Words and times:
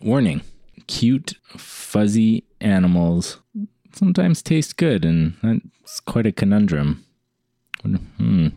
Warning 0.00 0.42
cute, 0.86 1.34
fuzzy 1.56 2.44
animals 2.60 3.40
sometimes 3.92 4.42
taste 4.42 4.76
good, 4.76 5.04
and 5.04 5.34
that's 5.42 6.00
quite 6.00 6.26
a 6.26 6.32
conundrum. 6.32 7.04
Hmm. 7.82 8.48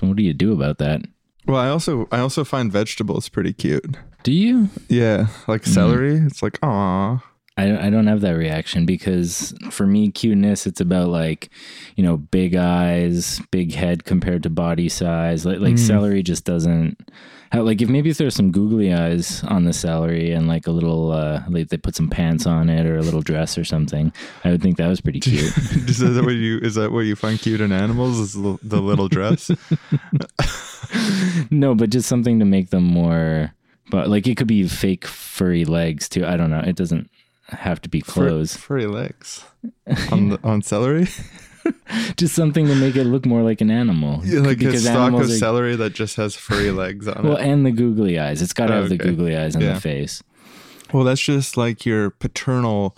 What 0.00 0.16
do 0.16 0.22
you 0.22 0.32
do 0.32 0.52
about 0.52 0.78
that? 0.78 1.02
Well, 1.46 1.60
I 1.60 1.68
also 1.68 2.08
I 2.10 2.18
also 2.20 2.44
find 2.44 2.72
vegetables 2.72 3.28
pretty 3.28 3.52
cute. 3.52 3.96
Do 4.22 4.32
you? 4.32 4.68
Yeah, 4.88 5.28
like 5.46 5.64
celery. 5.64 6.16
It's 6.16 6.42
like, 6.42 6.58
aw. 6.62 7.22
I, 7.58 7.86
I 7.86 7.90
don't 7.90 8.06
have 8.06 8.20
that 8.20 8.32
reaction 8.32 8.84
because 8.84 9.54
for 9.70 9.86
me, 9.86 10.10
cuteness, 10.10 10.66
it's 10.66 10.80
about 10.80 11.08
like, 11.08 11.48
you 11.96 12.04
know, 12.04 12.18
big 12.18 12.54
eyes, 12.54 13.40
big 13.50 13.72
head 13.72 14.04
compared 14.04 14.42
to 14.42 14.50
body 14.50 14.90
size. 14.90 15.46
Like, 15.46 15.60
like 15.60 15.78
celery 15.78 16.22
just 16.22 16.44
doesn't. 16.44 16.98
How, 17.52 17.62
like 17.62 17.80
if 17.80 17.88
maybe 17.88 18.10
if 18.10 18.18
there's 18.18 18.34
some 18.34 18.50
googly 18.50 18.92
eyes 18.92 19.42
on 19.44 19.64
the 19.64 19.72
celery 19.72 20.32
and 20.32 20.48
like 20.48 20.66
a 20.66 20.70
little, 20.70 21.12
uh, 21.12 21.44
like 21.48 21.68
they 21.68 21.78
put 21.78 21.96
some 21.96 22.10
pants 22.10 22.44
on 22.44 22.68
it 22.68 22.84
or 22.84 22.98
a 22.98 23.02
little 23.02 23.22
dress 23.22 23.56
or 23.56 23.64
something, 23.64 24.12
I 24.44 24.50
would 24.50 24.60
think 24.60 24.76
that 24.76 24.88
was 24.88 25.00
pretty 25.00 25.20
cute. 25.20 25.56
is 25.88 26.00
that 26.00 26.24
what 26.24 26.34
you 26.34 26.58
is 26.58 26.74
that 26.74 26.92
what 26.92 27.00
you 27.00 27.16
find 27.16 27.38
cute 27.38 27.62
in 27.62 27.72
animals? 27.72 28.18
Is 28.18 28.34
the, 28.34 28.58
the 28.62 28.82
little 28.82 29.08
dress? 29.08 29.50
no, 31.50 31.74
but 31.74 31.88
just 31.88 32.08
something 32.08 32.38
to 32.38 32.44
make 32.44 32.68
them 32.68 32.84
more. 32.84 33.54
But 33.90 34.10
like 34.10 34.26
it 34.26 34.36
could 34.36 34.48
be 34.48 34.66
fake 34.68 35.06
furry 35.06 35.64
legs 35.64 36.08
too. 36.08 36.26
I 36.26 36.36
don't 36.36 36.50
know. 36.50 36.60
It 36.60 36.76
doesn't 36.76 37.08
have 37.48 37.80
to 37.82 37.88
be 37.88 38.00
Fur- 38.00 38.44
furry 38.46 38.86
legs 38.86 39.44
on 40.10 40.30
the, 40.30 40.40
on 40.42 40.62
celery. 40.62 41.06
just 42.16 42.34
something 42.34 42.66
to 42.66 42.74
make 42.76 42.94
it 42.96 43.04
look 43.04 43.26
more 43.26 43.42
like 43.42 43.60
an 43.60 43.70
animal. 43.70 44.20
Yeah, 44.24 44.40
like 44.40 44.56
a 44.60 44.66
Because 44.66 44.82
stalk 44.84 45.12
of 45.12 45.20
are- 45.20 45.28
celery 45.28 45.76
that 45.76 45.92
just 45.94 46.16
has 46.16 46.34
furry 46.36 46.70
legs 46.70 47.06
on 47.08 47.22
Well, 47.22 47.32
it. 47.36 47.40
Well, 47.40 47.50
and 47.50 47.66
the 47.66 47.70
googly 47.72 48.18
eyes. 48.18 48.42
It's 48.42 48.52
got 48.52 48.66
to 48.66 48.74
have 48.74 48.88
the 48.88 48.96
googly 48.96 49.36
eyes 49.36 49.56
on 49.56 49.62
Yeah. 49.62 49.74
the 49.74 49.80
face. 49.80 50.22
Well, 50.92 51.04
that's 51.04 51.20
just 51.20 51.56
like 51.56 51.84
your 51.84 52.10
paternal 52.10 52.96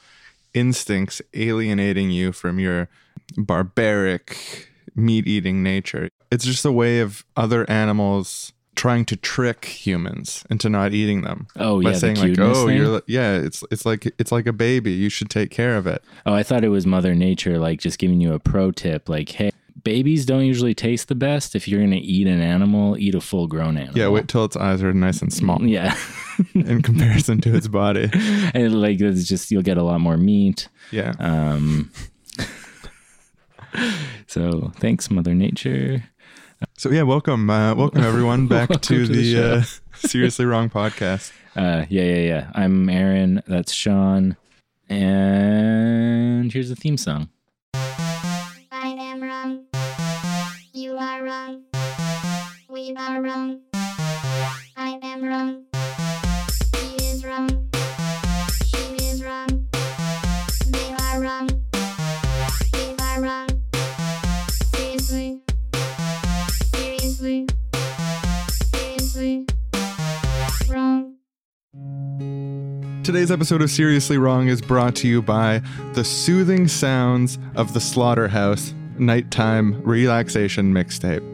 instincts 0.54 1.22
alienating 1.34 2.10
you 2.10 2.32
from 2.32 2.58
your 2.58 2.88
barbaric 3.36 4.68
meat-eating 4.94 5.62
nature. 5.62 6.10
It's 6.30 6.44
just 6.44 6.64
a 6.64 6.72
way 6.72 7.00
of 7.00 7.24
other 7.36 7.68
animals 7.70 8.52
trying 8.78 9.04
to 9.04 9.16
trick 9.16 9.64
humans 9.64 10.44
into 10.48 10.70
not 10.70 10.94
eating 10.94 11.22
them. 11.22 11.48
Oh 11.56 11.82
by 11.82 11.90
yeah, 11.90 11.96
saying 11.96 12.16
like, 12.16 12.38
"Oh, 12.38 12.66
thing? 12.66 12.76
you're 12.76 13.02
yeah, 13.08 13.34
it's 13.34 13.64
it's 13.72 13.84
like 13.84 14.06
it's 14.18 14.30
like 14.30 14.46
a 14.46 14.52
baby. 14.52 14.92
You 14.92 15.08
should 15.08 15.28
take 15.28 15.50
care 15.50 15.76
of 15.76 15.86
it." 15.88 16.00
Oh, 16.24 16.32
I 16.32 16.44
thought 16.44 16.62
it 16.62 16.68
was 16.68 16.86
Mother 16.86 17.14
Nature, 17.14 17.58
like 17.58 17.80
just 17.80 17.98
giving 17.98 18.20
you 18.20 18.32
a 18.34 18.38
pro 18.38 18.70
tip, 18.70 19.08
like, 19.08 19.30
hey, 19.30 19.50
babies 19.82 20.24
don't 20.24 20.44
usually 20.44 20.74
taste 20.74 21.08
the 21.08 21.16
best. 21.16 21.56
If 21.56 21.66
you're 21.66 21.80
gonna 21.80 21.96
eat 21.96 22.28
an 22.28 22.40
animal, 22.40 22.96
eat 22.96 23.16
a 23.16 23.20
full-grown 23.20 23.76
animal. 23.76 23.98
Yeah, 23.98 24.08
wait 24.08 24.28
till 24.28 24.44
its 24.44 24.56
eyes 24.56 24.80
are 24.82 24.92
nice 24.94 25.22
and 25.22 25.32
small 25.32 25.60
Yeah, 25.66 25.98
in 26.54 26.80
comparison 26.80 27.40
to 27.42 27.56
its 27.56 27.66
body. 27.66 28.08
and 28.54 28.80
like 28.80 29.00
it's 29.00 29.26
just 29.26 29.50
you'll 29.50 29.62
get 29.62 29.76
a 29.76 29.82
lot 29.82 30.00
more 30.00 30.16
meat. 30.16 30.68
Yeah. 30.92 31.14
Um, 31.18 31.90
so 34.28 34.72
thanks, 34.76 35.10
Mother 35.10 35.34
Nature. 35.34 36.04
So 36.78 36.90
yeah, 36.90 37.02
welcome, 37.02 37.50
uh, 37.50 37.74
welcome 37.74 38.04
everyone 38.04 38.46
back 38.46 38.70
Welcome 38.70 38.82
to, 38.82 39.06
to 39.06 39.12
the 39.12 39.34
the, 39.34 39.56
uh, 39.56 39.62
seriously 40.06 40.46
wrong 40.46 40.70
podcast. 40.70 41.32
Uh, 41.56 41.84
yeah, 41.88 42.02
yeah, 42.04 42.20
yeah. 42.20 42.50
I'm 42.54 42.88
Aaron. 42.88 43.42
That's 43.48 43.72
Sean. 43.72 44.36
And 44.88 46.52
here's 46.52 46.68
the 46.68 46.76
theme 46.76 46.96
song. 46.96 47.30
I 47.74 48.94
am 48.96 49.20
wrong. 49.20 49.64
You 50.72 50.96
are 50.96 51.24
wrong. 51.24 51.64
We 52.68 52.94
are 52.96 53.20
wrong. 53.20 53.62
I 53.74 55.00
am 55.02 55.24
wrong. 55.24 55.67
Today's 73.08 73.30
episode 73.30 73.62
of 73.62 73.70
Seriously 73.70 74.18
Wrong 74.18 74.48
is 74.48 74.60
brought 74.60 74.94
to 74.96 75.08
you 75.08 75.22
by 75.22 75.62
the 75.94 76.04
soothing 76.04 76.68
sounds 76.68 77.38
of 77.56 77.72
the 77.72 77.80
Slaughterhouse 77.80 78.74
nighttime 78.98 79.82
relaxation 79.82 80.74
mixtape. 80.74 81.24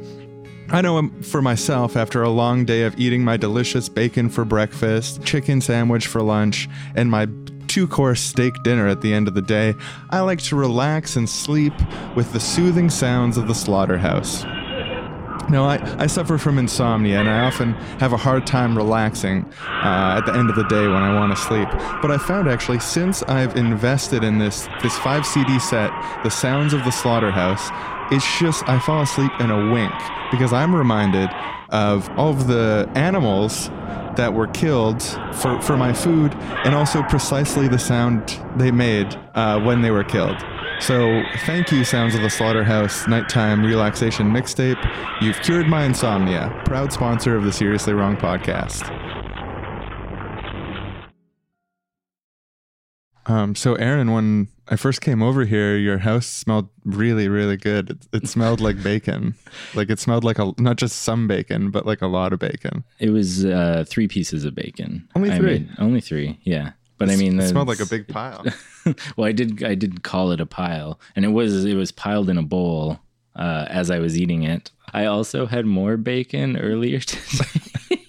I 0.71 0.83
know 0.83 0.99
um, 0.99 1.21
for 1.21 1.43
myself, 1.43 1.97
after 1.97 2.23
a 2.23 2.29
long 2.29 2.65
day 2.65 2.85
of 2.85 2.97
eating 2.97 3.25
my 3.25 3.37
delicious 3.37 3.89
bacon 3.89 4.29
for 4.29 4.45
breakfast, 4.45 5.25
chicken 5.25 5.61
sandwich 5.61 6.07
for 6.07 6.23
lunch, 6.23 6.69
and 6.95 7.11
my 7.11 7.27
two 7.67 7.89
course 7.89 8.21
steak 8.21 8.55
dinner 8.63 8.87
at 8.87 9.01
the 9.01 9.13
end 9.13 9.27
of 9.27 9.35
the 9.35 9.43
day, 9.43 9.75
I 10.11 10.21
like 10.21 10.43
to 10.45 10.55
relax 10.55 11.17
and 11.17 11.29
sleep 11.29 11.75
with 12.15 12.33
the 12.33 12.39
soothing 12.39 12.89
sounds 12.89 13.37
of 13.37 13.49
the 13.49 13.55
slaughterhouse. 13.55 14.45
Now, 15.51 15.65
I, 15.65 16.03
I 16.03 16.07
suffer 16.07 16.39
from 16.39 16.59
insomnia 16.59 17.21
and 17.21 17.29
I 17.29 17.41
often 17.41 17.75
have 18.01 18.13
a 18.13 18.17
hard 18.17 18.47
time 18.47 18.77
relaxing 18.77 19.45
uh, 19.61 20.17
at 20.19 20.27
the 20.27 20.35
end 20.35 20.51
of 20.51 20.57
the 20.57 20.65
day 20.65 20.87
when 20.87 21.03
I 21.03 21.15
want 21.15 21.37
to 21.37 21.43
sleep. 21.43 21.69
But 22.01 22.11
I 22.11 22.19
found 22.19 22.49
actually, 22.49 22.81
since 22.81 23.23
I've 23.25 23.57
invested 23.57 24.25
in 24.25 24.39
this, 24.39 24.69
this 24.83 24.97
5 24.99 25.27
CD 25.27 25.59
set, 25.59 25.91
The 26.23 26.31
Sounds 26.31 26.73
of 26.73 26.85
the 26.85 26.91
Slaughterhouse, 26.91 27.69
it's 28.11 28.39
just, 28.39 28.67
I 28.69 28.79
fall 28.79 29.03
asleep 29.03 29.33
in 29.41 29.51
a 29.51 29.71
wink 29.73 29.93
because 30.31 30.53
I'm 30.53 30.75
reminded 30.75 31.31
of 31.71 32.09
all 32.19 32.31
of 32.31 32.47
the 32.47 32.91
animals 32.95 33.69
that 34.17 34.33
were 34.33 34.47
killed 34.47 35.03
for, 35.35 35.61
for 35.61 35.77
my 35.77 35.93
food 35.93 36.35
and 36.65 36.75
also 36.75 37.03
precisely 37.03 37.69
the 37.69 37.79
sound 37.79 38.41
they 38.57 38.71
made 38.71 39.15
uh, 39.35 39.61
when 39.61 39.83
they 39.83 39.91
were 39.91 40.05
killed. 40.05 40.37
So, 40.81 41.23
thank 41.47 41.73
you, 41.73 41.83
Sounds 41.83 42.15
of 42.15 42.21
the 42.21 42.29
Slaughterhouse 42.29 43.07
Nighttime 43.07 43.65
Relaxation 43.65 44.31
Mixtape. 44.31 44.79
You've 45.23 45.41
cured 45.41 45.67
my 45.67 45.85
insomnia. 45.85 46.63
Proud 46.67 46.93
sponsor 46.93 47.37
of 47.37 47.45
the 47.45 47.53
Seriously 47.53 47.95
Wrong 47.95 48.17
podcast. 48.17 48.91
Um, 53.27 53.55
so, 53.55 53.75
Aaron, 53.77 54.13
when 54.13 54.49
I 54.69 54.77
first 54.77 55.01
came 55.01 55.23
over 55.23 55.45
here, 55.47 55.77
your 55.77 55.99
house 55.99 56.27
smelled 56.27 56.69
really, 56.85 57.29
really 57.29 57.57
good. 57.57 57.91
It, 57.91 58.25
it 58.25 58.29
smelled 58.29 58.61
like 58.61 58.83
bacon. 58.83 59.35
Like 59.75 59.89
it 59.89 59.99
smelled 59.99 60.25
like 60.25 60.39
a 60.39 60.53
not 60.59 60.77
just 60.77 61.03
some 61.03 61.27
bacon, 61.27 61.71
but 61.71 61.87
like 61.87 62.03
a 62.03 62.07
lot 62.07 62.33
of 62.35 62.41
bacon. 62.41 62.85
It 62.99 63.11
was 63.11 63.45
uh, 63.47 63.85
three 63.89 64.09
pieces 64.09 64.45
of 64.45 64.55
bacon. 64.55 65.09
Only 65.17 65.31
I 65.31 65.39
three? 65.39 65.69
only 65.79 66.01
three. 66.03 66.39
Yeah, 66.43 66.73
but 67.07 67.13
I 67.13 67.17
mean, 67.17 67.39
it 67.39 67.49
smelled 67.49 67.69
like 67.69 67.81
a 67.81 67.87
big 67.87 68.09
pile. 68.09 68.45
well, 69.17 69.27
I 69.27 69.33
did. 69.33 69.63
I 69.63 69.75
did 69.75 70.03
call 70.03 70.31
it 70.31 70.41
a 70.41 70.47
pile, 70.47 71.01
and 71.17 71.25
it 71.25 71.29
was. 71.29 71.65
It 71.65 71.75
was 71.75 71.93
piled 71.93 72.29
in 72.31 72.39
a 72.39 72.43
bowl 72.43 73.01
uh, 73.37 73.67
as 73.69 73.91
I 73.91 73.99
was 73.99 74.19
eating 74.19 74.43
it. 74.43 74.71
I 74.93 75.07
also 75.07 75.47
had 75.47 75.67
more 75.67 75.97
bacon 75.97 76.57
earlier 76.57 76.99
today. 77.01 78.01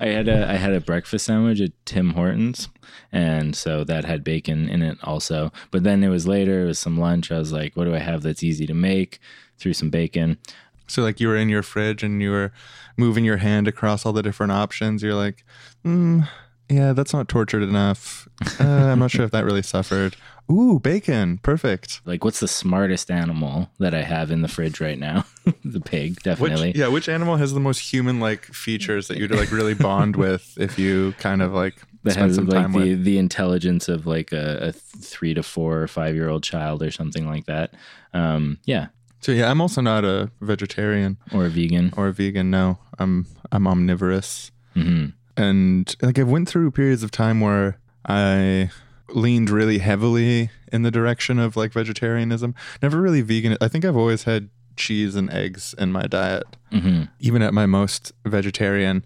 I 0.00 0.06
had 0.06 0.28
a 0.28 0.48
I 0.48 0.54
had 0.54 0.72
a 0.72 0.80
breakfast 0.80 1.26
sandwich 1.26 1.60
at 1.60 1.72
Tim 1.84 2.10
Hortons, 2.10 2.68
and 3.12 3.56
so 3.56 3.84
that 3.84 4.04
had 4.04 4.24
bacon 4.24 4.68
in 4.68 4.82
it 4.82 4.98
also. 5.02 5.52
But 5.70 5.82
then 5.82 6.02
it 6.04 6.08
was 6.08 6.26
later. 6.26 6.62
It 6.62 6.66
was 6.66 6.78
some 6.78 6.98
lunch. 6.98 7.32
I 7.32 7.38
was 7.38 7.52
like, 7.52 7.76
"What 7.76 7.84
do 7.84 7.94
I 7.94 7.98
have 7.98 8.22
that's 8.22 8.42
easy 8.42 8.66
to 8.66 8.74
make?" 8.74 9.18
Threw 9.58 9.72
some 9.72 9.90
bacon. 9.90 10.38
So 10.86 11.02
like 11.02 11.20
you 11.20 11.28
were 11.28 11.36
in 11.36 11.48
your 11.48 11.62
fridge 11.62 12.02
and 12.02 12.22
you 12.22 12.30
were 12.30 12.52
moving 12.96 13.24
your 13.24 13.36
hand 13.36 13.68
across 13.68 14.06
all 14.06 14.12
the 14.12 14.22
different 14.22 14.52
options. 14.52 15.02
You're 15.02 15.14
like, 15.14 15.44
mm, 15.84 16.28
yeah, 16.68 16.92
that's 16.92 17.12
not 17.12 17.28
tortured 17.28 17.62
enough. 17.62 18.28
Uh, 18.60 18.64
I'm 18.64 18.98
not 18.98 19.10
sure 19.10 19.24
if 19.24 19.30
that 19.32 19.44
really 19.44 19.62
suffered. 19.62 20.16
Ooh, 20.50 20.78
bacon, 20.80 21.38
perfect. 21.38 22.00
Like, 22.06 22.24
what's 22.24 22.40
the 22.40 22.48
smartest 22.48 23.10
animal 23.10 23.68
that 23.78 23.94
I 23.94 24.02
have 24.02 24.30
in 24.30 24.40
the 24.42 24.48
fridge 24.48 24.80
right 24.80 24.98
now? 24.98 25.24
the 25.64 25.80
pig, 25.80 26.14
Which, 26.14 26.22
definitely. 26.24 26.72
yeah, 26.74 26.88
which 26.88 27.08
animal 27.08 27.36
has 27.36 27.52
the 27.52 27.60
most 27.60 27.80
human-like 27.92 28.44
features 28.46 29.08
that 29.08 29.18
you'd 29.18 29.30
like 29.30 29.50
really 29.52 29.74
bond 29.74 30.16
with 30.24 30.56
if 30.58 30.78
you 30.78 31.12
kind 31.18 31.42
of 31.42 31.52
like 31.52 31.74
that 32.04 32.12
spend 32.12 32.26
has 32.28 32.36
some 32.36 32.46
like 32.46 32.62
time 32.62 32.72
the, 32.72 32.78
with? 32.78 33.04
the 33.04 33.18
intelligence 33.18 33.88
of 33.88 34.06
like 34.06 34.32
a, 34.32 34.68
a 34.68 34.72
three 34.72 35.34
to 35.34 35.42
four 35.42 35.82
or 35.82 35.88
five 35.88 36.14
year 36.14 36.30
old 36.30 36.42
child 36.42 36.82
or 36.82 36.90
something 36.90 37.26
like 37.26 37.44
that. 37.44 37.74
Um, 38.14 38.58
yeah, 38.64 38.86
So 39.20 39.32
yeah, 39.32 39.50
I'm 39.50 39.60
also 39.60 39.82
not 39.82 40.04
a 40.04 40.30
vegetarian 40.40 41.18
or 41.34 41.44
a 41.46 41.50
vegan. 41.50 41.92
or 41.96 42.08
a 42.08 42.12
vegan. 42.12 42.50
No, 42.50 42.78
I'm 42.98 43.26
I'm 43.52 43.66
omnivorous. 43.66 44.50
hmm 44.74 45.06
and 45.38 45.94
like 46.02 46.18
I've 46.18 46.28
went 46.28 46.48
through 46.48 46.70
periods 46.72 47.02
of 47.02 47.10
time 47.10 47.40
where 47.40 47.78
I 48.06 48.70
leaned 49.10 49.48
really 49.48 49.78
heavily 49.78 50.50
in 50.72 50.82
the 50.82 50.90
direction 50.90 51.38
of 51.38 51.56
like 51.56 51.72
vegetarianism. 51.72 52.54
Never 52.82 53.00
really 53.00 53.22
vegan. 53.22 53.56
I 53.60 53.68
think 53.68 53.84
I've 53.84 53.96
always 53.96 54.24
had 54.24 54.50
cheese 54.76 55.14
and 55.14 55.30
eggs 55.32 55.74
in 55.78 55.92
my 55.92 56.02
diet, 56.02 56.44
hmm 56.70 57.04
even 57.20 57.42
at 57.42 57.54
my 57.54 57.66
most 57.66 58.12
vegetarian. 58.26 59.04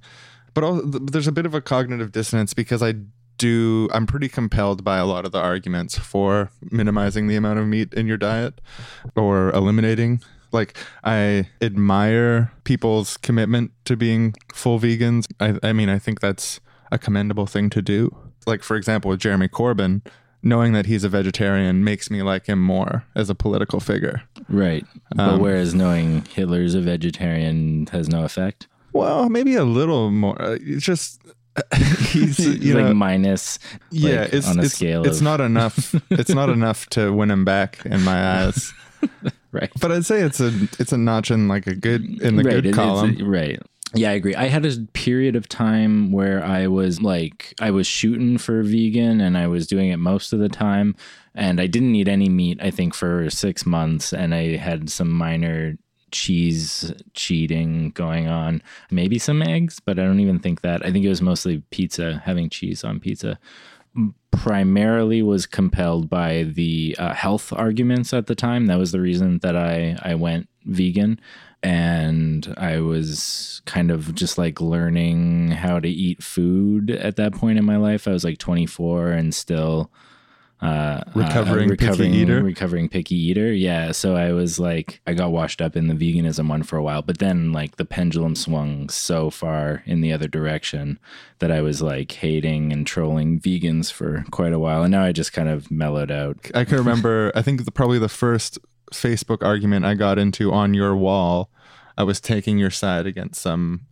But 0.55 0.64
also, 0.64 0.87
there's 0.87 1.26
a 1.26 1.32
bit 1.32 1.46
of 1.46 1.55
a 1.55 1.61
cognitive 1.61 2.12
dissonance 2.12 2.52
because 2.55 2.82
I 2.82 2.94
do. 3.38 3.88
I'm 3.93 4.06
pretty 4.06 4.28
compelled 4.28 4.85
by 4.85 4.99
a 4.99 5.06
lot 5.06 5.25
of 5.25 5.32
the 5.32 5.40
arguments 5.40 5.99
for 5.99 6.50
minimizing 6.70 7.26
the 7.26 7.37
amount 7.37 7.58
of 7.58 7.67
meat 7.67 7.93
in 7.94 8.06
your 8.06 8.19
diet 8.19 8.61
or 9.17 9.50
eliminating. 9.50 10.20
Like 10.52 10.76
I 11.04 11.49
admire 11.60 12.52
people's 12.64 13.16
commitment 13.16 13.72
to 13.87 13.96
being 13.96 14.34
full 14.52 14.78
vegans. 14.78 15.26
I, 15.40 15.58
I 15.62 15.72
mean, 15.72 15.88
I 15.88 15.99
think 15.99 16.20
that's 16.20 16.60
a 16.90 16.99
commendable 16.99 17.46
thing 17.46 17.70
to 17.70 17.82
do. 17.82 18.14
like 18.46 18.62
for 18.62 18.76
example 18.76 19.08
with 19.10 19.20
Jeremy 19.20 19.49
Corbyn, 19.49 20.02
knowing 20.43 20.72
that 20.72 20.87
he's 20.87 21.04
a 21.04 21.08
vegetarian 21.08 21.84
makes 21.84 22.10
me 22.10 22.20
like 22.22 22.46
him 22.46 22.60
more 22.60 23.04
as 23.14 23.31
a 23.31 23.34
political 23.34 23.81
figure. 23.81 24.22
Right. 24.49 24.84
But 25.14 25.28
Um, 25.34 25.40
whereas 25.40 25.75
knowing 25.75 26.25
Hitler's 26.26 26.75
a 26.75 26.81
vegetarian 26.81 27.87
has 27.93 28.08
no 28.08 28.25
effect. 28.25 28.66
Well, 28.93 29.28
maybe 29.31 29.54
a 29.54 29.64
little 29.64 30.10
more. 30.10 30.40
Uh, 30.43 30.58
It's 30.60 30.84
just 30.84 31.20
he's 32.08 32.38
you 32.64 32.75
like 32.75 32.87
know 32.87 32.94
minus 32.94 33.58
yeah, 33.90 34.22
like, 34.22 34.32
it's 34.34 34.49
on 34.49 34.58
a 34.58 34.62
it's, 34.64 34.75
scale 34.75 35.06
it's 35.06 35.19
of- 35.19 35.22
not 35.25 35.40
enough. 35.40 35.94
it's 36.10 36.34
not 36.34 36.49
enough 36.50 36.87
to 36.90 37.10
win 37.12 37.31
him 37.31 37.44
back 37.44 37.84
in 37.87 38.02
my 38.02 38.43
eyes. 38.44 38.72
right. 39.60 39.70
But 39.81 39.93
I'd 39.93 40.06
say 40.06 40.20
it's 40.22 40.40
a 40.40 40.49
it's 40.78 40.93
a 40.93 40.99
notch 40.99 41.31
in 41.31 41.49
like 41.49 41.66
a 41.66 41.75
good 41.75 42.04
in 42.22 42.37
the 42.37 42.43
right, 42.44 42.54
good 42.54 42.66
it- 42.66 42.75
column. 42.75 43.16
right. 43.28 43.60
Yeah, 43.94 44.08
I 44.08 44.14
agree. 44.14 44.34
I 44.34 44.46
had 44.46 44.64
a 44.64 44.75
period 44.94 45.37
of 45.37 45.50
time 45.50 46.12
where 46.12 46.43
I 46.43 46.66
was 46.66 47.02
like, 47.02 47.52
I 47.60 47.70
was 47.70 47.87
shooting 47.87 48.38
for 48.38 48.62
vegan 48.62 49.20
and 49.20 49.37
I 49.37 49.49
was 49.49 49.66
doing 49.66 49.90
it 49.90 49.99
most 49.99 50.32
of 50.32 50.38
the 50.38 50.49
time. 50.49 50.96
And 51.34 51.60
I 51.60 51.66
didn't 51.66 51.94
eat 51.94 52.08
any 52.08 52.31
meat, 52.31 52.58
I 52.62 52.70
think, 52.70 52.94
for 52.94 53.28
six 53.28 53.66
months. 53.66 54.14
And 54.14 54.34
I 54.34 54.56
had 54.56 54.88
some 54.88 55.10
minor 55.10 55.76
cheese 56.10 56.93
cheating 57.14 57.90
going 57.90 58.28
on, 58.28 58.62
maybe 58.90 59.19
some 59.19 59.43
eggs, 59.43 59.78
but 59.81 59.99
I 59.99 60.04
don't 60.04 60.20
even 60.20 60.38
think 60.38 60.62
that. 60.62 60.84
I 60.87 60.90
think 60.90 61.04
it 61.04 61.08
was 61.10 61.20
mostly 61.22 61.62
pizza, 61.70 62.22
having 62.25 62.49
cheese 62.49 62.84
on 62.84 62.99
pizza 63.00 63.38
primarily 64.31 65.23
was 65.23 65.47
compelled 65.47 66.09
by 66.09 66.43
the 66.43 66.97
uh, 66.99 67.15
health 67.15 67.53
arguments 67.53 68.12
at 68.12 68.27
the 68.27 68.35
time. 68.35 68.67
That 68.67 68.79
was 68.79 68.93
the 68.93 69.00
reason 69.00 69.39
that 69.43 69.56
I 69.56 69.97
I 70.03 70.15
went 70.15 70.49
vegan, 70.65 71.21
and 71.62 72.53
I 72.56 72.81
was 72.81 73.62
kind 73.67 73.91
of 73.91 74.15
just 74.15 74.39
like 74.39 74.61
learning 74.61 75.53
how 75.53 75.79
to 75.79 75.89
eat 75.89 76.23
food 76.23 76.91
at 76.91 77.17
that 77.17 77.35
point 77.35 77.59
in 77.59 77.65
my 77.65 77.77
life. 77.77 78.09
I 78.09 78.12
was 78.12 78.25
like 78.25 78.39
24 78.39 79.11
and 79.12 79.35
still 79.35 79.91
uh, 80.62 81.03
Recovering 81.14 81.73
uh, 81.73 81.76
picky 81.76 82.09
eater? 82.09 82.43
recovering 82.43 82.88
picky 82.88 83.17
eater. 83.17 83.53
Yeah, 83.53 83.91
so 83.91 84.14
I 84.14 84.32
was 84.32 84.61
like, 84.61 85.00
I 85.06 85.12
got 85.12 85.32
washed 85.32 85.61
up 85.61 85.75
in 85.76 85.88
the 85.88 85.94
veganism 85.94 86.49
one 86.49 86.62
for 86.62 86.76
a 86.76 86.82
while, 86.82 87.03
but 87.03 87.19
then 87.19 87.53
like 87.53 87.76
the 87.76 87.85
pendulum 87.85 88.37
swung 88.37 88.88
so 88.88 89.29
far 89.29 89.82
in 89.87 90.00
the 90.00 90.12
other 90.12 90.29
direction 90.29 91.00
that 91.41 91.50
I 91.50 91.62
was 91.62 91.82
like 91.82 92.12
hating 92.12 92.73
and 92.73 92.87
trolling 92.87 93.41
vegans 93.41 93.91
for 93.91 94.25
quite 94.31 94.53
a 94.53 94.59
while, 94.61 94.85
and 94.85 94.93
now 94.93 95.03
I 95.03 95.11
just 95.11 95.32
kind 95.32 95.49
of 95.49 95.70
mellowed 95.70 96.12
out. 96.12 96.50
I 96.55 96.64
can 96.64 96.79
remember. 96.79 97.32
I 97.35 97.43
think 97.43 97.64
the, 97.64 97.73
probably 97.73 97.99
the 97.99 98.09
first 98.09 98.59
Facebook 98.93 99.43
argument 99.43 99.85
I 99.85 99.94
got 99.94 100.19
into 100.19 100.53
on 100.53 100.75
your 100.75 100.94
wall, 100.94 101.50
I 101.99 102.05
was 102.05 102.20
taking 102.20 102.59
your 102.59 102.70
side 102.70 103.06
against 103.06 103.41
some 103.41 103.87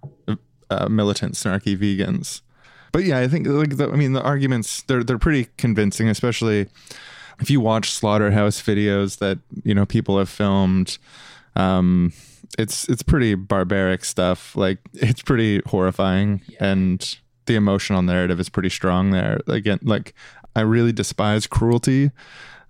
uh, 0.71 0.89
militant, 0.89 1.35
snarky 1.35 1.77
vegans. 1.77 2.43
But 2.93 3.05
yeah, 3.05 3.19
I 3.19 3.29
think 3.29 3.47
like 3.47 3.77
the, 3.77 3.89
I 3.91 3.97
mean 3.97 4.13
the 4.13 4.23
arguments 4.23 4.83
they're 4.83 5.05
they're 5.05 5.19
pretty 5.19 5.49
convincing, 5.57 6.09
especially 6.09 6.69
if 7.41 7.51
you 7.51 7.61
watch 7.61 7.91
slaughterhouse 7.91 8.61
videos 8.61 9.19
that 9.19 9.39
you 9.65 9.75
know 9.75 9.87
people 9.87 10.19
have 10.19 10.29
filmed. 10.29 10.99
Um, 11.57 12.13
it's 12.59 12.89
it's 12.89 13.03
pretty 13.03 13.35
barbaric 13.35 14.05
stuff. 14.05 14.57
Like 14.57 14.79
it's 14.95 15.23
pretty 15.23 15.63
horrifying, 15.67 16.43
and 16.59 17.19
the 17.47 17.57
emotional 17.57 18.03
narrative 18.03 18.41
is 18.41 18.49
pretty 18.49 18.71
strong 18.71 19.11
there. 19.11 19.41
Again, 19.47 19.79
like 19.83 20.15
I 20.55 20.61
really 20.63 20.93
despise 20.93 21.47
cruelty, 21.47 22.11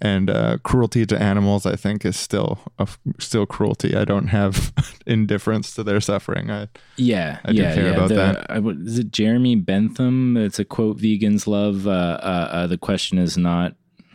and 0.01 0.31
uh, 0.31 0.59
cruelty 0.63 1.05
to 1.07 1.21
animals. 1.21 1.67
I 1.67 1.77
think 1.77 2.05
is 2.05 2.17
still 2.17 2.59
a, 2.79 2.89
still 3.19 3.47
cruelty. 3.47 3.97
I 3.97 4.05
don't 4.05 4.29
have 4.29 4.73
indifference 5.07 5.75
to 5.75 5.83
their 5.83 6.01
suffering. 6.01 6.51
I, 6.51 6.69
Yeah, 6.97 7.39
I 7.45 7.53
do 7.53 7.63
yeah, 7.63 7.75
care 7.75 7.85
yeah. 7.87 7.93
about 7.93 8.09
The- 8.09 8.15
that. 8.15 8.47
I 8.51 8.59
is 8.59 8.99
it 8.99 9.11
Jeremy 9.13 9.57
Bentham? 9.57 10.37
It's 10.37 10.59
a 10.59 10.65
quote 10.65 10.99
vegans 10.99 11.47
love. 11.47 11.87
Uh, 11.87 11.91
uh, 11.91 12.49
uh, 12.53 12.67
the 12.67 12.79
question 12.79 13.19
is 13.19 13.37
not, 13.37 13.75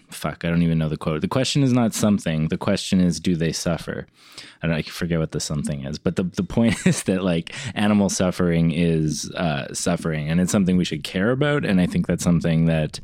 fuck, 0.10 0.46
I 0.46 0.50
don't 0.50 0.62
even 0.64 0.78
know 0.78 0.90
the 0.90 0.98
quote. 0.98 1.22
The 1.22 1.28
question 1.28 1.62
is 1.64 1.74
not 1.74 1.94
something. 1.94 2.48
The 2.48 2.58
question 2.58 3.00
is, 3.02 3.20
do 3.20 3.36
they 3.36 3.52
suffer? 3.52 4.08
I 4.62 4.68
don't. 4.68 4.76
I 4.76 4.82
forget 4.82 5.20
what 5.20 5.32
the 5.32 5.40
something 5.40 5.84
is, 5.86 5.98
but 6.00 6.16
the 6.16 6.24
the 6.24 6.44
point 6.44 6.76
is 6.88 7.04
that 7.04 7.24
like 7.24 7.54
animal 7.76 8.10
suffering 8.10 8.72
is 8.72 9.30
uh, 9.32 9.74
suffering, 9.74 10.30
and 10.30 10.40
it's 10.42 10.52
something 10.52 10.78
we 10.78 10.86
should 10.86 11.04
care 11.04 11.32
about. 11.32 11.66
And 11.66 11.80
I 11.82 11.86
think 11.88 12.08
that's 12.08 12.24
something 12.24 12.66
that 12.66 13.00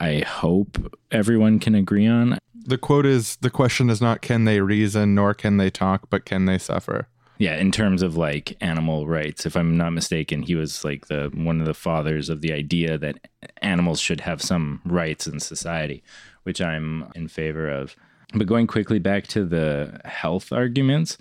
I 0.00 0.20
hope 0.26 0.94
everyone 1.10 1.58
can 1.58 1.74
agree 1.74 2.06
on. 2.06 2.38
the 2.66 2.78
quote 2.78 3.06
is 3.06 3.36
the 3.36 3.50
question 3.50 3.90
is 3.90 4.00
not 4.00 4.22
can 4.22 4.44
they 4.44 4.60
reason 4.60 5.14
nor 5.14 5.34
can 5.34 5.58
they 5.58 5.70
talk, 5.70 6.08
but 6.10 6.24
can 6.24 6.46
they 6.46 6.58
suffer. 6.58 7.08
Yeah, 7.38 7.56
in 7.56 7.72
terms 7.72 8.02
of 8.02 8.16
like 8.16 8.56
animal 8.60 9.06
rights, 9.08 9.44
if 9.44 9.56
I'm 9.56 9.76
not 9.76 9.90
mistaken, 9.90 10.42
he 10.42 10.54
was 10.54 10.84
like 10.84 11.08
the 11.08 11.30
one 11.34 11.60
of 11.60 11.66
the 11.66 11.74
fathers 11.74 12.28
of 12.28 12.40
the 12.40 12.52
idea 12.52 12.96
that 12.98 13.28
animals 13.60 14.00
should 14.00 14.20
have 14.20 14.40
some 14.40 14.80
rights 14.84 15.26
in 15.26 15.40
society, 15.40 16.02
which 16.44 16.60
I'm 16.60 17.10
in 17.14 17.28
favor 17.28 17.68
of. 17.68 17.96
But 18.32 18.46
going 18.46 18.66
quickly 18.66 18.98
back 18.98 19.26
to 19.28 19.44
the 19.44 20.00
health 20.04 20.52
arguments, 20.52 21.18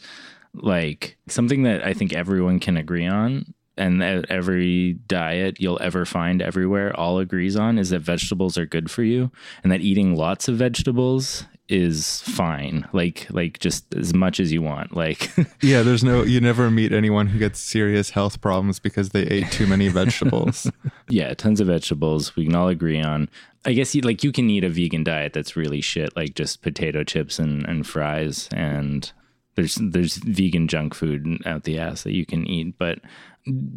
like 0.53 1.17
something 1.27 1.63
that 1.63 1.83
I 1.83 1.93
think 1.93 2.13
everyone 2.13 2.59
can 2.59 2.77
agree 2.77 3.07
on 3.07 3.53
and 3.77 4.03
every 4.03 4.93
diet 5.07 5.59
you'll 5.59 5.81
ever 5.81 6.05
find 6.05 6.41
everywhere 6.41 6.95
all 6.99 7.19
agrees 7.19 7.55
on 7.55 7.79
is 7.79 7.89
that 7.89 7.99
vegetables 7.99 8.57
are 8.57 8.65
good 8.65 8.91
for 8.91 9.03
you 9.03 9.31
and 9.63 9.71
that 9.71 9.81
eating 9.81 10.15
lots 10.15 10.47
of 10.47 10.55
vegetables 10.55 11.45
is 11.69 12.21
fine 12.21 12.85
like 12.91 13.25
like 13.31 13.57
just 13.59 13.93
as 13.95 14.13
much 14.13 14.39
as 14.39 14.51
you 14.51 14.61
want 14.61 14.95
like 14.95 15.31
Yeah, 15.61 15.81
there's 15.81 16.03
no 16.03 16.23
you 16.23 16.41
never 16.41 16.69
meet 16.69 16.91
anyone 16.91 17.27
who 17.27 17.39
gets 17.39 17.59
serious 17.59 18.09
health 18.11 18.41
problems 18.41 18.79
because 18.79 19.09
they 19.09 19.23
ate 19.23 19.49
too 19.51 19.65
many 19.65 19.87
vegetables. 19.87 20.69
Yeah, 21.09 21.33
tons 21.33 21.59
of 21.59 21.67
vegetables. 21.67 22.35
We 22.35 22.45
can 22.45 22.55
all 22.55 22.69
agree 22.69 23.01
on. 23.01 23.29
I 23.65 23.73
guess 23.73 23.93
you, 23.93 24.01
like 24.01 24.23
you 24.23 24.31
can 24.31 24.49
eat 24.49 24.63
a 24.63 24.69
vegan 24.69 25.03
diet 25.03 25.33
that's 25.33 25.55
really 25.55 25.81
shit, 25.81 26.15
like 26.15 26.33
just 26.33 26.61
potato 26.61 27.03
chips 27.03 27.39
and, 27.39 27.65
and 27.67 27.85
fries, 27.85 28.49
and 28.53 29.11
there's 29.55 29.75
there's 29.75 30.15
vegan 30.15 30.67
junk 30.67 30.95
food 30.95 31.41
out 31.45 31.65
the 31.65 31.77
ass 31.77 32.03
that 32.03 32.13
you 32.13 32.25
can 32.25 32.47
eat. 32.47 32.77
But 32.79 32.99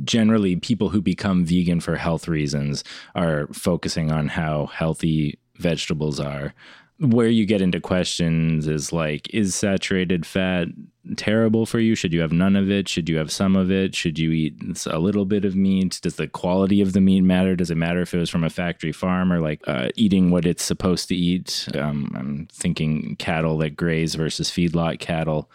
generally, 0.04 0.56
people 0.56 0.88
who 0.88 1.00
become 1.00 1.44
vegan 1.44 1.80
for 1.80 1.96
health 1.96 2.28
reasons 2.28 2.84
are 3.14 3.48
focusing 3.52 4.10
on 4.10 4.28
how 4.28 4.66
healthy 4.66 5.38
vegetables 5.56 6.20
are. 6.20 6.54
Where 6.98 7.28
you 7.28 7.44
get 7.44 7.60
into 7.60 7.78
questions 7.78 8.66
is 8.66 8.90
like, 8.90 9.28
is 9.34 9.54
saturated 9.54 10.24
fat 10.24 10.68
terrible 11.16 11.66
for 11.66 11.78
you? 11.78 11.94
Should 11.94 12.14
you 12.14 12.22
have 12.22 12.32
none 12.32 12.56
of 12.56 12.70
it? 12.70 12.88
Should 12.88 13.08
you 13.08 13.18
have 13.18 13.30
some 13.30 13.54
of 13.54 13.70
it? 13.70 13.94
Should 13.94 14.18
you 14.18 14.32
eat 14.32 14.86
a 14.86 14.98
little 14.98 15.26
bit 15.26 15.44
of 15.44 15.54
meat? 15.54 16.00
Does 16.02 16.16
the 16.16 16.26
quality 16.26 16.80
of 16.80 16.94
the 16.94 17.02
meat 17.02 17.20
matter? 17.20 17.54
Does 17.54 17.70
it 17.70 17.76
matter 17.76 18.00
if 18.00 18.14
it 18.14 18.18
was 18.18 18.30
from 18.30 18.44
a 18.44 18.50
factory 18.50 18.92
farm 18.92 19.30
or 19.30 19.40
like 19.40 19.60
uh, 19.66 19.90
eating 19.94 20.30
what 20.30 20.46
it's 20.46 20.64
supposed 20.64 21.08
to 21.08 21.14
eat? 21.14 21.68
Um, 21.74 22.12
I'm 22.16 22.48
thinking 22.50 23.16
cattle 23.16 23.58
that 23.58 23.76
graze 23.76 24.14
versus 24.14 24.50
feedlot 24.50 24.98
cattle, 24.98 25.50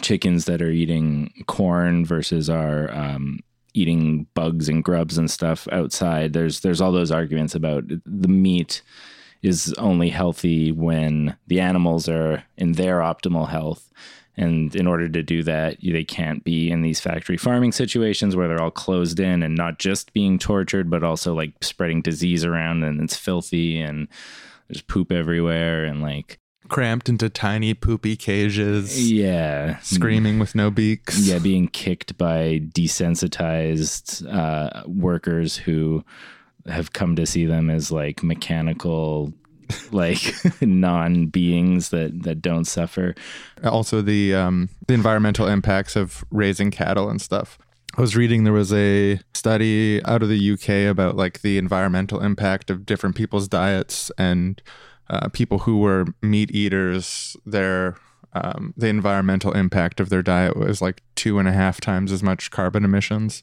chickens 0.00 0.44
that 0.44 0.62
are 0.62 0.70
eating 0.70 1.44
corn 1.46 2.04
versus 2.04 2.48
are 2.48 2.90
um, 2.92 3.40
eating 3.74 4.26
bugs 4.34 4.68
and 4.68 4.84
grubs 4.84 5.18
and 5.18 5.30
stuff 5.30 5.66
outside. 5.72 6.32
There's 6.32 6.60
there's 6.60 6.80
all 6.80 6.92
those 6.92 7.12
arguments 7.12 7.54
about 7.54 7.84
the 7.88 8.28
meat 8.28 8.82
is 9.42 9.74
only 9.78 10.10
healthy 10.10 10.70
when 10.70 11.36
the 11.46 11.60
animals 11.60 12.08
are 12.08 12.44
in 12.56 12.72
their 12.72 12.98
optimal 12.98 13.48
health. 13.48 13.90
And 14.36 14.74
in 14.74 14.86
order 14.86 15.08
to 15.08 15.22
do 15.22 15.42
that, 15.42 15.78
they 15.82 16.04
can't 16.04 16.44
be 16.44 16.70
in 16.70 16.82
these 16.82 17.00
factory 17.00 17.36
farming 17.36 17.72
situations 17.72 18.36
where 18.36 18.48
they're 18.48 18.62
all 18.62 18.70
closed 18.70 19.18
in 19.18 19.42
and 19.42 19.54
not 19.54 19.78
just 19.78 20.12
being 20.12 20.38
tortured, 20.38 20.88
but 20.88 21.02
also 21.02 21.34
like 21.34 21.52
spreading 21.62 22.00
disease 22.00 22.44
around 22.44 22.82
and 22.84 23.00
it's 23.00 23.16
filthy 23.16 23.80
and 23.80 24.08
there's 24.68 24.82
poop 24.82 25.10
everywhere 25.10 25.84
and 25.84 26.00
like, 26.00 26.38
Cramped 26.70 27.08
into 27.08 27.28
tiny 27.28 27.74
poopy 27.74 28.16
cages, 28.16 29.10
yeah. 29.10 29.78
screaming 29.80 30.38
with 30.38 30.54
no 30.54 30.70
beaks. 30.70 31.18
Yeah, 31.18 31.40
being 31.40 31.66
kicked 31.66 32.16
by 32.16 32.60
desensitized 32.72 34.24
uh, 34.32 34.84
workers 34.86 35.56
who 35.56 36.04
have 36.66 36.92
come 36.92 37.16
to 37.16 37.26
see 37.26 37.44
them 37.44 37.70
as 37.70 37.90
like 37.90 38.22
mechanical, 38.22 39.32
like 39.90 40.32
non 40.60 41.26
beings 41.26 41.90
that 41.90 42.22
that 42.22 42.40
don't 42.40 42.66
suffer. 42.66 43.16
also 43.64 44.00
the 44.00 44.34
um, 44.34 44.68
the 44.86 44.94
environmental 44.94 45.48
impacts 45.48 45.96
of 45.96 46.24
raising 46.30 46.70
cattle 46.70 47.10
and 47.10 47.20
stuff. 47.20 47.58
I 47.96 48.00
was 48.00 48.14
reading 48.14 48.44
there 48.44 48.52
was 48.52 48.72
a 48.72 49.18
study 49.34 50.04
out 50.04 50.22
of 50.22 50.28
the 50.28 50.52
UK 50.52 50.88
about 50.88 51.16
like 51.16 51.42
the 51.42 51.58
environmental 51.58 52.20
impact 52.20 52.70
of 52.70 52.86
different 52.86 53.16
people's 53.16 53.48
diets 53.48 54.12
and 54.16 54.62
uh, 55.10 55.28
people 55.28 55.58
who 55.60 55.78
were 55.78 56.06
meat 56.22 56.50
eaters. 56.54 57.36
Their 57.44 57.96
um, 58.32 58.72
the 58.76 58.86
environmental 58.86 59.52
impact 59.52 59.98
of 60.00 60.08
their 60.08 60.22
diet 60.22 60.56
was 60.56 60.80
like 60.80 61.02
two 61.16 61.38
and 61.40 61.48
a 61.48 61.52
half 61.52 61.80
times 61.80 62.12
as 62.12 62.22
much 62.22 62.50
carbon 62.50 62.84
emissions. 62.84 63.42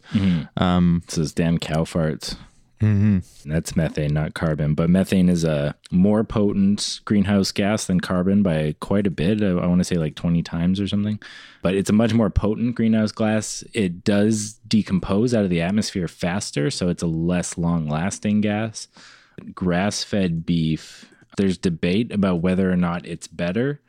Um, 0.56 1.02
It's 1.04 1.16
those 1.16 1.34
damn 1.34 1.58
cow 1.58 1.84
farts. 1.84 2.38
mhm. 2.82 3.22
That's 3.44 3.76
methane, 3.76 4.14
not 4.14 4.34
carbon. 4.34 4.76
But 4.76 4.90
methane 4.90 5.28
is 5.30 5.44
a 5.44 5.76
more 5.92 6.24
potent 6.24 7.02
greenhouse 7.04 7.52
gas 7.52 7.86
than 7.86 8.00
carbon 8.00 8.44
by 8.44 8.76
quite 8.80 9.06
a 9.08 9.12
bit. 9.12 9.42
I, 9.44 9.48
I 9.48 9.66
want 9.68 9.80
to 9.80 9.84
say 9.84 9.96
like 9.98 10.16
20 10.16 10.42
times 10.44 10.80
or 10.80 10.88
something. 10.88 11.20
But 11.62 11.76
it's 11.76 11.90
a 11.90 11.94
much 11.94 12.14
more 12.14 12.30
potent 12.30 12.76
greenhouse 12.76 13.12
gas. 13.12 13.64
It 13.74 14.06
does 14.06 14.54
decompose 14.70 15.34
out 15.34 15.44
of 15.44 15.50
the 15.50 15.60
atmosphere 15.62 16.08
faster, 16.08 16.70
so 16.72 16.88
it's 16.88 17.04
a 17.04 17.08
less 17.08 17.58
long 17.58 17.90
lasting 17.90 18.40
gas. 18.40 18.88
Grass 19.54 20.04
fed 20.04 20.46
beef, 20.46 21.12
there's 21.38 21.58
debate 21.58 22.12
about 22.12 22.42
whether 22.42 22.72
or 22.72 22.76
not 22.76 23.06
it's 23.06 23.28
better 23.28 23.82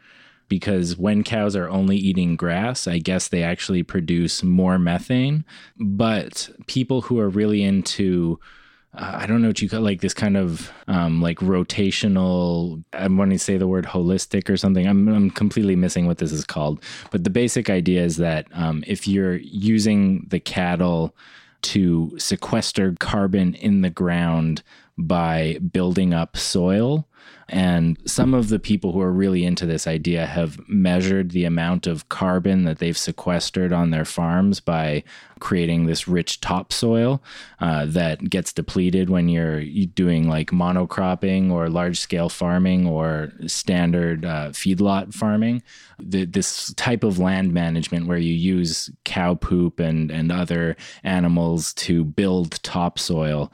because 0.48 0.96
when 0.96 1.22
cows 1.24 1.54
are 1.54 1.68
only 1.68 1.96
eating 1.96 2.36
grass, 2.36 2.86
I 2.86 2.98
guess 2.98 3.28
they 3.28 3.42
actually 3.42 3.82
produce 3.82 4.42
more 4.42 4.78
methane. 4.78 5.44
But 5.76 6.48
people 6.66 7.02
who 7.02 7.18
are 7.18 7.28
really 7.28 7.62
into 7.62 8.38
uh, 8.94 9.12
I 9.14 9.26
don't 9.26 9.42
know 9.42 9.48
what 9.48 9.60
you 9.60 9.68
call 9.68 9.82
like 9.82 10.00
this 10.00 10.14
kind 10.14 10.36
of 10.36 10.72
um, 10.86 11.20
like 11.20 11.38
rotational. 11.38 12.82
I'm 12.94 13.18
wanting 13.18 13.38
to 13.38 13.44
say 13.44 13.58
the 13.58 13.68
word 13.68 13.84
holistic 13.84 14.48
or 14.48 14.56
something. 14.56 14.86
I'm, 14.86 15.08
I'm 15.08 15.30
completely 15.30 15.76
missing 15.76 16.06
what 16.06 16.18
this 16.18 16.32
is 16.32 16.44
called. 16.44 16.82
But 17.10 17.22
the 17.22 17.30
basic 17.30 17.68
idea 17.68 18.02
is 18.02 18.16
that 18.16 18.46
um, 18.52 18.82
if 18.86 19.06
you're 19.06 19.36
using 19.36 20.26
the 20.28 20.40
cattle 20.40 21.14
to 21.60 22.18
sequester 22.18 22.94
carbon 22.98 23.54
in 23.54 23.82
the 23.82 23.90
ground 23.90 24.62
by 24.96 25.58
building 25.70 26.14
up 26.14 26.36
soil, 26.36 27.06
and 27.48 27.96
some 28.04 28.34
of 28.34 28.50
the 28.50 28.58
people 28.58 28.92
who 28.92 29.00
are 29.00 29.12
really 29.12 29.44
into 29.44 29.64
this 29.64 29.86
idea 29.86 30.26
have 30.26 30.58
measured 30.68 31.30
the 31.30 31.44
amount 31.44 31.86
of 31.86 32.08
carbon 32.10 32.64
that 32.64 32.78
they've 32.78 32.98
sequestered 32.98 33.72
on 33.72 33.90
their 33.90 34.04
farms 34.04 34.60
by 34.60 35.02
creating 35.40 35.86
this 35.86 36.06
rich 36.06 36.40
topsoil 36.40 37.22
uh, 37.60 37.86
that 37.86 38.28
gets 38.28 38.52
depleted 38.52 39.08
when 39.08 39.28
you're 39.28 39.64
doing 39.86 40.28
like 40.28 40.50
monocropping 40.50 41.50
or 41.50 41.70
large 41.70 41.98
scale 41.98 42.28
farming 42.28 42.86
or 42.86 43.32
standard 43.46 44.26
uh, 44.26 44.50
feedlot 44.50 45.14
farming. 45.14 45.62
The, 45.98 46.26
this 46.26 46.74
type 46.74 47.02
of 47.02 47.18
land 47.18 47.54
management 47.54 48.06
where 48.06 48.18
you 48.18 48.34
use 48.34 48.90
cow 49.04 49.34
poop 49.34 49.80
and, 49.80 50.10
and 50.10 50.30
other 50.30 50.76
animals 51.02 51.72
to 51.74 52.04
build 52.04 52.62
topsoil 52.62 53.50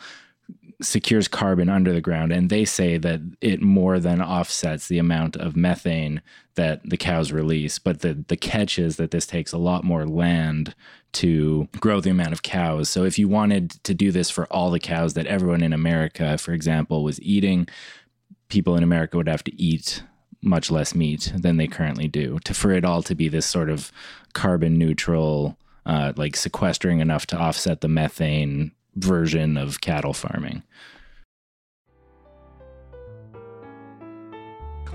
secures 0.84 1.28
carbon 1.28 1.68
under 1.68 1.92
the 1.92 2.00
ground, 2.00 2.32
and 2.32 2.50
they 2.50 2.64
say 2.64 2.98
that 2.98 3.20
it 3.40 3.62
more 3.62 3.98
than 3.98 4.20
offsets 4.22 4.88
the 4.88 4.98
amount 4.98 5.36
of 5.36 5.56
methane 5.56 6.22
that 6.54 6.88
the 6.88 6.96
cows 6.96 7.32
release. 7.32 7.78
But 7.78 8.00
the 8.00 8.24
the 8.28 8.36
catch 8.36 8.78
is 8.78 8.96
that 8.96 9.10
this 9.10 9.26
takes 9.26 9.52
a 9.52 9.58
lot 9.58 9.84
more 9.84 10.06
land 10.06 10.74
to 11.14 11.68
grow 11.80 12.00
the 12.00 12.10
amount 12.10 12.32
of 12.32 12.42
cows. 12.42 12.88
So 12.88 13.04
if 13.04 13.18
you 13.18 13.28
wanted 13.28 13.70
to 13.84 13.94
do 13.94 14.10
this 14.10 14.30
for 14.30 14.46
all 14.46 14.70
the 14.70 14.80
cows 14.80 15.14
that 15.14 15.26
everyone 15.26 15.62
in 15.62 15.72
America, 15.72 16.36
for 16.38 16.52
example, 16.52 17.04
was 17.04 17.20
eating, 17.22 17.68
people 18.48 18.76
in 18.76 18.82
America 18.82 19.16
would 19.16 19.28
have 19.28 19.44
to 19.44 19.60
eat 19.60 20.02
much 20.42 20.70
less 20.70 20.94
meat 20.94 21.32
than 21.34 21.56
they 21.56 21.66
currently 21.66 22.06
do 22.06 22.38
to 22.44 22.52
for 22.52 22.70
it 22.70 22.84
all 22.84 23.02
to 23.02 23.14
be 23.14 23.28
this 23.28 23.46
sort 23.46 23.70
of 23.70 23.90
carbon 24.34 24.76
neutral 24.78 25.56
uh, 25.86 26.12
like 26.16 26.36
sequestering 26.36 27.00
enough 27.00 27.26
to 27.26 27.36
offset 27.36 27.80
the 27.80 27.88
methane 27.88 28.72
version 28.96 29.56
of 29.56 29.80
cattle 29.80 30.12
farming. 30.12 30.62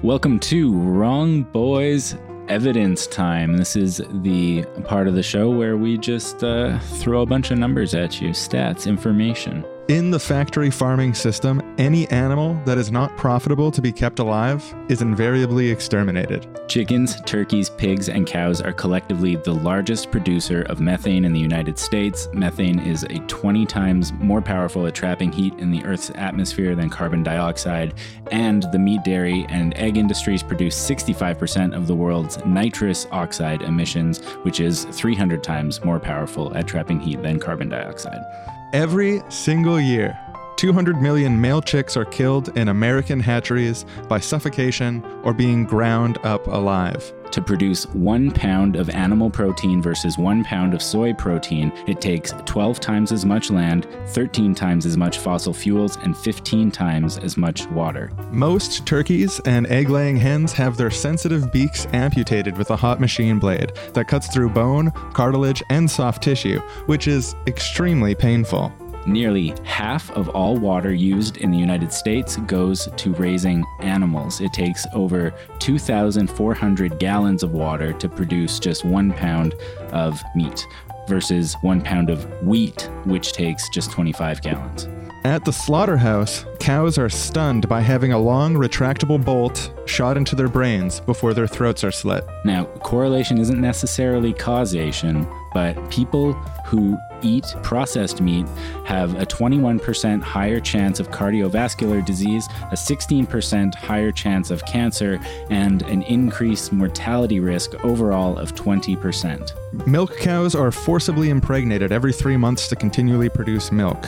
Welcome 0.01 0.39
to 0.39 0.73
Wrong 0.73 1.43
Boys 1.43 2.15
Evidence 2.47 3.05
Time. 3.07 3.57
This 3.57 3.75
is 3.75 4.01
the 4.21 4.63
part 4.85 5.07
of 5.07 5.15
the 5.15 5.23
show 5.23 5.49
where 5.49 5.75
we 5.75 5.97
just 5.97 6.43
uh, 6.43 6.79
throw 6.79 7.21
a 7.21 7.25
bunch 7.25 7.51
of 7.51 7.57
numbers 7.57 7.93
at 7.93 8.21
you, 8.21 8.29
stats, 8.29 8.87
information. 8.87 9.65
In 9.89 10.11
the 10.11 10.19
factory 10.19 10.69
farming 10.69 11.15
system, 11.15 11.63
any 11.79 12.07
animal 12.09 12.61
that 12.63 12.77
is 12.77 12.91
not 12.91 13.17
profitable 13.17 13.71
to 13.71 13.81
be 13.81 13.91
kept 13.91 14.19
alive 14.19 14.63
is 14.87 15.01
invariably 15.01 15.67
exterminated. 15.67 16.47
Chickens, 16.67 17.19
turkeys, 17.21 17.71
pigs, 17.71 18.07
and 18.07 18.27
cows 18.27 18.61
are 18.61 18.71
collectively 18.71 19.35
the 19.37 19.51
largest 19.55 20.11
producer 20.11 20.61
of 20.69 20.79
methane 20.79 21.25
in 21.25 21.33
the 21.33 21.39
United 21.39 21.79
States. 21.79 22.29
Methane 22.33 22.77
is 22.77 23.01
a 23.05 23.17
20 23.21 23.65
times 23.65 24.13
more 24.13 24.43
powerful 24.43 24.85
at 24.85 24.93
trapping 24.93 25.31
heat 25.31 25.55
in 25.55 25.71
the 25.71 25.83
Earth's 25.83 26.11
atmosphere 26.13 26.75
than 26.75 26.91
carbon 26.91 27.23
dioxide, 27.23 27.95
and 28.29 28.71
the 28.71 28.77
meat, 28.77 29.03
dairy, 29.03 29.47
and 29.49 29.75
egg 29.75 29.97
industries 29.97 30.43
produce 30.43 30.77
65% 30.77 31.75
of 31.75 31.87
the 31.87 31.95
world's 31.95 32.37
nitrous 32.45 33.07
oxide 33.09 33.63
emissions, 33.63 34.23
which 34.43 34.59
is 34.59 34.83
300 34.91 35.41
times 35.43 35.83
more 35.83 35.99
powerful 35.99 36.55
at 36.55 36.67
trapping 36.67 36.99
heat 36.99 37.23
than 37.23 37.39
carbon 37.39 37.69
dioxide. 37.69 38.21
Every 38.71 39.23
single 39.29 39.79
year, 39.79 40.19
200 40.59 41.01
million 41.01 41.39
male 41.39 41.61
chicks 41.61 41.95
are 41.95 42.03
killed 42.03 42.49
in 42.57 42.67
American 42.67 43.17
hatcheries 43.17 43.85
by 44.09 44.19
suffocation 44.19 45.01
or 45.23 45.33
being 45.33 45.63
ground 45.63 46.17
up 46.25 46.45
alive. 46.47 47.13
To 47.31 47.41
produce 47.41 47.85
one 47.93 48.29
pound 48.29 48.75
of 48.75 48.89
animal 48.89 49.29
protein 49.29 49.81
versus 49.81 50.17
one 50.17 50.43
pound 50.43 50.73
of 50.73 50.81
soy 50.81 51.13
protein, 51.13 51.71
it 51.87 52.01
takes 52.01 52.33
12 52.45 52.81
times 52.81 53.13
as 53.13 53.23
much 53.23 53.49
land, 53.49 53.87
13 54.07 54.53
times 54.53 54.85
as 54.85 54.97
much 54.97 55.19
fossil 55.19 55.53
fuels, 55.53 55.95
and 55.95 56.17
15 56.17 56.71
times 56.71 57.17
as 57.19 57.37
much 57.37 57.65
water. 57.67 58.11
Most 58.29 58.85
turkeys 58.85 59.39
and 59.45 59.65
egg 59.67 59.87
laying 59.87 60.17
hens 60.17 60.51
have 60.51 60.75
their 60.75 60.91
sensitive 60.91 61.53
beaks 61.53 61.87
amputated 61.93 62.57
with 62.57 62.69
a 62.71 62.75
hot 62.75 62.99
machine 62.99 63.39
blade 63.39 63.71
that 63.93 64.09
cuts 64.09 64.27
through 64.27 64.49
bone, 64.49 64.91
cartilage, 65.13 65.63
and 65.69 65.89
soft 65.89 66.21
tissue, 66.21 66.59
which 66.87 67.07
is 67.07 67.33
extremely 67.47 68.13
painful. 68.13 68.73
Nearly 69.09 69.55
half 69.63 70.11
of 70.11 70.29
all 70.29 70.55
water 70.55 70.93
used 70.93 71.37
in 71.37 71.49
the 71.49 71.57
United 71.57 71.91
States 71.91 72.37
goes 72.37 72.87
to 72.95 73.13
raising 73.15 73.65
animals. 73.79 74.39
It 74.39 74.53
takes 74.53 74.85
over 74.93 75.33
2,400 75.57 76.99
gallons 76.99 77.41
of 77.41 77.51
water 77.53 77.91
to 77.91 78.07
produce 78.07 78.59
just 78.59 78.85
one 78.85 79.11
pound 79.11 79.55
of 79.91 80.21
meat 80.35 80.63
versus 81.07 81.55
one 81.61 81.81
pound 81.81 82.11
of 82.11 82.23
wheat, 82.43 82.87
which 83.05 83.33
takes 83.33 83.67
just 83.69 83.89
25 83.89 84.43
gallons. 84.43 84.87
At 85.25 85.43
the 85.43 85.53
slaughterhouse, 85.53 86.45
cows 86.59 86.99
are 86.99 87.09
stunned 87.09 87.67
by 87.67 87.81
having 87.81 88.13
a 88.13 88.19
long 88.19 88.53
retractable 88.53 89.23
bolt 89.23 89.73
shot 89.87 90.17
into 90.17 90.35
their 90.35 90.47
brains 90.47 90.99
before 90.99 91.33
their 91.33 91.47
throats 91.47 91.83
are 91.83 91.91
slit. 91.91 92.25
Now, 92.45 92.65
correlation 92.83 93.39
isn't 93.39 93.59
necessarily 93.59 94.33
causation, 94.33 95.27
but 95.51 95.89
people 95.89 96.33
who 96.63 96.95
eat 97.21 97.55
processed 97.63 98.21
meat 98.21 98.47
have 98.85 99.19
a 99.19 99.25
21% 99.25 100.21
higher 100.21 100.59
chance 100.59 100.99
of 100.99 101.09
cardiovascular 101.09 102.03
disease, 102.05 102.47
a 102.71 102.75
16% 102.75 103.75
higher 103.75 104.11
chance 104.11 104.51
of 104.51 104.65
cancer, 104.65 105.19
and 105.49 105.81
an 105.83 106.01
increased 106.03 106.71
mortality 106.73 107.39
risk 107.39 107.73
overall 107.85 108.37
of 108.37 108.55
20%. 108.55 109.87
Milk 109.87 110.17
cows 110.17 110.55
are 110.55 110.71
forcibly 110.71 111.29
impregnated 111.29 111.91
every 111.91 112.13
three 112.13 112.37
months 112.37 112.67
to 112.67 112.75
continually 112.75 113.29
produce 113.29 113.71
milk. 113.71 114.05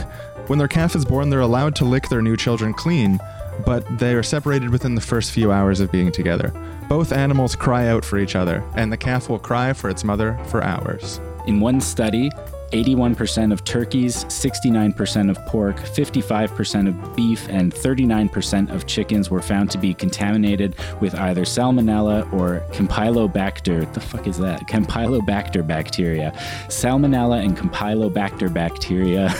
When 0.48 0.60
their 0.60 0.68
calf 0.68 0.96
is 0.96 1.06
born, 1.06 1.30
they're 1.30 1.39
allowed 1.39 1.75
to 1.77 1.86
lick 1.86 2.10
their 2.10 2.22
new 2.22 2.36
children 2.36 2.74
clean, 2.74 3.20
but 3.65 3.86
they 4.00 4.13
are 4.15 4.24
separated 4.24 4.70
within 4.70 4.96
the 4.96 5.01
first 5.01 5.32
few 5.32 5.51
hours 5.51 5.80
of 5.80 5.91
being 5.91 6.12
together. 6.12 6.51
Both 6.89 7.12
animals 7.13 7.56
cry 7.56 7.88
out 7.88 8.03
for 8.03 8.18
each 8.18 8.36
other, 8.36 8.63
and 8.75 8.91
the 8.91 8.98
calf 8.98 9.30
will 9.30 9.39
cry 9.39 9.72
for 9.74 9.89
its 9.89 10.03
mother 10.03 10.38
for 10.48 10.63
hours. 10.63 11.20
In 11.48 11.60
one 11.60 11.80
study, 11.80 12.30
81% 12.72 13.51
of 13.51 13.63
turkeys, 13.63 14.25
69% 14.25 15.30
of 15.30 15.46
pork, 15.46 15.78
55% 15.78 16.88
of 16.88 17.16
beef, 17.16 17.48
and 17.50 17.74
39% 17.74 18.74
of 18.74 18.88
chickens 18.88 19.30
were 19.30 19.42
found 19.42 19.70
to 19.72 19.78
be 19.78 19.94
contaminated 19.94 20.75
with 21.00 21.13
either 21.16 21.44
salmonella 21.44 22.32
or 22.34 22.63
campylobacter. 22.72 23.92
The 23.94 24.00
fuck 24.00 24.28
is 24.28 24.38
that? 24.40 24.68
Campylobacter 24.68 25.66
bacteria. 25.66 26.32
Salmonella 26.68 27.44
and 27.44 27.58
campylobacter 27.58 28.54
bacteria 28.54 29.34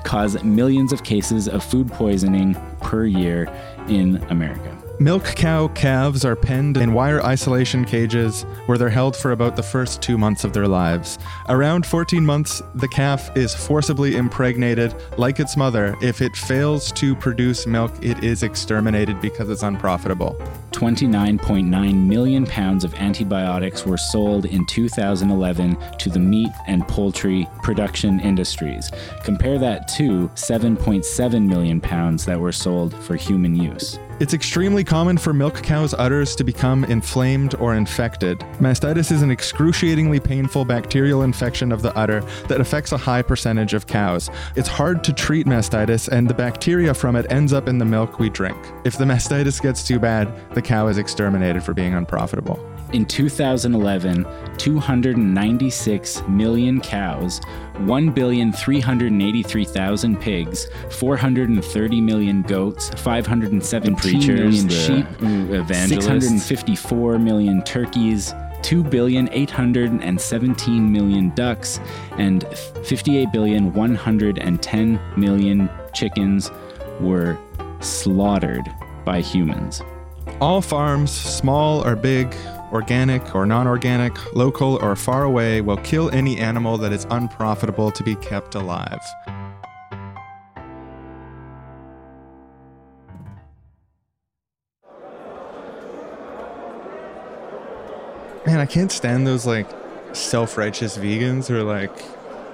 cause 0.04 0.42
millions 0.44 0.92
of 0.92 1.02
cases 1.04 1.48
of 1.48 1.64
food 1.64 1.88
poisoning 1.88 2.56
per 2.80 3.04
year 3.04 3.52
in 3.88 4.16
America. 4.30 4.77
Milk 5.00 5.22
cow 5.36 5.68
calves 5.68 6.24
are 6.24 6.34
penned 6.34 6.76
in 6.76 6.92
wire 6.92 7.24
isolation 7.24 7.84
cages 7.84 8.42
where 8.66 8.76
they're 8.76 8.88
held 8.88 9.14
for 9.14 9.30
about 9.30 9.54
the 9.54 9.62
first 9.62 10.02
two 10.02 10.18
months 10.18 10.42
of 10.42 10.52
their 10.52 10.66
lives. 10.66 11.20
Around 11.48 11.86
14 11.86 12.26
months, 12.26 12.60
the 12.74 12.88
calf 12.88 13.30
is 13.36 13.54
forcibly 13.54 14.16
impregnated 14.16 14.92
like 15.16 15.38
its 15.38 15.56
mother. 15.56 15.96
If 16.02 16.20
it 16.20 16.34
fails 16.34 16.90
to 16.92 17.14
produce 17.14 17.64
milk, 17.64 17.92
it 18.02 18.24
is 18.24 18.42
exterminated 18.42 19.20
because 19.20 19.48
it's 19.50 19.62
unprofitable. 19.62 20.34
29.9 20.72 22.06
million 22.08 22.44
pounds 22.44 22.82
of 22.82 22.92
antibiotics 22.94 23.86
were 23.86 23.96
sold 23.96 24.46
in 24.46 24.66
2011 24.66 25.76
to 25.98 26.10
the 26.10 26.18
meat 26.18 26.50
and 26.66 26.86
poultry 26.88 27.46
production 27.62 28.18
industries. 28.18 28.90
Compare 29.22 29.60
that 29.60 29.86
to 29.96 30.28
7.7 30.30 31.46
million 31.48 31.80
pounds 31.80 32.24
that 32.24 32.40
were 32.40 32.50
sold 32.50 32.92
for 33.04 33.14
human 33.14 33.54
use. 33.54 33.96
It's 34.20 34.34
extremely 34.34 34.82
common 34.82 35.16
for 35.16 35.32
milk 35.32 35.62
cows' 35.62 35.94
udders 35.94 36.34
to 36.36 36.42
become 36.44 36.82
inflamed 36.86 37.54
or 37.60 37.76
infected. 37.76 38.40
Mastitis 38.58 39.12
is 39.12 39.22
an 39.22 39.30
excruciatingly 39.30 40.18
painful 40.18 40.64
bacterial 40.64 41.22
infection 41.22 41.70
of 41.70 41.82
the 41.82 41.96
udder 41.96 42.22
that 42.48 42.60
affects 42.60 42.90
a 42.90 42.96
high 42.96 43.22
percentage 43.22 43.74
of 43.74 43.86
cows. 43.86 44.28
It's 44.56 44.66
hard 44.66 45.04
to 45.04 45.12
treat 45.12 45.46
mastitis, 45.46 46.08
and 46.08 46.28
the 46.28 46.34
bacteria 46.34 46.94
from 46.94 47.14
it 47.14 47.30
ends 47.30 47.52
up 47.52 47.68
in 47.68 47.78
the 47.78 47.84
milk 47.84 48.18
we 48.18 48.28
drink. 48.28 48.58
If 48.84 48.98
the 48.98 49.04
mastitis 49.04 49.62
gets 49.62 49.86
too 49.86 50.00
bad, 50.00 50.34
the 50.52 50.62
cow 50.62 50.88
is 50.88 50.98
exterminated 50.98 51.62
for 51.62 51.72
being 51.72 51.94
unprofitable. 51.94 52.58
In 52.92 53.04
2011, 53.04 54.24
296 54.56 56.22
million 56.26 56.80
cows, 56.80 57.40
1,383,000 57.74 60.20
pigs, 60.20 60.68
430 60.90 62.00
million 62.00 62.42
goats, 62.42 62.88
517 62.90 63.96
preachers, 63.96 64.40
million 64.40 64.68
the 64.68 64.74
sheep, 64.74 65.06
evangelists. 65.52 66.46
654 66.46 67.18
million 67.18 67.62
turkeys, 67.62 68.32
2 68.62 68.82
billion 68.82 69.28
817 69.32 70.90
million 70.90 71.28
ducks, 71.34 71.78
and 72.12 72.48
58 72.84 73.30
billion 73.32 73.74
110 73.74 74.98
million 75.16 75.68
chickens 75.92 76.50
were 77.00 77.36
slaughtered 77.80 78.64
by 79.04 79.20
humans. 79.20 79.82
All 80.40 80.62
farms, 80.62 81.10
small 81.10 81.86
or 81.86 81.94
big, 81.96 82.34
organic 82.72 83.34
or 83.34 83.46
non 83.46 83.66
organic, 83.66 84.34
local 84.34 84.76
or 84.82 84.96
far 84.96 85.24
away, 85.24 85.60
will 85.60 85.76
kill 85.78 86.10
any 86.10 86.38
animal 86.38 86.78
that 86.78 86.92
is 86.92 87.06
unprofitable 87.10 87.90
to 87.90 88.02
be 88.02 88.14
kept 88.16 88.54
alive. 88.54 89.00
Man, 98.46 98.60
I 98.60 98.66
can't 98.66 98.90
stand 98.90 99.26
those 99.26 99.46
like 99.46 99.68
self 100.12 100.56
righteous 100.56 100.96
vegans 100.96 101.48
who 101.48 101.56
are 101.56 101.62
like, 101.62 101.92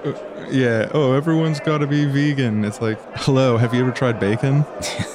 "Uh, 0.03 0.13
yeah, 0.49 0.89
oh, 0.93 1.13
everyone's 1.13 1.59
got 1.59 1.77
to 1.79 1.87
be 1.87 2.05
vegan. 2.05 2.65
It's 2.65 2.81
like, 2.81 2.99
hello, 3.19 3.57
have 3.57 3.73
you 3.73 3.81
ever 3.81 3.91
tried 3.91 4.19
bacon? 4.19 4.65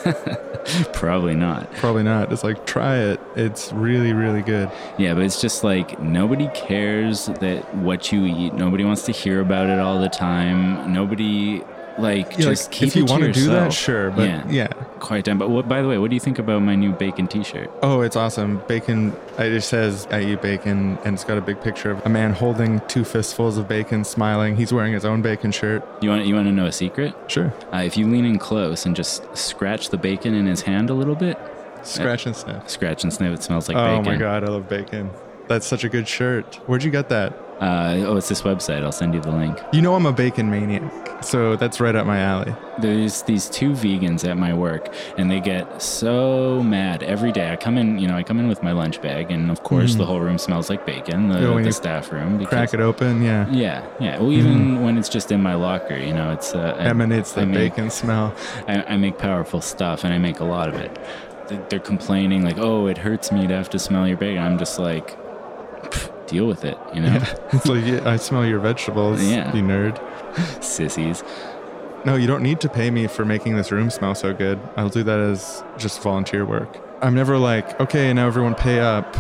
Probably 0.93 1.35
not. 1.35 1.73
Probably 1.75 2.02
not. 2.02 2.33
It's 2.33 2.45
like, 2.45 2.67
try 2.67 2.97
it. 2.99 3.21
It's 3.37 3.73
really, 3.73 4.12
really 4.12 4.43
good. 4.43 4.71
Yeah, 4.99 5.14
but 5.14 5.23
it's 5.25 5.40
just 5.40 5.64
like 5.64 6.00
nobody 6.00 6.49
cares 6.55 7.26
that 7.26 7.75
what 7.75 8.12
you 8.12 8.25
eat. 8.26 8.55
Nobody 8.55 8.85
wants 8.85 9.02
to 9.05 9.12
hear 9.12 9.40
about 9.40 9.69
it 9.69 9.79
all 9.79 10.00
the 10.00 10.09
time. 10.09 10.93
Nobody 10.93 11.62
like 11.99 12.33
Yeah, 12.33 12.47
just 12.47 12.67
like, 12.67 12.73
keep 12.73 12.88
if 12.88 12.97
you 12.97 13.05
want 13.05 13.23
to 13.23 13.33
do 13.33 13.47
that, 13.49 13.73
sure. 13.73 14.11
But 14.11 14.29
yeah, 14.29 14.49
yeah. 14.49 14.73
Quite 15.00 15.25
done. 15.25 15.38
But 15.38 15.50
what, 15.50 15.69
by 15.69 15.83
the 15.83 15.88
way, 15.88 15.99
what 15.99 16.11
do 16.11 16.14
you 16.16 16.21
think 16.21 16.38
about 16.38 16.62
my 16.62 16.75
new 16.75 16.92
bacon 16.92 17.26
T-shirt? 17.26 17.71
Oh, 17.83 18.02
it's 18.02 18.16
awesome. 18.16 18.62
Bacon, 18.69 19.14
it 19.38 19.50
just 19.50 19.69
says, 19.69 20.07
I 20.11 20.21
eat 20.23 20.42
bacon, 20.42 20.99
and 21.04 21.14
it's 21.14 21.25
got 21.25 21.38
a 21.38 21.40
big 21.40 21.61
picture 21.61 21.90
of 21.90 22.04
a 22.07 22.09
man 22.09 22.33
holding 22.33 22.80
two 22.88 23.04
fistfuls 23.04 23.57
of 23.59 23.66
bacon, 23.69 24.04
smiling. 24.04 24.57
He's 24.57 24.73
wearing 24.73 24.92
his 24.92 25.04
own 25.04 25.23
bacon 25.23 25.50
shirt. 25.52 25.83
You 26.02 26.11
want 26.11 26.26
you 26.26 26.35
want 26.35 26.47
to 26.47 26.52
know 26.52 26.66
a 26.66 26.73
secret? 26.73 27.14
Sure. 27.28 27.52
Uh, 27.73 27.78
if 27.78 27.97
you 27.97 28.07
lean 28.07 28.25
in 28.25 28.38
close 28.38 28.87
and 28.87 28.95
just 28.95 29.25
scratch 29.37 29.88
the 29.90 29.99
bacon 29.99 30.35
in 30.35 30.47
his 30.47 30.62
hand 30.62 30.90
a 30.90 30.95
little 30.95 31.14
bit, 31.16 31.38
Scratch 31.83 32.26
and 32.26 32.37
sniff. 32.37 32.69
scratch 32.69 33.04
and 33.04 33.12
sniff, 33.12 33.33
it 33.33 33.42
smells 33.42 33.66
like 33.69 33.76
oh 33.76 33.99
bacon. 33.99 34.04
my 34.12 34.16
God, 34.19 34.45
I 34.45 34.49
love 34.49 34.69
bacon. 34.69 35.11
That's 35.49 35.66
such 35.66 35.83
a 35.83 35.88
good 35.88 36.07
shirt. 36.07 36.57
Where'd 36.66 36.85
you 36.85 36.90
get 36.90 37.09
that? 37.09 37.33
Uh, 37.61 38.05
oh, 38.07 38.17
it's 38.17 38.29
this 38.31 38.40
website. 38.43 38.83
I'll 38.83 38.90
send 38.93 39.12
you 39.14 39.21
the 39.21 39.31
link. 39.31 39.59
You 39.73 39.83
know 39.83 39.95
I'm 39.95 40.07
a 40.07 40.12
bacon 40.12 40.50
maniac, 40.50 41.23
so 41.23 41.57
that's 41.57 41.79
right 41.79 41.95
up 41.95 42.07
my 42.07 42.19
alley. 42.21 42.55
There's 42.79 43.21
these 43.23 43.50
two 43.50 43.73
vegans 43.73 44.26
at 44.26 44.38
my 44.38 44.55
work, 44.55 44.95
and 45.19 45.31
they 45.31 45.40
get 45.40 45.83
so 45.83 46.62
mad 46.62 47.02
every 47.02 47.33
day. 47.33 47.52
I 47.52 47.57
come 47.57 47.76
in, 47.76 47.99
you 47.99 48.09
know, 48.09 48.17
I 48.17 48.23
come 48.23 48.38
in 48.40 48.49
with 48.49 48.62
my 48.62 48.73
lunch 48.73 49.02
bag, 49.02 49.31
and 49.31 49.50
of 49.50 49.62
course, 49.62 49.97
the 49.97 50.07
whole 50.07 50.21
room 50.21 50.38
smells 50.38 50.71
like 50.71 50.87
bacon, 50.87 51.29
the, 51.29 51.35
Yeah, 51.38 51.45
Mm-hmm. 51.49 51.64
the 51.64 51.73
staff 51.73 52.11
room. 52.12 52.38
Because, 52.38 52.49
Crack 52.50 52.73
it 52.75 52.81
open, 52.81 53.23
yeah. 53.23 53.47
Yeah, 53.50 53.87
yeah. 54.00 54.19
Well, 54.19 54.33
even 54.33 54.83
when 54.83 54.97
it's 54.97 55.11
just 55.11 55.31
in 55.31 55.43
my 55.43 55.55
locker, 55.55 55.97
you 55.99 56.14
know, 56.14 56.33
it's 56.33 56.55
uh, 56.55 56.76
I- 56.79 56.85
Emanates 56.85 57.33
the 57.35 57.43
I 57.43 57.45
make, 57.45 57.75
bacon 57.75 57.90
smell. 57.90 58.35
I, 58.69 58.83
I 58.85 58.97
make 58.97 59.19
powerful 59.19 59.61
stuff, 59.61 60.02
and 60.05 60.14
I 60.14 60.19
make 60.19 60.40
a 60.40 60.45
lot 60.45 60.71
of 60.71 60.76
it. 60.76 60.99
They're 61.69 61.79
complaining 61.81 62.43
like, 62.45 62.57
"Oh, 62.59 62.87
it 62.87 62.97
hurts 62.97 63.31
me 63.33 63.47
to 63.49 63.55
have 63.55 63.69
to 63.71 63.79
smell 63.79 64.07
your 64.09 64.17
bacon." 64.17 64.43
I'm 64.43 64.57
just 64.57 64.79
like, 64.79 65.19
"Pff, 65.83 66.11
deal 66.31 66.47
with 66.47 66.65
it, 66.65 66.79
you 66.95 67.01
know, 67.03 67.17
It's 67.53 67.67
like, 67.67 67.85
yeah, 67.85 68.09
I 68.09 68.17
smell 68.17 68.47
your 68.47 68.61
vegetables, 68.61 69.23
Yeah. 69.23 69.55
you 69.55 69.63
nerd. 69.63 69.99
sissies. 70.63 71.23
No, 72.05 72.15
you 72.15 72.27
don't 72.27 72.43
need 72.43 72.61
to 72.61 72.69
pay 72.69 72.91
me 72.91 73.07
for 73.09 73.25
making 73.25 73.57
this 73.57 73.71
room 73.73 73.91
smell 73.91 74.15
so 74.15 74.33
good. 74.33 74.59
I'll 74.77 74.89
do 74.89 75.03
that 75.03 75.19
as 75.19 75.63
just 75.77 76.03
volunteer 76.03 76.47
work. 76.47 76.79
I'm 77.03 77.15
never 77.15 77.37
like, 77.37 77.79
okay, 77.81 78.13
now 78.13 78.27
everyone 78.27 78.55
pay 78.55 78.81
up. 78.81 79.17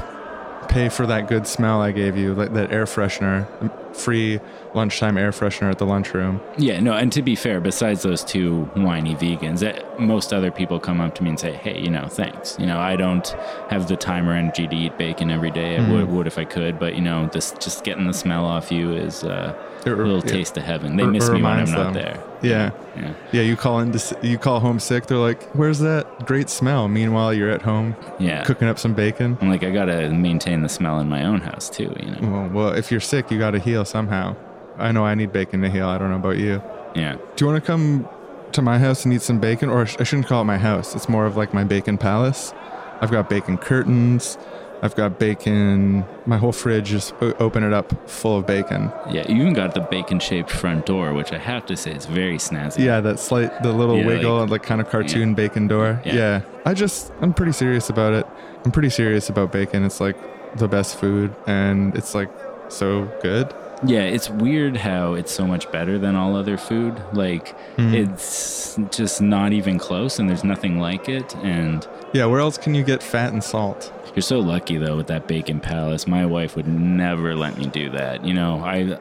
Pay 0.68 0.88
for 0.88 1.04
that 1.06 1.26
good 1.28 1.46
smell 1.46 1.82
I 1.82 1.90
gave 1.90 2.16
you, 2.16 2.32
like 2.34 2.52
that 2.54 2.70
air 2.72 2.84
freshener, 2.84 3.46
free 3.94 4.38
lunchtime 4.74 5.16
air 5.18 5.30
freshener 5.32 5.70
at 5.70 5.78
the 5.78 5.86
lunchroom. 5.86 6.40
Yeah, 6.56 6.80
no, 6.80 6.92
and 6.92 7.10
to 7.12 7.22
be 7.22 7.34
fair, 7.34 7.60
besides 7.60 8.02
those 8.02 8.22
two 8.24 8.64
whiny 8.74 9.14
vegans, 9.14 9.62
eh, 9.62 9.82
most 9.98 10.32
other 10.32 10.50
people 10.50 10.78
come 10.78 11.00
up 11.00 11.14
to 11.16 11.22
me 11.24 11.30
and 11.30 11.40
say, 11.40 11.52
"Hey, 11.52 11.78
you 11.80 11.90
know, 11.90 12.06
thanks. 12.06 12.56
You 12.58 12.66
know, 12.66 12.78
I 12.78 12.96
don't 12.96 13.26
have 13.68 13.88
the 13.88 13.96
time 13.96 14.28
or 14.28 14.32
energy 14.34 14.66
to 14.68 14.74
eat 14.76 14.96
bacon 14.98 15.30
every 15.30 15.50
day. 15.50 15.76
I 15.78 15.90
would, 15.90 16.08
would 16.08 16.26
if 16.26 16.38
I 16.38 16.44
could, 16.44 16.78
but 16.78 16.94
you 16.94 17.00
know, 17.00 17.28
this 17.32 17.52
just 17.60 17.84
getting 17.84 18.06
the 18.06 18.14
smell 18.14 18.44
off 18.44 18.70
you 18.70 18.92
is 18.92 19.24
uh, 19.24 19.54
It 19.84 19.92
a 19.92 19.96
little 19.96 20.16
yeah. 20.18 20.32
taste 20.32 20.56
of 20.56 20.62
heaven. 20.62 20.96
They 20.96 21.04
Re- 21.04 21.10
miss 21.12 21.28
me 21.30 21.42
when 21.42 21.52
I'm 21.52 21.70
not 21.70 21.92
them. 21.92 21.94
there. 21.94 22.22
Yeah. 22.42 22.70
Yeah, 22.96 23.12
Yeah, 23.32 23.42
you 23.42 23.54
call 23.56 23.80
in, 23.80 23.92
to, 23.92 24.18
you 24.22 24.36
call 24.38 24.60
home 24.60 24.78
sick. 24.80 25.06
They're 25.06 25.18
like, 25.18 25.42
"Where's 25.52 25.78
that 25.80 26.26
great 26.26 26.48
smell?" 26.48 26.88
Meanwhile, 26.88 27.34
you're 27.34 27.50
at 27.50 27.62
home 27.62 27.94
yeah. 28.18 28.44
cooking 28.44 28.68
up 28.68 28.78
some 28.78 28.94
bacon. 28.94 29.36
I'm 29.40 29.48
like, 29.50 29.62
I 29.62 29.70
gotta 29.70 30.08
maintain 30.10 30.62
the 30.62 30.68
smell 30.68 31.00
in 31.00 31.08
my 31.08 31.24
own 31.24 31.40
house 31.40 31.68
too. 31.68 31.94
You 32.00 32.10
know. 32.12 32.18
Well, 32.30 32.48
well, 32.52 32.68
if 32.74 32.90
you're 32.90 33.00
sick, 33.00 33.30
you 33.30 33.38
got 33.38 33.50
to 33.52 33.58
heal 33.58 33.84
somehow. 33.84 34.36
I 34.80 34.92
know 34.92 35.04
I 35.04 35.14
need 35.14 35.32
bacon 35.32 35.60
to 35.62 35.70
heal. 35.70 35.86
I 35.88 35.98
don't 35.98 36.10
know 36.10 36.16
about 36.16 36.38
you. 36.38 36.62
Yeah. 36.94 37.16
Do 37.36 37.44
you 37.44 37.50
want 37.50 37.62
to 37.62 37.66
come 37.66 38.08
to 38.52 38.62
my 38.62 38.78
house 38.78 39.04
and 39.04 39.14
eat 39.14 39.22
some 39.22 39.38
bacon? 39.40 39.68
Or 39.68 39.82
I 39.82 39.84
shouldn't 40.04 40.26
call 40.26 40.42
it 40.42 40.44
my 40.44 40.58
house. 40.58 40.94
It's 40.96 41.08
more 41.08 41.26
of 41.26 41.36
like 41.36 41.54
my 41.54 41.64
bacon 41.64 41.98
palace. 41.98 42.52
I've 43.00 43.10
got 43.10 43.28
bacon 43.30 43.58
curtains. 43.58 44.36
I've 44.82 44.94
got 44.96 45.18
bacon. 45.18 46.04
My 46.24 46.38
whole 46.38 46.52
fridge 46.52 46.92
is 46.94 47.12
o- 47.20 47.34
open 47.38 47.62
it 47.64 47.72
up 47.74 48.08
full 48.08 48.38
of 48.38 48.46
bacon. 48.46 48.90
Yeah, 49.10 49.30
you 49.30 49.42
even 49.42 49.52
got 49.52 49.74
the 49.74 49.80
bacon-shaped 49.82 50.50
front 50.50 50.86
door, 50.86 51.12
which 51.12 51.32
I 51.32 51.38
have 51.38 51.66
to 51.66 51.76
say 51.76 51.92
is 51.92 52.06
very 52.06 52.38
snazzy. 52.38 52.84
Yeah, 52.84 53.00
that 53.02 53.18
slight, 53.20 53.62
the 53.62 53.72
little 53.72 53.98
Yeah, 53.98 54.06
wiggle, 54.06 54.32
like- 54.36 54.42
and 54.42 54.50
like 54.50 54.62
kind 54.62 54.80
of 54.80 54.88
cartoon 54.88 55.34
bacon 55.34 55.68
door. 55.68 56.00
Yeah. 56.04 56.14
Yeah. 56.14 56.40
I 56.64 56.72
just, 56.72 57.12
I'm 57.20 57.34
pretty 57.34 57.52
serious 57.52 57.90
about 57.90 58.14
it. 58.14 58.26
I'm 58.64 58.70
pretty 58.70 58.88
serious 58.90 59.28
about 59.28 59.52
bacon. 59.52 59.84
It's 59.84 60.00
like 60.00 60.16
the 60.56 60.66
best 60.66 60.98
food, 60.98 61.34
and 61.46 61.94
it's 61.94 62.14
like 62.14 62.30
so 62.68 63.04
good. 63.22 63.52
Yeah, 63.86 64.02
it's 64.02 64.28
weird 64.28 64.76
how 64.76 65.14
it's 65.14 65.32
so 65.32 65.46
much 65.46 65.70
better 65.72 65.98
than 65.98 66.14
all 66.14 66.36
other 66.36 66.56
food. 66.58 67.00
Like 67.12 67.58
Hmm. 67.76 67.94
it's 67.94 68.78
just 68.90 69.22
not 69.22 69.52
even 69.52 69.78
close 69.78 70.18
and 70.18 70.28
there's 70.28 70.44
nothing 70.44 70.78
like 70.80 71.08
it 71.08 71.34
and 71.42 71.86
Yeah, 72.12 72.26
where 72.26 72.40
else 72.40 72.58
can 72.58 72.74
you 72.74 72.82
get 72.84 73.02
fat 73.02 73.32
and 73.32 73.42
salt? 73.42 73.92
you're 74.14 74.22
so 74.22 74.40
lucky 74.40 74.76
though 74.76 74.96
with 74.96 75.06
that 75.06 75.26
bacon 75.28 75.60
palace. 75.60 76.06
My 76.06 76.26
wife 76.26 76.56
would 76.56 76.66
never 76.68 77.34
let 77.36 77.56
me 77.56 77.66
do 77.66 77.88
that. 77.90 78.24
You 78.24 78.34
know, 78.34 78.62
I 78.64 78.98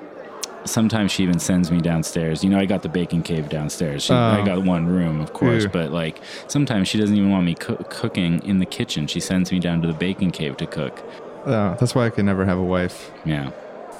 sometimes 0.65 1.11
she 1.11 1.23
even 1.23 1.39
sends 1.39 1.71
me 1.71 1.79
downstairs. 1.81 2.43
You 2.43 2.49
know, 2.49 2.59
I 2.59 2.65
got 2.65 2.83
the 2.83 2.89
bacon 2.89 3.23
cave 3.23 3.49
downstairs. 3.49 4.03
She, 4.03 4.13
I 4.13 4.41
Oh. 4.41 4.45
got 4.45 4.63
one 4.63 4.85
room, 4.87 5.19
of 5.19 5.33
course, 5.33 5.63
Ew. 5.63 5.69
but 5.69 5.91
like 5.91 6.21
sometimes 6.47 6.87
she 6.87 6.97
doesn't 6.99 7.15
even 7.15 7.31
want 7.31 7.45
me 7.45 7.55
coo- 7.55 7.83
cooking 7.89 8.39
in 8.45 8.59
the 8.59 8.65
kitchen. 8.65 9.07
She 9.07 9.19
sends 9.19 9.51
me 9.51 9.59
down 9.59 9.81
to 9.81 9.87
the 9.87 9.93
bacon 9.93 10.31
cave 10.31 10.57
to 10.57 10.65
cook. 10.67 11.01
Oh, 11.45 11.75
that's 11.79 11.95
why 11.95 12.05
I 12.05 12.09
can 12.11 12.25
never 12.25 12.45
have 12.45 12.57
a 12.57 12.63
wife. 12.63 13.11
Yeah. 13.25 13.49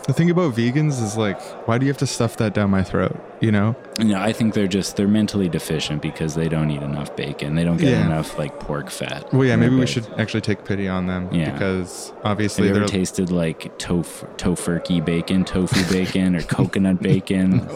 The 0.08 0.14
thing 0.14 0.32
about 0.32 0.56
vegans 0.56 1.02
is 1.04 1.18
like, 1.18 1.40
why 1.68 1.78
do 1.78 1.86
you 1.86 1.92
have 1.92 1.98
to 2.00 2.08
stuff 2.08 2.38
that 2.38 2.54
down 2.56 2.72
my 2.72 2.82
throat? 2.82 3.16
You 3.42 3.52
know? 3.52 3.76
You 4.00 4.06
know, 4.06 4.20
I 4.20 4.34
think 4.34 4.56
they're 4.56 4.68
just 4.68 4.96
they're 4.96 5.08
mentally 5.08 5.48
deficient 5.50 6.02
because 6.02 6.34
they 6.34 6.50
don't 6.50 6.72
eat 6.72 6.82
enough 6.82 7.16
bacon. 7.16 7.54
They 7.56 7.64
don't 7.64 7.78
get 7.78 7.90
Yeah. 7.90 8.06
enough 8.08 8.38
like 8.40 8.60
pork 8.60 8.90
fat. 8.90 9.32
Well, 9.32 9.46
yeah, 9.46 9.56
maybe 9.56 9.76
we 9.76 9.86
should 9.86 10.08
actually 10.18 10.42
take 10.42 10.66
pity 10.66 10.88
on 10.88 11.06
them 11.06 11.30
Yeah. 11.32 11.52
because 11.52 12.10
Have 12.18 12.26
obviously 12.26 12.68
you 12.68 12.74
they're. 12.74 12.84
ever 12.84 12.92
tasted 12.92 13.30
like 13.32 13.78
tofu, 13.78 14.26
tofurkey 14.38 15.04
bacon, 15.06 15.46
tofu 15.46 15.94
bacon, 15.94 16.36
or 16.36 16.42
coconut 16.42 17.02
bacon? 17.04 17.68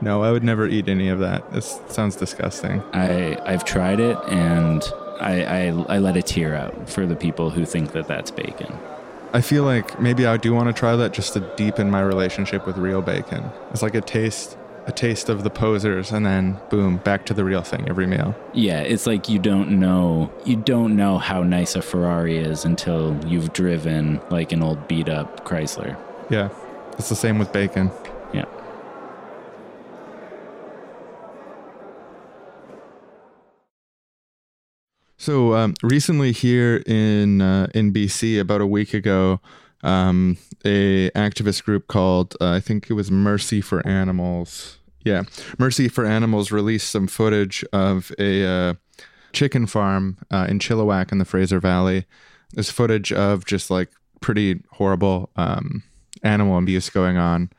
no, 0.00 0.22
I 0.24 0.32
would 0.32 0.42
never 0.42 0.66
eat 0.66 0.88
any 0.88 1.08
of 1.08 1.20
that. 1.20 1.52
This 1.52 1.80
sounds 1.88 2.16
disgusting. 2.16 2.82
I 2.92 3.38
I've 3.46 3.64
tried 3.64 4.00
it 4.00 4.18
and 4.28 4.82
I, 5.20 5.42
I 5.44 5.66
I 5.88 5.98
let 5.98 6.16
a 6.16 6.22
tear 6.22 6.56
out 6.56 6.90
for 6.90 7.06
the 7.06 7.16
people 7.16 7.50
who 7.50 7.64
think 7.64 7.92
that 7.92 8.08
that's 8.08 8.32
bacon. 8.32 8.76
I 9.32 9.40
feel 9.40 9.64
like 9.64 10.00
maybe 10.00 10.26
I 10.26 10.36
do 10.36 10.54
want 10.54 10.68
to 10.68 10.72
try 10.72 10.96
that 10.96 11.12
just 11.12 11.32
to 11.34 11.40
deepen 11.56 11.90
my 11.90 12.00
relationship 12.00 12.66
with 12.66 12.78
real 12.78 13.02
bacon. 13.02 13.50
It's 13.70 13.82
like 13.82 13.94
a 13.94 14.00
taste, 14.00 14.56
a 14.86 14.92
taste 14.92 15.28
of 15.28 15.44
the 15.44 15.50
posers, 15.50 16.12
and 16.12 16.24
then 16.24 16.58
boom, 16.70 16.98
back 16.98 17.26
to 17.26 17.34
the 17.34 17.44
real 17.44 17.62
thing 17.62 17.88
every 17.88 18.06
meal. 18.06 18.34
Yeah, 18.54 18.80
it's 18.80 19.06
like 19.06 19.28
you 19.28 19.38
don't 19.38 19.78
know 19.78 20.32
you 20.44 20.56
don't 20.56 20.96
know 20.96 21.18
how 21.18 21.42
nice 21.42 21.74
a 21.76 21.82
Ferrari 21.82 22.38
is 22.38 22.64
until 22.64 23.18
you've 23.26 23.52
driven 23.52 24.20
like 24.30 24.52
an 24.52 24.62
old 24.62 24.88
beat 24.88 25.08
up 25.08 25.44
Chrysler. 25.44 25.98
Yeah, 26.30 26.48
it's 26.92 27.08
the 27.08 27.16
same 27.16 27.38
with 27.38 27.52
bacon. 27.52 27.90
So 35.18 35.54
um, 35.54 35.74
recently 35.82 36.32
here 36.32 36.82
in 36.86 37.40
uh, 37.40 37.68
in 37.74 37.92
BC, 37.92 38.38
about 38.38 38.60
a 38.60 38.66
week 38.66 38.92
ago, 38.94 39.40
um, 39.82 40.36
a 40.64 41.10
activist 41.10 41.64
group 41.64 41.88
called 41.88 42.36
uh, 42.40 42.50
I 42.50 42.60
think 42.60 42.90
it 42.90 42.94
was 42.94 43.10
Mercy 43.10 43.60
for 43.60 43.86
Animals. 43.86 44.78
Yeah, 45.04 45.22
Mercy 45.58 45.88
for 45.88 46.04
Animals 46.04 46.50
released 46.50 46.90
some 46.90 47.06
footage 47.06 47.64
of 47.72 48.12
a 48.18 48.44
uh, 48.44 48.74
chicken 49.32 49.66
farm 49.66 50.18
uh, 50.30 50.46
in 50.48 50.58
Chilliwack 50.58 51.12
in 51.12 51.18
the 51.18 51.24
Fraser 51.24 51.60
Valley. 51.60 52.04
There's 52.52 52.70
footage 52.70 53.12
of 53.12 53.44
just 53.44 53.70
like 53.70 53.90
pretty 54.20 54.62
horrible 54.72 55.30
um, 55.36 55.82
animal 56.22 56.58
abuse 56.58 56.90
going 56.90 57.16
on. 57.16 57.50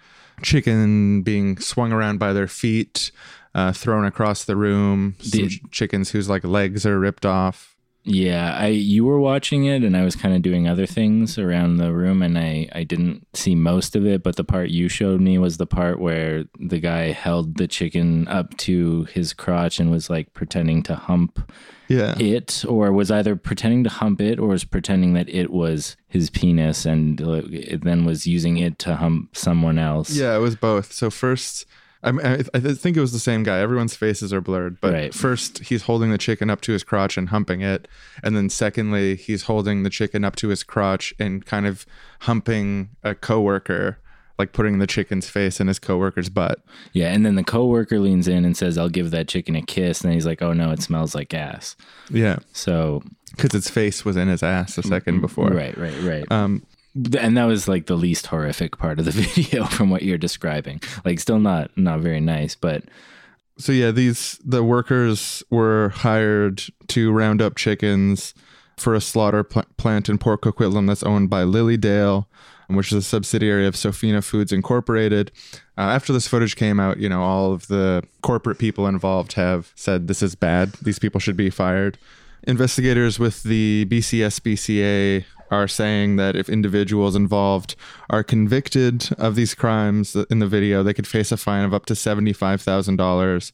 Chicken 0.44 1.24
being 1.24 1.58
swung 1.58 1.92
around 1.92 2.20
by 2.20 2.34
their 2.34 2.48
feet, 2.48 3.12
uh, 3.58 3.72
thrown 3.74 4.06
across 4.06 4.46
the 4.46 4.56
room. 4.56 5.16
The- 5.20 5.50
ch- 5.50 5.62
chickens 5.72 6.12
whose 6.12 6.30
like 6.30 6.44
legs 6.46 6.86
are 6.86 6.98
ripped 7.00 7.26
off. 7.26 7.74
Yeah, 8.10 8.56
I 8.58 8.68
you 8.68 9.04
were 9.04 9.20
watching 9.20 9.66
it 9.66 9.84
and 9.84 9.98
I 9.98 10.06
was 10.06 10.16
kind 10.16 10.34
of 10.34 10.42
doing 10.42 10.66
other 10.66 10.86
things 10.86 11.38
around 11.38 11.76
the 11.76 11.92
room 11.92 12.22
and 12.22 12.38
I 12.40 12.70
I 12.72 12.86
didn't 12.86 13.28
see 13.34 13.54
most 13.54 13.98
of 13.98 14.06
it, 14.06 14.24
but 14.24 14.38
the 14.38 14.46
part 14.46 14.70
you 14.70 14.88
showed 14.88 15.20
me 15.20 15.38
was 15.38 15.58
the 15.58 15.66
part 15.66 16.00
where 16.00 16.46
the 16.58 16.80
guy 16.80 17.12
held 17.12 17.58
the 17.58 17.68
chicken 17.68 18.26
up 18.30 18.56
to 18.60 19.04
his 19.12 19.34
crotch 19.34 19.78
and 19.82 19.92
was 19.92 20.10
like 20.10 20.32
pretending 20.34 20.84
to 20.84 20.96
hump 20.96 21.52
Yeah. 21.90 22.16
it 22.18 22.64
or 22.66 22.94
was 22.94 23.12
either 23.12 23.36
pretending 23.36 23.84
to 23.84 23.90
hump 23.90 24.22
it 24.22 24.40
or 24.40 24.48
was 24.48 24.64
pretending 24.64 25.12
that 25.16 25.28
it 25.28 25.50
was 25.50 25.98
his 26.08 26.30
penis 26.30 26.86
and 26.86 27.22
uh, 27.22 27.42
then 27.82 28.06
was 28.06 28.26
using 28.26 28.56
it 28.58 28.80
to 28.86 28.96
hump 28.96 29.36
someone 29.36 29.78
else. 29.78 30.12
Yeah, 30.12 30.34
it 30.34 30.40
was 30.40 30.56
both. 30.56 30.94
So 30.94 31.10
first, 31.10 31.66
I, 32.04 32.10
I, 32.12 32.44
I 32.54 32.60
think 32.60 32.96
it 32.96 33.02
was 33.02 33.12
the 33.12 33.20
same 33.20 33.44
guy. 33.44 33.60
Everyone's 33.60 33.96
faces 33.96 34.32
are 34.32 34.42
blurred, 34.42 34.80
but 34.80 34.94
Right. 34.94 35.14
first 35.14 35.60
he's 35.60 35.84
holding 35.84 36.12
the 36.12 36.18
chicken 36.18 36.50
up 36.50 36.62
to 36.62 36.72
his 36.72 36.84
crotch 36.84 37.18
and 37.18 37.30
humping 37.30 37.62
it, 37.62 37.88
and 38.24 38.36
then 38.38 38.50
secondly 38.50 39.16
he's 39.16 39.44
holding 39.44 39.84
the 39.84 39.90
chicken 39.90 40.24
up 40.24 40.36
to 40.38 40.50
his 40.50 40.64
crotch 40.64 41.14
and 41.20 41.46
kind 41.46 41.66
of 41.66 41.86
humping 42.22 42.90
a 43.04 43.16
coworker, 43.16 43.98
like 44.38 44.54
putting 44.54 44.78
the 44.80 44.88
chicken's 44.88 45.30
face 45.30 45.60
in 45.60 45.68
his 45.68 45.80
coworker's 45.80 46.30
butt. 46.30 46.60
Yeah, 46.94 47.12
and 47.14 47.26
then 47.26 47.36
the 47.36 47.44
coworker 47.44 48.00
leans 48.00 48.28
in 48.28 48.46
and 48.46 48.56
says, 48.56 48.78
"I'll 48.78 48.90
give 48.90 49.12
that 49.12 49.28
chicken 49.28 49.56
a 49.56 49.62
kiss." 49.64 50.02
And 50.02 50.10
then 50.10 50.16
he's 50.16 50.26
like, 50.26 50.42
"Oh 50.42 50.54
no, 50.54 50.72
it 50.72 50.82
smells 50.82 51.16
like 51.16 51.34
ass." 51.34 51.76
Yeah, 52.12 52.38
So 52.54 53.02
because 53.36 53.54
its 53.54 53.70
face 53.70 54.06
was 54.06 54.16
in 54.18 54.28
his 54.28 54.42
ass 54.44 54.78
a 54.78 54.84
second 54.84 55.22
before. 55.22 55.50
Right, 55.50 55.78
right, 55.78 56.02
right. 56.02 56.32
Um, 56.32 56.64
and 57.18 57.38
that 57.38 57.46
was 57.46 57.68
like 57.68 57.86
the 57.86 57.96
least 57.96 58.28
horrific 58.28 58.78
part 58.78 59.00
of 59.00 59.06
the 59.06 59.12
video 59.12 59.66
from 59.66 59.90
what 59.90 60.04
you're 60.04 60.18
describing. 60.18 60.82
Like, 61.06 61.20
still 61.20 61.40
not 61.40 61.72
not 61.78 62.00
very 62.00 62.20
nice, 62.20 62.56
but 62.56 62.84
so 63.58 63.72
yeah, 63.72 63.92
these 63.92 64.40
the 64.44 64.64
workers 64.64 65.44
were 65.50 65.90
hired 65.90 66.64
to 66.88 67.12
round 67.12 67.42
up 67.42 67.56
chickens 67.56 68.34
for 68.78 68.94
a 68.94 69.02
slaughter 69.02 69.44
pl- 69.44 69.66
plant 69.78 70.08
in 70.08 70.18
Port 70.18 70.42
Coquitlam 70.42 70.88
that's 70.88 71.04
owned 71.04 71.30
by 71.30 71.44
Lilydale, 71.44 72.28
which 72.68 72.92
is 72.92 72.98
a 72.98 73.02
subsidiary 73.02 73.66
of 73.66 73.76
Sofina 73.76 74.24
Foods 74.24 74.52
Incorporated. 74.52 75.32
Uh, 75.78 75.82
after 75.82 76.14
this 76.14 76.28
footage 76.28 76.56
came 76.56 76.80
out, 76.80 77.00
you 77.00 77.10
know, 77.10 77.24
all 77.24 77.54
of 77.54 77.68
the 77.68 78.04
corporate 78.22 78.60
people 78.60 78.88
involved 78.88 79.34
have 79.34 79.72
said 79.76 80.08
this 80.08 80.22
is 80.22 80.36
bad. 80.36 80.74
These 80.82 81.00
people 81.00 81.20
should 81.20 81.38
be 81.38 81.50
fired. 81.50 81.98
Investigators 82.44 83.18
with 83.20 83.44
the 83.44 83.86
BC 83.90 84.20
SPCA 84.20 85.26
are 85.50 85.68
saying 85.68 86.16
that 86.18 86.36
if 86.36 86.50
individuals 86.50 87.16
involved 87.16 87.76
are 88.10 88.24
convicted 88.24 89.10
of 89.18 89.36
these 89.36 89.56
crimes 89.56 90.16
in 90.30 90.40
the 90.40 90.48
video, 90.48 90.84
they 90.84 90.94
could 90.94 91.08
face 91.08 91.32
a 91.32 91.38
fine 91.38 91.64
of 91.64 91.74
up 91.74 91.86
to 91.88 91.94
$75,000, 91.94 93.52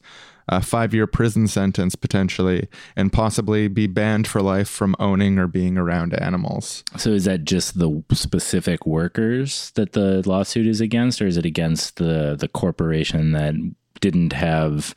a 0.48 0.62
five 0.62 0.92
year 0.92 1.06
prison 1.06 1.46
sentence 1.46 1.94
potentially, 1.94 2.68
and 2.96 3.12
possibly 3.12 3.68
be 3.68 3.86
banned 3.86 4.26
for 4.26 4.42
life 4.42 4.68
from 4.68 4.94
owning 4.98 5.38
or 5.38 5.46
being 5.46 5.78
around 5.78 6.14
animals. 6.20 6.84
so 6.96 7.10
is 7.10 7.24
that 7.24 7.44
just 7.44 7.78
the 7.78 8.02
specific 8.12 8.86
workers 8.86 9.70
that 9.74 9.92
the 9.92 10.22
lawsuit 10.28 10.66
is 10.66 10.80
against, 10.80 11.22
or 11.22 11.26
is 11.26 11.36
it 11.36 11.46
against 11.46 11.96
the 11.96 12.36
the 12.38 12.48
corporation 12.48 13.32
that 13.32 13.54
didn't 14.00 14.32
have 14.32 14.94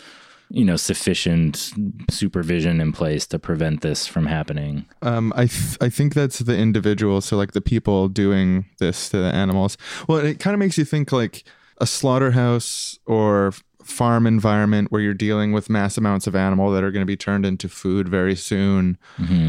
you 0.49 0.65
know 0.65 0.75
sufficient 0.75 1.73
supervision 2.10 2.79
in 2.79 2.91
place 2.91 3.25
to 3.27 3.39
prevent 3.39 3.81
this 3.81 4.07
from 4.07 4.25
happening? 4.25 4.86
Um, 5.01 5.33
I 5.36 5.47
th- 5.47 5.77
I 5.81 5.89
think 5.89 6.13
that's 6.13 6.39
the 6.39 6.57
individual, 6.57 7.21
so 7.21 7.38
like 7.38 7.51
the 7.51 7.62
people 7.62 8.07
doing 8.10 8.65
this 8.79 9.10
to 9.10 9.17
the 9.17 9.33
animals. 9.33 9.77
Well, 10.07 10.19
it 10.19 10.39
kind 10.39 10.53
of 10.53 10.60
makes 10.60 10.77
you 10.77 10.86
think 10.86 11.12
like 11.12 11.43
a 11.79 11.86
slaughterhouse 11.88 12.97
or 13.05 13.53
farm 13.83 14.27
environment 14.27 14.91
where 14.91 14.99
you're 14.99 15.13
dealing 15.13 15.53
with 15.53 15.69
mass 15.69 15.97
amounts 15.97 16.27
of 16.27 16.36
animal 16.36 16.71
that 16.71 16.83
are 16.83 16.91
going 16.91 17.01
to 17.01 17.05
be 17.05 17.15
turned 17.15 17.45
into 17.45 17.69
food 17.69 18.10
very 18.10 18.36
soon. 18.36 18.97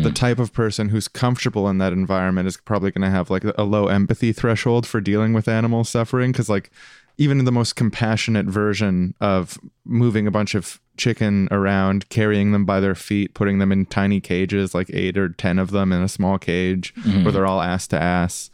The 0.03 0.13
type 0.13 0.39
of 0.39 0.53
person 0.53 0.91
who's 0.91 1.09
comfortable 1.09 1.69
in 1.69 1.79
that 1.79 1.93
environment 1.93 2.47
is 2.47 2.57
probably 2.57 2.93
going 2.93 3.03
to 3.03 3.11
have 3.11 3.31
like 3.31 3.43
a 3.57 3.65
low 3.65 3.89
empathy 3.89 4.33
threshold 4.33 4.87
for 4.87 5.01
dealing 5.01 5.33
with 5.33 5.49
animal 5.49 5.83
suffering 5.83 6.31
because 6.31 6.49
like 6.49 6.71
even 7.19 7.45
the 7.45 7.53
most 7.53 7.75
compassionate 7.75 8.47
version 8.47 9.15
of 9.21 9.59
moving 9.85 10.27
a 10.27 10.31
bunch 10.31 10.55
of 10.55 10.81
chicken 10.97 11.49
around, 11.51 12.09
carrying 12.09 12.53
them 12.53 12.65
by 12.65 12.81
their 12.81 12.95
feet, 12.95 13.35
putting 13.35 13.59
them 13.59 13.73
in 13.73 13.87
tiny 13.87 14.21
cages, 14.21 14.75
like 14.75 14.89
eight 14.93 15.19
or 15.19 15.29
10 15.29 15.59
of 15.59 15.73
them 15.73 15.93
in 15.93 16.01
a 16.01 16.09
small 16.09 16.39
cage 16.39 16.95
mm-hmm. 16.95 17.25
where 17.25 17.33
they're 17.33 17.47
all 17.47 17.61
ass 17.61 17.89
to 17.89 18.01
ass. 18.01 18.51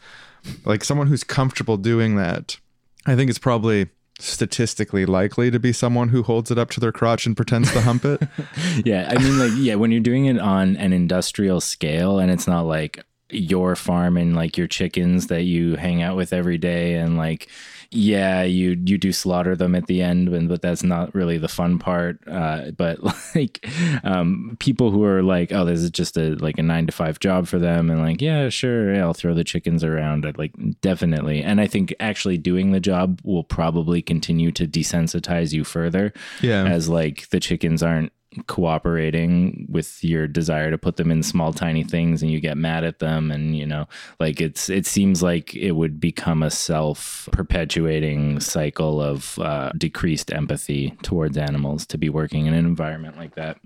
Like 0.65 0.83
someone 0.83 1.07
who's 1.07 1.25
comfortable 1.25 1.77
doing 1.77 2.17
that, 2.17 2.59
I 3.07 3.15
think 3.15 3.29
it's 3.29 3.39
probably 3.39 3.89
statistically 4.19 5.05
likely 5.05 5.51
to 5.51 5.59
be 5.59 5.73
someone 5.73 6.09
who 6.09 6.23
holds 6.23 6.51
it 6.51 6.59
up 6.59 6.71
to 6.71 6.81
their 6.81 6.93
crotch 6.93 7.27
and 7.27 7.37
pretends 7.37 7.73
to 7.73 7.81
hump 7.81 8.05
it. 8.05 8.23
Yeah, 8.85 9.09
I 9.11 9.23
mean, 9.23 9.39
like, 9.39 9.53
yeah, 9.57 9.75
when 9.77 9.91
you're 9.91 10.01
doing 10.01 10.27
it 10.27 10.39
on 10.39 10.77
an 10.77 10.93
industrial 10.93 11.61
scale 11.61 12.19
and 12.19 12.31
it's 12.31 12.47
not 12.47 12.63
like 12.63 13.05
your 13.31 13.77
farm 13.77 14.17
and 14.17 14.35
like 14.35 14.57
your 14.57 14.67
chickens 14.67 15.29
that 15.29 15.43
you 15.43 15.77
hang 15.77 16.03
out 16.03 16.17
with 16.17 16.33
every 16.33 16.59
day 16.59 16.95
and 16.95 17.17
like 17.17 17.49
yeah 17.91 18.43
you 18.43 18.81
you 18.85 18.99
do 18.99 19.13
slaughter 19.13 19.55
them 19.57 19.75
at 19.75 19.87
the 19.87 20.03
end 20.03 20.29
and 20.29 20.49
but 20.49 20.63
that's 20.63 20.83
not 20.83 21.15
really 21.15 21.39
the 21.39 21.49
fun 21.49 21.79
part 21.79 22.19
uh 22.27 22.71
but 22.77 22.99
like 23.35 23.67
um 24.05 24.57
people 24.61 24.91
who 24.91 25.05
are 25.05 25.23
like 25.23 25.53
oh 25.53 25.65
this 25.65 25.81
is 25.81 25.91
just 25.91 26.17
a 26.17 26.35
like 26.37 26.59
a 26.59 26.63
9 26.63 26.87
to 26.87 26.93
5 26.93 27.21
job 27.21 27.47
for 27.47 27.59
them 27.59 27.91
and 27.91 28.01
like 28.01 28.21
yeah 28.21 28.49
sure 28.49 28.95
yeah, 28.95 29.03
I'll 29.03 29.15
throw 29.15 29.35
the 29.35 29.45
chickens 29.45 29.85
around 29.85 30.27
I'd 30.27 30.39
like 30.39 30.53
definitely 30.81 31.43
and 31.43 31.61
I 31.61 31.67
think 31.67 31.95
actually 32.01 32.39
doing 32.39 32.73
the 32.73 32.81
job 32.81 33.21
will 33.25 33.45
probably 33.45 34.03
continue 34.03 34.51
to 34.53 34.67
desensitize 34.67 35.53
you 35.53 35.65
further 35.65 36.13
Yeah. 36.41 36.65
as 36.67 36.89
like 36.89 37.29
the 37.31 37.41
chickens 37.41 37.83
aren't 37.83 38.13
cooperating 38.47 39.67
with 39.69 40.03
your 40.03 40.27
desire 40.27 40.71
to 40.71 40.79
put 40.79 40.97
them 40.97 41.11
in 41.11 41.23
small 41.23 41.53
tiny 41.53 41.85
things 41.85 42.23
and 42.23 42.31
you 42.31 42.41
get 42.41 42.57
mad 42.57 42.85
at 42.85 42.99
them 42.99 43.31
and 43.31 43.57
you 43.57 43.67
know 43.67 43.87
like 44.21 44.41
it's 44.41 44.69
it 44.69 44.87
seems 44.87 45.23
like 45.23 45.55
it 45.55 45.73
would 45.73 46.01
become 46.01 46.43
a 46.43 46.51
self 46.51 47.29
perpetuating 47.33 48.41
cycle 48.41 49.01
of 49.01 49.39
uh, 49.39 49.71
decreased 49.77 50.33
empathy 50.33 50.91
towards 51.03 51.37
animals 51.37 51.87
to 51.87 51.99
be 51.99 52.09
working 52.09 52.47
in 52.47 52.55
an 52.55 52.67
environment 52.67 53.17
like 53.17 53.35
that. 53.35 53.59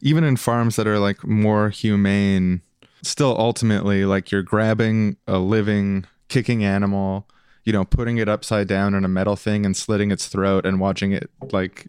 Even 0.00 0.24
in 0.24 0.36
farms 0.36 0.76
that 0.76 0.86
are 0.86 0.98
like 0.98 1.24
more 1.26 1.70
humane, 1.70 2.62
still 3.02 3.36
ultimately 3.38 4.04
like 4.04 4.30
you're 4.30 4.42
grabbing 4.42 5.16
a 5.26 5.38
living, 5.38 6.06
kicking 6.28 6.64
animal, 6.64 7.28
you 7.64 7.72
know, 7.72 7.84
putting 7.84 8.18
it 8.18 8.28
upside 8.28 8.66
down 8.66 8.94
in 8.94 9.04
a 9.04 9.08
metal 9.08 9.36
thing 9.36 9.66
and 9.66 9.76
slitting 9.76 10.10
its 10.10 10.26
throat 10.26 10.64
and 10.64 10.80
watching 10.80 11.12
it 11.12 11.30
like 11.52 11.86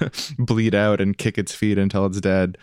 bleed 0.38 0.74
out 0.74 1.00
and 1.00 1.18
kick 1.18 1.38
its 1.38 1.54
feet 1.54 1.78
until 1.78 2.06
it's 2.06 2.20
dead 2.20 2.58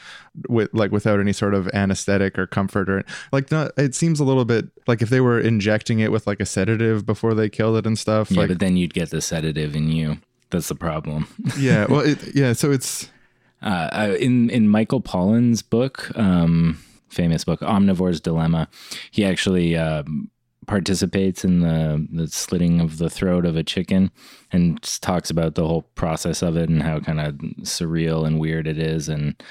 with 0.48 0.70
like 0.74 0.92
without 0.92 1.20
any 1.20 1.34
sort 1.34 1.54
of 1.54 1.68
anesthetic 1.74 2.38
or 2.38 2.48
comfort 2.48 2.90
or 2.90 3.04
like 3.32 3.52
not 3.52 3.72
it 3.78 3.96
seems 3.96 4.20
a 4.20 4.24
little 4.24 4.46
bit 4.46 4.68
like 4.88 5.02
if 5.02 5.10
they 5.10 5.22
were 5.22 5.40
injecting 5.40 6.00
it 6.00 6.12
with 6.12 6.28
like 6.28 6.40
a 6.40 6.46
sedative 6.46 7.06
before 7.06 7.34
they 7.34 7.50
killed 7.50 7.78
it 7.78 7.86
and 7.86 7.98
stuff 7.98 8.32
yeah 8.32 8.42
like 8.42 8.50
but 8.50 8.60
then 8.60 8.78
you'd 8.78 8.94
get 8.94 9.10
the 9.10 9.22
sedative 9.22 9.76
in 9.76 9.92
you. 9.92 10.18
That's 10.52 10.68
the 10.68 10.76
problem. 10.76 11.28
Yeah 11.58 11.86
well 11.90 12.02
it, 12.02 12.36
yeah 12.36 12.54
so 12.54 12.72
it's 12.72 13.10
uh, 13.62 13.90
uh, 13.92 14.16
in 14.20 14.50
in 14.50 14.70
Michael 14.70 15.02
Pollan's 15.02 15.62
book, 15.62 16.12
um, 16.18 16.80
famous 17.10 17.44
book 17.44 17.60
Omnivore's 17.60 18.22
Dilemma, 18.22 18.70
he 19.12 19.26
actually 19.26 19.76
um, 19.76 20.30
participates 20.66 21.44
in 21.44 21.60
the 21.62 22.08
the 22.12 22.28
slitting 22.28 22.80
of 22.80 23.00
the 23.00 23.10
throat 23.10 23.46
of 23.46 23.58
a 23.58 23.64
chicken 23.64 24.12
and 24.52 24.82
talks 25.02 25.30
about 25.30 25.56
the 25.56 25.68
whole 25.68 25.84
process 25.96 26.42
of 26.42 26.58
it 26.58 26.70
and 26.70 26.82
how 26.82 27.00
kind 27.00 27.20
of 27.20 27.36
surreal 27.62 28.26
and 28.26 28.40
weird 28.40 28.68
it 28.68 28.78
is. 28.78 29.10
And 29.10 29.42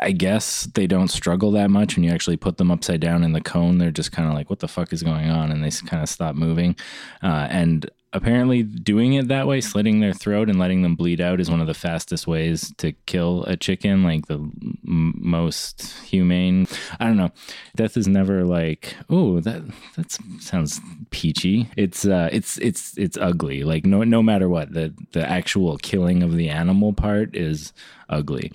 I 0.00 0.12
guess 0.12 0.64
they 0.74 0.86
don't 0.86 1.08
struggle 1.08 1.50
that 1.52 1.70
much 1.70 1.96
when 1.96 2.04
you 2.04 2.10
actually 2.10 2.36
put 2.36 2.56
them 2.56 2.70
upside 2.70 3.00
down 3.00 3.22
in 3.22 3.32
the 3.32 3.40
cone. 3.40 3.78
They're 3.78 3.90
just 3.90 4.12
kind 4.12 4.28
of 4.28 4.34
like, 4.34 4.50
"What 4.50 4.60
the 4.60 4.68
fuck 4.68 4.92
is 4.92 5.02
going 5.02 5.28
on?" 5.28 5.50
and 5.50 5.62
they 5.62 5.70
kind 5.70 6.02
of 6.02 6.08
stop 6.08 6.34
moving. 6.34 6.76
Uh, 7.22 7.48
and 7.50 7.90
apparently 8.16 8.62
doing 8.62 9.12
it 9.12 9.28
that 9.28 9.46
way 9.46 9.60
slitting 9.60 10.00
their 10.00 10.12
throat 10.12 10.48
and 10.48 10.58
letting 10.58 10.82
them 10.82 10.94
bleed 10.94 11.20
out 11.20 11.38
is 11.38 11.50
one 11.50 11.60
of 11.60 11.66
the 11.66 11.74
fastest 11.74 12.26
ways 12.26 12.72
to 12.78 12.92
kill 13.04 13.44
a 13.44 13.56
chicken 13.56 14.02
like 14.02 14.26
the 14.26 14.36
m- 14.36 15.12
most 15.16 15.92
humane 16.04 16.66
i 16.98 17.04
don't 17.04 17.18
know 17.18 17.30
death 17.74 17.96
is 17.96 18.08
never 18.08 18.44
like 18.44 18.96
oh 19.10 19.38
that 19.40 19.62
that 19.96 20.10
sounds 20.40 20.80
peachy. 21.10 21.68
It's 21.76 22.06
uh 22.06 22.28
it's 22.32 22.58
it's 22.58 22.96
it's 22.96 23.16
ugly. 23.16 23.64
Like 23.64 23.84
no 23.84 24.04
no 24.04 24.22
matter 24.22 24.48
what 24.48 24.72
the 24.72 24.94
the 25.12 25.28
actual 25.28 25.76
killing 25.78 26.22
of 26.22 26.36
the 26.36 26.48
animal 26.48 26.92
part 26.92 27.36
is 27.36 27.72
ugly. 28.08 28.52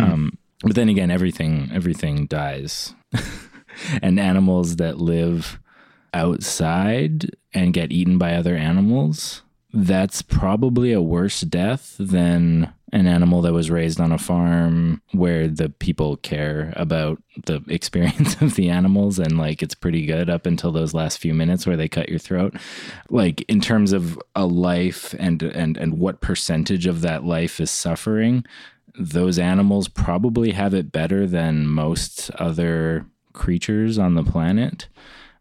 Um 0.00 0.38
but 0.62 0.74
then 0.74 0.88
again 0.88 1.10
everything 1.10 1.70
everything 1.72 2.26
dies. 2.26 2.94
And 4.02 4.20
animals 4.20 4.76
that 4.76 4.98
live 4.98 5.58
outside 6.12 7.30
and 7.54 7.72
get 7.72 7.92
eaten 7.92 8.18
by 8.18 8.34
other 8.34 8.56
animals, 8.56 9.42
that's 9.72 10.22
probably 10.22 10.92
a 10.92 11.00
worse 11.00 11.40
death 11.42 11.96
than 11.98 12.72
an 12.92 13.06
animal 13.06 13.42
that 13.42 13.52
was 13.52 13.70
raised 13.70 14.00
on 14.00 14.12
a 14.12 14.18
farm 14.18 15.00
where 15.12 15.46
the 15.48 15.68
people 15.68 16.16
care 16.16 16.72
about 16.76 17.22
the 17.44 17.62
experience 17.68 18.40
of 18.42 18.54
the 18.56 18.68
animals 18.68 19.18
and 19.18 19.38
like 19.38 19.62
it's 19.62 19.74
pretty 19.74 20.06
good 20.06 20.28
up 20.28 20.46
until 20.46 20.72
those 20.72 20.92
last 20.94 21.18
few 21.18 21.32
minutes 21.34 21.66
where 21.66 21.76
they 21.76 21.88
cut 21.88 22.08
your 22.08 22.18
throat. 22.18 22.54
Like 23.08 23.42
in 23.42 23.60
terms 23.60 23.92
of 23.92 24.18
a 24.34 24.46
life 24.46 25.14
and 25.18 25.42
and 25.42 25.76
and 25.76 25.98
what 25.98 26.20
percentage 26.20 26.86
of 26.86 27.00
that 27.02 27.24
life 27.24 27.60
is 27.60 27.70
suffering 27.70 28.44
those 28.98 29.38
animals 29.38 29.86
probably 29.86 30.50
have 30.50 30.74
it 30.74 30.90
better 30.90 31.24
than 31.24 31.64
most 31.66 32.28
other 32.32 33.06
creatures 33.32 33.98
on 33.98 34.14
the 34.16 34.24
planet. 34.24 34.88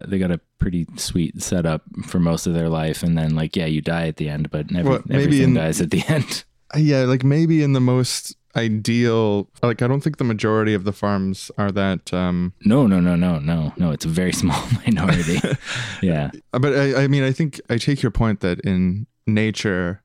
They 0.05 0.19
got 0.19 0.29
a 0.31 0.39
pretty 0.59 0.85
sweet 0.97 1.41
setup 1.41 1.81
for 2.05 2.19
most 2.19 2.45
of 2.45 2.53
their 2.53 2.69
life 2.69 3.01
and 3.01 3.17
then 3.17 3.33
like 3.35 3.55
yeah 3.55 3.65
you 3.65 3.81
die 3.81 4.07
at 4.07 4.17
the 4.17 4.27
end 4.29 4.51
but 4.51 4.67
every, 4.75 4.91
Well, 4.91 5.01
maybe 5.05 5.23
everything 5.23 5.49
in- 5.49 5.53
dies 5.55 5.79
at 5.81 5.89
the 5.89 6.03
end 6.07 6.43
Yeah, 6.75 7.03
like 7.03 7.23
maybe 7.23 7.63
in 7.63 7.73
the 7.73 7.79
most 7.81 8.35
ideal, 8.55 9.49
like 9.63 9.81
I 9.81 9.87
don't 9.87 10.01
think 10.01 10.17
the 10.17 10.23
majority 10.23 10.73
of 10.73 10.83
the 10.83 10.91
farms 10.93 11.51
are 11.57 11.71
that. 11.71 12.13
um 12.13 12.53
No, 12.65 12.87
no, 12.87 12.99
no, 12.99 13.15
no, 13.15 13.39
no, 13.39 13.73
no. 13.77 13.91
It's 13.91 14.05
a 14.05 14.09
very 14.09 14.33
small 14.41 14.61
minority. 14.85 15.39
yeah. 16.01 16.31
But 16.51 16.75
I, 16.75 17.03
I 17.03 17.07
mean, 17.07 17.23
I 17.23 17.31
think 17.31 17.59
I 17.69 17.77
take 17.77 18.01
your 18.01 18.11
point 18.11 18.39
that 18.41 18.59
in 18.61 19.07
nature, 19.27 20.01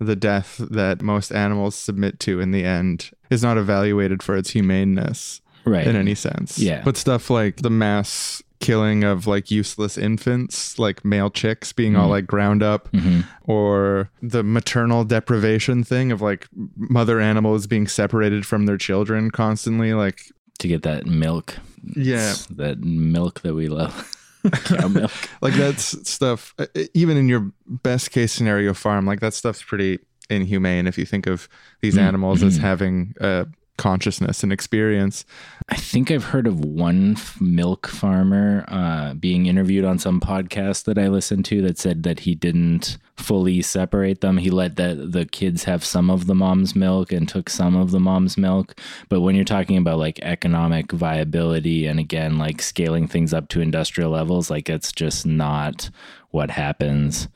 the 0.00 0.16
death 0.16 0.60
that 0.70 1.02
most 1.02 1.32
animals 1.32 1.74
submit 1.76 2.18
to 2.20 2.40
in 2.40 2.50
the 2.50 2.64
end 2.64 3.10
is 3.30 3.42
not 3.42 3.56
evaluated 3.58 4.22
for 4.22 4.36
its 4.36 4.50
humaneness 4.50 5.40
Right. 5.66 5.86
in 5.86 5.96
any 5.96 6.14
sense. 6.14 6.58
Yeah. 6.58 6.82
But 6.84 6.98
stuff 6.98 7.30
like 7.30 7.62
the 7.62 7.70
mass 7.70 8.42
killing 8.64 9.04
of 9.04 9.26
like 9.26 9.50
useless 9.50 9.98
infants, 9.98 10.78
like 10.78 11.04
male 11.04 11.30
chicks 11.30 11.72
being 11.72 11.96
all 11.96 12.08
like 12.08 12.26
ground 12.26 12.62
up, 12.62 12.90
Mhm. 12.92 13.24
or 13.42 14.10
the 14.22 14.42
maternal 14.42 15.04
deprivation 15.04 15.84
thing 15.84 16.10
of 16.12 16.20
like 16.22 16.48
mother 16.76 17.20
animals 17.20 17.66
being 17.66 17.86
separated 17.86 18.46
from 18.46 18.66
their 18.66 18.78
children 18.78 19.30
constantly. 19.30 19.92
Like, 19.94 20.20
To 20.60 20.68
get 20.68 20.82
that 20.82 21.06
milk. 21.06 21.56
Yeah. 21.96 22.34
That 22.50 22.78
milk 22.80 23.40
that 23.42 23.54
we 23.54 23.68
love. 23.68 24.10
Cow 24.64 24.88
milk. 24.88 25.10
like 25.42 25.54
that's 25.54 26.08
stuff, 26.08 26.54
uh, 26.58 26.66
even 26.94 27.16
in 27.16 27.28
your 27.28 27.50
best 27.66 28.10
case 28.10 28.32
scenario 28.32 28.72
farm, 28.74 29.06
like 29.06 29.20
that 29.20 29.34
stuff's 29.34 29.62
pretty 29.62 29.98
inhumane 30.30 30.86
if 30.86 30.96
you 30.98 31.04
think 31.04 31.26
of 31.26 31.48
these 31.82 31.98
animals 31.98 32.42
as 32.42 32.56
having 32.56 33.14
a 33.20 33.46
consciousness 33.76 34.42
and 34.42 34.52
experience. 34.52 35.24
I 35.68 35.76
think 35.76 36.10
I've 36.10 36.24
heard 36.24 36.46
of 36.46 36.64
one 36.64 37.16
milk 37.40 37.86
farmer 37.86 38.64
uh, 38.68 39.14
being 39.14 39.46
interviewed 39.46 39.84
on 39.84 39.98
some 39.98 40.20
podcast 40.20 40.84
that 40.84 40.98
I 40.98 41.08
listened 41.08 41.44
to 41.46 41.62
that 41.62 41.78
said 41.78 42.02
that 42.04 42.20
he 42.20 42.34
didn't 42.34 42.98
fully 43.16 43.62
separate 43.62 44.20
them. 44.20 44.38
He 44.38 44.50
let 44.50 44.76
the, 44.76 44.94
the 45.08 45.24
kids 45.24 45.64
have 45.64 45.84
some 45.84 46.10
of 46.10 46.26
the 46.26 46.34
mom's 46.34 46.76
milk 46.76 47.12
and 47.12 47.28
took 47.28 47.48
some 47.48 47.76
of 47.76 47.90
the 47.90 48.00
mom's 48.00 48.36
milk. 48.36 48.78
But 49.08 49.20
when 49.20 49.34
you're 49.34 49.44
talking 49.44 49.76
about 49.76 49.98
like 49.98 50.20
economic 50.22 50.92
viability 50.92 51.86
and 51.86 51.98
again, 51.98 52.38
like 52.38 52.60
scaling 52.60 53.06
things 53.06 53.32
up 53.32 53.48
to 53.48 53.60
industrial 53.60 54.10
levels, 54.10 54.50
like 54.50 54.68
it's 54.68 54.92
just 54.92 55.26
not 55.26 55.90
what 56.30 56.50
happens. 56.50 57.28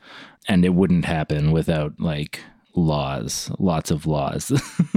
And 0.47 0.65
it 0.65 0.73
wouldn't 0.73 1.05
happen 1.05 1.51
without 1.51 1.99
like 1.99 2.41
laws, 2.75 3.51
lots 3.59 3.91
of 3.91 4.05
laws. 4.05 4.47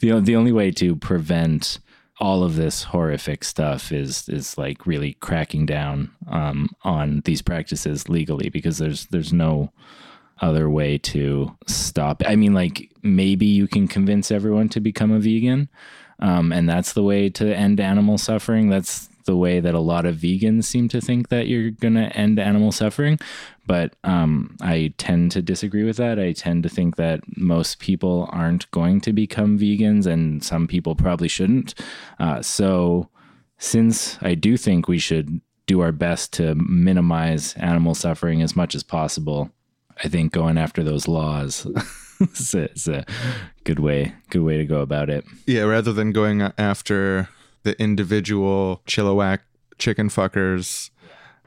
the, 0.00 0.20
the 0.22 0.36
only 0.36 0.52
way 0.52 0.70
to 0.72 0.96
prevent 0.96 1.78
all 2.18 2.42
of 2.42 2.56
this 2.56 2.84
horrific 2.84 3.44
stuff 3.44 3.92
is 3.92 4.28
is 4.28 4.56
like 4.56 4.86
really 4.86 5.14
cracking 5.14 5.66
down 5.66 6.10
um, 6.28 6.70
on 6.82 7.20
these 7.24 7.42
practices 7.42 8.08
legally 8.08 8.48
because 8.48 8.78
there's 8.78 9.06
there's 9.06 9.32
no 9.32 9.70
other 10.40 10.68
way 10.68 10.98
to 10.98 11.56
stop. 11.66 12.22
I 12.26 12.36
mean, 12.36 12.54
like 12.54 12.90
maybe 13.02 13.46
you 13.46 13.66
can 13.66 13.88
convince 13.88 14.30
everyone 14.30 14.68
to 14.70 14.80
become 14.80 15.12
a 15.12 15.18
vegan, 15.18 15.68
um, 16.20 16.52
and 16.52 16.68
that's 16.68 16.94
the 16.94 17.02
way 17.02 17.28
to 17.30 17.54
end 17.54 17.80
animal 17.80 18.18
suffering. 18.18 18.70
That's 18.70 19.08
the 19.26 19.36
way 19.36 19.60
that 19.60 19.74
a 19.74 19.80
lot 19.80 20.06
of 20.06 20.16
vegans 20.16 20.64
seem 20.64 20.88
to 20.88 21.00
think 21.00 21.28
that 21.28 21.48
you're 21.48 21.70
gonna 21.70 22.12
end 22.14 22.38
animal 22.38 22.72
suffering. 22.72 23.18
But 23.66 23.96
um, 24.04 24.56
I 24.60 24.94
tend 24.98 25.32
to 25.32 25.42
disagree 25.42 25.84
with 25.84 25.96
that. 25.96 26.18
I 26.18 26.32
tend 26.32 26.62
to 26.62 26.68
think 26.68 26.96
that 26.96 27.20
most 27.36 27.78
people 27.78 28.28
aren't 28.32 28.70
going 28.70 29.00
to 29.02 29.12
become 29.12 29.58
vegans, 29.58 30.06
and 30.06 30.42
some 30.42 30.66
people 30.66 30.94
probably 30.94 31.28
shouldn't. 31.28 31.74
Uh, 32.18 32.42
so, 32.42 33.08
since 33.58 34.18
I 34.22 34.34
do 34.34 34.56
think 34.56 34.86
we 34.86 34.98
should 34.98 35.40
do 35.66 35.80
our 35.80 35.92
best 35.92 36.32
to 36.34 36.54
minimize 36.54 37.54
animal 37.54 37.94
suffering 37.94 38.40
as 38.40 38.54
much 38.54 38.74
as 38.74 38.82
possible, 38.82 39.50
I 40.02 40.08
think 40.08 40.32
going 40.32 40.58
after 40.58 40.82
those 40.82 41.08
laws 41.08 41.66
is, 42.20 42.54
a, 42.88 42.98
a 42.98 43.04
good 43.64 43.80
way. 43.80 44.14
Good 44.30 44.42
way 44.42 44.58
to 44.58 44.64
go 44.64 44.80
about 44.80 45.10
it. 45.10 45.24
Yeah, 45.46 45.62
rather 45.62 45.92
than 45.92 46.12
going 46.12 46.42
after 46.58 47.28
the 47.62 47.80
individual 47.80 48.82
Chilliwack 48.86 49.40
chicken 49.78 50.08
fuckers. 50.08 50.90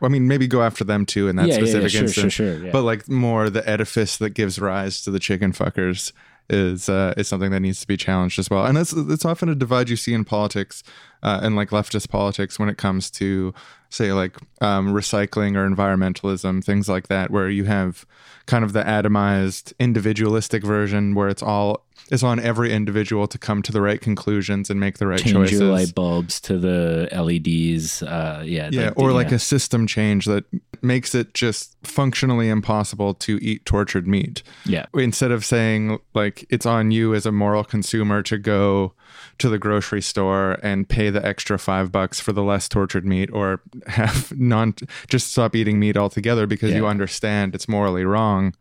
I 0.02 0.08
mean, 0.08 0.28
maybe 0.28 0.48
go 0.48 0.62
after 0.64 0.84
them 0.84 1.06
too 1.06 1.28
in 1.28 1.36
that 1.38 1.48
Yeah, 1.48 1.56
yeah, 1.56 1.60
yeah, 1.60 1.66
specific 1.66 1.92
sure, 1.92 2.02
instance. 2.04 2.34
sure, 2.34 2.56
sure, 2.56 2.66
yeah. 2.66 2.72
But 2.72 2.84
like 2.84 3.08
more 3.10 3.50
the 3.50 3.68
edifice 3.68 4.18
that 4.18 4.32
gives 4.32 4.60
rise 4.60 5.02
to 5.04 5.12
the 5.12 5.20
chicken 5.20 5.52
fuckers 5.54 6.12
is 6.50 6.90
uh, 6.90 7.14
is 7.16 7.28
something 7.28 7.52
that 7.52 7.60
needs 7.60 7.80
to 7.82 7.88
be 7.88 7.98
challenged 7.98 8.40
as 8.40 8.50
well. 8.50 8.66
And 8.66 8.76
that's 8.78 8.92
it's 8.94 9.26
often 9.26 9.50
a 9.50 9.56
divide 9.56 9.90
you 9.90 9.96
see 9.96 10.14
in 10.14 10.26
politics 10.26 10.84
uh, 11.24 11.40
and 11.44 11.56
like 11.56 11.70
leftist 11.70 12.10
politics 12.10 12.58
when 12.60 12.70
it 12.70 12.78
comes 12.78 13.10
to 13.12 13.54
say 13.90 14.14
like 14.14 14.38
um, 14.62 14.94
recycling 14.94 15.56
or 15.56 15.68
environmentalism, 15.68 16.64
things 16.64 16.88
like 16.88 17.08
that, 17.08 17.32
where 17.32 17.50
you 17.50 17.66
have 17.66 18.06
kind 18.46 18.64
of 18.64 18.74
the 18.74 18.84
atomized 18.84 19.74
individualistic 19.80 20.64
version 20.64 21.14
where 21.16 21.28
it's 21.28 21.44
all 21.44 21.86
it's 22.12 22.24
on 22.24 22.40
every 22.40 22.74
individual 22.74 23.28
to 23.28 23.38
come 23.38 23.62
to 23.62 23.72
the 23.72 23.82
right 23.82 24.02
conclusions 24.02 24.70
and 24.72 24.80
make 24.80 24.98
the 24.98 25.06
right 25.06 25.20
Change 25.20 25.34
choices. 25.34 25.60
your 25.60 25.70
light 25.70 25.94
bulbs 25.94 26.40
to 26.42 26.58
the 26.58 27.08
LEDs. 27.12 28.02
Uh, 28.02 28.42
yeah, 28.46 28.70
Yeah, 28.72 28.92
or 28.96 29.12
like 29.12 29.32
a 29.32 29.38
system 29.38 29.86
change 29.86 30.26
that 30.26 30.46
makes 30.82 31.14
it 31.14 31.36
just 31.36 31.76
functionally 31.84 32.50
impossible 32.50 33.14
to 33.14 33.38
eat 33.44 33.64
tortured 33.66 34.08
meat. 34.08 34.42
yeah. 34.66 34.86
Instead 34.96 35.32
of 35.32 35.46
saying 35.46 36.00
like 36.16 36.46
it's 36.50 36.66
on 36.66 36.90
you 36.90 37.14
as 37.14 37.26
a 37.28 37.32
moral 37.32 37.64
consumer 37.64 38.24
to 38.24 38.38
go 38.40 38.94
to 39.38 39.50
the 39.50 39.58
grocery 39.58 40.02
store 40.02 40.58
and 40.64 40.88
pay 40.88 41.10
the 41.10 41.26
extra 41.26 41.58
five 41.58 41.92
bucks 41.92 42.20
for 42.20 42.34
the 42.34 42.44
less 42.44 42.68
tortured 42.70 43.06
meat, 43.06 43.30
or 43.32 43.62
have 43.88 44.38
non 44.38 44.74
just 45.08 45.32
stop 45.32 45.56
eating 45.56 45.80
meat 45.80 45.98
altogether 45.98 46.48
because 46.48 46.74
you 46.74 46.88
understand 46.88 47.56
it's 47.56 47.68
morally 47.68 48.06
wrong. 48.06 48.54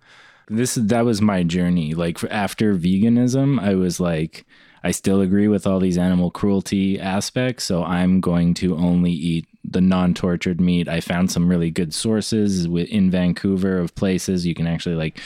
this 0.49 0.75
that 0.77 1.05
was 1.05 1.21
my 1.21 1.43
journey. 1.43 1.95
Like 1.95 2.23
after 2.25 2.75
veganism 2.75 3.61
i 3.61 3.75
was 3.75 4.01
like 4.01 4.47
i 4.85 4.91
still 4.91 5.21
agree 5.21 5.49
with 5.49 5.67
all 5.67 5.81
these 5.81 5.99
animal 5.99 6.31
cruelty 6.31 6.99
aspects 6.99 7.65
so 7.65 7.85
i'm 7.85 8.21
going 8.21 8.55
to 8.55 8.77
only 8.77 9.13
eat 9.13 9.47
the 9.71 9.81
non-tortured 9.81 10.61
meat. 10.61 10.89
I 10.89 11.01
found 11.01 11.31
some 11.31 11.49
really 11.49 11.71
good 11.71 11.93
sources 11.95 12.65
in 12.65 13.11
vancouver 13.11 13.79
of 13.79 13.95
places. 13.95 14.47
You 14.47 14.55
can 14.55 14.67
actually 14.67 14.95
like 14.95 15.21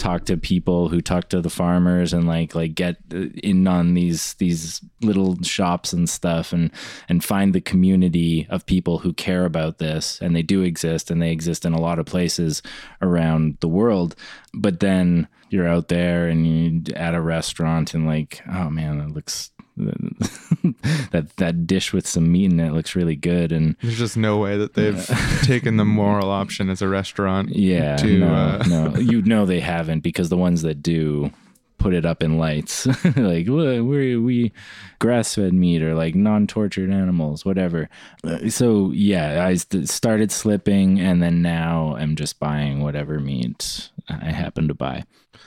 talk 0.00 0.24
to 0.24 0.36
people 0.36 0.88
who 0.88 1.02
talk 1.02 1.28
to 1.28 1.42
the 1.42 1.50
farmers 1.50 2.14
and 2.14 2.26
like 2.26 2.54
like 2.54 2.74
get 2.74 2.96
uh, 3.12 3.26
in 3.42 3.68
on 3.68 3.92
these 3.94 4.34
these 4.34 4.80
little 5.02 5.40
shops 5.42 5.92
and 5.92 6.08
stuff 6.08 6.52
and 6.52 6.70
and 7.08 7.22
find 7.22 7.54
the 7.54 7.60
community 7.60 8.46
of 8.48 8.64
people 8.64 8.98
who 8.98 9.12
care 9.12 9.44
about 9.44 9.78
this. 9.78 10.18
And 10.22 10.34
they 10.34 10.42
do 10.42 10.62
exist 10.62 11.10
and 11.10 11.20
they 11.20 11.30
exist 11.30 11.64
in 11.64 11.74
a 11.74 11.80
lot 11.80 11.98
of 11.98 12.06
places 12.06 12.62
around 13.02 13.58
the 13.60 13.68
world. 13.68 14.16
But 14.54 14.80
then 14.80 15.28
you're 15.50 15.68
out 15.68 15.88
there 15.88 16.28
and 16.28 16.46
you 16.46 16.94
at 16.94 17.14
a 17.14 17.20
restaurant 17.20 17.92
and 17.92 18.06
like 18.06 18.40
oh 18.50 18.70
man 18.70 18.98
that 18.98 19.10
looks 19.10 19.50
that 21.10 21.36
that 21.36 21.66
dish 21.66 21.92
with 21.92 22.06
some 22.06 22.30
meat 22.30 22.52
in 22.52 22.60
it 22.60 22.72
looks 22.72 22.94
really 22.94 23.16
good. 23.16 23.52
And 23.52 23.76
There's 23.82 23.98
just 23.98 24.16
no 24.16 24.38
way 24.38 24.56
that 24.56 24.74
they've 24.74 25.06
taken 25.42 25.76
the 25.76 25.84
moral 26.00 26.30
option 26.30 26.70
as 26.70 26.82
a 26.82 26.88
restaurant. 26.88 27.50
yeah 27.50 27.96
to, 27.96 28.18
no 28.18 28.34
uh, 28.34 28.64
no. 28.68 28.96
You 28.96 29.22
know 29.22 29.46
they 29.46 29.60
haven't 29.60 30.00
because 30.00 30.28
the 30.28 30.36
ones 30.36 30.62
that 30.62 30.82
do 30.82 31.30
put 31.78 31.94
it 31.94 32.04
up 32.04 32.22
in 32.22 32.38
lights. 32.38 32.86
Like 33.16 33.46
"Look, 33.48 33.84
we're 33.86 34.20
we 34.20 34.52
grass-fed 34.98 35.54
meat 35.54 35.82
or 35.82 35.94
like 35.94 36.14
non-tortured 36.14 36.90
animals 36.90 37.44
whatever. 37.44 37.88
Uh, 38.22 38.50
so 38.50 38.90
yeah 38.92 39.46
i 39.46 39.54
started 39.54 40.30
slipping 40.30 41.00
and 41.00 41.22
then 41.22 41.40
now 41.40 41.96
i'm 41.96 42.16
just 42.16 42.38
buying 42.38 42.82
whatever 42.82 43.18
meat 43.18 43.90
i 44.08 44.30
happen 44.30 44.68
to 44.68 44.74
buy. 44.74 45.04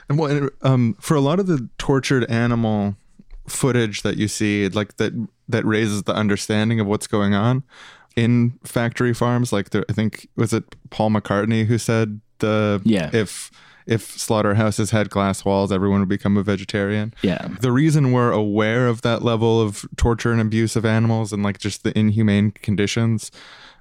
And 0.09 0.19
well, 0.19 0.49
um, 0.61 0.97
for 0.99 1.15
a 1.15 1.21
lot 1.21 1.39
of 1.39 1.47
the 1.47 1.69
tortured 1.77 2.29
animal 2.29 2.95
footage 3.47 4.01
that 4.03 4.17
you 4.17 4.27
see, 4.27 4.69
like 4.69 4.97
that 4.97 5.13
that 5.49 5.65
raises 5.65 6.03
the 6.03 6.13
understanding 6.13 6.79
of 6.79 6.87
what's 6.87 7.07
going 7.07 7.33
on 7.33 7.63
in 8.15 8.57
factory 8.63 9.13
farms. 9.13 9.51
Like 9.51 9.71
there, 9.71 9.85
I 9.89 9.93
think 9.93 10.27
was 10.35 10.53
it 10.53 10.63
Paul 10.89 11.09
McCartney 11.11 11.65
who 11.65 11.77
said 11.77 12.21
the 12.39 12.81
Yeah. 12.85 13.09
if 13.13 13.51
if 13.85 14.17
slaughterhouses 14.17 14.91
had 14.91 15.09
glass 15.09 15.43
walls, 15.43 15.69
everyone 15.69 15.99
would 15.99 16.07
become 16.07 16.37
a 16.37 16.43
vegetarian. 16.43 17.13
yeah 17.21 17.49
The 17.59 17.71
reason 17.73 18.13
we're 18.13 18.31
aware 18.31 18.87
of 18.87 19.01
that 19.01 19.23
level 19.23 19.59
of 19.61 19.85
torture 19.97 20.31
and 20.31 20.39
abuse 20.39 20.77
of 20.77 20.85
animals 20.85 21.33
and 21.33 21.43
like 21.43 21.57
just 21.59 21.83
the 21.83 21.97
inhumane 21.99 22.51
conditions 22.51 23.29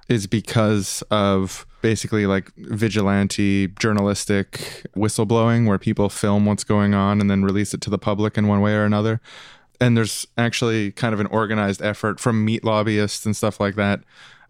is 0.09 0.27
because 0.27 1.01
of 1.11 1.65
basically 1.81 2.25
like 2.25 2.51
vigilante 2.55 3.67
journalistic 3.79 4.85
whistleblowing 4.95 5.67
where 5.67 5.77
people 5.77 6.09
film 6.09 6.45
what's 6.45 6.63
going 6.63 6.93
on 6.93 7.19
and 7.19 7.29
then 7.29 7.43
release 7.43 7.73
it 7.73 7.81
to 7.81 7.89
the 7.89 7.97
public 7.97 8.37
in 8.37 8.47
one 8.47 8.61
way 8.61 8.73
or 8.73 8.85
another. 8.85 9.21
And 9.81 9.97
there's 9.97 10.25
actually 10.37 10.91
kind 10.91 11.13
of 11.13 11.19
an 11.19 11.27
organized 11.27 11.81
effort 11.81 12.19
from 12.19 12.45
meat 12.45 12.63
lobbyists 12.63 13.25
and 13.25 13.35
stuff 13.35 13.59
like 13.59 13.75
that 13.75 14.01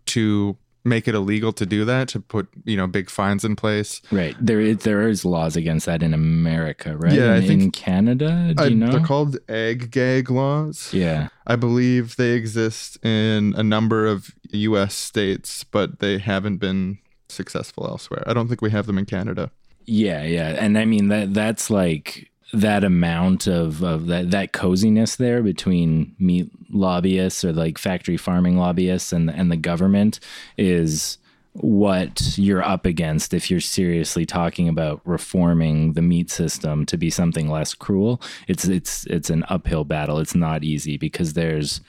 to 0.08 0.58
make 0.86 1.08
it 1.08 1.16
illegal 1.16 1.54
to 1.54 1.66
do 1.66 1.86
that, 1.86 2.08
to 2.10 2.20
put, 2.20 2.48
you 2.66 2.76
know, 2.76 2.88
big 2.88 3.10
fines 3.10 3.46
in 3.46 3.56
place. 3.56 4.02
Right. 4.12 4.36
There 4.40 4.60
is 4.60 4.78
there 4.80 5.08
is 5.08 5.24
laws 5.24 5.56
against 5.56 5.86
that 5.86 6.04
in 6.04 6.14
America, 6.14 6.98
right? 6.98 7.14
Yeah, 7.14 7.34
I 7.34 7.38
in, 7.38 7.48
think- 7.48 7.62
in 7.64 7.72
Canada, 7.72 8.54
do 8.56 8.64
I- 8.64 8.68
you 8.68 8.76
know? 8.76 8.92
They're 8.92 9.00
called 9.06 9.38
ag-gag 9.50 10.30
laws. 10.30 10.90
yeah. 10.94 11.30
I 11.48 11.56
believe 11.58 12.16
they 12.16 12.32
exist 12.32 12.98
in 13.04 13.54
a 13.58 13.64
number 13.64 14.06
of 14.08 14.32
US 14.52 14.94
states, 14.96 15.64
but 15.64 16.00
they 16.00 16.18
haven't 16.18 16.58
been 16.58 17.00
successful 17.30 17.86
elsewhere. 17.88 18.24
I 18.28 18.34
don't 18.34 18.48
think 18.48 18.62
we 18.62 18.72
have 18.72 18.86
them 18.86 18.98
in 18.98 19.06
Canada. 19.06 19.52
Yeah, 19.86 20.24
yeah. 20.24 20.50
And 20.60 20.78
I 20.78 20.86
mean 20.86 21.10
that 21.10 21.34
that's 21.34 21.70
like 21.70 22.30
that 22.54 22.84
amount 22.84 23.48
of, 23.48 23.84
of 23.84 24.06
that, 24.08 24.30
that 24.32 24.54
coziness 24.54 25.16
there 25.16 25.42
between 25.42 26.16
meat 26.20 26.50
lobbyists 26.70 27.44
or 27.44 27.52
like 27.52 27.78
factory 27.78 28.16
farming 28.16 28.58
lobbyists 28.58 29.12
and 29.12 29.30
and 29.30 29.52
the 29.52 29.58
government 29.58 30.20
is 30.58 31.18
what 31.54 32.38
you're 32.38 32.64
up 32.64 32.86
against 32.86 33.34
if 33.34 33.50
you're 33.52 33.60
seriously 33.60 34.26
talking 34.26 34.68
about 34.68 35.02
reforming 35.06 35.94
the 35.94 36.02
meat 36.02 36.32
system 36.32 36.86
to 36.86 36.98
be 36.98 37.10
something 37.10 37.50
less 37.50 37.74
cruel. 37.74 38.22
It's 38.48 38.66
it's 38.66 39.06
it's 39.08 39.30
an 39.30 39.44
uphill 39.50 39.84
battle. 39.84 40.20
It's 40.20 40.36
not 40.36 40.64
easy 40.64 40.98
because 40.98 41.34
there's 41.34 41.82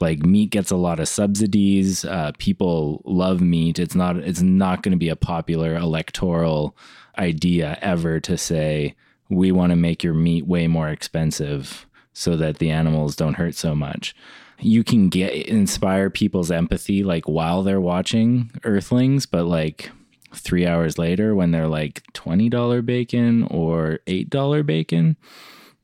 like 0.00 0.20
meat 0.20 0.50
gets 0.50 0.70
a 0.70 0.76
lot 0.76 1.00
of 1.00 1.08
subsidies. 1.08 2.04
Uh, 2.04 2.32
people 2.38 3.02
love 3.04 3.40
meat. 3.40 3.78
It's 3.78 3.94
not 3.94 4.16
it's 4.16 4.42
not 4.42 4.82
going 4.82 4.92
to 4.92 4.98
be 4.98 5.08
a 5.08 5.16
popular 5.16 5.76
electoral 5.76 6.76
idea 7.18 7.78
ever 7.80 8.20
to 8.20 8.36
say 8.36 8.94
we 9.28 9.52
want 9.52 9.70
to 9.70 9.76
make 9.76 10.02
your 10.02 10.14
meat 10.14 10.46
way 10.46 10.66
more 10.66 10.88
expensive 10.88 11.86
so 12.12 12.36
that 12.36 12.58
the 12.58 12.70
animals 12.70 13.16
don't 13.16 13.34
hurt 13.34 13.54
so 13.54 13.74
much. 13.74 14.14
You 14.58 14.84
can 14.84 15.08
get 15.08 15.34
inspire 15.34 16.08
people's 16.08 16.50
empathy 16.50 17.02
like 17.02 17.28
while 17.28 17.62
they're 17.62 17.80
watching 17.80 18.50
Earthlings, 18.64 19.26
but 19.26 19.44
like 19.44 19.90
three 20.34 20.66
hours 20.66 20.98
later 20.98 21.34
when 21.34 21.50
they're 21.50 21.68
like 21.68 22.02
twenty 22.14 22.48
dollar 22.48 22.80
bacon 22.80 23.44
or 23.50 23.98
eight 24.06 24.30
dollar 24.30 24.62
bacon, 24.62 25.16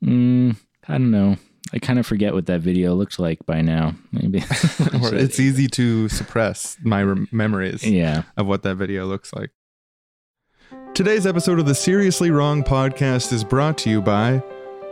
mm, 0.02 0.56
I 0.88 0.92
don't 0.92 1.10
know. 1.10 1.36
I 1.74 1.78
kind 1.78 1.98
of 1.98 2.06
forget 2.06 2.34
what 2.34 2.46
that 2.46 2.60
video 2.60 2.94
looked 2.94 3.18
like 3.18 3.44
by 3.46 3.62
now. 3.62 3.94
Maybe 4.10 4.38
Or 5.02 5.14
it's 5.14 5.40
easy 5.40 5.68
to 5.68 6.08
suppress 6.08 6.76
my 6.82 7.02
rem- 7.02 7.28
memories 7.32 7.86
yeah. 7.86 8.24
of 8.36 8.46
what 8.46 8.62
that 8.62 8.76
video 8.76 9.06
looks 9.06 9.32
like. 9.32 9.50
Today's 10.94 11.26
episode 11.26 11.58
of 11.58 11.64
the 11.64 11.74
Seriously 11.74 12.30
Wrong 12.30 12.62
podcast 12.62 13.32
is 13.32 13.44
brought 13.44 13.78
to 13.78 13.88
you 13.88 14.02
by 14.02 14.42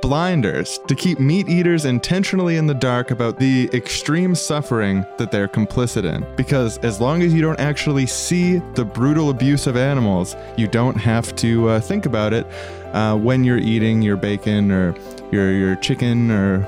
Blinders 0.00 0.80
to 0.88 0.94
keep 0.94 1.20
meat 1.20 1.46
eaters 1.46 1.84
intentionally 1.84 2.56
in 2.56 2.66
the 2.66 2.72
dark 2.72 3.10
about 3.10 3.38
the 3.38 3.68
extreme 3.74 4.34
suffering 4.34 5.04
that 5.18 5.30
they're 5.30 5.46
complicit 5.46 6.04
in. 6.04 6.26
Because 6.36 6.78
as 6.78 7.02
long 7.02 7.20
as 7.20 7.34
you 7.34 7.42
don't 7.42 7.60
actually 7.60 8.06
see 8.06 8.60
the 8.76 8.84
brutal 8.84 9.28
abuse 9.28 9.66
of 9.66 9.76
animals, 9.76 10.36
you 10.56 10.66
don't 10.66 10.96
have 10.96 11.36
to 11.36 11.68
uh, 11.68 11.80
think 11.80 12.06
about 12.06 12.32
it 12.32 12.46
uh, 12.94 13.14
when 13.18 13.44
you're 13.44 13.58
eating 13.58 14.00
your 14.00 14.16
bacon 14.16 14.72
or 14.72 14.94
your, 15.30 15.52
your 15.52 15.76
chicken 15.76 16.30
or 16.30 16.62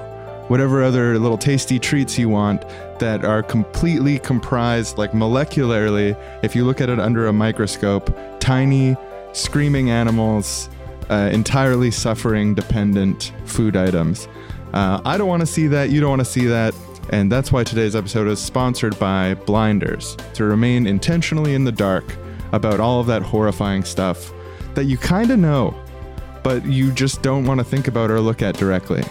whatever 0.49 0.83
other 0.83 1.19
little 1.19 1.39
tasty 1.39 1.79
treats 1.79 2.19
you 2.19 2.29
want 2.29 2.69
that 2.99 3.25
are 3.25 3.43
completely 3.43 4.19
comprised, 4.19 4.99
like 4.99 5.13
molecularly, 5.13 6.15
if 6.45 6.55
you 6.55 6.67
look 6.67 6.83
at 6.83 6.91
it 6.91 7.01
under 7.01 7.29
a 7.29 7.33
microscope, 7.33 8.15
tiny 8.39 8.95
screaming 9.33 9.91
animals, 9.91 10.69
uh, 11.11 11.31
entirely 11.33 11.91
suffering 11.91 12.55
dependent 12.55 13.33
food 13.45 13.77
items. 13.77 14.29
Uh, 14.73 15.01
I 15.05 15.19
don't 15.19 15.29
want 15.29 15.41
to 15.41 15.47
see 15.47 15.67
that. 15.69 15.91
You 15.91 16.01
don't 16.01 16.11
want 16.11 16.21
to 16.21 16.25
see 16.25 16.47
that. 16.47 16.75
And 17.11 17.31
that's 17.31 17.53
why 17.53 17.65
today's 17.65 17.97
episode 17.97 18.29
is 18.29 18.41
sponsored 18.41 18.99
by 18.99 19.35
Blinders 19.35 20.17
to 20.35 20.45
remain 20.45 20.87
intentionally 20.87 21.55
in 21.55 21.65
the 21.65 21.73
dark 21.73 22.05
about 22.53 22.81
all 22.81 23.01
of 23.01 23.07
that 23.07 23.23
horrifying 23.23 23.83
stuff 23.85 24.33
that 24.75 24.85
you 24.85 24.97
kind 24.97 25.31
of 25.31 25.39
know, 25.39 25.75
but 26.43 26.65
you 26.65 26.93
just 26.93 27.23
don't 27.23 27.45
want 27.45 27.59
to 27.59 27.65
think 27.65 27.89
about 27.89 28.11
or 28.11 28.21
look 28.21 28.41
at 28.41 28.57
directly. 28.57 29.03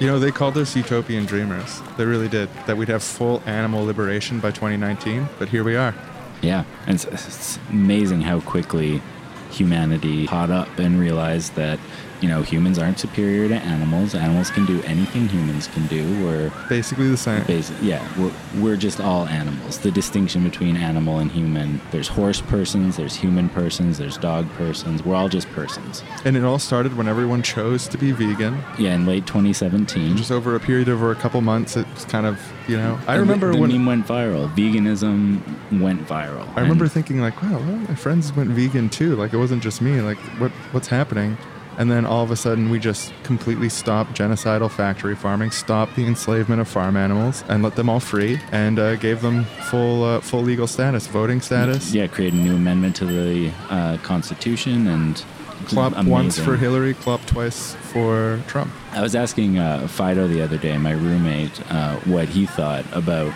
You 0.00 0.06
know, 0.06 0.20
they 0.20 0.30
called 0.30 0.56
us 0.56 0.76
utopian 0.76 1.26
dreamers. 1.26 1.80
They 1.96 2.04
really 2.04 2.28
did. 2.28 2.48
That 2.66 2.76
we'd 2.76 2.88
have 2.88 3.02
full 3.02 3.42
animal 3.46 3.84
liberation 3.84 4.38
by 4.38 4.52
2019, 4.52 5.28
but 5.40 5.48
here 5.48 5.64
we 5.64 5.74
are. 5.74 5.92
Yeah, 6.40 6.64
and 6.86 6.94
it's, 6.94 7.04
it's 7.04 7.58
amazing 7.70 8.20
how 8.20 8.40
quickly 8.40 9.02
humanity 9.50 10.28
caught 10.28 10.50
up 10.50 10.68
and 10.78 11.00
realized 11.00 11.56
that 11.56 11.80
you 12.20 12.28
know 12.28 12.42
humans 12.42 12.78
aren't 12.78 12.98
superior 12.98 13.48
to 13.48 13.54
animals. 13.54 14.14
Animals 14.14 14.50
can 14.50 14.66
do 14.66 14.82
anything 14.82 15.28
humans 15.28 15.66
can 15.68 15.86
do. 15.86 16.02
We're 16.24 16.50
Basically 16.68 17.08
the 17.08 17.16
same. 17.16 17.44
basic, 17.44 17.76
yeah, 17.82 18.06
we're 18.18 18.32
we're 18.60 18.76
just 18.76 19.00
all 19.00 19.26
animals. 19.26 19.78
The 19.78 19.90
distinction 19.90 20.42
between 20.44 20.76
animal 20.76 21.18
and 21.18 21.30
human, 21.30 21.80
there's 21.90 22.08
horse 22.08 22.40
persons, 22.40 22.96
there's 22.96 23.14
human 23.16 23.48
persons, 23.48 23.98
there's 23.98 24.16
dog 24.18 24.48
persons. 24.54 25.04
We're 25.04 25.14
all 25.14 25.28
just 25.28 25.48
persons. 25.50 26.02
And 26.24 26.36
it 26.36 26.44
all 26.44 26.58
started 26.58 26.96
when 26.96 27.08
everyone 27.08 27.42
chose 27.42 27.86
to 27.88 27.98
be 27.98 28.12
vegan. 28.12 28.58
Yeah, 28.78 28.94
in 28.94 29.06
late 29.06 29.26
2017. 29.26 30.16
Just 30.16 30.30
over 30.30 30.54
a 30.54 30.60
period 30.60 30.88
over 30.88 31.10
a 31.12 31.14
couple 31.16 31.40
months, 31.40 31.76
it's 31.76 32.04
kind 32.04 32.26
of, 32.26 32.40
you 32.66 32.76
know. 32.76 32.98
I 33.06 33.14
the- 33.14 33.20
remember 33.20 33.52
the 33.52 33.58
when 33.58 33.70
meme 33.70 33.86
went 33.86 34.06
viral. 34.06 34.48
Veganism 34.54 35.40
went 35.80 36.06
viral. 36.06 36.48
I 36.56 36.60
remember 36.62 36.84
And- 36.84 36.92
thinking 36.92 37.20
like, 37.20 37.40
wow, 37.42 37.58
well, 37.58 37.76
my 37.88 37.94
friends 37.94 38.32
went 38.32 38.50
vegan 38.50 38.88
too. 38.88 39.14
Like 39.16 39.32
it 39.32 39.36
wasn't 39.38 39.62
just 39.62 39.80
me. 39.82 40.00
Like 40.00 40.18
what 40.40 40.50
what's 40.72 40.88
happening? 40.88 41.36
And 41.78 41.90
then 41.90 42.04
all 42.04 42.24
of 42.24 42.30
a 42.32 42.36
sudden, 42.36 42.70
we 42.70 42.80
just 42.80 43.12
completely 43.22 43.68
stopped 43.68 44.12
genocidal 44.12 44.70
factory 44.70 45.14
farming, 45.14 45.52
stopped 45.52 45.94
the 45.94 46.06
enslavement 46.06 46.60
of 46.60 46.66
farm 46.66 46.96
animals, 46.96 47.44
and 47.48 47.62
let 47.62 47.76
them 47.76 47.88
all 47.88 48.00
free, 48.00 48.40
and 48.50 48.80
uh, 48.80 48.96
gave 48.96 49.22
them 49.22 49.44
full 49.70 50.02
uh, 50.02 50.20
full 50.20 50.42
legal 50.42 50.66
status, 50.66 51.06
voting 51.06 51.40
status. 51.40 51.94
yeah, 51.94 52.08
create 52.08 52.32
a 52.32 52.36
new 52.36 52.56
amendment 52.56 52.96
to 52.96 53.06
the 53.06 53.52
uh, 53.70 53.96
Constitution 53.98 54.88
and 54.88 55.24
Clop 55.66 55.92
amazing. 55.92 56.10
once 56.10 56.38
for 56.38 56.56
Hillary, 56.56 56.94
clop 56.94 57.24
twice 57.26 57.74
for 57.74 58.40
Trump. 58.46 58.72
I 58.92 59.02
was 59.02 59.14
asking 59.14 59.58
uh, 59.58 59.86
Fido 59.88 60.26
the 60.28 60.40
other 60.42 60.56
day, 60.56 60.78
my 60.78 60.92
roommate, 60.92 61.60
uh, 61.70 61.96
what 62.00 62.28
he 62.28 62.46
thought 62.46 62.84
about 62.92 63.32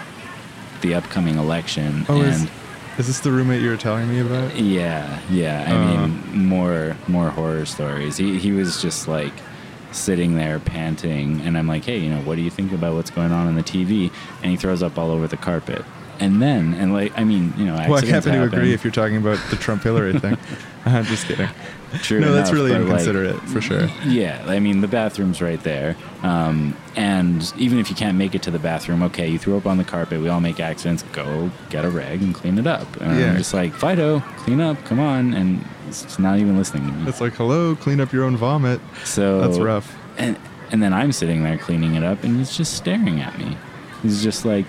the 0.83 0.95
upcoming 0.95 1.37
election. 1.37 2.07
Oh, 2.09 2.21
and 2.23 2.45
is 2.45 2.51
this 3.09 3.21
the 3.21 3.33
roommate 3.33 3.63
you 3.63 3.71
were 3.71 3.77
telling 3.77 4.09
me 4.09 4.21
about? 4.21 4.55
yeah, 4.57 5.19
yeah. 5.31 5.65
I 5.69 5.73
Uh. 5.75 6.07
mean, 6.07 6.47
more 6.49 6.97
more 7.09 7.31
horror 7.31 7.65
stories. 7.65 8.17
He 8.17 8.39
he 8.39 8.53
was 8.53 8.81
just 8.83 9.09
like 9.09 9.33
sitting 9.93 10.37
there 10.37 10.59
panting, 10.59 11.41
and 11.43 11.57
I'm 11.59 11.67
like, 11.69 11.85
hey, 11.85 11.99
you 11.99 12.09
know, 12.11 12.21
what 12.23 12.37
do 12.37 12.43
you 12.43 12.51
think 12.51 12.73
about 12.73 12.95
what's 12.95 13.11
going 13.11 13.31
on 13.33 13.47
on 13.47 13.55
the 13.57 13.63
TV? 13.63 14.11
And 14.43 14.51
he 14.51 14.57
throws 14.57 14.83
up 14.83 14.99
all 14.99 15.11
over 15.11 15.27
the 15.27 15.37
carpet. 15.37 15.85
And 16.23 16.41
then, 16.41 16.75
and 16.75 16.93
like, 16.93 17.13
I 17.19 17.25
mean, 17.25 17.53
you 17.57 17.65
know, 17.65 17.75
Well, 17.75 17.95
I 17.95 17.97
accidents 17.97 18.11
happen 18.27 18.33
to 18.33 18.39
happen. 18.45 18.59
agree 18.59 18.73
if 18.73 18.85
you're 18.85 18.93
talking 18.93 19.17
about 19.17 19.39
the 19.51 19.57
Trump 19.57 19.83
Hillary 19.83 20.17
thing. 20.21 20.39
I'm 20.85 21.05
just 21.05 21.27
kidding. 21.27 21.49
True 22.03 22.21
no, 22.21 22.33
that's 22.33 22.53
really 22.53 22.71
but, 22.71 22.83
like, 22.83 22.87
inconsiderate 22.91 23.41
for 23.49 23.61
sure. 23.61 23.89
Yeah, 24.07 24.43
I 24.47 24.61
mean 24.61 24.81
the 24.81 24.89
bathroom's 24.89 25.43
right 25.43 25.63
there, 25.63 25.95
um, 26.23 26.75
and 26.97 27.53
even 27.59 27.79
if 27.79 27.91
you 27.91 27.97
can't 27.97 28.17
make 28.17 28.35
it 28.35 28.43
to 28.45 28.51
the 28.51 28.59
bathroom, 28.59 29.03
okay, 29.03 29.29
you 29.29 29.39
threw 29.39 29.57
up 29.59 29.67
on 29.67 29.77
the 29.79 29.85
carpet. 29.85 30.23
We 30.23 30.29
all 30.31 30.41
make 30.41 30.59
accidents. 30.61 31.03
Go 31.13 31.51
get 31.69 31.85
a 31.85 31.91
rag 31.91 32.23
and 32.23 32.35
clean 32.35 32.57
it 32.59 32.67
up. 32.67 32.89
And 33.01 33.19
Yeah. 33.21 33.31
I'm 33.33 33.37
just 33.37 33.53
like 33.53 33.75
Fido, 33.75 34.21
clean 34.39 34.61
up, 34.61 34.83
come 34.87 35.01
on, 35.01 35.35
and 35.35 35.63
it's 35.89 36.19
not 36.19 36.39
even 36.39 36.57
listening 36.57 36.87
to 36.87 36.93
me. 36.93 37.09
It's 37.09 37.21
like, 37.21 37.35
hello, 37.35 37.75
clean 37.77 38.01
up 38.01 38.11
your 38.13 38.25
own 38.25 38.37
vomit. 38.39 38.81
so 39.05 39.41
That's 39.43 39.59
rough. 39.59 39.95
And 40.17 40.39
and 40.71 40.83
then 40.83 40.95
I'm 40.95 41.13
sitting 41.13 41.43
there 41.45 41.59
cleaning 41.59 41.95
it 41.97 42.05
up, 42.05 42.23
and 42.25 42.39
he's 42.39 42.57
just 42.57 42.73
staring 42.75 43.21
at 43.21 43.37
me. 43.39 43.57
He's 44.03 44.23
just 44.23 44.45
like. 44.47 44.65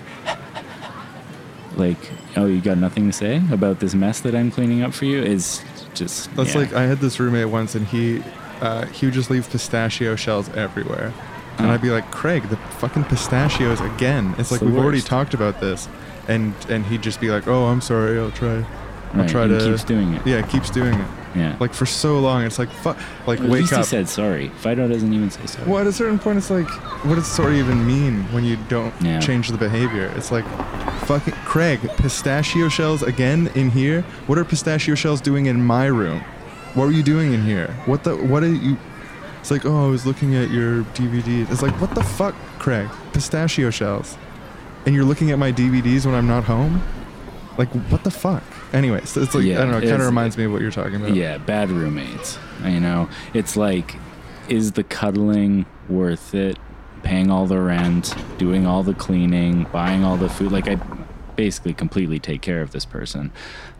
Like, 1.76 1.98
oh, 2.36 2.46
you 2.46 2.60
got 2.60 2.78
nothing 2.78 3.06
to 3.06 3.12
say 3.12 3.42
about 3.50 3.80
this 3.80 3.94
mess 3.94 4.20
that 4.20 4.34
I'm 4.34 4.50
cleaning 4.50 4.82
up 4.82 4.92
for 4.94 5.04
you? 5.06 5.22
Is 5.22 5.62
just 5.94 6.34
That's 6.36 6.54
yeah. 6.54 6.60
like 6.60 6.72
I 6.72 6.82
had 6.84 6.98
this 6.98 7.18
roommate 7.20 7.48
once, 7.48 7.74
and 7.74 7.86
he 7.86 8.22
uh, 8.60 8.86
he 8.86 9.06
would 9.06 9.14
just 9.14 9.30
leave 9.30 9.48
pistachio 9.50 10.16
shells 10.16 10.48
everywhere, 10.50 11.12
and. 11.58 11.70
I'd 11.70 11.82
be 11.82 11.90
like, 11.90 12.10
Craig, 12.10 12.44
the 12.48 12.56
fucking 12.56 13.04
pistachios 13.04 13.80
again. 13.80 14.34
It's 14.38 14.50
like 14.52 14.60
we've 14.60 14.76
already 14.76 15.00
talked 15.00 15.34
about 15.34 15.60
this, 15.60 15.88
and 16.28 16.54
and 16.68 16.84
he'd 16.86 17.02
just 17.02 17.20
be 17.20 17.30
like, 17.30 17.46
Oh, 17.48 17.66
I'm 17.66 17.80
sorry, 17.80 18.18
I'll 18.18 18.30
try. 18.30 18.64
I'll 19.12 19.20
Right, 19.20 19.28
try 19.28 19.44
and 19.44 19.60
to. 19.60 19.70
keeps 19.70 19.84
doing 19.84 20.14
it. 20.14 20.26
Yeah, 20.26 20.42
keeps 20.42 20.70
doing 20.70 20.94
it. 20.94 21.06
yeah. 21.36 21.56
Like 21.60 21.72
for 21.72 21.86
so 21.86 22.18
long, 22.18 22.42
it's 22.42 22.58
like 22.58 22.70
fuck. 22.70 22.98
Like 23.28 23.38
At 23.38 23.44
wake 23.48 23.60
least 23.60 23.74
he 23.76 23.82
said 23.84 24.08
sorry. 24.08 24.48
Fido 24.56 24.88
doesn't 24.88 25.12
even 25.12 25.30
say 25.30 25.46
sorry. 25.46 25.68
Well, 25.70 25.80
at 25.80 25.86
a 25.86 25.92
certain 25.92 26.18
point, 26.18 26.38
it's 26.38 26.50
like, 26.50 26.68
what 27.04 27.14
does 27.14 27.26
sorry 27.28 27.60
even 27.60 27.86
mean 27.86 28.24
when 28.32 28.42
you 28.44 28.56
don't 28.68 28.92
Yeah. 29.00 29.20
change 29.20 29.48
the 29.50 29.56
behavior? 29.58 30.12
It's 30.16 30.32
like, 30.32 30.44
fucking 31.06 31.34
Craig, 31.44 31.80
pistachio 31.96 32.68
shells 32.68 33.02
again 33.02 33.48
in 33.54 33.70
here. 33.70 34.02
What 34.26 34.38
are 34.38 34.44
pistachio 34.44 34.94
shells 34.94 35.20
doing 35.20 35.46
in 35.46 35.64
my 35.64 35.86
room? 35.86 36.20
What 36.74 36.86
were 36.86 36.92
you 36.92 37.02
doing 37.02 37.32
in 37.32 37.42
here? 37.42 37.68
What 37.86 38.04
the? 38.04 38.16
What 38.16 38.42
are 38.42 38.52
you? 38.52 38.76
It's 39.40 39.50
like, 39.50 39.66
oh, 39.66 39.86
I 39.86 39.88
was 39.88 40.06
looking 40.06 40.34
at 40.34 40.50
your 40.50 40.82
DVD. 40.94 41.48
It's 41.50 41.60
like, 41.60 41.78
what 41.80 41.94
the 41.94 42.02
fuck, 42.02 42.34
Craig? 42.58 42.88
Pistachio 43.12 43.70
shells. 43.70 44.16
And 44.86 44.94
you're 44.94 45.04
looking 45.04 45.30
at 45.30 45.38
my 45.38 45.52
DVDs 45.52 46.06
when 46.06 46.14
I'm 46.14 46.26
not 46.26 46.44
home? 46.44 46.82
Like, 47.58 47.68
what 47.90 48.04
the 48.04 48.10
fuck? 48.10 48.42
Anyways, 48.72 49.16
it's 49.16 49.34
like, 49.34 49.44
Yeah, 49.44 49.58
I 49.58 49.62
don't 49.62 49.70
know, 49.70 49.78
it 49.78 49.88
kind 49.88 50.00
of 50.00 50.06
reminds 50.06 50.36
me 50.36 50.44
of 50.44 50.52
what 50.52 50.62
you're 50.62 50.70
talking 50.70 50.96
about. 50.96 51.14
Yeah, 51.14 51.38
bad 51.38 51.70
roommates. 51.70 52.38
You 52.64 52.80
know, 52.80 53.08
it's 53.34 53.56
like, 53.56 53.94
is 54.48 54.72
the 54.72 54.82
cuddling 54.82 55.66
worth 55.88 56.34
it? 56.34 56.58
Paying 57.04 57.30
all 57.30 57.46
the 57.46 57.60
rent, 57.60 58.14
doing 58.38 58.66
all 58.66 58.82
the 58.82 58.94
cleaning, 58.94 59.64
buying 59.72 60.04
all 60.04 60.16
the 60.16 60.28
food. 60.28 60.50
Like, 60.50 60.66
I 60.68 60.76
basically 61.36 61.74
completely 61.74 62.18
take 62.18 62.40
care 62.42 62.62
of 62.62 62.70
this 62.72 62.84
person. 62.84 63.30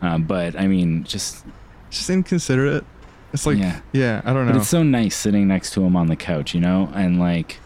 Um, 0.01 0.23
but 0.23 0.57
I 0.57 0.67
mean, 0.67 1.03
just, 1.03 1.43
Just 1.89 2.09
inconsiderate. 2.09 2.85
It's 3.33 3.45
like, 3.45 3.57
Yeah. 3.57 3.79
yeah, 3.91 4.21
I 4.23 4.31
don't 4.33 4.45
but 4.45 4.53
know. 4.53 4.59
it's 4.59 4.69
so 4.69 4.83
nice 4.83 5.15
sitting 5.15 5.47
next 5.47 5.71
to 5.73 5.83
him 5.83 5.95
on 5.95 6.07
the 6.07 6.15
couch, 6.15 6.53
you 6.53 6.61
know? 6.61 6.89
And 6.93 7.19
like, 7.19 7.59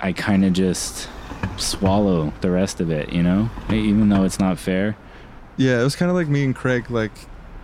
I 0.00 0.12
kind 0.12 0.44
of 0.44 0.52
just 0.52 1.08
swallow 1.56 2.32
the 2.40 2.50
rest 2.50 2.80
of 2.80 2.90
it, 2.90 3.12
you 3.12 3.22
know? 3.22 3.50
Even 3.70 4.08
though 4.08 4.24
it's 4.24 4.38
not 4.40 4.58
fair. 4.58 4.96
Yeah, 5.56 5.80
it 5.80 5.84
was 5.84 5.94
kind 5.94 6.10
of 6.10 6.16
like 6.16 6.26
me 6.28 6.44
and 6.44 6.54
Craig. 6.56 6.90
Like, 6.90 7.12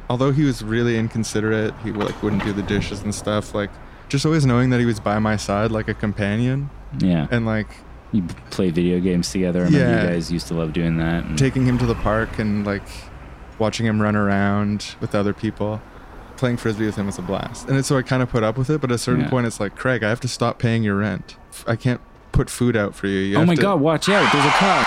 although 0.09 0.31
he 0.33 0.45
was 0.45 0.63
really 0.63 0.97
inconsiderate, 0.99 1.75
he 1.83 1.91
like 1.93 2.23
wouldn't 2.23 2.45
do 2.45 2.53
the 2.53 2.63
dishes 2.63 3.03
and 3.03 3.15
stuff. 3.15 3.55
Like, 3.55 3.71
just 4.09 4.25
always 4.27 4.45
knowing 4.47 4.71
that 4.71 4.81
he 4.81 4.87
was 4.87 5.01
by 5.01 5.19
my 5.19 5.37
side, 5.37 5.71
like 5.73 5.89
a 5.89 5.95
companion, 5.95 6.71
Yeah. 6.99 7.27
and 7.31 7.47
like 7.47 7.69
You 8.13 8.25
play 8.51 8.71
video 8.71 8.99
games 8.99 9.31
together. 9.31 9.61
I 9.61 9.65
remember 9.67 9.87
Yeah. 9.89 10.03
you 10.03 10.09
guys 10.09 10.33
used 10.33 10.49
to 10.49 10.55
love 10.55 10.73
doing 10.73 10.97
that. 10.99 11.25
and- 11.25 11.39
taking 11.39 11.65
him 11.65 11.79
to 11.79 11.87
the 11.87 11.95
park 11.95 12.39
and 12.41 12.67
like 12.67 12.83
watching 13.61 13.87
him 13.87 14.01
run 14.03 14.17
around 14.17 14.97
with 15.01 15.15
other 15.15 15.33
people. 15.33 15.81
Playing 16.37 16.57
frisbee 16.57 16.87
with 16.87 16.97
him 16.97 17.05
was 17.07 17.19
a 17.19 17.23
blast, 17.23 17.69
and 17.69 17.85
so 17.85 17.99
I 17.99 18.03
kind 18.03 18.23
of 18.23 18.31
put 18.31 18.43
up 18.43 18.57
with 18.57 18.71
it. 18.71 18.81
But 18.81 18.91
at 18.91 18.95
a 18.95 18.99
certain 18.99 19.25
Yeah. 19.25 19.29
point, 19.31 19.47
it's 19.47 19.61
like 19.61 19.77
Craig, 19.77 20.03
I 20.03 20.09
have 20.09 20.21
to 20.21 20.29
stop 20.29 20.59
paying 20.59 20.83
your 20.83 20.97
rent. 20.97 21.37
I 21.69 21.77
can't 21.77 22.01
put 22.33 22.49
food 22.49 22.77
out 22.77 22.95
for 22.95 23.09
you. 23.09 23.19
you 23.21 23.37
oh 23.37 23.45
my 23.45 23.55
to- 23.55 23.61
god, 23.61 23.81
watch 23.81 24.09
out. 24.09 24.33
There's 24.33 24.45
a 24.47 24.49
cop. 24.49 24.87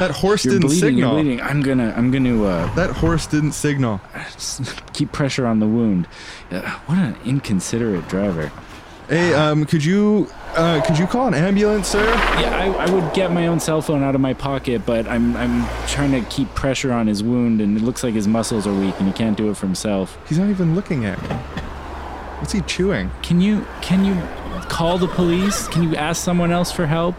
That 0.00 0.10
horse 0.10 0.44
You're 0.44 0.54
didn't 0.54 0.66
bleeding, 0.68 0.80
signal. 0.88 1.14
you're 1.14 1.22
bleeding. 1.22 1.40
I'm 1.42 1.60
gonna 1.62 1.94
I'm 1.96 2.10
gonna 2.10 2.42
uh 2.44 2.74
That 2.74 2.90
horse 2.90 3.26
didn't 3.26 3.52
signal. 3.52 4.00
keep 4.92 5.12
pressure 5.12 5.46
on 5.46 5.60
the 5.60 5.66
wound. 5.66 6.08
Uh, 6.50 6.60
what 6.86 6.98
an 6.98 7.14
inconsiderate 7.24 8.08
driver. 8.08 8.50
Hey, 9.08 9.34
um, 9.34 9.66
could 9.66 9.84
you 9.84 10.28
uh, 10.54 10.80
could 10.86 10.98
you 10.98 11.06
call 11.06 11.26
an 11.28 11.34
ambulance, 11.34 11.88
sir? 11.88 12.04
Yeah, 12.40 12.56
I, 12.56 12.86
I 12.86 12.90
would 12.90 13.12
get 13.14 13.32
my 13.32 13.46
own 13.46 13.58
cell 13.58 13.80
phone 13.82 14.02
out 14.02 14.14
of 14.14 14.20
my 14.20 14.34
pocket, 14.34 14.86
but 14.86 15.06
I'm 15.06 15.36
I'm 15.36 15.66
trying 15.86 16.12
to 16.12 16.20
keep 16.30 16.54
pressure 16.54 16.92
on 16.92 17.06
his 17.06 17.22
wound, 17.22 17.60
and 17.60 17.76
it 17.76 17.82
looks 17.82 18.02
like 18.04 18.14
his 18.14 18.28
muscles 18.28 18.66
are 18.66 18.72
weak, 18.74 18.94
and 18.98 19.06
he 19.06 19.12
can't 19.12 19.36
do 19.36 19.50
it 19.50 19.56
for 19.56 19.66
himself. 19.66 20.16
He's 20.28 20.38
not 20.38 20.48
even 20.50 20.74
looking 20.74 21.04
at 21.04 21.20
me. 21.22 21.28
What's 22.38 22.52
he 22.52 22.60
chewing? 22.62 23.10
Can 23.22 23.40
you 23.40 23.66
can 23.80 24.04
you 24.04 24.14
call 24.68 24.98
the 24.98 25.08
police? 25.08 25.68
Can 25.68 25.82
you 25.82 25.96
ask 25.96 26.22
someone 26.22 26.52
else 26.52 26.70
for 26.72 26.86
help, 26.86 27.14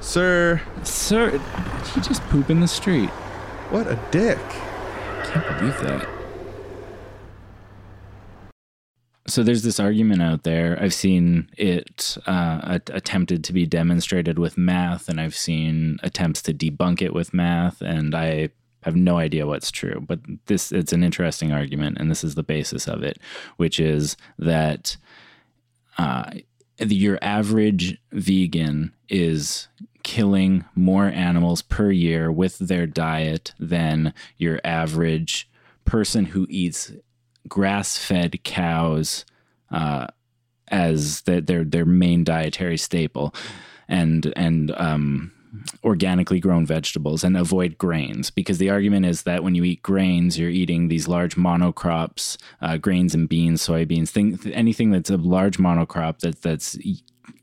Sir, 0.00 0.62
sir? 0.82 1.30
Did 1.30 1.40
he 1.94 2.00
just 2.00 2.22
poop 2.28 2.48
in 2.50 2.60
the 2.60 2.68
street? 2.68 3.10
what 3.70 3.86
a 3.86 3.98
dick. 4.10 4.38
I 4.38 5.22
Can't 5.26 5.58
believe 5.58 5.80
that. 5.80 6.08
So 9.26 9.42
there's 9.42 9.62
this 9.62 9.78
argument 9.78 10.20
out 10.20 10.42
there. 10.42 10.76
I've 10.80 10.94
seen 10.94 11.48
it 11.56 12.18
uh, 12.26 12.60
at- 12.64 12.90
attempted 12.92 13.44
to 13.44 13.52
be 13.52 13.66
demonstrated 13.66 14.38
with 14.38 14.58
math, 14.58 15.08
and 15.08 15.20
I've 15.20 15.36
seen 15.36 15.98
attempts 16.02 16.42
to 16.42 16.54
debunk 16.54 17.02
it 17.02 17.14
with 17.14 17.32
math, 17.32 17.80
and 17.80 18.14
I 18.14 18.48
have 18.82 18.96
no 18.96 19.18
idea 19.18 19.46
what's 19.46 19.70
true. 19.70 20.04
But 20.04 20.20
this 20.46 20.72
it's 20.72 20.92
an 20.92 21.04
interesting 21.04 21.52
argument, 21.52 21.98
and 21.98 22.10
this 22.10 22.24
is 22.24 22.34
the 22.34 22.42
basis 22.42 22.88
of 22.88 23.04
it, 23.04 23.18
which 23.58 23.78
is 23.78 24.16
that 24.38 24.96
uh, 25.98 26.32
your 26.78 27.18
average 27.22 27.98
vegan 28.10 28.92
is 29.08 29.68
killing 30.02 30.64
more 30.74 31.06
animals 31.06 31.62
per 31.62 31.92
year 31.92 32.32
with 32.32 32.58
their 32.58 32.86
diet 32.86 33.54
than 33.60 34.12
your 34.36 34.60
average 34.64 35.48
person 35.84 36.24
who 36.24 36.46
eats 36.50 36.92
grass-fed 37.48 38.42
cows 38.44 39.24
uh, 39.70 40.06
as 40.68 41.22
the, 41.22 41.40
their 41.40 41.64
their 41.64 41.84
main 41.84 42.24
dietary 42.24 42.78
staple, 42.78 43.34
and 43.88 44.32
and 44.36 44.70
um, 44.72 45.32
organically 45.84 46.40
grown 46.40 46.64
vegetables 46.64 47.24
and 47.24 47.36
avoid 47.36 47.76
grains. 47.78 48.30
Because 48.30 48.58
the 48.58 48.70
argument 48.70 49.06
is 49.06 49.22
that 49.22 49.44
when 49.44 49.54
you 49.54 49.64
eat 49.64 49.82
grains, 49.82 50.38
you're 50.38 50.50
eating 50.50 50.88
these 50.88 51.08
large 51.08 51.36
monocrops, 51.36 52.36
uh, 52.60 52.78
grains 52.78 53.14
and 53.14 53.28
beans, 53.28 53.66
soybeans, 53.66 54.10
thing, 54.10 54.38
anything 54.52 54.90
that's 54.90 55.10
a 55.10 55.16
large 55.16 55.58
monocrop 55.58 56.20
that 56.20 56.42
that's 56.42 56.78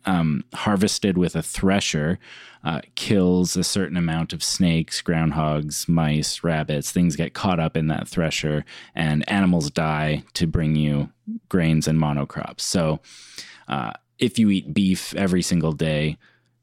um, 0.06 0.44
harvested 0.54 1.18
with 1.18 1.36
a 1.36 1.42
thresher 1.42 2.20
uh, 2.64 2.82
kills 2.96 3.56
a 3.56 3.64
certain 3.64 3.96
amount 3.96 4.34
of 4.34 4.44
snakes, 4.44 5.02
groundhogs, 5.02 5.88
mice, 5.88 6.44
rabbits. 6.44 6.92
Things 6.92 7.16
get 7.16 7.34
caught 7.34 7.60
up 7.60 7.78
in 7.78 7.88
that 7.88 8.08
thresher, 8.08 8.66
and 8.94 9.30
animals 9.30 9.70
die 9.72 10.24
to 10.34 10.46
bring 10.46 10.76
you 10.76 11.10
grains 11.48 11.88
and 11.88 12.00
monocrops. 12.00 12.62
So, 12.62 13.00
uh, 13.68 13.92
if 14.18 14.38
you 14.38 14.50
eat 14.50 14.74
beef 14.74 15.16
every 15.16 15.42
single 15.42 15.72
day, 15.72 16.18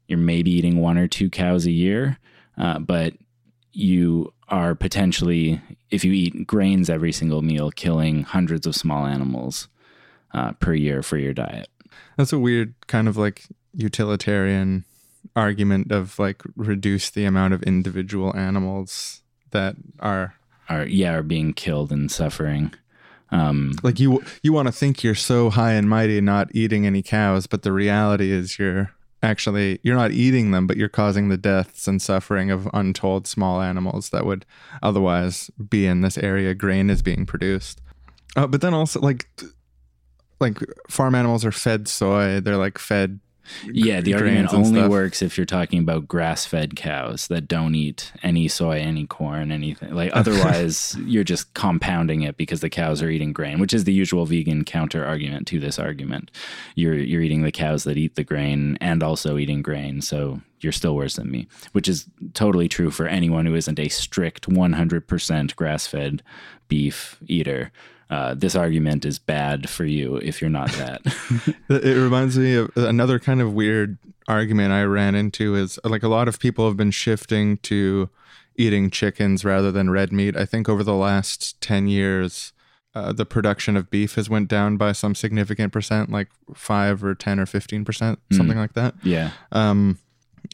you're 0.07 0.19
maybe 0.19 0.51
eating 0.51 0.79
one 0.79 0.97
or 0.97 1.07
two 1.07 1.29
cows 1.29 1.65
a 1.65 1.71
year, 1.71 2.19
uh, 2.57 2.77
but 2.79 3.13
you 3.71 4.33
are 4.49 4.75
potentially, 4.75 5.61
if 5.89 6.05
you 6.05 6.11
eat 6.11 6.45
grains 6.45 6.89
every 6.89 7.11
single 7.11 7.41
meal, 7.41 7.71
killing 7.71 8.23
hundreds 8.23 8.67
of 8.67 8.75
small 8.75 9.05
animals 9.05 9.67
uh, 10.33 10.51
per 10.53 10.73
year 10.73 11.01
for 11.01 11.17
your 11.17 11.33
diet. 11.33 11.67
That's 12.17 12.33
a 12.33 12.39
weird 12.39 12.73
kind 12.87 13.07
of 13.07 13.17
like 13.17 13.43
utilitarian 13.73 14.85
argument 15.35 15.91
of 15.91 16.17
like 16.19 16.41
reduce 16.55 17.09
the 17.09 17.25
amount 17.25 17.53
of 17.53 17.63
individual 17.63 18.35
animals 18.35 19.21
that 19.51 19.75
are 19.99 20.35
Are 20.69 20.85
yeah, 20.85 21.13
are 21.13 21.23
being 21.23 21.53
killed 21.53 21.91
and 21.91 22.11
suffering. 22.11 22.73
Um, 23.31 23.73
like 23.83 23.99
you 23.99 24.21
you 24.43 24.53
want 24.53 24.67
to 24.67 24.71
think 24.73 25.03
you're 25.03 25.15
so 25.15 25.49
high 25.49 25.73
and 25.73 25.89
mighty 25.89 26.19
not 26.21 26.49
eating 26.53 26.85
any 26.85 27.01
cows, 27.01 27.47
but 27.47 27.61
the 27.61 27.71
reality 27.71 28.31
is 28.31 28.59
you're 28.59 28.91
actually 29.23 29.79
you're 29.83 29.95
not 29.95 30.11
eating 30.11 30.51
them, 30.51 30.67
but 30.67 30.77
you're 30.77 30.89
causing 30.89 31.29
the 31.29 31.37
deaths 31.37 31.87
and 31.87 32.01
suffering 32.01 32.51
of 32.51 32.69
untold 32.73 33.27
small 33.27 33.61
animals 33.61 34.09
that 34.09 34.25
would 34.25 34.45
otherwise 34.81 35.49
be 35.69 35.87
in 35.87 36.01
this 36.01 36.17
area 36.17 36.53
grain 36.53 36.89
is 36.89 37.01
being 37.01 37.25
produced. 37.25 37.81
Uh, 38.35 38.47
but 38.47 38.61
then 38.61 38.73
also 38.73 38.99
like 38.99 39.29
like 40.39 40.57
farm 40.89 41.15
animals 41.15 41.45
are 41.45 41.51
fed 41.51 41.87
soy, 41.87 42.39
they're 42.39 42.57
like 42.57 42.77
fed 42.77 43.19
yeah, 43.65 44.01
the 44.01 44.13
argument 44.13 44.53
only 44.53 44.81
stuff. 44.81 44.89
works 44.89 45.21
if 45.21 45.37
you're 45.37 45.45
talking 45.45 45.79
about 45.79 46.07
grass-fed 46.07 46.75
cows 46.75 47.27
that 47.27 47.47
don't 47.47 47.75
eat 47.75 48.11
any 48.23 48.47
soy, 48.47 48.79
any 48.79 49.05
corn, 49.05 49.51
anything. 49.51 49.93
Like 49.93 50.11
otherwise, 50.13 50.95
you're 51.05 51.23
just 51.23 51.53
compounding 51.53 52.21
it 52.21 52.37
because 52.37 52.61
the 52.61 52.69
cows 52.69 53.01
are 53.01 53.09
eating 53.09 53.33
grain, 53.33 53.59
which 53.59 53.73
is 53.73 53.85
the 53.85 53.93
usual 53.93 54.25
vegan 54.25 54.63
counter 54.63 55.05
argument 55.05 55.47
to 55.47 55.59
this 55.59 55.79
argument. 55.79 56.31
You're 56.75 56.95
you're 56.95 57.21
eating 57.21 57.43
the 57.43 57.51
cows 57.51 57.83
that 57.85 57.97
eat 57.97 58.15
the 58.15 58.23
grain 58.23 58.77
and 58.81 59.01
also 59.01 59.37
eating 59.37 59.61
grain, 59.61 60.01
so 60.01 60.41
you're 60.59 60.71
still 60.71 60.95
worse 60.95 61.15
than 61.15 61.31
me, 61.31 61.47
which 61.71 61.87
is 61.87 62.07
totally 62.33 62.67
true 62.67 62.91
for 62.91 63.07
anyone 63.07 63.45
who 63.45 63.55
isn't 63.55 63.79
a 63.79 63.89
strict 63.89 64.49
100% 64.49 65.55
grass-fed 65.55 66.23
beef 66.67 67.17
eater. 67.27 67.71
Uh, 68.09 68.33
this 68.33 68.55
argument 68.55 69.03
is 69.05 69.19
bad 69.19 69.69
for 69.69 69.83
you 69.83 70.15
if 70.17 70.41
you're 70.41 70.49
not 70.49 70.71
that. 70.73 71.01
It 71.69 71.97
reminds 72.01 72.37
me 72.37 72.55
of 72.55 72.71
another 72.75 73.19
kind 73.19 73.41
of 73.41 73.53
weird 73.53 73.97
argument 74.27 74.71
I 74.71 74.83
ran 74.83 75.15
into 75.15 75.55
is 75.55 75.77
like 75.83 76.03
a 76.03 76.07
lot 76.07 76.27
of 76.27 76.39
people 76.39 76.65
have 76.67 76.77
been 76.77 76.91
shifting 76.91 77.57
to 77.57 78.09
eating 78.55 78.89
chickens 78.89 79.43
rather 79.45 79.71
than 79.71 79.89
red 79.89 80.11
meat. 80.11 80.35
I 80.37 80.45
think 80.45 80.69
over 80.69 80.83
the 80.83 80.93
last 80.93 81.59
10 81.61 81.87
years, 81.87 82.53
uh, 82.95 83.11
the 83.13 83.25
production 83.25 83.77
of 83.77 83.89
beef 83.89 84.15
has 84.15 84.29
went 84.29 84.47
down 84.47 84.77
by 84.77 84.91
some 84.91 85.13
significant 85.13 85.71
percent, 85.71 86.09
like 86.09 86.29
5 86.55 87.03
or 87.03 87.13
10 87.13 87.39
or 87.39 87.45
15%, 87.45 88.17
something 88.31 88.57
like 88.57 88.73
that. 88.73 88.95
yeah. 89.03 89.31
Um, 89.51 89.99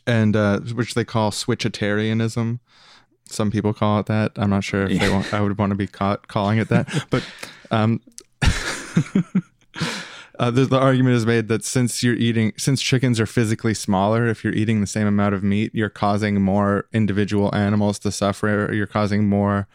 and 0.08 0.36
uh, 0.36 0.60
which 0.60 0.96
they 0.96 1.06
call 1.06 1.32
switchitarianism. 1.32 2.60
Some 3.26 3.52
people 3.52 3.74
call 3.74 4.00
it 4.00 4.06
that. 4.08 4.34
I'm 4.36 4.50
not 4.50 4.64
sure 4.64 4.84
if 4.84 5.00
they 5.00 5.10
want, 5.10 5.34
I 5.34 5.42
would 5.42 5.58
want 5.58 5.72
to 5.72 5.76
be 5.76 5.88
caught 5.88 6.28
calling 6.28 6.60
it 6.60 6.70
that, 6.70 7.06
but 7.10 7.24
um, 7.72 8.02
uh, 10.40 10.52
the, 10.52 10.66
the 10.66 10.80
argument 10.80 11.16
is 11.16 11.26
made 11.26 11.48
that 11.48 11.64
since 11.64 12.04
you're 12.04 12.16
eating, 12.16 12.54
since 12.58 12.82
chickens 12.82 13.20
are 13.20 13.26
physically 13.26 13.74
smaller, 13.74 14.28
if 14.28 14.44
you're 14.44 14.54
eating 14.54 14.82
the 14.82 14.88
same 14.88 15.08
amount 15.08 15.34
of 15.36 15.44
meat, 15.44 15.72
you're 15.74 15.90
causing 15.90 16.42
more 16.42 16.88
individual 16.94 17.54
animals 17.56 18.00
to 18.00 18.12
suffer. 18.12 18.66
Or 18.66 18.74
you're 18.74 18.88
causing 18.88 19.28
more. 19.28 19.68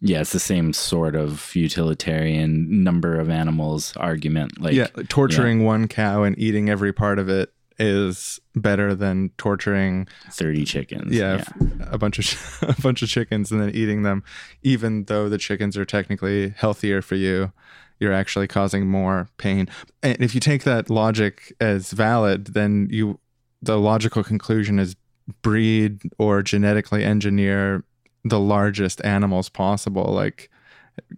Yeah, 0.00 0.20
it's 0.20 0.32
the 0.32 0.40
same 0.40 0.74
sort 0.74 1.14
of 1.14 1.54
utilitarian 1.54 2.84
number 2.84 3.18
of 3.18 3.30
animals 3.30 3.96
argument. 3.96 4.60
Like, 4.60 4.74
yeah, 4.74 4.88
torturing 5.08 5.64
one 5.64 5.88
cow 5.88 6.24
and 6.24 6.38
eating 6.38 6.68
every 6.68 6.92
part 6.92 7.18
of 7.18 7.28
it 7.28 7.53
is 7.78 8.40
better 8.54 8.94
than 8.94 9.30
torturing 9.36 10.06
30 10.30 10.64
chickens. 10.64 11.14
yeah, 11.14 11.44
a 11.80 11.98
bunch 11.98 12.18
of 12.18 12.76
a 12.78 12.80
bunch 12.80 13.02
of 13.02 13.08
chickens 13.08 13.50
and 13.50 13.60
then 13.60 13.70
eating 13.70 14.02
them 14.02 14.22
even 14.62 15.04
though 15.04 15.28
the 15.28 15.38
chickens 15.38 15.76
are 15.76 15.84
technically 15.84 16.50
healthier 16.50 17.02
for 17.02 17.16
you 17.16 17.52
you're 18.00 18.12
actually 18.12 18.46
causing 18.46 18.86
more 18.86 19.28
pain. 19.38 19.68
And 20.02 20.20
if 20.20 20.34
you 20.34 20.40
take 20.40 20.64
that 20.64 20.90
logic 20.90 21.54
as 21.60 21.92
valid, 21.92 22.48
then 22.48 22.88
you 22.90 23.18
the 23.62 23.78
logical 23.78 24.22
conclusion 24.22 24.78
is 24.78 24.94
breed 25.42 26.02
or 26.18 26.42
genetically 26.42 27.02
engineer 27.02 27.82
the 28.24 28.40
largest 28.40 29.02
animals 29.04 29.48
possible, 29.48 30.04
like 30.04 30.50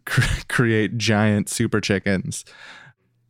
cr- 0.05 0.43
create 0.49 0.97
giant 0.97 1.49
super 1.49 1.81
chickens. 1.81 2.45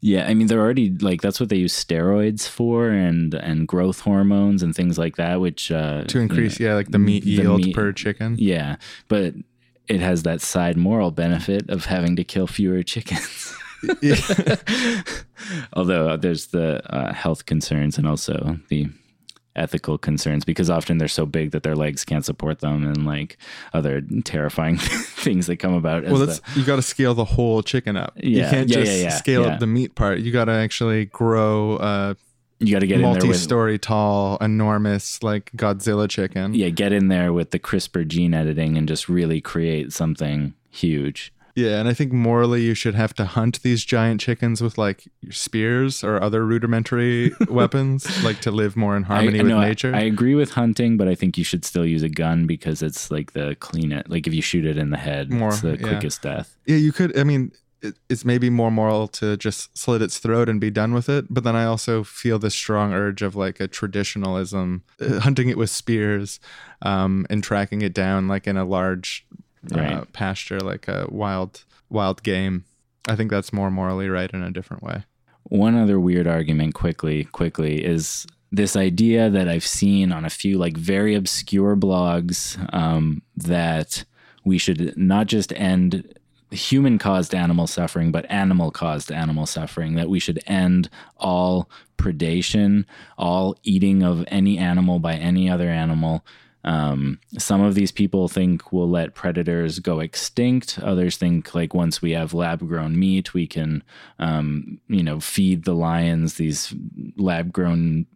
Yeah, 0.01 0.27
I 0.27 0.35
mean 0.35 0.47
they're 0.47 0.61
already 0.61 0.91
like 0.91 1.23
that's 1.23 1.41
what 1.41 1.49
they 1.49 1.57
use 1.57 1.73
steroids 1.73 2.47
for 2.49 2.91
and 2.91 3.35
and 3.35 3.67
growth 3.67 4.01
hormones 4.01 4.63
and 4.63 4.75
things 4.75 4.99
like 4.99 5.17
that, 5.17 5.41
which 5.41 5.73
uh, 5.73 6.05
to 6.05 6.19
you 6.19 6.23
increase, 6.23 6.61
know, 6.61 6.67
yeah, 6.67 6.75
like 6.75 6.91
the 6.91 6.99
meat 6.99 7.25
the 7.25 7.31
yield 7.31 7.65
meat- 7.65 7.75
per 7.75 7.93
chicken. 7.93 8.37
Yeah, 8.39 8.77
but 9.09 9.35
it 9.89 10.01
has 10.01 10.23
that 10.25 10.41
side 10.41 10.77
moral 10.77 11.11
benefit 11.11 11.71
of 11.71 11.87
having 11.87 12.17
to 12.17 12.25
kill 12.25 12.47
fewer 12.47 12.83
chickens. 12.83 13.57
Although 15.73 16.11
uh, 16.11 16.17
there's 16.17 16.47
the 16.47 16.83
uh, 16.93 17.13
health 17.13 17.47
concerns 17.47 17.99
and 17.99 18.07
also 18.07 18.59
the 18.69 18.89
ethical 19.57 19.99
concerns 19.99 20.45
because 20.45 20.71
often 20.71 20.99
they're 20.99 21.09
so 21.09 21.27
big 21.27 21.51
that 21.51 21.63
their 21.63 21.75
legs 21.75 22.05
can't 22.05 22.25
support 22.25 22.61
them 22.61 22.85
and 22.85 23.07
like 23.07 23.37
other 23.73 24.03
terrifying 24.25 24.77
things 24.79 25.47
that 25.47 25.57
come 25.57 25.75
about. 25.75 26.05
As 26.05 26.11
well, 26.13 26.21
the- 26.21 26.27
that's 26.27 26.57
you 26.57 26.65
got 26.65 26.77
to 26.77 26.83
scale 26.83 27.15
the 27.15 27.25
whole 27.25 27.63
chicken 27.63 27.97
up. 27.97 28.13
you 28.17 28.43
can't 28.43 28.69
yeah, 28.69 28.77
just 28.77 28.93
yeah, 28.93 29.03
yeah, 29.05 29.09
scale 29.11 29.43
yeah. 29.43 29.55
up 29.55 29.61
the 29.61 29.67
meat 29.67 29.95
part. 29.95 30.21
You 30.21 30.31
got 30.33 30.45
to 30.47 30.53
actually 30.53 31.07
grow 31.07 31.79
a 31.79 32.17
you 32.59 32.73
got 32.73 32.79
to 32.81 32.87
get 32.87 32.97
in 32.97 33.03
there 33.03 33.13
with 33.13 33.23
multi-story 33.25 33.79
tall, 33.79 34.39
enormous 34.41 35.23
like 35.23 35.51
Godzilla 35.57 36.09
chicken. 36.09 36.55
yeah, 36.55 36.71
get 36.71 36.93
in 36.93 37.09
there 37.09 37.33
with 37.33 37.51
the 37.51 37.59
CRISPR 37.59 38.07
gene 38.09 38.33
editing 38.33 38.79
and 38.79 38.89
just 38.89 39.09
really 39.11 39.41
create 39.43 39.93
something 39.93 40.55
huge. 40.71 41.35
Yeah, 41.57 41.81
and 41.81 41.89
I 41.89 41.95
think 41.95 42.13
morally 42.13 42.63
you 42.63 42.75
should 42.75 42.95
have 42.95 43.15
to 43.15 43.25
hunt 43.25 43.63
these 43.63 43.83
giant 43.83 44.21
chickens 44.21 44.61
with 44.61 44.77
like 44.77 45.05
spears 45.31 46.05
or 46.05 46.23
other 46.23 46.45
rudimentary 46.45 47.33
weapons, 47.49 48.23
like 48.23 48.41
to 48.43 48.51
live 48.51 48.77
more 48.77 48.95
in 48.95 49.05
harmony 49.05 49.41
I, 49.41 49.43
with 49.43 49.53
no, 49.53 49.61
nature. 49.61 49.97
I, 49.97 50.03
agree 50.03 50.35
with 50.35 50.51
hunting, 50.51 50.99
but 50.99 51.09
I 51.09 51.15
think 51.15 51.39
you 51.39 51.45
should 51.45 51.65
still 51.65 51.87
use 51.87 52.03
a 52.03 52.11
gun 52.11 52.47
because 52.47 52.83
it's 52.83 53.11
like 53.11 53.33
the 53.33 53.57
clean 53.59 53.91
it. 53.91 54.11
Like 54.11 54.27
if 54.27 54.35
you 54.35 54.43
shoot 54.43 54.67
it 54.67 54.77
in 54.77 54.91
the 54.91 54.99
head, 54.99 55.33
More, 55.33 55.49
it's 55.49 55.63
the 55.63 55.79
yeah. 55.79 55.89
quickest 55.89 56.21
death. 56.21 56.55
yeah, 56.67 56.77
you 56.77 56.93
could. 56.93 57.19
I 57.19 57.25
mean, 57.25 57.53
it, 57.81 57.95
it's 58.11 58.27
maybe 58.27 58.51
more 58.51 58.71
moral 58.71 59.09
to 59.09 59.39
just 59.39 59.77
slit 59.79 60.03
its 60.03 60.19
throat 60.19 60.51
and 60.51 60.61
be 60.61 60.71
done 60.71 60.93
with 60.93 61.09
it. 61.09 61.25
But 61.31 61.43
then 61.45 61.57
I 61.57 61.65
also 61.65 62.05
feel 62.05 62.39
this 62.39 62.55
strong 62.55 62.93
urge 62.93 63.23
of 63.23 63.35
like 63.35 63.61
a 63.61 63.67
traditionalism, 63.69 64.83
uh, 65.01 65.21
hunting 65.21 65.49
it 65.49 65.57
with 65.57 65.71
spears, 65.71 66.39
um, 66.83 67.27
and 67.31 67.43
tracking 67.43 67.81
it 67.81 67.95
down 67.95 68.29
like 68.29 68.47
in 68.47 68.59
a 68.59 68.65
large 68.67 69.27
uh, 69.75 70.05
pasture, 70.13 70.61
like 70.61 70.89
a 70.89 71.07
wild 71.11 71.65
wild 71.89 72.23
game. 72.23 72.65
I 73.09 73.17
think 73.17 73.31
that's 73.31 73.53
more 73.53 73.71
morally 73.71 74.09
right 74.09 74.31
in 74.31 74.43
a 74.43 74.51
different 74.51 74.83
way. 74.83 75.05
One 75.45 75.77
other 75.77 76.01
weird 76.01 76.27
argument, 76.27 76.75
quickly, 76.75 77.25
quickly, 77.25 77.85
is 77.85 78.27
this 78.51 78.77
idea 78.77 79.31
that 79.31 79.49
I've 79.49 79.67
seen 79.67 80.13
on 80.13 80.25
a 80.25 80.31
few 80.31 80.59
like 80.59 80.77
very 80.77 81.15
obscure 81.15 81.77
blogs 81.77 82.57
um, 82.75 83.23
that 83.37 84.05
we 84.45 84.59
should 84.59 84.97
not 84.97 85.27
just 85.27 85.53
end 85.55 86.19
human 86.51 86.99
caused 86.99 87.35
animal 87.35 87.67
suffering, 87.67 88.13
but 88.13 88.31
animal 88.31 88.71
caused 88.71 89.11
animal 89.11 89.47
suffering, 89.47 89.95
that 89.95 90.09
we 90.09 90.21
should 90.21 90.41
end 90.47 90.89
all 91.17 91.69
predation, 91.99 92.85
all 93.19 93.57
eating 93.63 94.03
of 94.03 94.25
any 94.29 94.59
animal 94.59 94.99
by 94.99 95.15
any 95.15 95.51
other 95.51 95.69
animal. 95.69 96.25
Um, 96.67 97.21
some 97.39 97.63
of 97.63 97.77
these 97.77 97.93
people 97.93 98.27
think 98.27 98.73
we'll 98.73 98.91
let 98.91 99.15
predators 99.15 99.79
go 99.79 100.01
extinct. 100.01 100.81
Others 100.83 101.17
think 101.17 101.55
like 101.55 101.75
once 101.75 102.03
we 102.03 102.11
have 102.11 102.35
lab 102.35 102.59
grown 102.67 102.99
meat, 102.99 103.33
we 103.33 103.47
can, 103.47 103.85
um, 104.19 104.81
you 104.89 105.05
know, 105.05 105.21
feed 105.21 105.65
the 105.65 105.75
lions 105.75 106.35
these 106.35 106.75
lab 107.17 107.53
grown 107.53 108.07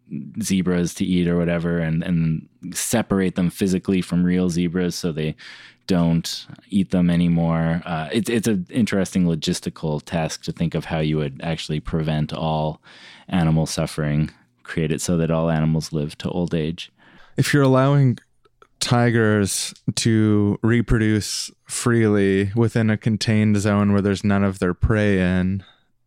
zebras 0.42 0.94
to 0.94 1.04
eat 1.04 1.28
or 1.28 1.38
whatever, 1.38 1.78
and 1.78 2.02
and 2.02 2.48
separate 2.74 3.36
them 3.36 3.50
physically 3.50 4.02
from 4.02 4.24
real 4.24 4.50
zebras 4.50 4.96
so 4.96 5.12
they 5.12 5.36
don't 5.86 6.46
eat 6.70 6.90
them 6.90 7.08
anymore. 7.08 7.82
Uh, 7.84 8.08
it's 8.12 8.28
it's 8.28 8.48
an 8.48 8.66
interesting 8.68 9.26
logistical 9.26 10.02
task 10.04 10.42
to 10.42 10.52
think 10.52 10.74
of 10.74 10.86
how 10.86 10.98
you 10.98 11.16
would 11.16 11.40
actually 11.44 11.78
prevent 11.78 12.32
all 12.32 12.82
animal 13.28 13.64
suffering, 13.64 14.28
create 14.64 14.90
it 14.90 15.00
so 15.00 15.16
that 15.16 15.30
all 15.30 15.50
animals 15.50 15.92
live 15.92 16.18
to 16.18 16.28
old 16.30 16.52
age. 16.52 16.90
if 17.36 17.54
you're 17.54 17.62
allowing 17.62 18.18
tigers 18.80 19.72
to 19.96 20.58
reproduce 20.62 21.50
freely 21.66 22.50
within 22.56 22.90
a 22.90 22.96
contained 22.96 23.56
zone 23.58 23.92
where 23.92 24.02
there's 24.02 24.24
none 24.24 24.42
of 24.44 24.58
their 24.58 24.74
prey 24.74 25.20
in, 25.20 25.62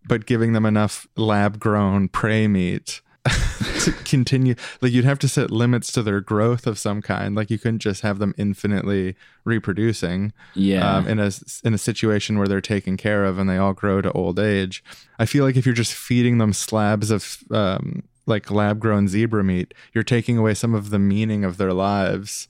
but 0.08 0.26
giving 0.26 0.54
them 0.54 0.66
enough 0.66 1.08
lab 1.16 1.60
grown 1.60 2.08
prey 2.10 2.48
meat 2.48 3.02
to 3.80 3.94
continue, 4.04 4.54
like 4.82 4.92
you'd 4.92 5.06
have 5.06 5.20
to 5.20 5.30
set 5.30 5.50
limits 5.50 5.92
to 5.94 6.04
their 6.04 6.20
growth 6.20 6.68
of 6.68 6.78
some 6.78 7.02
kind. 7.02 7.36
Like 7.36 7.50
you 7.50 7.58
couldn't 7.58 7.80
just 7.80 8.02
have 8.02 8.20
them 8.20 8.34
infinitely 8.38 9.16
reproducing 9.46 10.34
Yeah. 10.56 10.98
um, 10.98 11.08
in 11.08 11.20
a 11.20 11.32
in 11.64 11.74
a 11.74 11.78
situation 11.78 12.38
where 12.38 12.48
they're 12.50 12.60
taken 12.60 12.98
care 12.98 13.24
of 13.24 13.38
and 13.40 13.50
they 13.50 13.58
all 13.58 13.74
grow 13.74 14.02
to 14.02 14.12
old 14.12 14.40
age. 14.40 14.84
I 15.20 15.26
feel 15.26 15.46
like 15.46 15.56
if 15.56 15.66
you're 15.66 15.74
just 15.74 15.94
feeding 15.94 16.38
them 16.38 16.52
slabs 16.52 17.12
of 17.12 17.38
um, 17.50 18.04
like 18.26 18.52
lab 18.52 18.80
grown 18.80 19.08
zebra 19.08 19.44
meat, 19.44 19.74
you're 19.94 20.04
taking 20.04 20.38
away 20.38 20.54
some 20.54 20.74
of 20.74 20.90
the 20.90 21.00
meaning 21.00 21.44
of 21.44 21.58
their 21.58 21.74
lives. 21.74 22.48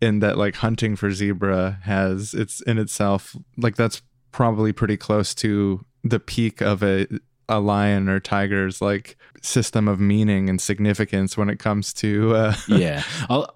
In 0.00 0.18
that, 0.18 0.36
like 0.36 0.56
hunting 0.56 0.96
for 0.96 1.12
zebra 1.12 1.78
has 1.84 2.34
it's 2.34 2.60
in 2.62 2.76
itself 2.76 3.36
like 3.56 3.76
that's 3.76 4.02
probably 4.32 4.72
pretty 4.72 4.96
close 4.96 5.32
to 5.36 5.86
the 6.02 6.18
peak 6.18 6.60
of 6.60 6.82
a 6.82 7.06
a 7.48 7.60
lion 7.60 8.08
or 8.08 8.18
tiger's 8.18 8.80
like 8.80 9.16
system 9.40 9.86
of 9.86 10.00
meaning 10.00 10.48
and 10.50 10.60
significance 10.60 11.36
when 11.36 11.48
it 11.48 11.58
comes 11.58 11.92
to 11.92 12.34
uh, 12.34 12.54
yeah. 12.68 13.02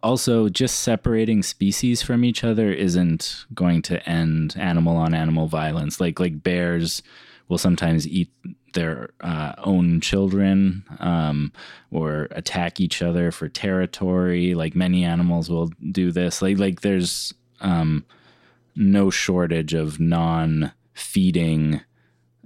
Also, 0.02 0.48
just 0.48 0.80
separating 0.80 1.42
species 1.42 2.02
from 2.02 2.24
each 2.24 2.44
other 2.44 2.70
isn't 2.72 3.44
going 3.52 3.82
to 3.82 4.08
end 4.08 4.54
animal 4.58 4.96
on 4.96 5.14
animal 5.14 5.48
violence. 5.48 6.00
Like 6.00 6.20
like 6.20 6.42
bears 6.42 7.02
will 7.48 7.58
sometimes 7.58 8.06
eat 8.06 8.30
their 8.72 9.10
uh, 9.20 9.54
own 9.58 10.00
children 10.00 10.84
um, 10.98 11.52
or 11.90 12.28
attack 12.32 12.80
each 12.80 13.02
other 13.02 13.30
for 13.30 13.48
territory. 13.48 14.54
Like 14.54 14.74
many 14.74 15.04
animals 15.04 15.50
will 15.50 15.70
do 15.90 16.10
this. 16.12 16.42
Like 16.42 16.58
like 16.58 16.80
there's 16.80 17.34
um, 17.60 18.04
no 18.74 19.10
shortage 19.10 19.74
of 19.74 20.00
non-feeding 20.00 21.80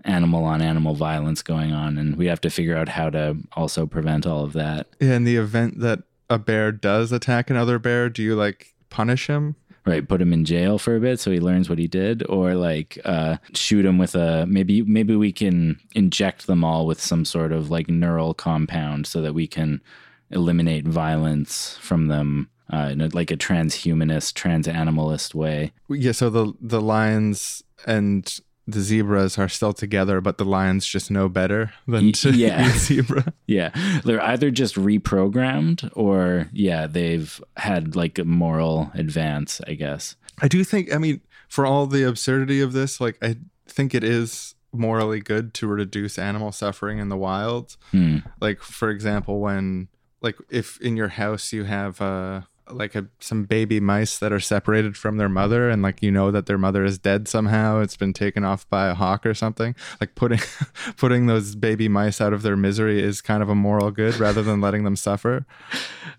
animal 0.05 0.45
on 0.45 0.61
animal 0.61 0.95
violence 0.95 1.43
going 1.43 1.73
on 1.73 1.97
and 1.97 2.17
we 2.17 2.27
have 2.27 2.41
to 2.41 2.51
figure 2.51 2.77
out 2.77 2.91
how 2.91 3.09
to 3.09 3.37
also 3.55 3.87
prevent 3.87 4.27
all 4.27 4.45
of 4.45 4.53
that 4.53 4.87
in 5.01 5.25
the 5.25 5.37
event 5.37 5.81
that 5.81 6.01
a 6.29 6.39
bear 6.39 6.71
does 6.71 7.11
attack 7.11 7.49
another 7.49 7.79
bear 7.79 8.11
do 8.11 8.23
you 8.23 8.35
like 8.35 8.75
punish 8.91 9.29
him 9.29 9.57
right 9.87 10.09
put 10.09 10.21
him 10.21 10.33
in 10.33 10.45
jail 10.45 10.79
for 10.79 10.97
a 10.97 11.01
bit 11.01 11.21
so 11.21 11.31
he 11.31 11.41
learns 11.41 11.69
what 11.69 11.79
he 11.79 11.87
did 11.87 12.27
or 12.29 12.55
like 12.55 12.99
uh 13.05 13.37
shoot 13.53 13.85
him 13.85 13.99
with 13.99 14.15
a 14.15 14.47
maybe 14.47 14.83
maybe 14.83 15.15
we 15.15 15.33
can 15.33 15.79
inject 15.95 16.47
them 16.47 16.65
all 16.65 16.87
with 16.87 17.01
some 17.01 17.25
sort 17.25 17.53
of 17.53 17.71
like 17.71 17.89
neural 17.89 18.35
compound 18.35 19.07
so 19.07 19.21
that 19.21 19.35
we 19.35 19.47
can 19.47 19.83
eliminate 20.31 20.87
violence 20.87 21.77
from 21.81 22.09
them 22.09 22.49
uh, 22.73 22.89
in 22.93 23.01
a, 23.01 23.09
like 23.09 23.31
a 23.31 23.37
transhumanist 23.37 24.33
transanimalist 24.33 25.35
way. 25.35 25.73
Yeah, 25.89 26.13
so 26.13 26.31
the 26.31 26.53
the 26.61 26.81
lions 26.81 27.63
and 27.87 28.41
the 28.67 28.81
zebras 28.81 29.39
are 29.39 29.49
still 29.49 29.73
together, 29.73 30.21
but 30.21 30.39
the 30.39 30.45
lions 30.45 30.87
just 30.87 31.11
know 31.11 31.29
better 31.29 31.73
than 31.87 32.13
to 32.13 32.31
yeah. 32.31 32.69
eat 32.75 32.79
zebra. 32.79 33.33
yeah 33.47 33.71
they're 34.05 34.23
either 34.23 34.51
just 34.51 34.75
reprogrammed 34.77 35.91
or 35.95 36.49
yeah 36.53 36.87
they've 36.87 37.43
had 37.57 37.95
like 37.95 38.19
a 38.19 38.25
moral 38.25 38.91
advance 38.95 39.61
i 39.67 39.75
guess 39.75 40.17
I 40.41 40.49
do 40.49 40.65
think, 40.65 40.93
I 40.93 40.99
mean, 40.99 41.21
for 41.49 41.67
all 41.67 41.87
the 41.87 42.07
absurdity 42.07 42.61
of 42.61 42.73
this, 42.73 43.01
like 43.01 43.19
I 43.23 43.37
think 43.67 43.95
it 43.95 44.05
is 44.05 44.55
morally 44.73 45.21
good 45.21 45.55
to 45.55 45.67
reduce 45.67 46.19
animal 46.19 46.53
suffering 46.53 46.99
in 46.99 47.09
the 47.09 47.17
wild. 47.17 47.77
Hmm. 47.93 48.19
Like 48.41 48.61
for 48.61 48.91
example, 48.91 49.41
when 49.41 49.89
like 50.21 50.37
if 50.51 50.81
in 50.81 50.97
your 50.97 51.09
house 51.09 51.53
you 51.53 51.65
have 51.65 52.01
uh 52.01 52.43
like 52.71 52.95
a 52.95 53.07
some 53.21 53.45
baby 53.45 53.79
mice 53.79 54.19
that 54.19 54.33
are 54.33 54.41
separated 54.41 54.97
from 54.97 55.19
their 55.19 55.29
mother 55.29 55.69
and 55.69 55.83
like 55.83 56.03
you 56.03 56.11
know 56.11 56.31
that 56.31 56.47
their 56.47 56.57
mother 56.57 56.85
is 56.85 56.99
dead 56.99 57.29
somehow 57.29 57.81
it's 57.81 57.97
been 57.97 58.13
taken 58.13 58.43
off 58.43 58.69
by 58.71 58.89
a 58.89 58.95
hawk 58.95 59.27
or 59.27 59.35
something 59.35 59.75
like 60.01 60.15
putting 60.15 60.41
putting 60.97 61.27
those 61.27 61.55
baby 61.55 61.89
mice 61.89 62.21
out 62.21 62.33
of 62.33 62.43
their 62.43 62.57
misery 62.57 63.03
is 63.03 63.21
kind 63.21 63.43
of 63.43 63.49
a 63.51 63.55
moral 63.55 63.91
good 63.91 64.17
rather 64.19 64.43
than 64.43 64.61
letting 64.61 64.85
them 64.85 64.97
suffer 64.97 65.45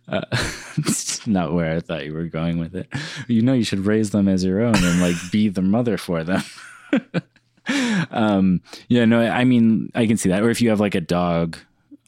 Uh, 0.08 0.22
it's 0.78 1.26
not 1.26 1.54
where 1.54 1.76
I 1.76 1.80
thought 1.80 2.06
you 2.06 2.14
were 2.14 2.26
going 2.26 2.60
with 2.60 2.76
it. 2.76 2.88
You 3.28 3.42
know, 3.42 3.54
you 3.54 3.64
should 3.64 3.86
raise 3.86 4.12
them 4.12 4.28
as 4.28 4.44
your 4.44 4.62
own 4.62 4.76
and 4.76 5.02
like 5.02 5.16
be 5.32 5.50
the 5.50 5.64
mother 5.64 5.98
for 5.98 6.24
them. 6.24 6.44
um, 8.12 8.62
yeah, 8.88 9.06
no, 9.06 9.22
I 9.22 9.44
mean, 9.44 9.92
I 9.96 10.06
can 10.06 10.18
see 10.18 10.30
that. 10.30 10.44
Or 10.44 10.50
if 10.50 10.62
you 10.62 10.70
have 10.70 10.80
like 10.80 10.96
a 10.96 11.02
dog, 11.02 11.58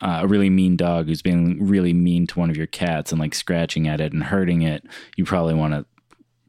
uh, 0.01 0.19
a 0.21 0.27
really 0.27 0.49
mean 0.49 0.75
dog 0.75 1.07
who's 1.07 1.21
being 1.21 1.67
really 1.67 1.93
mean 1.93 2.27
to 2.27 2.39
one 2.39 2.49
of 2.49 2.57
your 2.57 2.67
cats 2.67 3.11
and 3.11 3.19
like 3.19 3.33
scratching 3.33 3.87
at 3.87 3.99
it 3.99 4.13
and 4.13 4.23
hurting 4.23 4.61
it, 4.61 4.85
you 5.15 5.25
probably 5.25 5.53
want 5.53 5.73
to 5.73 5.85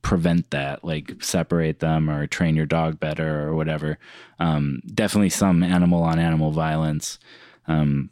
prevent 0.03 0.51
that, 0.51 0.85
like 0.85 1.23
separate 1.23 1.81
them 1.81 2.09
or 2.09 2.27
train 2.27 2.57
your 2.57 2.67
dog 2.67 3.01
better 3.01 3.47
or 3.47 3.55
whatever. 3.55 3.99
Um, 4.39 4.81
definitely 4.95 5.31
some 5.31 5.63
animal 5.63 6.03
on 6.03 6.19
animal 6.19 6.51
violence. 6.51 7.19
Um, 7.67 8.11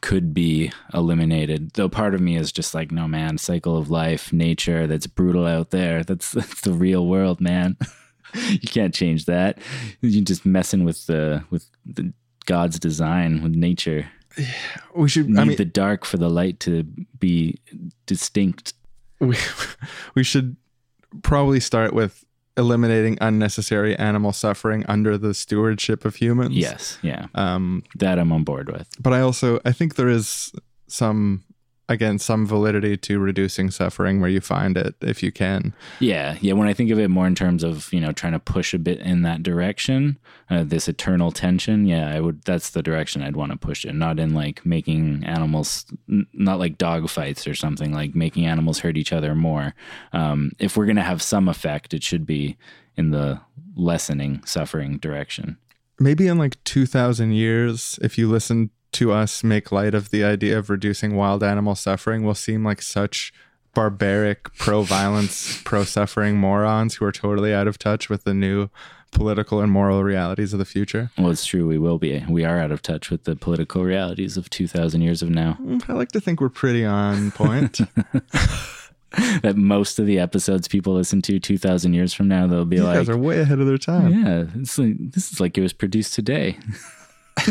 could 0.00 0.34
be 0.34 0.72
eliminated. 0.92 1.70
Though 1.74 1.88
part 1.88 2.14
of 2.14 2.20
me 2.20 2.36
is 2.36 2.52
just 2.52 2.74
like, 2.74 2.90
no 2.90 3.06
man, 3.06 3.38
cycle 3.38 3.76
of 3.76 3.90
life, 3.90 4.32
nature, 4.32 4.86
that's 4.86 5.06
brutal 5.06 5.46
out 5.46 5.70
there. 5.70 6.02
That's 6.02 6.30
that's 6.32 6.62
the 6.62 6.72
real 6.72 7.06
world, 7.06 7.40
man. 7.40 7.76
you 8.34 8.68
can't 8.68 8.94
change 8.94 9.26
that. 9.26 9.58
You're 10.00 10.24
just 10.24 10.44
messing 10.44 10.84
with 10.84 11.06
the 11.06 11.44
with 11.50 11.70
the 11.86 12.12
God's 12.46 12.78
design 12.78 13.42
with 13.42 13.54
nature. 13.54 14.10
We 14.94 15.08
should. 15.08 15.28
Need 15.28 15.38
I 15.40 15.44
mean, 15.44 15.56
the 15.56 15.64
dark 15.64 16.04
for 16.04 16.16
the 16.16 16.28
light 16.30 16.60
to 16.60 16.84
be 17.18 17.58
distinct. 18.06 18.74
we, 19.20 19.36
we 20.14 20.24
should 20.24 20.56
probably 21.22 21.60
start 21.60 21.92
with 21.94 22.24
eliminating 22.56 23.18
unnecessary 23.20 23.96
animal 23.96 24.32
suffering 24.32 24.84
under 24.88 25.16
the 25.18 25.34
stewardship 25.34 26.04
of 26.04 26.16
humans. 26.16 26.54
Yes, 26.54 26.98
yeah, 27.02 27.26
Um, 27.34 27.82
that 27.96 28.18
I'm 28.18 28.32
on 28.32 28.44
board 28.44 28.70
with. 28.70 28.88
but 29.00 29.12
I 29.12 29.20
also 29.20 29.60
I 29.64 29.72
think 29.72 29.94
there 29.96 30.08
is 30.08 30.52
some 30.86 31.44
again 31.88 32.18
some 32.18 32.46
validity 32.46 32.96
to 32.96 33.18
reducing 33.18 33.70
suffering 33.70 34.20
where 34.20 34.30
you 34.30 34.40
find 34.40 34.76
it 34.76 34.94
if 35.00 35.22
you 35.22 35.30
can. 35.30 35.74
Yeah, 36.00 36.36
yeah. 36.40 36.54
When 36.54 36.68
I 36.68 36.74
think 36.74 36.90
of 36.90 36.98
it 36.98 37.08
more 37.08 37.26
in 37.26 37.34
terms 37.34 37.62
of 37.62 37.92
you 37.92 38.00
know 38.00 38.12
trying 38.12 38.32
to 38.32 38.38
push 38.38 38.74
a 38.74 38.78
bit 38.78 39.00
in 39.00 39.22
that 39.22 39.42
direction, 39.42 40.18
uh, 40.50 40.64
this 40.64 40.88
eternal 40.88 41.30
tension. 41.30 41.86
Yeah, 41.86 42.14
I 42.14 42.20
would. 42.20 42.42
That's 42.42 42.70
the 42.70 42.82
direction 42.82 43.22
I'd 43.22 43.36
want 43.36 43.52
to 43.52 43.58
push 43.58 43.84
it. 43.84 43.94
Not 43.94 44.18
in 44.18 44.34
like 44.34 44.64
making 44.64 45.24
animals, 45.24 45.86
n- 46.08 46.26
not 46.32 46.58
like 46.58 46.78
dog 46.78 47.08
fights 47.08 47.46
or 47.46 47.54
something. 47.54 47.92
Like 47.92 48.14
making 48.14 48.46
animals 48.46 48.80
hurt 48.80 48.96
each 48.96 49.12
other 49.12 49.34
more. 49.34 49.74
Um, 50.12 50.52
if 50.58 50.76
we're 50.76 50.86
gonna 50.86 51.02
have 51.02 51.22
some 51.22 51.48
effect, 51.48 51.94
it 51.94 52.02
should 52.02 52.26
be 52.26 52.56
in 52.96 53.10
the 53.10 53.40
lessening 53.76 54.42
suffering 54.44 54.98
direction. 54.98 55.58
Maybe 55.98 56.26
in 56.26 56.38
like 56.38 56.62
2000 56.64 57.32
years 57.32 57.98
if 58.02 58.18
you 58.18 58.28
listen 58.28 58.70
to 58.94 59.12
us 59.12 59.44
make 59.44 59.70
light 59.70 59.94
of 59.94 60.10
the 60.10 60.24
idea 60.24 60.58
of 60.58 60.70
reducing 60.70 61.14
wild 61.14 61.42
animal 61.42 61.74
suffering 61.74 62.24
we'll 62.24 62.34
seem 62.34 62.64
like 62.64 62.80
such 62.82 63.32
barbaric 63.74 64.54
pro-violence 64.54 65.60
pro-suffering 65.64 66.36
morons 66.36 66.94
who 66.94 67.04
are 67.04 67.12
totally 67.12 67.52
out 67.52 67.66
of 67.66 67.78
touch 67.78 68.08
with 68.08 68.24
the 68.24 68.32
new 68.34 68.68
political 69.10 69.60
and 69.60 69.70
moral 69.70 70.02
realities 70.02 70.52
of 70.52 70.58
the 70.58 70.64
future. 70.64 71.10
Well, 71.16 71.30
it's 71.30 71.46
true. 71.46 71.66
We 71.66 71.78
will 71.78 71.98
be. 71.98 72.24
We 72.28 72.44
are 72.44 72.58
out 72.58 72.72
of 72.72 72.82
touch 72.82 73.10
with 73.10 73.24
the 73.24 73.36
political 73.36 73.84
realities 73.84 74.36
of 74.36 74.50
two 74.50 74.66
thousand 74.66 75.02
years 75.02 75.22
of 75.22 75.30
now. 75.30 75.56
Mm, 75.62 75.88
I 75.88 75.92
like 75.94 76.10
to 76.12 76.20
think 76.20 76.40
we're 76.40 76.48
pretty 76.48 76.84
on 76.84 77.30
point. 77.30 77.80
that 79.42 79.54
most 79.56 80.00
of 80.00 80.06
the 80.06 80.18
episodes 80.18 80.66
people 80.66 80.94
listen 80.94 81.22
to 81.22 81.38
2000 81.38 81.94
years 81.94 82.12
from 82.12 82.26
now 82.26 82.48
they'll 82.48 82.64
be 82.64 82.78
you 82.78 82.82
like 82.82 82.96
guys 82.96 83.08
are 83.08 83.16
way 83.16 83.38
ahead 83.38 83.60
of 83.60 83.66
their 83.68 83.78
time. 83.78 84.12
yeah 84.12 84.44
it's 84.56 84.76
like, 84.76 84.96
this 84.98 85.30
is 85.30 85.38
like 85.38 85.56
it 85.56 85.60
was 85.60 85.72
produced 85.72 86.14
today 86.14 86.58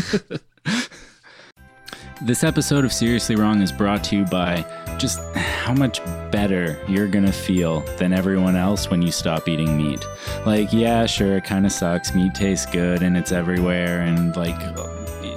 this 2.23 2.45
episode 2.45 2.85
of 2.85 2.93
seriously 2.93 3.35
wrong 3.35 3.61
is 3.61 3.71
brought 3.71 4.01
to 4.01 4.15
you 4.15 4.23
by 4.23 4.65
just 4.97 5.19
how 5.35 5.73
much 5.73 6.03
better 6.31 6.79
you're 6.87 7.07
gonna 7.07 7.31
feel 7.31 7.81
than 7.97 8.13
everyone 8.13 8.55
else 8.55 8.89
when 8.89 9.01
you 9.01 9.11
stop 9.11 9.49
eating 9.49 9.75
meat. 9.75 10.05
Like 10.45 10.71
yeah 10.71 11.05
sure 11.05 11.35
it 11.35 11.43
kind 11.43 11.65
of 11.65 11.71
sucks. 11.73 12.15
Meat 12.15 12.33
tastes 12.33 12.65
good 12.65 13.03
and 13.03 13.17
it's 13.17 13.33
everywhere 13.33 14.01
and 14.01 14.35
like 14.37 14.57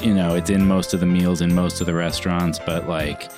you 0.05 0.15
know 0.15 0.37
it's 0.37 0.49
in 0.49 0.65
most 0.65 0.95
of 0.95 1.01
the 1.01 1.07
meals 1.07 1.41
in 1.41 1.53
most 1.53 1.81
of 1.81 1.87
the 1.87 1.95
restaurants 1.95 2.61
but 2.61 2.89
like 2.89 3.31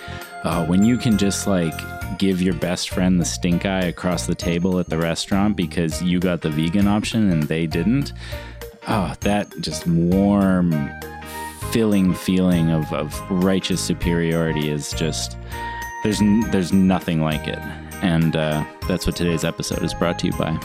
uh, 0.45 0.65
when 0.67 0.85
you 0.85 0.99
can 0.99 1.17
just 1.17 1.47
like 1.47 1.75
give 2.19 2.43
your 2.43 2.55
best 2.55 2.91
friend 2.91 3.19
the 3.19 3.25
stink 3.25 3.65
eye 3.65 3.85
across 3.85 4.27
the 4.27 4.35
table 4.35 4.79
at 4.79 4.89
the 4.89 4.99
restaurant 4.99 5.57
because 5.57 6.03
you 6.03 6.21
got 6.21 6.43
the 6.43 6.51
vegan 6.51 6.87
option 6.87 7.31
and 7.31 7.45
they 7.45 7.67
didn't 7.67 8.13
oh 8.89 9.15
that 9.21 9.49
just 9.61 9.87
warm 9.87 10.91
filling 11.73 12.14
feeling 12.14 12.71
of, 12.71 12.91
of 12.93 13.14
righteous 13.31 13.81
superiority 13.81 14.71
is 14.71 14.93
just 14.93 15.37
there's 16.03 16.21
n- 16.21 16.49
there's 16.51 16.73
nothing 16.73 17.21
like 17.23 17.47
it 17.47 17.59
and 18.03 18.37
uh, 18.37 18.64
that's 18.87 19.07
what 19.07 19.16
today's 19.16 19.45
episode 19.45 19.83
is 19.83 19.93
brought 19.95 20.19
to 20.19 20.27
you 20.27 20.33
by 20.35 20.57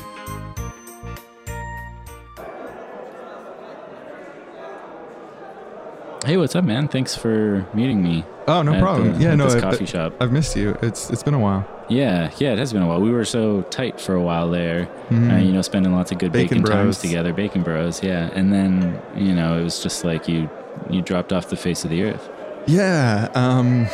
hey 6.26 6.38
what's 6.38 6.56
up 6.56 6.64
man 6.64 6.88
thanks 6.88 7.16
for 7.16 7.66
meeting 7.74 8.02
me 8.02 8.24
Oh, 8.46 8.62
no 8.62 8.78
problem. 8.78 9.14
the- 9.14 9.20
yeah, 9.24 9.36
no, 9.36 9.46
this 9.46 9.56
I, 9.56 9.62
coffee 9.62 9.86
shop 9.86 10.14
I've 10.22 10.34
missed 10.34 10.58
you. 10.58 10.78
It's 10.82 11.10
it's 11.10 11.24
been 11.24 11.34
a 11.34 11.40
while. 11.40 11.66
yeah 11.90 12.30
yeah 12.38 12.52
it 12.54 12.60
has 12.60 12.72
been 12.74 12.82
a 12.82 12.88
while 12.88 13.00
we 13.02 13.10
were 13.12 13.24
so 13.26 13.62
tight 13.64 14.00
for 14.02 14.16
a 14.16 14.22
while 14.22 14.50
there 14.50 14.88
uh, 15.12 15.38
you 15.38 15.52
know 15.52 15.62
spending 15.62 15.94
lots 15.94 16.12
of 16.12 16.18
good 16.18 16.32
Mm-hmm. 16.32 16.42
Bacon 16.42 16.58
bacon, 16.64 16.78
times 16.78 16.98
together 17.00 17.34
bacon 17.34 17.62
bros 17.64 18.02
yeah 18.04 18.30
and 18.34 18.52
then 18.54 19.02
you 19.16 19.34
know 19.36 19.58
it 19.60 19.64
was 19.64 19.82
just 19.84 20.04
like 20.06 20.28
you 20.28 20.50
you 20.90 21.02
dropped 21.02 21.32
off 21.34 21.50
the 21.50 21.56
face 21.56 21.84
of 21.84 21.90
the 21.90 22.04
earth 22.04 22.30
Yeah, 22.68 23.30
um, 23.36 23.88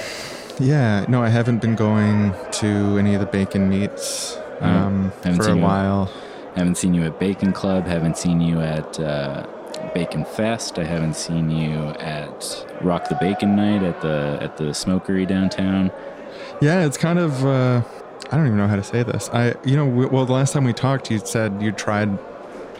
yeah. 0.60 1.06
No, 1.08 1.24
I 1.24 1.30
haven't 1.30 1.60
been 1.62 1.76
going 1.76 2.34
to 2.54 2.98
any 2.98 3.14
of 3.14 3.20
the 3.20 3.26
bacon 3.26 3.70
meets 3.70 4.38
um, 4.62 5.12
Haven't 5.24 5.44
for 5.44 5.50
a 5.52 5.56
while. 5.56 6.12
Haven't 6.56 6.76
seen 6.76 6.94
you 6.94 7.04
at 7.04 7.20
Bacon 7.20 7.54
Club. 7.54 7.86
Haven't 7.86 8.18
seen 8.18 8.42
you 8.42 8.60
at 8.60 9.00
uh, 9.00 9.46
Bacon 9.94 10.26
Fest. 10.26 10.78
I 10.78 10.84
haven't 10.84 11.16
seen 11.16 11.50
you 11.50 11.90
at 12.00 12.66
Rock 12.82 13.08
the 13.08 13.16
Bacon 13.16 13.56
Night 13.56 13.84
at 13.84 14.02
the 14.02 14.38
at 14.42 14.58
the 14.58 14.74
Smokery 14.74 15.26
downtown. 15.26 15.92
Yeah, 16.62 16.86
it's 16.86 16.98
kind 16.98 17.20
of. 17.20 17.46
Uh, 17.46 17.82
I 18.32 18.36
don't 18.36 18.46
even 18.48 18.58
know 18.58 18.68
how 18.68 18.76
to 18.76 18.84
say 18.84 19.04
this. 19.04 19.30
I, 19.32 19.56
you 19.64 19.76
know, 19.78 19.86
w- 19.90 20.10
well, 20.10 20.26
the 20.26 20.34
last 20.34 20.52
time 20.54 20.66
we 20.66 20.74
talked, 20.74 21.10
you 21.10 21.20
said 21.20 21.62
you 21.62 21.72
tried 21.72 22.10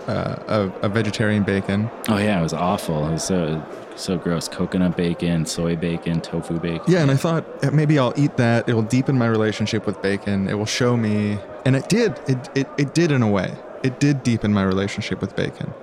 uh, 0.08 0.36
a, 0.48 0.72
a 0.82 0.90
vegetarian 0.90 1.44
bacon. 1.44 1.90
Oh 2.10 2.18
yeah, 2.18 2.38
it 2.40 2.44
was 2.44 2.54
awful. 2.54 3.08
It 3.08 3.12
was 3.14 3.24
so 3.24 3.64
so 4.00 4.18
gross. 4.18 4.48
Coconut 4.48 4.96
bacon, 4.98 5.46
soy 5.46 5.76
bacon, 5.76 6.22
tofu 6.22 6.60
bacon. 6.60 6.82
Yeah, 6.88 7.02
and 7.02 7.12
I 7.12 7.16
thought 7.16 7.46
uh, 7.64 7.72
maybe 7.72 8.00
I'll 8.00 8.14
eat 8.18 8.38
that. 8.38 8.68
It 8.70 8.74
will 8.74 8.82
deepen 8.84 9.18
my 9.18 9.28
relationship 9.28 9.86
with 9.86 10.02
bacon. 10.02 10.48
It 10.48 10.56
will 10.56 10.66
show 10.66 10.98
me, 10.98 11.38
and 11.66 11.76
it 11.76 11.90
did. 11.90 12.20
It 12.28 12.50
it, 12.56 12.68
it 12.78 12.94
did 12.94 13.12
in 13.12 13.22
a 13.22 13.30
way. 13.30 13.56
It 13.84 14.00
did 14.00 14.24
deepen 14.24 14.54
my 14.54 14.64
relationship 14.64 15.22
with 15.22 15.36
bacon, 15.36 15.74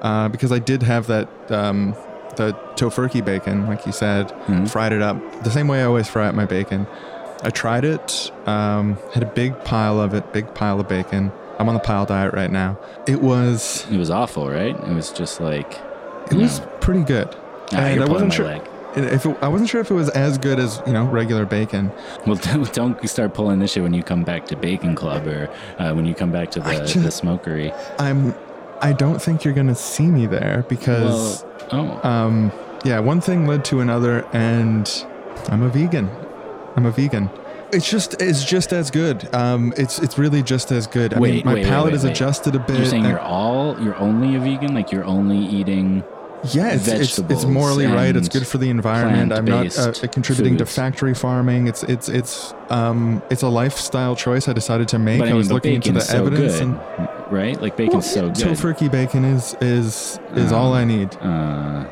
uh, 0.00 0.28
because 0.28 0.52
I 0.52 0.58
did 0.58 0.82
have 0.82 1.06
that 1.08 1.28
um, 1.50 1.94
the 2.36 2.52
Tofurky 2.76 3.22
bacon, 3.24 3.66
like 3.66 3.84
you 3.84 3.92
said, 3.92 4.30
fried 4.70 4.92
it 4.92 5.02
up 5.02 5.16
the 5.44 5.50
same 5.50 5.68
way 5.68 5.82
I 5.82 5.84
always 5.84 6.08
fry 6.08 6.28
up 6.28 6.34
my 6.34 6.46
bacon. 6.46 6.86
I 7.44 7.50
tried 7.50 7.84
it. 7.84 8.30
Um, 8.46 8.96
had 9.12 9.22
a 9.22 9.26
big 9.26 9.64
pile 9.64 10.00
of 10.00 10.14
it, 10.14 10.32
big 10.32 10.54
pile 10.54 10.80
of 10.80 10.88
bacon. 10.88 11.32
I'm 11.58 11.68
on 11.68 11.74
the 11.74 11.80
pile 11.80 12.06
diet 12.06 12.32
right 12.34 12.50
now. 12.50 12.78
It 13.06 13.20
was 13.20 13.86
It 13.90 13.98
was 13.98 14.10
awful, 14.10 14.48
right? 14.48 14.74
It 14.74 14.94
was 14.94 15.10
just 15.12 15.40
like 15.40 15.78
it 16.30 16.34
was 16.34 16.60
pretty 16.80 17.02
good. 17.04 17.36
I 17.74 18.04
wasn't 18.04 18.32
sure. 18.32 18.46
leg. 18.46 18.62
If 18.94 19.24
it, 19.24 19.38
I 19.40 19.48
wasn't 19.48 19.70
sure 19.70 19.80
if 19.80 19.90
it 19.90 19.94
was 19.94 20.10
as 20.10 20.36
good 20.36 20.58
as 20.58 20.82
you 20.86 20.92
know 20.92 21.06
regular 21.06 21.46
bacon. 21.46 21.90
Well, 22.26 22.36
don't, 22.42 22.72
don't 22.74 23.08
start 23.08 23.32
pulling 23.32 23.58
this 23.58 23.72
shit 23.72 23.82
when 23.82 23.94
you 23.94 24.02
come 24.02 24.22
back 24.22 24.46
to 24.46 24.56
Bacon 24.56 24.94
Club 24.94 25.26
or 25.26 25.48
uh, 25.78 25.92
when 25.94 26.04
you 26.04 26.14
come 26.14 26.30
back 26.30 26.50
to 26.52 26.60
the, 26.60 26.72
just- 26.80 27.02
the 27.02 27.10
Smokery. 27.10 27.72
I'm. 27.98 28.34
I 28.82 28.92
don't 28.92 29.22
think 29.22 29.44
you're 29.44 29.54
gonna 29.54 29.76
see 29.76 30.08
me 30.08 30.26
there 30.26 30.64
because, 30.68 31.44
Well, 31.70 32.00
oh, 32.02 32.08
um, 32.08 32.52
yeah, 32.84 32.98
one 32.98 33.20
thing 33.20 33.46
led 33.46 33.64
to 33.66 33.78
another, 33.80 34.26
and 34.32 34.90
I'm 35.48 35.62
a 35.62 35.68
vegan. 35.68 36.10
I'm 36.74 36.84
a 36.86 36.90
vegan. 36.90 37.30
It's 37.72 37.88
just 37.88 38.20
it's 38.20 38.44
just 38.44 38.72
as 38.72 38.90
good. 38.90 39.32
Um, 39.34 39.72
it's 39.76 40.00
it's 40.00 40.18
really 40.18 40.42
just 40.42 40.72
as 40.72 40.86
good. 40.88 41.14
I 41.14 41.20
mean, 41.20 41.22
Wait, 41.36 41.44
my 41.44 41.54
wait, 41.54 41.64
palate 41.64 41.92
wait, 41.92 41.94
is 41.94 42.04
adjusted 42.04 42.56
a 42.56 42.58
bit. 42.58 42.76
you're 42.76 42.86
saying 42.86 43.04
you're 43.04 43.20
all 43.20 43.80
you're 43.80 43.96
only 43.96 44.34
a 44.34 44.40
vegan? 44.40 44.74
Like 44.74 44.90
you're 44.90 45.04
only 45.04 45.38
eating 45.38 46.02
yeah, 46.50 46.72
it's, 46.72 46.88
it's 46.88 47.18
it's 47.18 47.44
morally 47.44 47.86
right. 47.86 48.14
It's 48.16 48.28
good 48.28 48.46
for 48.46 48.58
the 48.58 48.68
environment. 48.68 49.32
I'm 49.32 49.44
not 49.44 49.78
uh, 49.78 49.92
contributing 50.08 50.56
to 50.58 50.66
factory 50.66 51.14
farming. 51.14 51.68
It's 51.68 51.82
it's 51.84 52.08
it's 52.08 52.52
um 52.68 53.22
it's 53.30 53.42
a 53.42 53.48
lifestyle 53.48 54.16
choice 54.16 54.48
I 54.48 54.52
decided 54.52 54.88
to 54.88 54.98
make. 54.98 55.20
But 55.20 55.28
I, 55.28 55.32
I 55.32 55.34
was 55.34 55.52
looking 55.52 55.74
into 55.74 55.92
the 55.92 56.00
so 56.00 56.18
evidence 56.26 56.54
good, 56.58 56.62
and 56.62 57.32
right? 57.32 57.60
Like 57.60 57.76
bacon's 57.76 58.10
so 58.10 58.28
good. 58.28 58.36
Tofurky 58.36 58.90
bacon 58.90 59.24
is 59.24 59.54
is 59.60 60.18
is 60.34 60.50
all 60.52 60.72
I 60.74 60.84
need. 60.84 61.14
Uh, 61.20 61.86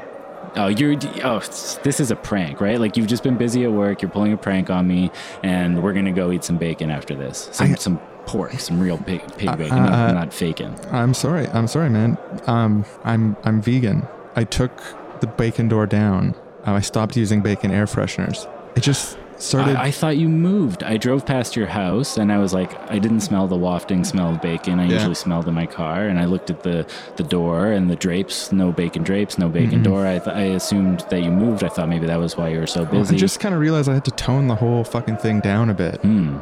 oh, 0.57 0.66
you're 0.66 0.96
oh, 1.24 1.38
this 1.84 2.01
is 2.01 2.11
a 2.11 2.16
prank, 2.16 2.61
right? 2.61 2.80
Like 2.80 2.96
you've 2.96 3.07
just 3.07 3.22
been 3.22 3.36
busy 3.36 3.64
at 3.64 3.72
work. 3.72 4.03
You're 4.03 4.11
pulling 4.11 4.32
a 4.32 4.36
prank 4.36 4.68
on 4.68 4.88
me, 4.88 5.11
and 5.44 5.82
we're 5.82 5.92
gonna 5.92 6.12
go 6.12 6.32
eat 6.32 6.42
some 6.44 6.59
bacon 6.59 6.90
after 6.90 7.14
this. 7.14 7.48
Some 7.53 7.72
I- 7.72 7.74
some 7.76 7.98
pork, 8.26 8.53
some 8.61 8.78
real 8.78 8.98
pig, 8.98 9.22
pig 9.38 9.57
bacon, 9.57 9.78
uh, 9.78 9.86
not, 9.86 9.92
uh, 9.92 10.12
not 10.12 10.32
faking. 10.32 10.74
I'm 10.92 11.14
sorry. 11.14 11.46
I'm 11.48 11.66
sorry, 11.66 11.88
man. 11.90 12.18
Um, 12.46 12.84
I'm 13.05 13.36
I'm 13.44 13.61
vegan. 13.62 14.07
I 14.36 14.44
took 14.44 14.72
the 15.20 15.26
bacon 15.26 15.68
door 15.68 15.86
down. 15.86 16.34
Uh, 16.66 16.72
I 16.72 16.80
stopped 16.80 17.16
using 17.16 17.40
bacon 17.42 17.70
air 17.70 17.86
fresheners. 17.86 18.48
It 18.76 18.82
just 18.82 19.18
started. 19.38 19.76
I, 19.76 19.84
I 19.86 19.90
thought 19.90 20.16
you 20.18 20.28
moved. 20.28 20.82
I 20.84 20.96
drove 20.96 21.26
past 21.26 21.56
your 21.56 21.66
house 21.66 22.16
and 22.18 22.30
I 22.30 22.38
was 22.38 22.52
like, 22.54 22.72
I 22.90 22.98
didn't 22.98 23.20
smell 23.20 23.48
the 23.48 23.56
wafting 23.56 24.04
smell 24.04 24.30
of 24.34 24.40
bacon. 24.42 24.78
I 24.78 24.84
Yeah. 24.86 24.92
usually 24.94 25.14
smelled 25.14 25.48
in 25.48 25.54
my 25.54 25.66
car. 25.66 26.06
And 26.06 26.18
I 26.20 26.26
looked 26.26 26.50
at 26.50 26.62
the, 26.62 26.86
the 27.16 27.22
door 27.24 27.66
and 27.72 27.90
the 27.90 27.96
drapes, 27.96 28.52
no 28.52 28.70
bacon 28.72 29.02
drapes, 29.02 29.38
no 29.38 29.48
bacon 29.48 29.82
door. 29.82 30.06
I, 30.06 30.18
th- 30.18 30.36
I 30.36 30.42
assumed 30.42 31.00
that 31.10 31.22
you 31.22 31.30
moved. 31.30 31.64
I 31.64 31.68
thought 31.68 31.88
maybe 31.88 32.06
that 32.06 32.18
was 32.18 32.36
why 32.36 32.50
you 32.50 32.60
were 32.60 32.66
so 32.66 32.84
busy. 32.84 33.16
I 33.16 33.18
just 33.18 33.40
kind 33.40 33.54
of 33.54 33.60
realized 33.60 33.88
I 33.88 33.94
had 33.94 34.04
to 34.04 34.10
tone 34.12 34.46
the 34.46 34.54
whole 34.56 34.84
fucking 34.84 35.16
thing 35.16 35.40
down 35.40 35.70
a 35.70 35.74
bit. 35.74 35.96
Hmm. 36.02 36.38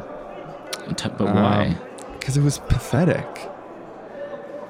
T- 0.95 1.09
but 1.17 1.33
why? 1.33 1.77
because 2.19 2.35
it 2.37 2.43
was 2.43 2.57
pathetic. 2.59 3.49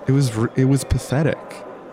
It 0.08 0.12
was 0.12 0.32
it 0.56 0.66
was 0.66 0.84
pathetic. 0.84 1.38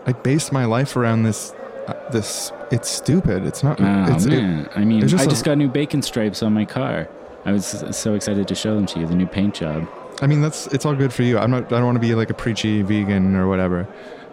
I 0.07 0.13
based 0.13 0.53
my 0.53 0.65
life 0.65 0.97
around 0.97 1.25
this 1.25 1.53
uh, 1.89 1.95
this. 2.11 2.53
It's 2.71 2.89
stupid. 2.89 3.45
It's 3.47 3.63
not. 3.63 3.81
Oh 3.81 4.15
it's, 4.15 4.25
it- 4.25 4.31
man, 4.31 4.69
I 4.75 4.85
mean, 4.85 5.01
there's 5.01 5.15
I 5.15 5.19
just 5.19 5.31
just 5.31 5.43
a- 5.43 5.45
got 5.47 5.59
new 5.59 5.69
bacon 5.69 6.03
stripes 6.03 6.43
on 6.43 6.53
my 6.53 6.65
car. 6.65 7.09
I 7.45 7.53
was 7.53 7.85
so 7.93 8.15
excited 8.15 8.49
to 8.49 8.55
show 8.57 8.75
them 8.75 8.87
to 8.87 9.01
you, 9.01 9.07
the 9.07 9.15
new 9.15 9.27
paint 9.27 9.55
job. 9.55 9.89
I 10.21 10.27
mean, 10.27 10.41
that's 10.41 10.67
it's 10.69 10.85
all 10.85 10.95
good 10.97 11.13
for 11.13 11.23
you. 11.23 11.39
I'm 11.39 11.51
not. 11.51 11.67
I 11.67 11.77
don't 11.77 11.85
want 11.87 11.97
to 11.97 12.01
be 12.01 12.15
like 12.15 12.31
a 12.31 12.35
preachy 12.35 12.83
vegan 12.83 13.37
or 13.37 13.47
whatever. 13.49 13.87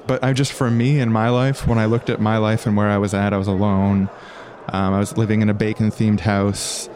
But 0.08 0.24
I 0.24 0.34
just 0.34 0.52
for 0.52 0.70
me 0.72 1.00
in 1.00 1.12
my 1.12 1.30
life, 1.30 1.68
when 1.68 1.78
I 1.78 1.86
looked 1.86 2.10
at 2.10 2.20
my 2.20 2.38
life 2.38 2.66
and 2.66 2.76
where 2.76 2.90
I 2.90 2.98
was 2.98 3.14
at, 3.14 3.34
I 3.34 3.38
was 3.38 3.48
alone. 3.48 4.10
Um, 4.70 4.94
I 4.94 5.00
was 5.00 5.18
living 5.18 5.42
in 5.42 5.50
a 5.50 5.54
bacon 5.54 5.92
themed 5.92 6.22
house. 6.22 6.90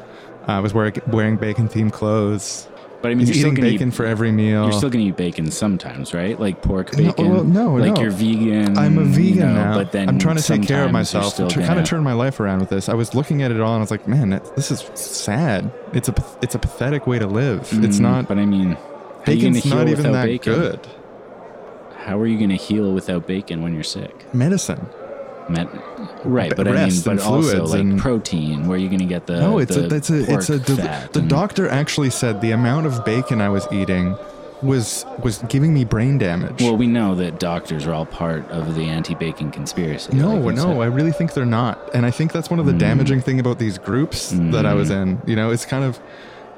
I 0.48 0.60
was 0.60 0.74
wearing 0.74 0.94
wearing 1.08 1.36
bacon 1.38 1.68
themed 1.70 1.94
clothes. 1.94 2.68
But 3.02 3.12
I 3.12 3.16
mean, 3.16 3.28
you're 3.28 3.36
still 3.36 3.52
eating 3.52 3.64
bacon 3.64 3.88
eat, 3.90 3.94
for 3.94 4.06
every 4.06 4.32
meal. 4.32 4.64
You're 4.64 4.72
still 4.74 4.90
gonna 4.90 5.06
eat 5.06 5.18
bacon 5.18 5.52
sometimes, 5.52 6.14
right? 6.16 6.40
Like 6.40 6.62
pork 6.64 6.98
No, 6.98 7.06
bacon. 7.12 7.30
well, 7.30 7.44
no, 7.44 7.76
like 7.76 7.94
no. 7.94 8.02
you're 8.02 8.12
vegan. 8.12 8.76
I'm 8.78 8.98
a 8.98 9.02
you 9.04 9.08
vegan 9.08 9.40
know, 9.40 9.54
now. 9.54 9.74
But 9.76 9.92
then 9.92 10.10
I'm 10.10 10.18
trying 10.18 10.38
to 10.38 10.44
take 10.44 10.64
care 10.64 10.84
of 10.84 10.92
myself. 10.92 11.36
To 11.36 11.44
kind 11.48 11.56
gonna- 11.68 11.82
of 11.82 11.88
turn 11.88 12.02
my 12.04 12.14
life 12.14 12.40
around 12.40 12.60
with 12.60 12.70
this. 12.70 12.90
I 12.90 12.96
was 12.96 13.14
looking 13.14 13.44
at 13.44 13.52
it 13.52 13.62
all 13.62 13.74
and 13.74 13.78
I 13.78 13.82
was 13.82 13.92
like, 13.92 14.08
man, 14.08 14.32
that- 14.32 14.56
this 14.56 14.72
is 14.72 14.84
sad. 14.96 15.72
It's 15.94 16.10
a 16.10 16.16
it's 16.42 16.56
a 16.56 16.60
pathetic 16.60 17.06
way 17.06 17.20
to 17.20 17.28
live. 17.28 17.62
it's 17.72 17.98
Mm, 17.98 18.02
not. 18.02 18.28
But 18.28 18.40
I 18.40 18.46
mean, 18.46 18.72
how 18.72 18.80
are 19.28 19.32
you 19.32 19.42
gonna 19.44 19.54
Bacon's 19.54 19.66
not 19.66 19.88
even 19.90 20.12
that 20.14 20.26
bacon? 20.26 20.54
good. 20.54 20.88
How 22.06 22.18
are 22.20 22.26
you 22.28 22.40
gonna 22.40 22.56
heal 22.56 22.94
without 22.94 23.28
bacon 23.28 23.62
when 23.62 23.74
you're 23.74 23.84
sick? 23.84 24.26
Medicine. 24.34 24.88
Met, 25.50 25.68
right, 26.26 26.54
But 26.56 26.68
I 26.68 26.88
mean, 26.88 27.02
but 27.04 27.12
and 27.12 27.20
also 27.22 27.66
like 27.66 27.98
protein. 27.98 28.68
Where 28.68 28.78
are 28.78 28.82
you 28.82 28.90
gonna 28.90 29.06
get 29.06 29.28
the? 29.28 29.40
No, 29.40 29.60
it's 29.60 29.76
the 29.76 29.84
a 29.84 29.96
it's 29.96 30.10
a 30.10 30.34
it's 30.34 30.50
a 30.50 30.58
the, 30.58 30.76
fat 30.76 31.14
the 31.14 31.20
and- 31.20 31.30
doctor 31.30 31.70
actually 31.70 32.10
said 32.10 32.42
the 32.42 32.52
amount 32.52 32.86
of 32.86 33.04
bacon 33.06 33.42
I 33.42 33.50
was 33.50 33.68
eating 33.72 34.18
was 34.62 35.06
was 35.24 35.40
giving 35.50 35.74
me 35.74 35.86
brain 35.86 36.18
damage. 36.18 36.62
Well, 36.62 36.78
we 36.78 36.88
know 36.88 37.16
that 37.16 37.40
doctors 37.40 37.86
are 37.86 37.94
all 37.94 38.06
part 38.06 38.50
of 38.50 38.76
the 38.76 38.84
anti-bacon 38.84 39.52
conspiracy. 39.52 40.16
no, 40.16 40.38
like 40.38 40.56
no, 40.56 40.64
said. 40.64 40.78
I 40.78 40.86
really 40.86 41.12
think 41.12 41.34
they're 41.34 41.46
not. 41.46 41.80
And 41.94 42.06
I 42.06 42.12
think 42.12 42.32
that's 42.32 42.50
one 42.50 42.60
of 42.60 42.66
the 42.66 42.74
mm. 42.74 42.80
damaging 42.80 43.22
thing 43.22 43.40
about 43.40 43.60
these 43.60 43.78
groups 43.78 44.32
that 44.32 44.66
I 44.66 44.74
was 44.74 44.90
mm-hmm. 44.90 45.22
in. 45.22 45.30
You 45.30 45.36
know, 45.36 45.52
it's 45.52 45.66
kind 45.66 45.84
of 45.84 46.00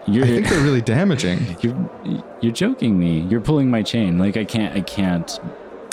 You're, 0.07 0.25
I 0.25 0.27
think 0.27 0.47
they're 0.47 0.63
really 0.63 0.81
damaging. 0.81 1.57
you're 1.61 2.25
you're 2.41 2.53
joking 2.53 2.97
me. 2.97 3.21
You're 3.21 3.41
pulling 3.41 3.69
my 3.69 3.83
chain. 3.83 4.17
Like 4.17 4.37
I 4.37 4.45
can't. 4.45 4.75
I 4.75 4.81
can't. 4.81 5.39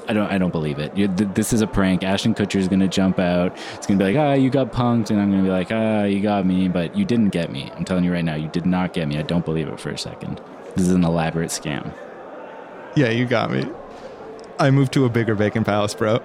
I 0.09 0.13
don't. 0.13 0.31
I 0.31 0.39
don't 0.39 0.53
believe 0.53 0.79
it. 0.79 0.97
you 0.97 1.09
th- 1.09 1.31
this 1.35 1.53
is 1.53 1.61
a 1.63 1.67
prank. 1.67 2.03
Ashton 2.05 2.35
Kutcher 2.35 2.57
is 2.57 2.69
gonna 2.69 2.89
jump 2.89 3.19
out. 3.19 3.57
It's 3.75 3.87
gonna 3.87 3.99
be 3.99 4.05
like, 4.05 4.17
ah, 4.17 4.33
you 4.35 4.51
got 4.51 4.73
punked, 4.73 5.11
and 5.11 5.21
I'm 5.21 5.31
gonna 5.31 5.43
be 5.43 5.49
like, 5.51 5.73
ah, 5.73 6.05
you 6.05 6.21
got 6.21 6.47
me, 6.47 6.69
but 6.69 6.97
you 6.97 7.05
didn't 7.05 7.31
get 7.31 7.51
me. 7.51 7.71
I'm 7.77 7.85
telling 7.85 8.05
you 8.05 8.13
right 8.13 8.25
now, 8.25 8.35
you 8.37 8.49
did 8.49 8.67
not 8.67 8.93
get 8.93 9.09
me. 9.09 9.19
I 9.19 9.23
don't 9.23 9.45
believe 9.45 9.69
it 9.69 9.81
for 9.81 9.91
a 9.91 9.99
second. 9.99 10.41
This 10.77 10.87
is 10.87 10.93
an 10.93 11.05
elaborate 11.05 11.51
scam. 11.51 11.93
Yeah, 12.95 13.11
you 13.11 13.27
got 13.27 13.51
me. 13.51 13.65
I 14.59 14.71
moved 14.71 14.93
to 14.95 15.05
a 15.05 15.09
bigger 15.09 15.35
bacon 15.35 15.65
palace, 15.65 15.95
bro. 15.95 16.21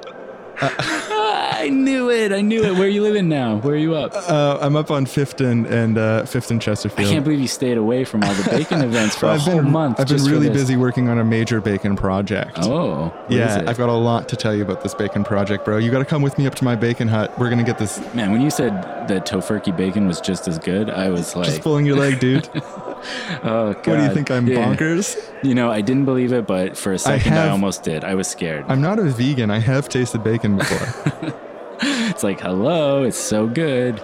Ah, 0.62 1.08
I 1.52 1.70
knew 1.70 2.10
it. 2.10 2.32
I 2.32 2.42
knew 2.42 2.64
it. 2.64 2.74
Where 2.74 2.84
are 2.84 2.88
you 2.88 3.02
living 3.04 3.28
now? 3.28 3.58
Where 3.58 3.74
are 3.74 3.78
you 3.78 3.96
up? 3.96 4.14
Uh, 4.16 4.58
I'm 4.62 4.76
up 4.76 4.90
on 4.90 5.06
Fifth 5.06 5.42
and 5.42 5.66
and 5.68 5.98
uh, 5.98 6.26
Fifth 6.26 6.50
and 6.50 6.62
Chesterfield. 6.62 7.10
I 7.10 7.12
can't 7.12 7.24
believe 7.24 7.40
you 7.42 7.48
stayed 7.48 7.78
away 7.78 8.06
from 8.06 8.24
all 8.24 8.34
the 8.34 8.50
bacon 8.50 8.82
events 8.90 9.16
for 9.16 9.28
a 9.28 9.34
I've 9.34 9.42
whole 9.42 9.62
been 9.62 9.72
month. 9.72 10.00
I've 10.00 10.08
been 10.08 10.24
really 10.24 10.50
busy 10.50 10.78
working 10.78 11.10
on 11.10 11.20
a 11.20 11.24
major 11.26 11.60
bacon 11.60 11.96
project. 11.96 12.58
Oh, 12.62 13.14
yeah? 13.30 13.64
I've 13.68 13.78
got 13.78 13.90
a 13.90 13.94
lot 13.94 14.30
to 14.30 14.36
tell 14.36 14.56
you 14.56 14.64
about 14.64 14.82
this 14.82 14.94
bacon 14.94 15.24
project, 15.24 15.66
bro. 15.66 15.78
You 15.78 15.92
got 15.92 16.00
to 16.00 16.06
come 16.06 16.22
with 16.22 16.38
me 16.38 16.48
up 16.48 16.56
to 16.56 16.64
my 16.64 16.76
bacon 16.76 17.08
hut. 17.08 17.38
We're 17.38 17.50
gonna 17.50 17.64
get 17.64 17.78
this. 17.78 18.00
Man, 18.14 18.32
when 18.32 18.42
you 18.42 18.50
said 18.50 19.08
that 19.08 19.26
Tofurky 19.26 19.76
bacon 19.76 20.08
was 20.08 20.22
just 20.22 20.48
as 20.48 20.58
good, 20.58 20.90
I 20.90 21.10
was 21.10 21.36
like, 21.36 21.48
Just 21.48 21.62
pulling 21.62 21.86
your 21.86 21.98
leg, 21.98 22.20
dude. 22.20 22.50
oh, 23.44 23.74
God. 23.74 23.88
what 23.88 23.98
do 23.98 24.04
you 24.04 24.14
think? 24.14 24.30
I'm 24.32 24.48
Yeah. 24.48 24.58
bonkers. 24.76 25.18
You 25.44 25.56
know, 25.56 25.72
I 25.72 25.82
didn't 25.82 26.06
believe 26.06 26.34
it, 26.34 26.48
but 26.48 26.78
for 26.78 26.94
a 26.94 27.00
second, 27.00 27.34
I, 27.34 27.36
have- 27.44 27.52
almost 27.52 27.84
did. 27.84 28.04
I 28.04 28.16
was 28.16 28.28
scared. 28.28 28.66
I'm 28.68 28.82
not 28.82 29.00
a 29.00 29.04
vegan. 29.04 29.50
I 29.52 29.60
have 29.60 29.90
tasted 29.90 30.24
bacon 30.24 30.58
before. 30.58 31.34
it's 31.82 32.24
like, 32.24 32.40
hello, 32.42 33.04
it's 33.04 33.18
so 33.18 33.48
good. 33.48 34.00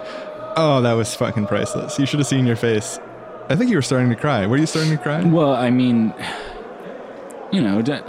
oh, 0.56 0.80
that 0.82 0.94
was 0.94 1.14
fucking 1.14 1.46
priceless. 1.46 1.98
You 1.98 2.06
should 2.06 2.18
have 2.20 2.26
seen 2.28 2.46
your 2.46 2.56
face. 2.56 2.98
I 3.48 3.56
think 3.56 3.70
you 3.70 3.76
were 3.76 3.82
starting 3.82 4.10
to 4.10 4.16
cry. 4.16 4.46
Were 4.46 4.56
you 4.56 4.66
starting 4.66 4.90
to 4.96 5.02
cry? 5.02 5.22
Well, 5.24 5.54
I 5.54 5.70
mean, 5.70 6.12
you 7.52 7.60
know, 7.60 7.80
don't. 7.82 8.04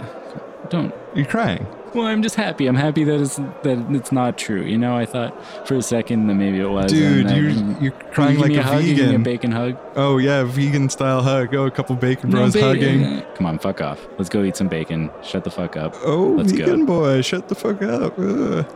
don't 0.68 0.94
You're 1.14 1.26
crying. 1.26 1.66
Well, 1.94 2.06
I'm 2.06 2.22
just 2.22 2.36
happy. 2.36 2.66
I'm 2.66 2.76
happy 2.76 3.04
that 3.04 3.20
it's 3.20 3.36
that 3.36 3.86
it's 3.90 4.12
not 4.12 4.38
true. 4.38 4.62
You 4.62 4.78
know, 4.78 4.96
I 4.96 5.06
thought 5.06 5.34
for 5.66 5.74
a 5.74 5.82
second 5.82 6.26
that 6.28 6.34
maybe 6.34 6.60
it 6.60 6.68
was. 6.68 6.92
Dude, 6.92 7.26
and 7.26 7.36
you're, 7.36 7.82
you're 7.82 7.92
crying 8.12 8.36
you 8.36 8.42
like 8.42 8.52
a, 8.52 8.60
a, 8.60 8.62
hug? 8.62 8.84
Me 8.84 9.14
a 9.14 9.18
bacon 9.18 9.52
hug. 9.52 9.78
oh, 9.96 10.18
yeah, 10.18 10.44
vegan 10.44 10.88
style 10.88 11.22
hug. 11.22 11.54
Oh, 11.54 11.66
a 11.66 11.70
couple 11.70 11.96
bacon 11.96 12.30
bros 12.30 12.54
No, 12.54 12.60
hugging. 12.60 13.22
Come 13.34 13.46
on, 13.46 13.58
fuck 13.58 13.80
off. 13.80 14.06
Let's 14.18 14.28
go 14.30 14.42
eat 14.44 14.56
some 14.56 14.68
bacon. 14.68 15.10
Shut 15.22 15.44
the 15.44 15.50
fuck 15.50 15.76
up. 15.76 15.94
Oh, 16.04 16.34
Let's 16.36 16.52
vegan 16.52 16.86
go. 16.86 17.00
boy, 17.00 17.22
shut 17.22 17.48
the 17.48 17.54
fuck 17.54 17.82
up. 17.82 18.18
Ugh. 18.18 18.66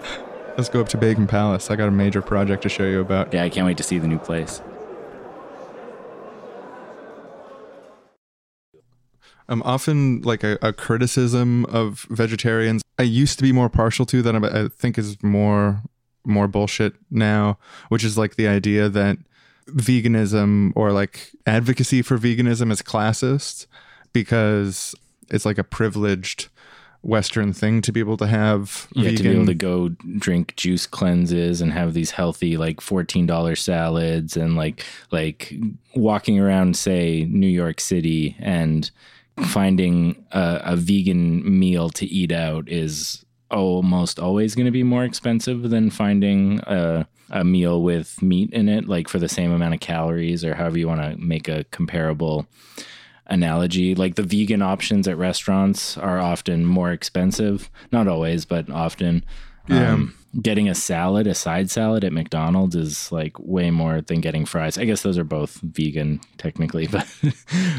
Let's 0.56 0.68
go 0.68 0.80
up 0.80 0.88
to 0.90 0.96
Bacon 0.96 1.26
Palace. 1.26 1.68
I 1.68 1.74
got 1.74 1.88
a 1.88 1.90
major 1.90 2.22
project 2.22 2.62
to 2.62 2.68
show 2.68 2.84
you 2.84 3.00
about. 3.00 3.34
Yeah, 3.34 3.42
I 3.42 3.48
can't 3.48 3.66
wait 3.66 3.76
to 3.78 3.82
see 3.82 3.98
the 3.98 4.06
new 4.06 4.20
place. 4.20 4.62
I'm 9.48 9.62
often 9.62 10.22
like 10.22 10.42
a, 10.42 10.58
a 10.62 10.72
criticism 10.72 11.64
of 11.66 12.06
vegetarians. 12.10 12.82
I 12.98 13.02
used 13.02 13.38
to 13.38 13.42
be 13.42 13.52
more 13.52 13.68
partial 13.68 14.06
to 14.06 14.22
that. 14.22 14.34
I 14.44 14.68
think 14.68 14.98
is 14.98 15.22
more 15.22 15.82
more 16.24 16.48
bullshit 16.48 16.94
now, 17.10 17.58
which 17.90 18.02
is 18.04 18.16
like 18.16 18.36
the 18.36 18.48
idea 18.48 18.88
that 18.88 19.18
veganism 19.68 20.72
or 20.74 20.92
like 20.92 21.30
advocacy 21.46 22.02
for 22.02 22.18
veganism 22.18 22.70
is 22.72 22.82
classist 22.82 23.66
because 24.12 24.94
it's 25.30 25.44
like 25.44 25.58
a 25.58 25.64
privileged 25.64 26.48
Western 27.02 27.52
thing 27.52 27.82
to 27.82 27.92
be 27.92 28.00
able 28.00 28.16
to 28.16 28.26
have 28.26 28.88
Yeah, 28.94 29.10
vegan. 29.10 29.16
to 29.16 29.22
be 29.24 29.30
able 29.34 29.46
to 29.46 29.54
go 29.54 29.88
drink 30.18 30.56
juice 30.56 30.86
cleanses 30.86 31.60
and 31.60 31.70
have 31.72 31.92
these 31.92 32.12
healthy 32.12 32.56
like 32.56 32.80
fourteen 32.80 33.26
dollar 33.26 33.56
salads 33.56 34.36
and 34.38 34.56
like 34.56 34.82
like 35.10 35.54
walking 35.94 36.40
around 36.40 36.76
say 36.78 37.26
New 37.30 37.46
York 37.48 37.80
City 37.80 38.36
and 38.38 38.90
finding 39.42 40.24
a, 40.32 40.60
a 40.64 40.76
vegan 40.76 41.58
meal 41.58 41.90
to 41.90 42.06
eat 42.06 42.32
out 42.32 42.68
is 42.68 43.24
almost 43.50 44.18
always 44.18 44.54
going 44.54 44.66
to 44.66 44.70
be 44.70 44.82
more 44.82 45.04
expensive 45.04 45.70
than 45.70 45.90
finding 45.90 46.60
a, 46.60 47.06
a 47.30 47.44
meal 47.44 47.82
with 47.82 48.20
meat 48.22 48.50
in 48.52 48.68
it, 48.68 48.88
like 48.88 49.08
for 49.08 49.18
the 49.18 49.28
same 49.28 49.52
amount 49.52 49.74
of 49.74 49.80
calories 49.80 50.44
or 50.44 50.54
however 50.54 50.78
you 50.78 50.88
want 50.88 51.00
to 51.00 51.16
make 51.16 51.48
a 51.48 51.64
comparable 51.64 52.46
analogy. 53.26 53.94
Like 53.94 54.14
the 54.14 54.22
vegan 54.22 54.62
options 54.62 55.08
at 55.08 55.16
restaurants 55.16 55.96
are 55.96 56.18
often 56.18 56.64
more 56.64 56.92
expensive. 56.92 57.70
Not 57.92 58.08
always, 58.08 58.44
but 58.44 58.70
often. 58.70 59.24
Yeah. 59.68 59.94
Um, 59.94 60.14
getting 60.42 60.68
a 60.68 60.74
salad, 60.74 61.26
a 61.26 61.34
side 61.34 61.70
salad 61.70 62.04
at 62.04 62.12
McDonald's 62.12 62.74
is 62.74 63.10
like 63.12 63.38
way 63.38 63.70
more 63.70 64.00
than 64.00 64.20
getting 64.20 64.44
fries. 64.44 64.76
I 64.76 64.84
guess 64.84 65.02
those 65.02 65.16
are 65.16 65.24
both 65.24 65.60
vegan 65.62 66.20
technically, 66.38 66.86
but 66.88 67.06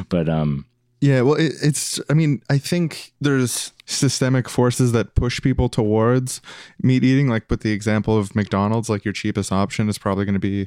but 0.09 0.29
um 0.29 0.65
Yeah, 1.05 1.21
well, 1.21 1.35
it, 1.35 1.53
it's. 1.61 1.99
I 2.09 2.13
mean, 2.13 2.41
I 2.49 2.57
think 2.57 3.13
there's 3.21 3.71
systemic 3.85 4.49
forces 4.49 4.91
that 4.93 5.13
push 5.13 5.39
people 5.39 5.69
towards 5.69 6.41
meat 6.81 7.03
eating. 7.03 7.27
Like, 7.27 7.47
with 7.47 7.61
the 7.61 7.71
example 7.71 8.17
of 8.17 8.35
McDonald's, 8.35 8.89
like 8.89 9.05
your 9.05 9.13
cheapest 9.13 9.51
option 9.51 9.87
is 9.87 9.99
probably 9.99 10.25
going 10.25 10.33
to 10.33 10.39
be 10.39 10.63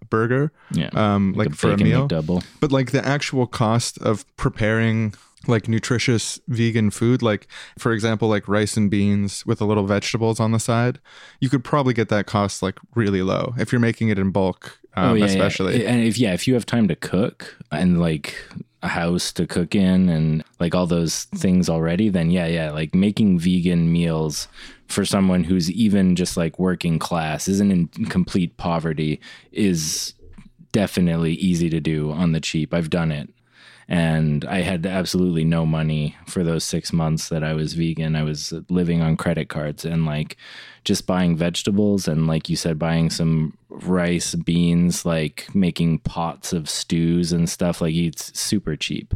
a 0.00 0.04
burger, 0.06 0.50
yeah. 0.72 0.88
um, 0.94 1.34
like, 1.34 1.48
a 1.48 1.54
for 1.54 1.72
a 1.72 1.76
meal. 1.76 2.08
McDouble. 2.08 2.42
But 2.58 2.72
like 2.72 2.92
the 2.92 3.06
actual 3.06 3.46
cost 3.46 3.98
of 3.98 4.24
preparing 4.38 5.12
like 5.46 5.68
nutritious 5.68 6.40
vegan 6.48 6.90
food, 6.90 7.20
like 7.20 7.46
for 7.78 7.92
example, 7.92 8.28
like 8.28 8.48
rice 8.48 8.78
and 8.78 8.90
beans 8.90 9.44
with 9.44 9.60
a 9.60 9.66
little 9.66 9.84
vegetables 9.84 10.40
on 10.40 10.52
the 10.52 10.60
side, 10.60 11.00
you 11.40 11.50
could 11.50 11.64
probably 11.64 11.92
get 11.92 12.08
that 12.08 12.26
cost 12.26 12.62
like 12.62 12.78
really 12.94 13.20
low 13.22 13.52
if 13.58 13.72
you're 13.72 13.80
making 13.80 14.08
it 14.08 14.18
in 14.18 14.30
bulk, 14.30 14.78
um, 14.94 15.10
Oh, 15.10 15.14
yeah, 15.14 15.26
especially. 15.26 15.82
yeah. 15.82 15.90
And 15.90 16.02
if 16.04 16.16
yeah, 16.16 16.32
if 16.32 16.46
you 16.48 16.54
have 16.54 16.64
time 16.64 16.88
to 16.88 16.96
cook 16.96 17.58
and 17.70 18.00
like 18.00 18.36
a 18.82 18.88
house 18.88 19.32
to 19.32 19.46
cook 19.46 19.74
in 19.74 20.08
and 20.08 20.42
like 20.58 20.74
all 20.74 20.86
those 20.86 21.24
things 21.24 21.68
already, 21.68 22.08
then 22.08 22.30
yeah, 22.30 22.46
yeah, 22.46 22.70
like 22.70 22.94
making 22.94 23.38
vegan 23.38 23.92
meals 23.92 24.48
for 24.88 25.04
someone 25.04 25.44
who's 25.44 25.70
even 25.70 26.16
just 26.16 26.36
like 26.36 26.58
working 26.58 26.98
class, 26.98 27.48
isn't 27.48 27.70
in 27.70 27.86
complete 28.06 28.56
poverty, 28.56 29.20
is 29.52 30.14
definitely 30.72 31.34
easy 31.34 31.70
to 31.70 31.80
do 31.80 32.10
on 32.10 32.32
the 32.32 32.40
cheap. 32.40 32.74
I've 32.74 32.90
done 32.90 33.12
it. 33.12 33.30
And 33.92 34.46
I 34.46 34.62
had 34.62 34.86
absolutely 34.86 35.44
no 35.44 35.66
money 35.66 36.16
for 36.26 36.42
those 36.42 36.64
six 36.64 36.94
months 36.94 37.28
that 37.28 37.44
I 37.44 37.52
was 37.52 37.74
vegan. 37.74 38.16
I 38.16 38.22
was 38.22 38.54
living 38.70 39.02
on 39.02 39.18
credit 39.18 39.50
cards 39.50 39.84
and 39.84 40.06
like 40.06 40.38
just 40.82 41.06
buying 41.06 41.36
vegetables 41.36 42.08
and, 42.08 42.26
like 42.26 42.48
you 42.48 42.56
said, 42.56 42.78
buying 42.78 43.10
some 43.10 43.58
rice, 43.68 44.34
beans, 44.34 45.04
like 45.04 45.54
making 45.54 45.98
pots 45.98 46.54
of 46.54 46.70
stews 46.70 47.32
and 47.32 47.50
stuff. 47.50 47.82
Like 47.82 47.94
it's 47.94 48.36
super 48.38 48.76
cheap. 48.76 49.12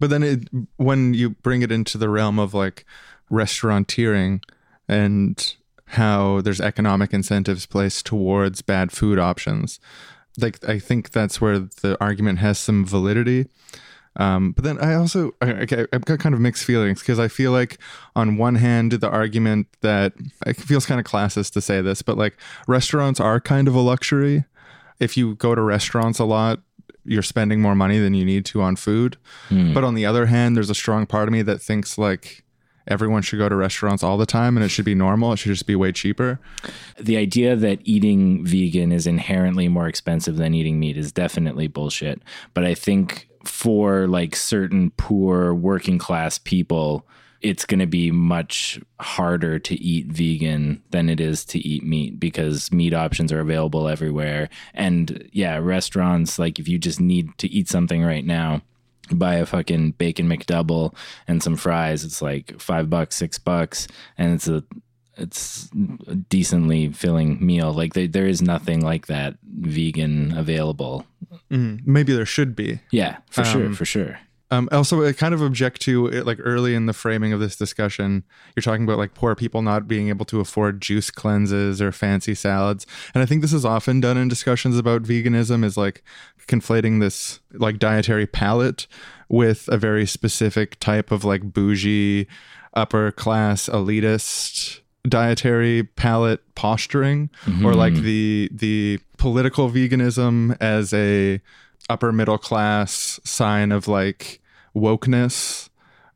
But 0.00 0.08
then 0.08 0.22
it, 0.22 0.48
when 0.78 1.12
you 1.12 1.30
bring 1.30 1.60
it 1.60 1.70
into 1.70 1.98
the 1.98 2.08
realm 2.08 2.38
of 2.38 2.54
like 2.54 2.86
restauranteering 3.30 4.40
and 4.88 5.54
how 5.88 6.40
there's 6.40 6.62
economic 6.62 7.12
incentives 7.12 7.66
placed 7.66 8.06
towards 8.06 8.62
bad 8.62 8.90
food 8.90 9.18
options, 9.18 9.78
like 10.38 10.66
I 10.66 10.78
think 10.78 11.10
that's 11.10 11.42
where 11.42 11.58
the 11.58 11.98
argument 12.00 12.38
has 12.38 12.58
some 12.58 12.86
validity. 12.86 13.48
Um, 14.16 14.52
but 14.52 14.64
then 14.64 14.78
I 14.78 14.94
also 14.94 15.34
I, 15.40 15.52
I, 15.52 15.86
I've 15.92 16.04
got 16.04 16.18
kind 16.20 16.34
of 16.34 16.40
mixed 16.40 16.64
feelings 16.64 17.00
because 17.00 17.18
I 17.18 17.28
feel 17.28 17.52
like 17.52 17.78
on 18.14 18.36
one 18.36 18.56
hand 18.56 18.92
the 18.92 19.08
argument 19.08 19.66
that 19.80 20.12
it 20.46 20.56
feels 20.56 20.86
kind 20.86 21.00
of 21.00 21.06
classist 21.06 21.52
to 21.54 21.60
say 21.60 21.80
this, 21.80 22.02
but 22.02 22.16
like 22.16 22.36
restaurants 22.68 23.20
are 23.20 23.40
kind 23.40 23.68
of 23.68 23.74
a 23.74 23.80
luxury. 23.80 24.44
If 25.00 25.16
you 25.16 25.34
go 25.34 25.54
to 25.54 25.62
restaurants 25.62 26.18
a 26.18 26.24
lot, 26.24 26.60
you're 27.04 27.22
spending 27.22 27.60
more 27.60 27.74
money 27.74 27.98
than 27.98 28.14
you 28.14 28.24
need 28.24 28.44
to 28.46 28.62
on 28.62 28.76
food. 28.76 29.16
Hmm. 29.48 29.74
But 29.74 29.84
on 29.84 29.94
the 29.94 30.06
other 30.06 30.26
hand, 30.26 30.56
there's 30.56 30.70
a 30.70 30.74
strong 30.74 31.06
part 31.06 31.28
of 31.28 31.32
me 31.32 31.42
that 31.42 31.60
thinks 31.60 31.98
like 31.98 32.44
everyone 32.86 33.22
should 33.22 33.38
go 33.38 33.48
to 33.48 33.56
restaurants 33.56 34.02
all 34.02 34.16
the 34.16 34.26
time 34.26 34.56
and 34.56 34.64
it 34.64 34.68
should 34.68 34.84
be 34.84 34.94
normal. 34.94 35.32
It 35.32 35.38
should 35.38 35.52
just 35.52 35.66
be 35.66 35.74
way 35.74 35.92
cheaper. 35.92 36.38
the 36.98 37.16
idea 37.16 37.56
that 37.56 37.80
eating 37.84 38.44
vegan 38.44 38.92
is 38.92 39.06
inherently 39.06 39.68
more 39.68 39.88
expensive 39.88 40.36
than 40.36 40.54
eating 40.54 40.78
meat 40.78 40.96
is 40.96 41.12
definitely 41.12 41.66
bullshit. 41.66 42.22
But 42.52 42.64
I 42.64 42.74
think 42.74 43.28
for 43.48 44.06
like 44.06 44.36
certain 44.36 44.90
poor 44.96 45.54
working 45.54 45.98
class 45.98 46.38
people, 46.38 47.06
it's 47.40 47.66
going 47.66 47.80
to 47.80 47.86
be 47.86 48.10
much 48.10 48.80
harder 49.00 49.58
to 49.58 49.74
eat 49.74 50.06
vegan 50.06 50.82
than 50.90 51.10
it 51.10 51.20
is 51.20 51.44
to 51.44 51.58
eat 51.58 51.84
meat 51.84 52.18
because 52.18 52.72
meat 52.72 52.94
options 52.94 53.30
are 53.32 53.40
available 53.40 53.86
everywhere. 53.86 54.48
And 54.72 55.28
yeah, 55.32 55.58
restaurants, 55.58 56.38
like 56.38 56.58
if 56.58 56.68
you 56.68 56.78
just 56.78 57.00
need 57.00 57.36
to 57.38 57.48
eat 57.48 57.68
something 57.68 58.02
right 58.02 58.24
now, 58.24 58.62
buy 59.12 59.34
a 59.34 59.46
fucking 59.46 59.92
bacon 59.92 60.26
McDouble 60.26 60.94
and 61.28 61.42
some 61.42 61.56
fries, 61.56 62.02
it's 62.04 62.22
like 62.22 62.58
five 62.58 62.88
bucks, 62.88 63.16
six 63.16 63.38
bucks, 63.38 63.88
and 64.16 64.32
it's 64.32 64.48
a 64.48 64.64
it's 65.16 65.70
a 66.08 66.14
decently 66.14 66.92
filling 66.92 67.44
meal. 67.44 67.72
Like 67.72 67.94
there, 67.94 68.08
there 68.08 68.26
is 68.26 68.42
nothing 68.42 68.80
like 68.80 69.06
that 69.06 69.36
vegan 69.42 70.36
available. 70.36 71.06
Maybe 71.50 72.14
there 72.14 72.26
should 72.26 72.56
be. 72.56 72.80
Yeah, 72.90 73.18
for 73.30 73.44
sure, 73.44 73.66
Um, 73.66 73.74
for 73.74 73.84
sure. 73.84 74.18
Um, 74.50 74.68
also, 74.70 75.04
I 75.04 75.12
kind 75.12 75.34
of 75.34 75.40
object 75.40 75.80
to 75.82 76.06
it, 76.06 76.26
like 76.26 76.38
early 76.40 76.74
in 76.74 76.86
the 76.86 76.92
framing 76.92 77.32
of 77.32 77.40
this 77.40 77.56
discussion, 77.56 78.24
you're 78.54 78.62
talking 78.62 78.84
about 78.84 78.98
like 78.98 79.14
poor 79.14 79.34
people 79.34 79.62
not 79.62 79.88
being 79.88 80.08
able 80.10 80.24
to 80.26 80.38
afford 80.40 80.80
juice 80.80 81.10
cleanses 81.10 81.80
or 81.80 81.90
fancy 81.90 82.34
salads, 82.34 82.86
and 83.14 83.22
I 83.22 83.26
think 83.26 83.42
this 83.42 83.52
is 83.52 83.64
often 83.64 84.00
done 84.00 84.16
in 84.16 84.28
discussions 84.28 84.78
about 84.78 85.02
veganism 85.02 85.64
is 85.64 85.76
like 85.76 86.04
conflating 86.46 87.00
this 87.00 87.40
like 87.52 87.78
dietary 87.78 88.26
palate 88.26 88.86
with 89.28 89.68
a 89.68 89.78
very 89.78 90.06
specific 90.06 90.78
type 90.78 91.10
of 91.10 91.24
like 91.24 91.52
bougie, 91.52 92.28
upper 92.74 93.10
class, 93.10 93.68
elitist 93.68 94.80
dietary 95.08 95.84
palate 95.84 96.40
posturing, 96.54 97.30
or 97.46 97.50
mm-hmm. 97.50 97.72
like 97.72 97.94
the 97.94 98.48
the 98.52 98.98
political 99.18 99.70
veganism 99.70 100.56
as 100.60 100.92
a 100.94 101.40
upper 101.88 102.12
middle 102.12 102.38
class 102.38 103.20
sign 103.24 103.70
of 103.70 103.86
like 103.86 104.40
wokeness 104.74 105.68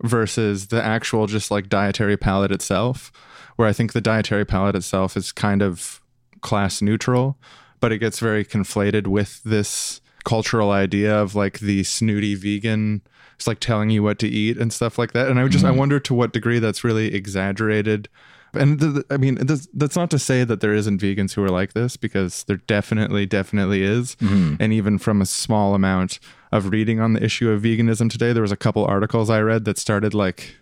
versus 0.03 0.69
the 0.69 0.83
actual 0.83 1.27
just 1.27 1.51
like 1.51 1.69
dietary 1.69 2.17
palate 2.17 2.53
itself 2.53 3.13
where 3.57 3.69
i 3.69 3.73
think 3.73 3.93
the 3.93 4.01
dietary 4.01 4.45
palate 4.45 4.77
itself 4.77 5.17
is 5.17 5.33
kind 5.33 5.61
of 5.61 6.01
class 6.41 6.81
neutral 6.81 7.37
but 7.81 7.93
it 7.93 7.99
gets 7.99 8.19
very 8.19 8.45
conflated 8.45 9.07
with 9.07 9.43
this 9.43 10.01
cultural 10.25 10.71
idea 10.71 11.15
of 11.15 11.35
like 11.35 11.59
the 11.61 11.83
snooty 11.83 12.35
vegan 12.35 13.03
it's 13.35 13.47
like 13.47 13.61
telling 13.61 13.89
you 13.89 14.03
what 14.03 14.19
to 14.19 14.27
eat 14.27 14.57
and 14.59 14.73
stuff 14.73 14.99
like 14.99 15.13
that. 15.13 15.29
And 15.29 15.39
i 15.39 15.47
just 15.47 15.65
i 15.65 15.69
mm-hmm. 15.69 15.79
wonder 15.79 16.01
to 16.01 16.15
what 16.15 16.33
degree 16.33 16.59
that's 16.59 16.83
really 16.83 17.15
exaggerated 17.15 18.09
and 18.55 18.81
th- 18.81 19.05
I 19.11 19.17
mean, 19.17 19.35
that's, 19.37 19.69
that's 19.75 19.97
not 19.97 20.11
to 20.11 20.19
say 20.19 20.45
that 20.45 20.61
there 20.61 20.75
isn't 20.75 21.01
vegans 21.01 21.35
who 21.35 21.45
are 21.45 21.51
like 21.51 21.75
this, 21.75 21.97
because 21.97 22.45
there 22.45 22.57
definitely, 22.57 23.27
definitely 23.27 23.83
is. 23.83 24.17
Mm-hmm. 24.17 24.55
And 24.61 24.73
even 24.73 24.99
from 24.99 25.21
a 25.21 25.27
small 25.27 25.75
amount 25.75 26.19
of 26.53 26.71
reading 26.71 27.01
on 27.01 27.13
the 27.13 27.23
issue 27.23 27.51
of 27.51 27.63
veganism 27.63 28.11
today, 28.11 28.33
there 28.33 28.43
was 28.43 28.53
a 28.53 28.57
couple 28.57 28.85
articles 28.85 29.31
I 29.31 29.41
read 29.41 29.65
that 29.67 29.79
started 29.79 30.15
like 30.15 30.57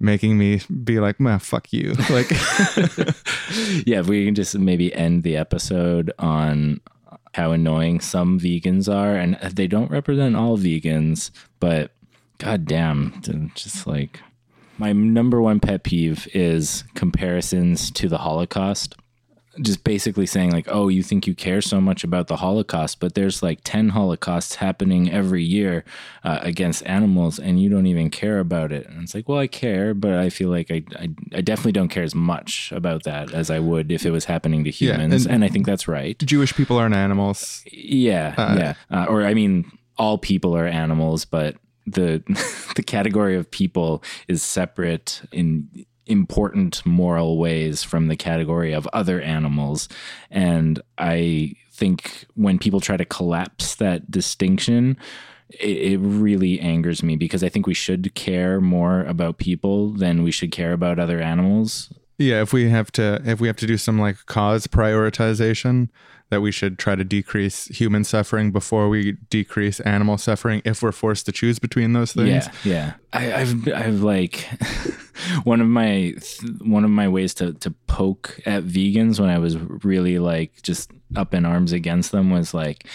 making 0.00 0.38
me 0.38 0.60
be 0.84 1.00
like, 1.00 1.20
"Man, 1.20 1.38
fuck 1.38 1.72
you!" 1.72 1.94
Like, 2.10 2.30
Yeah, 3.86 4.00
if 4.00 4.06
we 4.06 4.24
can 4.24 4.34
just 4.34 4.58
maybe 4.58 4.94
end 4.94 5.22
the 5.22 5.36
episode 5.36 6.12
on 6.18 6.80
how 7.34 7.52
annoying 7.52 8.00
some 8.00 8.38
vegans 8.38 8.92
are, 8.92 9.14
and 9.14 9.36
they 9.54 9.66
don't 9.66 9.90
represent 9.90 10.36
all 10.36 10.58
vegans, 10.58 11.30
but 11.60 11.92
god 12.38 12.66
goddamn, 12.66 13.52
just 13.54 13.86
like 13.86 14.20
my 14.78 14.92
number 14.92 15.40
one 15.42 15.60
pet 15.60 15.82
peeve 15.82 16.28
is 16.34 16.84
comparisons 16.94 17.90
to 17.92 18.08
the 18.08 18.18
Holocaust. 18.18 18.94
Just 19.60 19.82
basically 19.82 20.24
saying 20.26 20.52
like, 20.52 20.68
oh, 20.70 20.86
you 20.86 21.02
think 21.02 21.26
you 21.26 21.34
care 21.34 21.60
so 21.60 21.80
much 21.80 22.04
about 22.04 22.28
the 22.28 22.36
Holocaust, 22.36 23.00
but 23.00 23.14
there's 23.16 23.42
like 23.42 23.58
ten 23.64 23.90
Holocausts 23.90 24.54
happening 24.54 25.10
every 25.10 25.42
year 25.42 25.84
uh, 26.22 26.38
against 26.42 26.86
animals, 26.86 27.40
and 27.40 27.60
you 27.60 27.68
don't 27.68 27.86
even 27.86 28.08
care 28.08 28.38
about 28.38 28.70
it. 28.70 28.86
And 28.86 29.02
it's 29.02 29.16
like, 29.16 29.28
well, 29.28 29.38
I 29.40 29.48
care, 29.48 29.94
but 29.94 30.12
I 30.12 30.30
feel 30.30 30.48
like 30.48 30.70
I, 30.70 30.84
I, 30.96 31.08
I 31.34 31.40
definitely 31.40 31.72
don't 31.72 31.88
care 31.88 32.04
as 32.04 32.14
much 32.14 32.70
about 32.70 33.02
that 33.02 33.34
as 33.34 33.50
I 33.50 33.58
would 33.58 33.90
if 33.90 34.06
it 34.06 34.12
was 34.12 34.26
happening 34.26 34.62
to 34.62 34.70
Yeah, 34.70 34.92
humans. 34.92 35.26
and- 35.26 35.34
and 35.34 35.44
I 35.44 35.48
think 35.48 35.66
that's 35.66 35.88
right. 35.88 36.16
Jewish 36.20 36.54
people 36.54 36.76
aren't 36.76 36.94
animals. 36.94 37.64
Yeah, 37.72 38.34
yeah. 38.56 38.74
Uh, 38.96 39.06
or 39.08 39.24
I 39.24 39.34
mean, 39.34 39.72
all 39.96 40.18
people 40.18 40.56
are 40.56 40.66
animals, 40.66 41.24
but 41.24 41.56
the 41.92 42.22
the 42.76 42.82
category 42.82 43.36
of 43.36 43.50
people 43.50 44.02
is 44.26 44.42
separate 44.42 45.22
in 45.32 45.68
important 46.06 46.84
moral 46.86 47.38
ways 47.38 47.82
from 47.82 48.08
the 48.08 48.16
category 48.16 48.72
of 48.72 48.86
other 48.92 49.20
animals, 49.20 49.88
and 50.30 50.80
I 50.96 51.54
think 51.72 52.26
when 52.34 52.58
people 52.58 52.80
try 52.80 52.96
to 52.96 53.04
collapse 53.04 53.74
that 53.76 54.10
distinction. 54.10 54.96
It, 55.60 55.92
it 55.92 55.98
really 56.00 56.60
angers 56.60 57.02
me 57.02 57.16
because 57.16 57.42
I 57.42 57.48
think 57.48 57.66
we 57.66 57.72
should 57.72 58.14
care 58.14 58.60
more 58.60 59.04
about 59.04 59.38
people 59.38 59.92
than 59.92 60.22
we 60.22 60.30
should 60.30 60.52
care 60.52 60.74
about 60.74 60.98
other 60.98 61.22
animals. 61.22 61.90
Yeah, 62.18 62.42
if 62.42 62.52
we 62.52 62.68
have 62.68 62.92
to, 62.92 63.22
if 63.24 63.40
we 63.40 63.46
have 63.46 63.56
to 63.56 63.66
do 63.66 63.78
some 63.78 63.98
like 63.98 64.26
cause 64.26 64.66
prioritization, 64.66 65.88
that 66.30 66.40
we 66.40 66.52
should 66.52 66.78
try 66.78 66.94
to 66.94 67.04
decrease 67.04 67.66
human 67.66 68.04
suffering 68.04 68.52
before 68.52 68.88
we 68.88 69.12
decrease 69.30 69.80
animal 69.80 70.18
suffering, 70.18 70.60
if 70.64 70.82
we're 70.82 70.92
forced 70.92 71.26
to 71.26 71.32
choose 71.32 71.58
between 71.58 71.92
those 71.94 72.12
things. 72.12 72.48
Yeah, 72.64 72.72
yeah. 72.72 72.92
I, 73.12 73.40
I've 73.40 73.68
I've 73.68 74.02
like 74.02 74.48
one 75.44 75.60
of 75.60 75.68
my 75.68 76.14
one 76.60 76.84
of 76.84 76.90
my 76.90 77.08
ways 77.08 77.34
to 77.34 77.54
to 77.54 77.70
poke 77.86 78.40
at 78.44 78.64
vegans 78.64 79.18
when 79.18 79.30
I 79.30 79.38
was 79.38 79.56
really 79.56 80.18
like 80.18 80.62
just 80.62 80.90
up 81.16 81.32
in 81.32 81.46
arms 81.46 81.72
against 81.72 82.12
them 82.12 82.30
was 82.30 82.52
like 82.52 82.86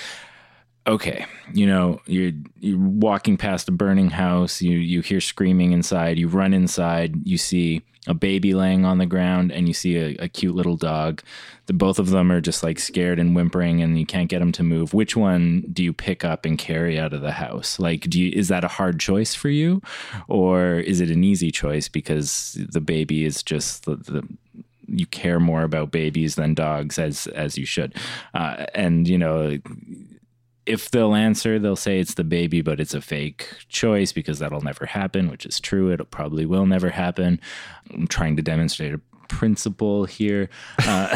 okay, 0.87 1.25
you 1.53 1.65
know, 1.65 2.01
you're 2.05 2.31
you're 2.59 2.79
walking 2.79 3.37
past 3.37 3.69
a 3.69 3.71
burning 3.71 4.09
house, 4.09 4.61
you 4.61 4.77
you 4.77 5.01
hear 5.01 5.21
screaming 5.21 5.71
inside, 5.71 6.17
you 6.17 6.27
run 6.27 6.53
inside, 6.53 7.15
you 7.25 7.37
see 7.37 7.81
a 8.05 8.13
baby 8.13 8.53
laying 8.53 8.83
on 8.83 8.97
the 8.97 9.05
ground 9.05 9.51
and 9.51 9.67
you 9.67 9.73
see 9.73 9.95
a, 9.95 10.15
a 10.19 10.27
cute 10.27 10.55
little 10.55 10.75
dog. 10.75 11.21
The 11.67 11.73
both 11.73 11.99
of 11.99 12.09
them 12.09 12.31
are 12.33 12.41
just 12.41 12.61
like 12.61 12.77
scared 12.79 13.17
and 13.17 13.33
whimpering 13.33 13.81
and 13.81 13.97
you 13.97 14.05
can't 14.05 14.29
get 14.29 14.39
them 14.39 14.51
to 14.53 14.63
move. 14.63 14.93
Which 14.93 15.15
one 15.15 15.61
do 15.71 15.81
you 15.83 15.93
pick 15.93 16.25
up 16.25 16.45
and 16.45 16.57
carry 16.57 16.99
out 16.99 17.13
of 17.13 17.21
the 17.21 17.31
house? 17.31 17.79
Like 17.79 18.01
do 18.01 18.19
you 18.19 18.31
is 18.37 18.49
that 18.49 18.65
a 18.65 18.69
hard 18.69 18.99
choice 18.99 19.33
for 19.33 19.49
you 19.49 19.81
or 20.27 20.75
is 20.75 20.99
it 20.99 21.09
an 21.09 21.23
easy 21.23 21.49
choice 21.49 21.87
because 21.87 22.57
the 22.71 22.81
baby 22.81 23.23
is 23.23 23.41
just 23.41 23.85
the, 23.85 23.95
the 23.95 24.27
you 24.85 25.05
care 25.05 25.39
more 25.39 25.63
about 25.63 25.91
babies 25.91 26.35
than 26.35 26.53
dogs 26.53 26.99
as 26.99 27.27
as 27.27 27.57
you 27.57 27.65
should. 27.65 27.95
Uh, 28.33 28.65
and 28.75 29.07
you 29.07 29.17
know 29.17 29.57
if 30.65 30.91
they'll 30.91 31.15
answer, 31.15 31.59
they'll 31.59 31.75
say 31.75 31.99
it's 31.99 32.13
the 32.13 32.23
baby, 32.23 32.61
but 32.61 32.79
it's 32.79 32.93
a 32.93 33.01
fake 33.01 33.49
choice 33.67 34.11
because 34.11 34.39
that'll 34.39 34.61
never 34.61 34.85
happen, 34.85 35.29
which 35.29 35.45
is 35.45 35.59
true. 35.59 35.89
It 35.89 36.11
probably 36.11 36.45
will 36.45 36.65
never 36.65 36.89
happen. 36.89 37.39
I'm 37.93 38.07
trying 38.07 38.35
to 38.37 38.41
demonstrate 38.41 38.93
a 38.93 39.01
principle 39.27 40.05
here. 40.05 40.49
Uh, 40.85 41.15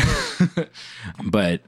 but 1.24 1.62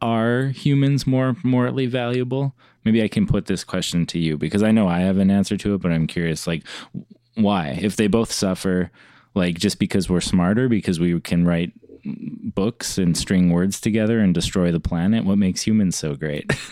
are 0.00 0.48
humans 0.48 1.06
more 1.06 1.36
morally 1.42 1.86
valuable? 1.86 2.54
Maybe 2.84 3.02
I 3.02 3.08
can 3.08 3.26
put 3.26 3.46
this 3.46 3.64
question 3.64 4.06
to 4.06 4.18
you 4.18 4.36
because 4.36 4.62
I 4.62 4.70
know 4.70 4.86
I 4.86 5.00
have 5.00 5.18
an 5.18 5.30
answer 5.30 5.56
to 5.56 5.74
it, 5.74 5.78
but 5.78 5.90
I'm 5.90 6.06
curious 6.06 6.46
like, 6.46 6.62
why? 7.34 7.78
If 7.80 7.96
they 7.96 8.06
both 8.06 8.30
suffer, 8.30 8.90
like 9.34 9.58
just 9.58 9.78
because 9.78 10.08
we're 10.08 10.20
smarter, 10.20 10.68
because 10.68 11.00
we 11.00 11.20
can 11.20 11.44
write 11.44 11.72
books 12.54 12.98
and 12.98 13.16
string 13.16 13.50
words 13.50 13.80
together 13.80 14.20
and 14.20 14.34
destroy 14.34 14.70
the 14.70 14.80
planet, 14.80 15.24
what 15.24 15.38
makes 15.38 15.66
humans 15.66 15.96
so 15.96 16.14
great? 16.14 16.50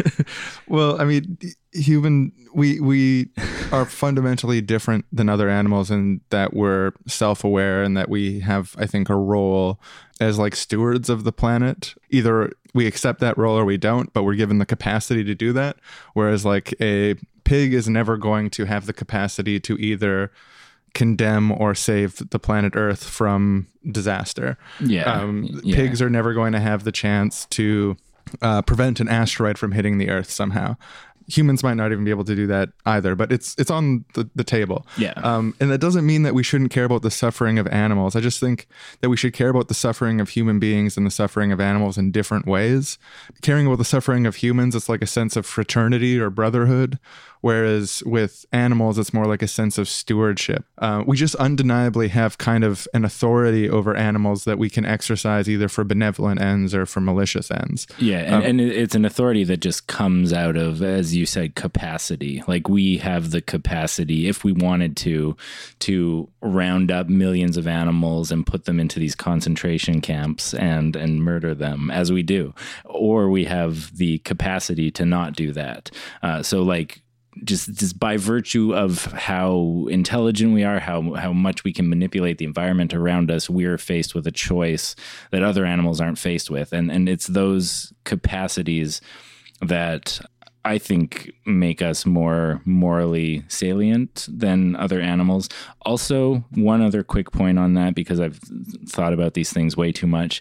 Well, 0.66 1.00
I 1.00 1.04
mean, 1.04 1.38
human 1.72 2.32
we 2.54 2.80
we 2.80 3.28
are 3.72 3.84
fundamentally 3.84 4.60
different 4.60 5.04
than 5.12 5.28
other 5.28 5.48
animals 5.48 5.90
in 5.90 6.20
that 6.30 6.54
we're 6.54 6.92
self-aware 7.06 7.82
and 7.82 7.96
that 7.96 8.08
we 8.08 8.40
have 8.40 8.74
I 8.78 8.86
think 8.86 9.08
a 9.08 9.14
role 9.14 9.78
as 10.20 10.38
like 10.38 10.56
stewards 10.56 11.08
of 11.08 11.24
the 11.24 11.32
planet. 11.32 11.94
Either 12.10 12.52
we 12.72 12.86
accept 12.86 13.20
that 13.20 13.38
role 13.38 13.56
or 13.56 13.64
we 13.64 13.76
don't, 13.76 14.12
but 14.12 14.24
we're 14.24 14.34
given 14.34 14.58
the 14.58 14.66
capacity 14.66 15.22
to 15.24 15.34
do 15.34 15.52
that. 15.52 15.76
Whereas 16.14 16.44
like 16.44 16.74
a 16.80 17.14
pig 17.44 17.74
is 17.74 17.88
never 17.88 18.16
going 18.16 18.50
to 18.50 18.64
have 18.64 18.86
the 18.86 18.92
capacity 18.92 19.60
to 19.60 19.76
either 19.76 20.32
condemn 20.94 21.52
or 21.52 21.74
save 21.74 22.22
the 22.30 22.38
planet 22.38 22.74
Earth 22.76 23.04
from 23.04 23.66
disaster. 23.90 24.56
Yeah, 24.80 25.02
Um, 25.12 25.60
yeah. 25.62 25.76
Pigs 25.76 26.00
are 26.00 26.10
never 26.10 26.32
going 26.34 26.52
to 26.52 26.60
have 26.60 26.84
the 26.84 26.92
chance 26.92 27.46
to 27.50 27.96
uh, 28.40 28.62
prevent 28.62 29.00
an 29.00 29.08
asteroid 29.08 29.58
from 29.58 29.72
hitting 29.72 29.98
the 29.98 30.08
Earth 30.10 30.30
somehow. 30.30 30.76
humans 31.26 31.62
might 31.62 31.72
not 31.72 31.90
even 31.90 32.04
be 32.04 32.10
able 32.10 32.24
to 32.24 32.34
do 32.36 32.46
that 32.46 32.68
either, 32.84 33.14
but 33.14 33.32
it's 33.32 33.54
it's 33.58 33.70
on 33.70 34.04
the, 34.12 34.28
the 34.34 34.44
table. 34.44 34.86
Yeah. 34.98 35.14
Um, 35.16 35.54
and 35.58 35.70
that 35.70 35.78
doesn't 35.80 36.04
mean 36.04 36.22
that 36.24 36.34
we 36.34 36.42
shouldn't 36.42 36.70
care 36.70 36.84
about 36.84 37.00
the 37.00 37.10
suffering 37.10 37.58
of 37.58 37.66
animals. 37.68 38.14
I 38.14 38.20
just 38.20 38.40
think 38.40 38.66
that 39.00 39.08
we 39.08 39.16
should 39.16 39.32
care 39.32 39.48
about 39.48 39.68
the 39.68 39.74
suffering 39.74 40.20
of 40.20 40.28
human 40.28 40.58
beings 40.58 40.98
and 40.98 41.06
the 41.06 41.10
suffering 41.10 41.50
of 41.50 41.60
animals 41.62 41.96
in 41.96 42.12
different 42.12 42.46
ways. 42.46 42.98
Caring 43.40 43.66
about 43.66 43.78
the 43.78 43.86
suffering 43.86 44.26
of 44.26 44.36
humans, 44.36 44.74
it's 44.74 44.88
like 44.90 45.00
a 45.00 45.06
sense 45.06 45.34
of 45.34 45.46
fraternity 45.46 46.20
or 46.20 46.28
brotherhood, 46.28 46.98
whereas 47.44 48.02
with 48.06 48.46
animals, 48.52 48.98
it's 48.98 49.12
more 49.12 49.26
like 49.26 49.42
a 49.42 49.46
sense 49.46 49.76
of 49.76 49.86
stewardship. 49.86 50.64
Uh, 50.78 51.04
we 51.06 51.14
just 51.14 51.34
undeniably 51.34 52.08
have 52.08 52.38
kind 52.38 52.64
of 52.64 52.88
an 52.94 53.04
authority 53.04 53.68
over 53.68 53.94
animals 53.94 54.44
that 54.44 54.58
we 54.58 54.70
can 54.70 54.86
exercise 54.86 55.46
either 55.46 55.68
for 55.68 55.84
benevolent 55.84 56.40
ends 56.40 56.74
or 56.74 56.86
for 56.86 57.02
malicious 57.02 57.50
ends. 57.50 57.86
Yeah, 57.98 58.20
and, 58.20 58.44
and 58.44 58.60
it's 58.62 58.94
an 58.94 59.04
authority 59.04 59.44
that 59.44 59.58
just 59.58 59.88
comes 59.88 60.32
out 60.32 60.56
of, 60.56 60.82
as 60.82 61.14
you 61.14 61.26
said, 61.26 61.54
capacity. 61.54 62.42
Like 62.48 62.70
we 62.70 62.96
have 62.96 63.30
the 63.30 63.42
capacity, 63.42 64.26
if 64.26 64.42
we 64.42 64.52
wanted 64.52 64.96
to, 64.98 65.36
to 65.80 66.30
round 66.40 66.90
up 66.90 67.10
millions 67.10 67.58
of 67.58 67.66
animals 67.66 68.32
and 68.32 68.46
put 68.46 68.64
them 68.64 68.80
into 68.80 68.98
these 68.98 69.14
concentration 69.14 70.00
camps 70.00 70.54
and 70.54 70.96
and 70.96 71.22
murder 71.22 71.54
them, 71.54 71.90
as 71.90 72.10
we 72.10 72.22
do, 72.22 72.54
or 72.86 73.28
we 73.28 73.44
have 73.44 73.94
the 73.98 74.16
capacity 74.20 74.90
to 74.92 75.04
not 75.04 75.34
do 75.34 75.52
that. 75.52 75.90
Uh, 76.22 76.42
so, 76.42 76.62
like 76.62 77.03
just 77.42 77.72
just 77.74 77.98
by 77.98 78.16
virtue 78.16 78.74
of 78.74 79.04
how 79.06 79.86
intelligent 79.90 80.54
we 80.54 80.64
are, 80.64 80.78
how 80.78 81.14
how 81.14 81.32
much 81.32 81.64
we 81.64 81.72
can 81.72 81.88
manipulate 81.88 82.38
the 82.38 82.44
environment 82.44 82.94
around 82.94 83.30
us, 83.30 83.50
we're 83.50 83.78
faced 83.78 84.14
with 84.14 84.26
a 84.26 84.32
choice 84.32 84.94
that 85.30 85.42
other 85.42 85.64
animals 85.64 86.00
aren't 86.00 86.18
faced 86.18 86.50
with, 86.50 86.72
and 86.72 86.90
and 86.90 87.08
it's 87.08 87.26
those 87.26 87.92
capacities 88.04 89.00
that 89.60 90.20
I 90.64 90.78
think 90.78 91.32
make 91.44 91.82
us 91.82 92.06
more 92.06 92.62
morally 92.64 93.44
salient 93.48 94.26
than 94.30 94.76
other 94.76 95.00
animals. 95.00 95.48
Also, 95.82 96.44
one 96.54 96.80
other 96.80 97.02
quick 97.02 97.32
point 97.32 97.58
on 97.58 97.74
that 97.74 97.94
because 97.94 98.18
I've 98.18 98.40
thought 98.86 99.12
about 99.12 99.34
these 99.34 99.52
things 99.52 99.76
way 99.76 99.92
too 99.92 100.06
much. 100.06 100.40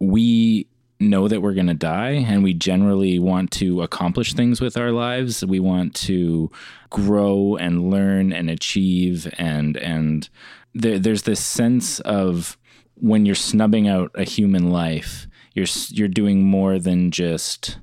We 0.00 0.66
know 1.00 1.28
that 1.28 1.40
we're 1.40 1.54
going 1.54 1.66
to 1.66 1.74
die 1.74 2.10
and 2.10 2.42
we 2.42 2.52
generally 2.54 3.18
want 3.18 3.50
to 3.52 3.82
accomplish 3.82 4.34
things 4.34 4.60
with 4.60 4.76
our 4.76 4.92
lives. 4.92 5.44
We 5.44 5.60
want 5.60 5.94
to 5.96 6.50
grow 6.90 7.56
and 7.56 7.90
learn 7.90 8.32
and 8.32 8.50
achieve 8.50 9.32
and 9.38 9.76
and 9.76 10.28
there, 10.74 10.98
there's 10.98 11.22
this 11.22 11.44
sense 11.44 12.00
of 12.00 12.56
when 12.94 13.26
you're 13.26 13.34
snubbing 13.34 13.88
out 13.88 14.10
a 14.14 14.24
human 14.24 14.70
life 14.70 15.26
you're 15.54 15.66
you're 15.88 16.08
doing 16.08 16.44
more 16.44 16.78
than 16.78 17.10
just 17.10 17.78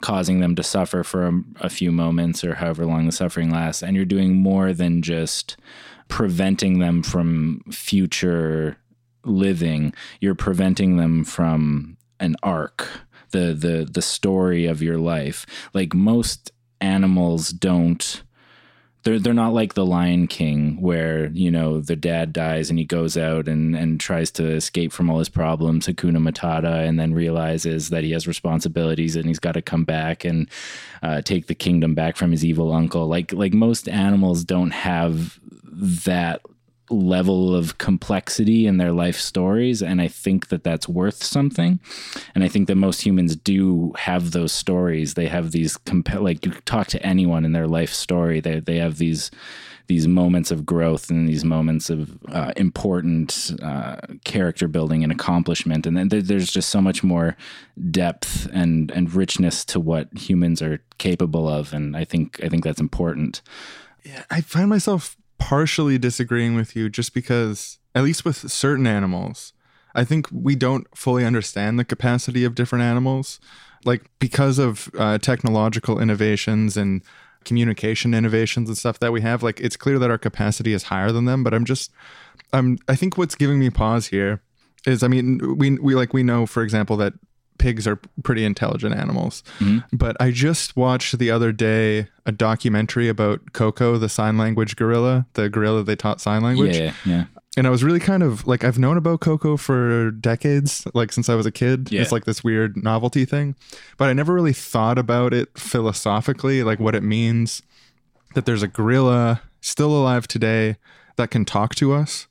causing 0.00 0.40
them 0.40 0.54
to 0.56 0.62
suffer 0.62 1.02
for 1.02 1.26
a, 1.26 1.42
a 1.60 1.68
few 1.68 1.92
moments 1.92 2.42
or 2.42 2.54
however 2.54 2.86
long 2.86 3.06
the 3.06 3.12
suffering 3.12 3.50
lasts 3.50 3.82
and 3.82 3.96
you're 3.96 4.04
doing 4.04 4.34
more 4.34 4.72
than 4.72 5.02
just 5.02 5.56
preventing 6.08 6.78
them 6.78 7.02
from 7.02 7.62
future 7.70 8.76
living. 9.24 9.94
You're 10.20 10.34
preventing 10.34 10.96
them 10.96 11.24
from 11.24 11.96
an 12.20 12.36
arc 12.42 12.88
the 13.30 13.54
the 13.54 13.88
the 13.90 14.02
story 14.02 14.66
of 14.66 14.82
your 14.82 14.98
life. 14.98 15.46
Like 15.72 15.94
most 15.94 16.52
animals 16.80 17.50
don't 17.50 18.22
they're 19.02 19.18
they're 19.18 19.32
not 19.32 19.54
like 19.54 19.74
the 19.74 19.86
Lion 19.86 20.26
King 20.26 20.80
where 20.80 21.28
you 21.28 21.50
know 21.50 21.80
the 21.80 21.96
dad 21.96 22.32
dies 22.32 22.68
and 22.70 22.78
he 22.78 22.84
goes 22.84 23.16
out 23.16 23.48
and 23.48 23.74
and 23.74 23.98
tries 23.98 24.30
to 24.32 24.46
escape 24.46 24.92
from 24.92 25.08
all 25.08 25.18
his 25.18 25.28
problems 25.28 25.86
Hakuna 25.86 26.18
Matata 26.18 26.86
and 26.86 27.00
then 27.00 27.14
realizes 27.14 27.90
that 27.90 28.04
he 28.04 28.10
has 28.12 28.26
responsibilities 28.26 29.16
and 29.16 29.26
he's 29.26 29.38
got 29.38 29.52
to 29.52 29.62
come 29.62 29.84
back 29.84 30.24
and 30.24 30.48
uh, 31.02 31.22
take 31.22 31.46
the 31.46 31.54
kingdom 31.54 31.94
back 31.94 32.16
from 32.16 32.30
his 32.30 32.44
evil 32.44 32.72
uncle. 32.72 33.06
Like 33.06 33.32
like 33.32 33.54
most 33.54 33.88
animals 33.88 34.44
don't 34.44 34.72
have 34.72 35.38
that 35.72 36.42
level 36.90 37.54
of 37.54 37.78
complexity 37.78 38.66
in 38.66 38.76
their 38.76 38.92
life 38.92 39.16
stories 39.16 39.82
and 39.82 40.00
i 40.02 40.08
think 40.08 40.48
that 40.48 40.64
that's 40.64 40.88
worth 40.88 41.22
something. 41.22 41.80
And 42.34 42.44
i 42.44 42.48
think 42.48 42.68
that 42.68 42.76
most 42.76 43.02
humans 43.02 43.36
do 43.36 43.92
have 43.96 44.32
those 44.32 44.52
stories. 44.52 45.14
They 45.14 45.26
have 45.26 45.52
these 45.52 45.78
like 46.14 46.44
you 46.44 46.52
talk 46.64 46.88
to 46.88 47.06
anyone 47.06 47.44
in 47.44 47.52
their 47.52 47.68
life 47.68 47.92
story 47.92 48.40
they 48.40 48.60
they 48.60 48.76
have 48.76 48.98
these 48.98 49.30
these 49.90 50.06
moments 50.06 50.52
of 50.52 50.64
growth 50.64 51.10
and 51.10 51.28
these 51.28 51.44
moments 51.44 51.90
of 51.90 52.16
uh, 52.28 52.52
important 52.56 53.50
uh, 53.60 53.96
character 54.22 54.68
building 54.68 55.02
and 55.02 55.10
accomplishment. 55.10 55.84
And 55.84 55.96
then 55.96 56.08
there's 56.08 56.52
just 56.52 56.68
so 56.68 56.80
much 56.80 57.02
more 57.02 57.36
depth 57.90 58.48
and 58.52 58.92
and 58.92 59.12
richness 59.12 59.64
to 59.64 59.80
what 59.80 60.06
humans 60.16 60.62
are 60.62 60.80
capable 60.98 61.48
of 61.48 61.72
and 61.72 61.96
i 61.96 62.04
think 62.04 62.38
i 62.44 62.48
think 62.48 62.62
that's 62.62 62.80
important. 62.80 63.42
Yeah, 64.04 64.22
I 64.30 64.40
find 64.42 64.68
myself 64.68 65.16
partially 65.40 65.98
disagreeing 65.98 66.54
with 66.54 66.76
you 66.76 66.88
just 66.88 67.12
because, 67.12 67.78
at 67.94 68.04
least 68.04 68.24
with 68.24 68.50
certain 68.50 68.86
animals, 68.86 69.52
I 69.94 70.04
think 70.04 70.28
we 70.30 70.54
don't 70.54 70.86
fully 70.96 71.24
understand 71.24 71.78
the 71.78 71.84
capacity 71.84 72.44
of 72.44 72.54
different 72.54 72.84
animals. 72.84 73.40
Like, 73.84 74.08
because 74.18 74.58
of 74.58 74.90
uh, 74.96 75.18
technological 75.18 75.98
innovations 75.98 76.76
and 76.76 77.02
communication 77.44 78.12
innovations 78.12 78.68
and 78.68 78.76
stuff 78.76 78.98
that 79.00 79.10
we 79.10 79.22
have, 79.22 79.42
like, 79.42 79.58
it's 79.60 79.76
clear 79.76 79.98
that 79.98 80.10
our 80.10 80.18
capacity 80.18 80.74
is 80.74 80.84
higher 80.84 81.10
than 81.10 81.24
them. 81.24 81.42
But 81.42 81.54
I'm 81.54 81.64
just, 81.64 81.90
I'm, 82.52 82.78
I 82.86 82.94
think 82.94 83.16
what's 83.16 83.34
giving 83.34 83.58
me 83.58 83.70
pause 83.70 84.08
here 84.08 84.42
is, 84.86 85.02
I 85.02 85.08
mean, 85.08 85.56
we, 85.56 85.78
we 85.78 85.94
like, 85.94 86.12
we 86.12 86.22
know, 86.22 86.46
for 86.46 86.62
example, 86.62 86.96
that 86.98 87.14
pigs 87.60 87.86
are 87.86 88.00
pretty 88.24 88.44
intelligent 88.44 88.96
animals. 88.96 89.44
Mm-hmm. 89.60 89.96
But 89.96 90.16
I 90.18 90.32
just 90.32 90.76
watched 90.76 91.18
the 91.18 91.30
other 91.30 91.52
day 91.52 92.08
a 92.26 92.32
documentary 92.32 93.08
about 93.08 93.52
Koko, 93.52 93.98
the 93.98 94.08
sign 94.08 94.36
language 94.36 94.74
gorilla, 94.74 95.26
the 95.34 95.48
gorilla 95.48 95.84
they 95.84 95.94
taught 95.94 96.20
sign 96.20 96.42
language. 96.42 96.76
yeah 96.76 96.94
yeah 97.04 97.26
And 97.56 97.66
I 97.66 97.70
was 97.70 97.84
really 97.84 98.00
kind 98.00 98.22
of 98.22 98.46
like, 98.46 98.64
I've 98.64 98.78
known 98.78 98.96
about 98.96 99.20
Koko 99.20 99.56
for 99.56 100.10
decades, 100.10 100.86
like 100.94 101.12
since 101.12 101.28
I 101.28 101.34
was 101.34 101.46
a 101.46 101.52
kid. 101.52 101.92
Yeah. 101.92 102.00
It's 102.00 102.12
like 102.12 102.24
this 102.24 102.42
weird 102.42 102.82
novelty 102.82 103.24
thing. 103.24 103.54
But 103.98 104.08
I 104.08 104.12
never 104.14 104.32
really 104.34 104.52
thought 104.54 104.98
about 104.98 105.32
it 105.34 105.56
philosophically, 105.56 106.62
like 106.62 106.80
what 106.80 106.94
it 106.94 107.02
means 107.02 107.62
that 108.34 108.46
there's 108.46 108.62
a 108.62 108.68
gorilla 108.68 109.42
still 109.60 109.92
alive 109.92 110.26
today 110.26 110.76
that 111.16 111.30
can 111.30 111.44
talk 111.44 111.74
to 111.76 111.92
us. 111.92 112.26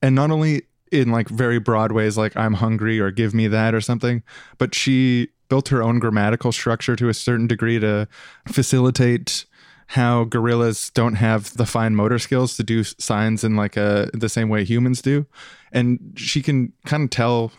And 0.00 0.14
not 0.14 0.30
only 0.30 0.62
in 0.92 1.10
like 1.10 1.28
very 1.28 1.58
broad 1.58 1.92
ways, 1.92 2.16
like 2.16 2.36
I'm 2.36 2.54
hungry 2.54 3.00
or 3.00 3.10
give 3.10 3.34
me 3.34 3.48
that 3.48 3.74
or 3.74 3.80
something, 3.80 4.22
but 4.58 4.74
she 4.74 5.28
built 5.48 5.68
her 5.68 5.82
own 5.82 5.98
grammatical 5.98 6.52
structure 6.52 6.96
to 6.96 7.08
a 7.08 7.14
certain 7.14 7.46
degree 7.46 7.78
to 7.78 8.06
facilitate 8.46 9.46
how 9.88 10.24
gorillas 10.24 10.90
don't 10.90 11.14
have 11.14 11.56
the 11.56 11.64
fine 11.64 11.96
motor 11.96 12.18
skills 12.18 12.56
to 12.56 12.62
do 12.62 12.84
signs 12.84 13.42
in 13.42 13.56
like 13.56 13.76
a 13.76 14.10
the 14.12 14.28
same 14.28 14.50
way 14.50 14.62
humans 14.62 15.00
do. 15.00 15.26
And 15.72 16.12
she 16.16 16.42
can 16.42 16.72
kind 16.84 17.04
of 17.04 17.10
tell 17.10 17.52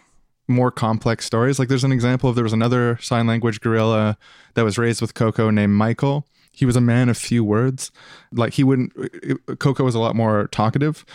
more 0.47 0.71
complex 0.71 1.25
stories. 1.25 1.57
Like 1.57 1.69
there's 1.69 1.83
an 1.83 1.91
example 1.91 2.29
of 2.29 2.35
there 2.35 2.43
was 2.43 2.53
another 2.53 2.97
sign 3.01 3.25
language 3.25 3.61
gorilla 3.61 4.17
that 4.53 4.63
was 4.63 4.77
raised 4.77 5.01
with 5.01 5.15
Koko 5.15 5.49
named 5.49 5.73
michael. 5.73 6.27
He 6.51 6.65
was 6.65 6.75
a 6.75 6.81
man 6.81 7.09
of 7.09 7.17
few 7.17 7.43
words. 7.43 7.91
Like 8.31 8.53
he 8.53 8.63
wouldn't 8.63 8.93
uh, 8.97 9.35
uh, 9.47 9.55
Koko 9.55 9.83
was 9.83 9.95
a 9.95 9.99
lot 9.99 10.15
more 10.15 10.47
talkative 10.51 11.05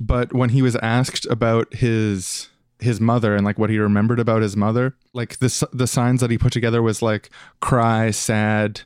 but 0.00 0.32
when 0.32 0.50
he 0.50 0.62
was 0.62 0.76
asked 0.76 1.26
about 1.26 1.72
his 1.74 2.48
his 2.78 3.00
mother 3.00 3.34
and 3.34 3.44
like 3.44 3.58
what 3.58 3.70
he 3.70 3.78
remembered 3.78 4.20
about 4.20 4.42
his 4.42 4.56
mother 4.56 4.94
like 5.14 5.38
the 5.38 5.68
the 5.72 5.86
signs 5.86 6.20
that 6.20 6.30
he 6.30 6.36
put 6.36 6.52
together 6.52 6.82
was 6.82 7.00
like 7.00 7.30
cry 7.60 8.10
sad 8.10 8.82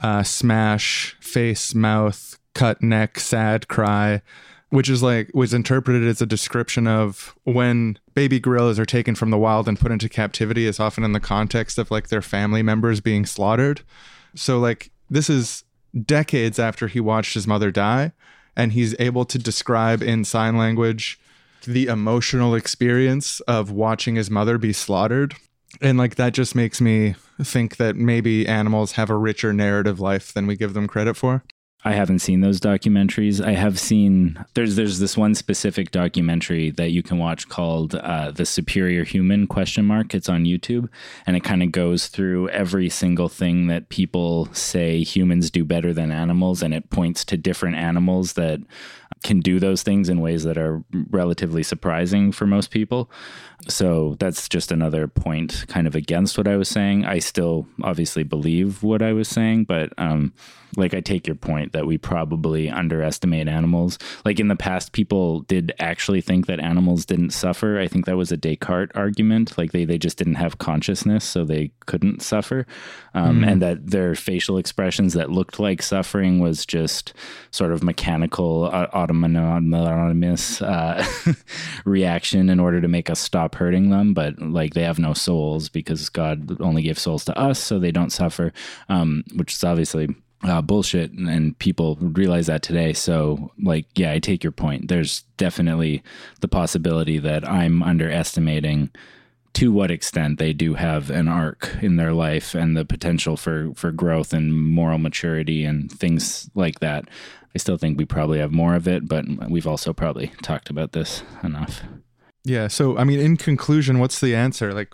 uh, 0.00 0.22
smash 0.22 1.16
face 1.20 1.74
mouth 1.74 2.38
cut 2.54 2.82
neck 2.82 3.18
sad 3.20 3.68
cry 3.68 4.20
which 4.70 4.90
is 4.90 5.02
like 5.02 5.30
was 5.34 5.54
interpreted 5.54 6.06
as 6.06 6.20
a 6.20 6.26
description 6.26 6.86
of 6.86 7.34
when 7.44 7.98
baby 8.14 8.38
gorillas 8.38 8.78
are 8.78 8.84
taken 8.84 9.14
from 9.14 9.30
the 9.30 9.38
wild 9.38 9.68
and 9.68 9.80
put 9.80 9.92
into 9.92 10.08
captivity 10.08 10.66
is 10.66 10.78
often 10.78 11.04
in 11.04 11.12
the 11.12 11.20
context 11.20 11.78
of 11.78 11.90
like 11.90 12.08
their 12.08 12.22
family 12.22 12.62
members 12.62 13.00
being 13.00 13.24
slaughtered. 13.24 13.80
So 14.34 14.58
like 14.58 14.90
this 15.08 15.30
is 15.30 15.64
decades 16.04 16.58
after 16.58 16.86
he 16.86 17.00
watched 17.00 17.34
his 17.34 17.46
mother 17.46 17.70
die 17.70 18.12
and 18.58 18.72
he's 18.72 18.94
able 18.98 19.24
to 19.24 19.38
describe 19.38 20.02
in 20.02 20.24
sign 20.24 20.58
language 20.58 21.18
the 21.64 21.86
emotional 21.86 22.54
experience 22.54 23.40
of 23.40 23.70
watching 23.70 24.16
his 24.16 24.30
mother 24.30 24.58
be 24.58 24.72
slaughtered. 24.72 25.34
And 25.80 25.96
like 25.96 26.16
that 26.16 26.34
just 26.34 26.54
makes 26.54 26.80
me 26.80 27.14
think 27.42 27.76
that 27.76 27.96
maybe 27.96 28.46
animals 28.46 28.92
have 28.92 29.10
a 29.10 29.16
richer 29.16 29.52
narrative 29.52 30.00
life 30.00 30.32
than 30.32 30.46
we 30.46 30.56
give 30.56 30.74
them 30.74 30.86
credit 30.88 31.14
for 31.14 31.44
I 31.84 31.92
haven't 31.92 32.18
seen 32.18 32.40
those 32.40 32.60
documentaries. 32.60 33.44
I 33.44 33.52
have 33.52 33.78
seen 33.78 34.44
there's 34.54 34.74
there's 34.74 34.98
this 34.98 35.16
one 35.16 35.36
specific 35.36 35.92
documentary 35.92 36.70
that 36.72 36.90
you 36.90 37.04
can 37.04 37.18
watch 37.18 37.48
called 37.48 37.94
uh, 37.94 38.32
"The 38.32 38.46
Superior 38.46 39.04
Human?" 39.04 39.46
question 39.46 39.84
mark. 39.84 40.12
It's 40.12 40.28
on 40.28 40.44
YouTube, 40.44 40.88
and 41.24 41.36
it 41.36 41.44
kind 41.44 41.62
of 41.62 41.70
goes 41.70 42.08
through 42.08 42.48
every 42.48 42.88
single 42.88 43.28
thing 43.28 43.68
that 43.68 43.90
people 43.90 44.48
say 44.52 45.04
humans 45.04 45.52
do 45.52 45.64
better 45.64 45.92
than 45.92 46.10
animals, 46.10 46.62
and 46.62 46.74
it 46.74 46.90
points 46.90 47.24
to 47.26 47.36
different 47.36 47.76
animals 47.76 48.32
that 48.32 48.60
can 49.22 49.40
do 49.40 49.60
those 49.60 49.82
things 49.82 50.08
in 50.08 50.20
ways 50.20 50.44
that 50.44 50.58
are 50.58 50.82
relatively 51.10 51.62
surprising 51.62 52.32
for 52.32 52.46
most 52.46 52.70
people. 52.70 53.10
So 53.66 54.16
that's 54.20 54.48
just 54.48 54.70
another 54.70 55.08
point 55.08 55.64
kind 55.68 55.86
of 55.86 55.94
against 55.94 56.38
what 56.38 56.46
I 56.46 56.56
was 56.56 56.68
saying. 56.68 57.04
I 57.04 57.18
still 57.18 57.66
obviously 57.82 58.22
believe 58.22 58.82
what 58.82 59.02
I 59.02 59.12
was 59.12 59.28
saying, 59.28 59.64
but 59.64 59.92
um, 59.98 60.32
like 60.76 60.94
I 60.94 61.00
take 61.00 61.26
your 61.26 61.34
point 61.36 61.72
that 61.72 61.86
we 61.86 61.98
probably 61.98 62.70
underestimate 62.70 63.48
animals. 63.48 63.98
Like 64.24 64.38
in 64.38 64.48
the 64.48 64.56
past, 64.56 64.92
people 64.92 65.40
did 65.42 65.72
actually 65.78 66.20
think 66.20 66.46
that 66.46 66.60
animals 66.60 67.04
didn't 67.04 67.30
suffer. 67.30 67.78
I 67.78 67.88
think 67.88 68.06
that 68.06 68.16
was 68.16 68.30
a 68.30 68.36
Descartes 68.36 68.92
argument. 68.94 69.56
Like 69.58 69.72
they, 69.72 69.84
they 69.84 69.98
just 69.98 70.18
didn't 70.18 70.34
have 70.36 70.58
consciousness, 70.58 71.24
so 71.24 71.44
they 71.44 71.72
couldn't 71.86 72.22
suffer. 72.22 72.66
Um, 73.14 73.42
And 73.44 73.62
that 73.62 73.90
their 73.90 74.14
facial 74.14 74.58
expressions 74.58 75.14
that 75.14 75.30
looked 75.30 75.58
like 75.58 75.82
suffering 75.82 76.38
was 76.38 76.64
just 76.64 77.12
sort 77.50 77.72
of 77.72 77.82
mechanical, 77.82 78.66
uh, 78.72 78.86
autonomous 78.92 80.62
uh, 80.62 81.04
reaction 81.84 82.50
in 82.50 82.60
order 82.60 82.80
to 82.80 82.88
make 82.88 83.10
us 83.10 83.18
stop 83.18 83.47
hurting 83.54 83.90
them. 83.90 84.14
But 84.14 84.40
like 84.40 84.74
they 84.74 84.82
have 84.82 84.98
no 84.98 85.14
souls 85.14 85.68
because 85.68 86.08
God 86.08 86.60
only 86.60 86.82
gave 86.82 86.98
souls 86.98 87.24
to 87.26 87.38
us, 87.38 87.58
so 87.58 87.78
they 87.78 87.92
don't 87.92 88.10
suffer, 88.10 88.52
um, 88.88 89.24
which 89.34 89.54
is 89.54 89.64
obviously 89.64 90.08
uh, 90.44 90.62
bullshit, 90.62 91.12
and, 91.12 91.28
and 91.28 91.58
people 91.58 91.96
realize 92.00 92.46
that 92.46 92.62
today. 92.62 92.92
So, 92.92 93.50
like, 93.60 93.86
yeah, 93.96 94.12
I 94.12 94.18
take 94.18 94.44
your 94.44 94.52
point. 94.52 94.88
There's 94.88 95.22
definitely 95.36 96.02
the 96.40 96.48
possibility 96.48 97.18
that 97.18 97.48
I'm 97.48 97.82
underestimating 97.82 98.90
to 99.54 99.72
what 99.72 99.90
extent 99.90 100.38
they 100.38 100.52
do 100.52 100.74
have 100.74 101.10
an 101.10 101.26
arc 101.26 101.70
in 101.82 101.96
their 101.96 102.12
life 102.12 102.54
and 102.54 102.76
the 102.76 102.84
potential 102.84 103.36
for 103.36 103.72
for 103.74 103.90
growth 103.90 104.32
and 104.32 104.54
moral 104.56 104.98
maturity 104.98 105.64
and 105.64 105.90
things 105.90 106.48
like 106.54 106.78
that. 106.80 107.08
I 107.54 107.58
still 107.58 107.76
think 107.76 107.98
we 107.98 108.04
probably 108.04 108.38
have 108.38 108.52
more 108.52 108.76
of 108.76 108.86
it, 108.86 109.08
but 109.08 109.24
we've 109.48 109.66
also 109.66 109.92
probably 109.92 110.28
talked 110.42 110.70
about 110.70 110.92
this 110.92 111.24
enough. 111.42 111.82
Yeah. 112.48 112.68
So, 112.68 112.96
I 112.96 113.04
mean, 113.04 113.20
in 113.20 113.36
conclusion, 113.36 113.98
what's 113.98 114.20
the 114.20 114.34
answer? 114.34 114.72
Like, 114.72 114.92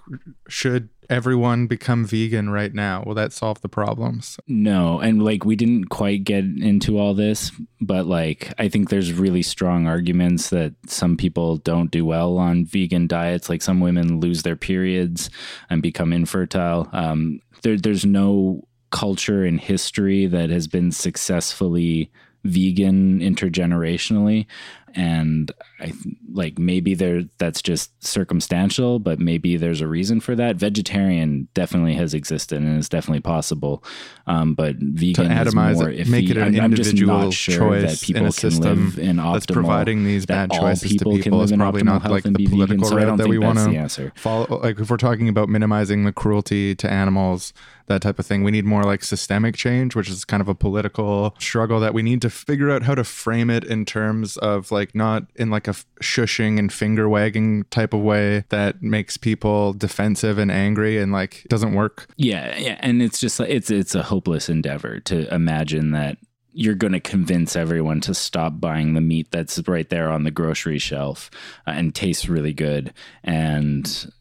should 0.49 0.89
everyone 1.09 1.67
become 1.67 2.05
vegan 2.05 2.51
right 2.51 2.75
now? 2.75 3.03
Will 3.07 3.15
that 3.15 3.33
solve 3.33 3.61
the 3.61 3.69
problems? 3.69 4.39
No, 4.49 4.99
and 4.99 5.23
like 5.23 5.45
we 5.45 5.55
didn't 5.55 5.85
quite 5.85 6.25
get 6.25 6.45
into 6.45 6.99
all 6.99 7.15
this, 7.15 7.53
but 7.81 8.07
like 8.07 8.53
I 8.59 8.69
think 8.69 8.89
there's 8.89 9.13
really 9.13 9.43
strong 9.43 9.87
arguments 9.87 10.51
that 10.51 10.75
some 10.87 11.17
people 11.17 11.59
don't 11.59 11.91
do 11.91 12.05
well 12.05 12.39
on 12.39 12.65
vegan 12.65 13.07
diets. 13.07 13.49
Like 13.49 13.63
some 13.63 13.81
women 13.81 14.21
lose 14.21 14.43
their 14.43 14.57
periods 14.57 15.31
and 15.71 15.83
become 15.83 16.13
infertile. 16.13 16.89
Um, 16.93 17.41
there, 17.63 17.77
there's 17.77 18.05
no 18.05 18.67
culture 18.91 19.45
in 19.45 19.59
history 19.59 20.27
that 20.27 20.51
has 20.51 20.67
been 20.67 20.93
successfully 20.93 22.11
vegan 22.45 23.21
intergenerationally 23.21 24.47
and 24.95 25.51
I 25.85 25.91
th- 25.91 26.16
like 26.32 26.59
maybe 26.59 26.95
there 26.95 27.22
that's 27.39 27.62
just 27.62 28.05
circumstantial, 28.05 28.99
but 28.99 29.18
maybe 29.18 29.57
there's 29.57 29.80
a 29.80 29.87
reason 29.87 30.20
for 30.20 30.35
that. 30.35 30.57
Vegetarian 30.57 31.49
definitely 31.55 31.95
has 31.95 32.14
existed 32.14 32.59
and 32.61 32.78
is 32.78 32.89
definitely 32.89 33.20
possible, 33.20 33.85
um, 34.26 34.55
but 34.55 34.76
vegan 34.76 35.28
to 35.28 35.45
is 35.45 35.55
more 35.55 35.91
it, 35.91 36.07
iffy. 36.07 36.09
make 36.11 36.30
it 36.30 36.37
an 36.37 36.55
I'm, 36.57 36.61
I'm 36.61 36.74
just 36.74 36.95
not 36.95 37.32
sure 37.32 37.59
choice 37.59 38.01
that 38.01 38.07
people 38.07 38.22
in 38.22 38.26
a 38.26 38.32
can 38.32 38.51
system 38.51 38.85
live 38.87 38.99
in 38.99 39.16
optimal. 39.16 39.32
that's 39.35 39.47
providing 39.47 40.05
these 40.05 40.26
bad 40.26 40.51
choices 40.51 40.82
to 40.82 40.89
people 40.99 41.12
can 41.12 41.22
people 41.22 41.43
is 41.43 41.53
probably 41.53 41.82
not 41.82 42.11
like 42.11 42.24
the 42.24 42.47
political 42.47 42.87
So 42.87 42.97
route 42.97 43.18
that 43.18 43.28
we 43.28 43.39
wanna 43.39 43.70
answer. 43.72 44.12
follow 44.16 44.61
like 44.62 44.80
if 44.80 44.91
we're 44.91 44.97
talking 44.97 45.28
about 45.28 45.49
minimizing 45.49 46.05
the 46.05 46.12
cruelty 46.12 46.74
to 46.76 46.91
animals 46.91 47.53
that 47.87 48.01
type 48.01 48.18
of 48.18 48.24
thing 48.24 48.43
we 48.43 48.51
need 48.51 48.64
more 48.64 48.82
like 48.85 49.05
systemic 49.05 49.55
change 49.55 49.95
which 49.95 50.09
is 50.09 50.24
kind 50.24 50.41
of 50.41 50.49
a 50.49 50.55
political 50.55 51.35
struggle 51.39 51.80
that 51.80 51.93
we 51.93 52.03
need 52.03 52.22
to 52.22 52.30
figure 52.30 52.70
out 52.70 52.82
how 52.85 52.95
to 52.95 53.05
frame 53.05 53.51
it 53.51 53.62
in 53.62 53.85
terms 53.85 54.39
of 54.39 54.72
like 54.72 54.95
not 54.95 55.24
in 55.37 55.51
like 55.51 55.68
a 55.68 55.74
f- 55.75 55.87
shushing 56.03 56.59
and 56.59 56.72
finger 56.72 57.09
wagging 57.09 57.64
type 57.64 57.93
of 57.93 58.01
way 58.01 58.45
that 58.49 58.83
makes 58.83 59.16
people 59.16 59.72
defensive 59.72 60.39
and 60.39 60.51
angry 60.51 60.99
and 60.99 61.12
like 61.12 61.45
doesn't 61.49 61.75
work 61.75 62.07
Yeah, 62.16 62.57
yeah, 62.57 62.77
and 62.81 63.03
it's 63.03 63.20
just 63.20 63.39
like 63.41 63.51
it's 63.51 63.70
it's 63.70 63.95
a 63.95 64.03
hopeless 64.03 64.49
endeavor 64.49 65.01
to 65.01 65.33
imagine 65.35 65.93
that 65.93 66.18
you're 66.55 66.75
going 66.75 66.93
to 66.93 67.01
convince 67.01 67.57
everyone 67.57 68.01
to 68.01 68.14
stop 68.14 68.61
buying 68.61 68.95
the 68.95 69.01
meat 69.01 69.29
that's 69.33 69.61
right 69.66 69.89
there 69.91 70.11
on 70.11 70.22
the 70.22 70.31
grocery 70.31 70.79
shelf 70.79 71.31
uh, 71.66 71.72
and 71.72 71.95
tastes 71.95 72.29
really 72.29 72.53
good 72.53 72.95
and 73.25 74.12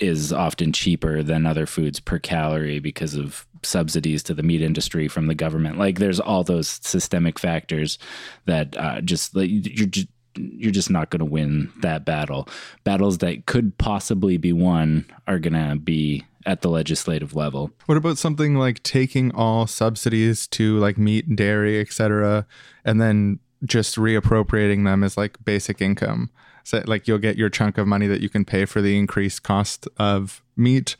is 0.00 0.32
often 0.32 0.72
cheaper 0.72 1.22
than 1.22 1.46
other 1.46 1.66
foods 1.66 2.00
per 2.00 2.18
calorie 2.18 2.80
because 2.80 3.14
of 3.14 3.46
subsidies 3.62 4.22
to 4.24 4.34
the 4.34 4.42
meat 4.42 4.60
industry 4.60 5.08
from 5.08 5.26
the 5.26 5.34
government. 5.34 5.78
Like 5.78 5.98
there's 5.98 6.20
all 6.20 6.42
those 6.42 6.68
systemic 6.82 7.38
factors 7.38 7.98
that 8.46 8.76
uh, 8.76 9.00
just 9.00 9.36
like 9.36 9.50
you're 9.50 9.86
just 9.86 10.08
you're 10.36 10.72
just 10.72 10.90
not 10.90 11.10
going 11.10 11.20
to 11.20 11.24
win 11.24 11.72
that 11.80 12.04
battle. 12.04 12.48
Battles 12.84 13.18
that 13.18 13.46
could 13.46 13.76
possibly 13.78 14.36
be 14.36 14.52
won 14.52 15.06
are 15.26 15.38
going 15.38 15.54
to 15.54 15.76
be 15.76 16.24
at 16.46 16.62
the 16.62 16.68
legislative 16.68 17.34
level. 17.34 17.70
What 17.86 17.96
about 17.96 18.18
something 18.18 18.56
like 18.56 18.82
taking 18.82 19.32
all 19.34 19.66
subsidies 19.66 20.46
to 20.48 20.78
like 20.78 20.98
meat, 20.98 21.36
dairy, 21.36 21.80
etc., 21.80 22.46
and 22.84 23.00
then 23.00 23.38
just 23.64 23.96
reappropriating 23.96 24.84
them 24.84 25.02
as 25.02 25.16
like 25.16 25.42
basic 25.44 25.80
income? 25.80 26.30
So 26.64 26.82
like 26.86 27.06
you'll 27.06 27.18
get 27.18 27.36
your 27.36 27.50
chunk 27.50 27.78
of 27.78 27.86
money 27.86 28.06
that 28.06 28.20
you 28.20 28.28
can 28.28 28.44
pay 28.44 28.64
for 28.64 28.80
the 28.80 28.98
increased 28.98 29.42
cost 29.42 29.86
of 29.98 30.42
meat. 30.56 30.96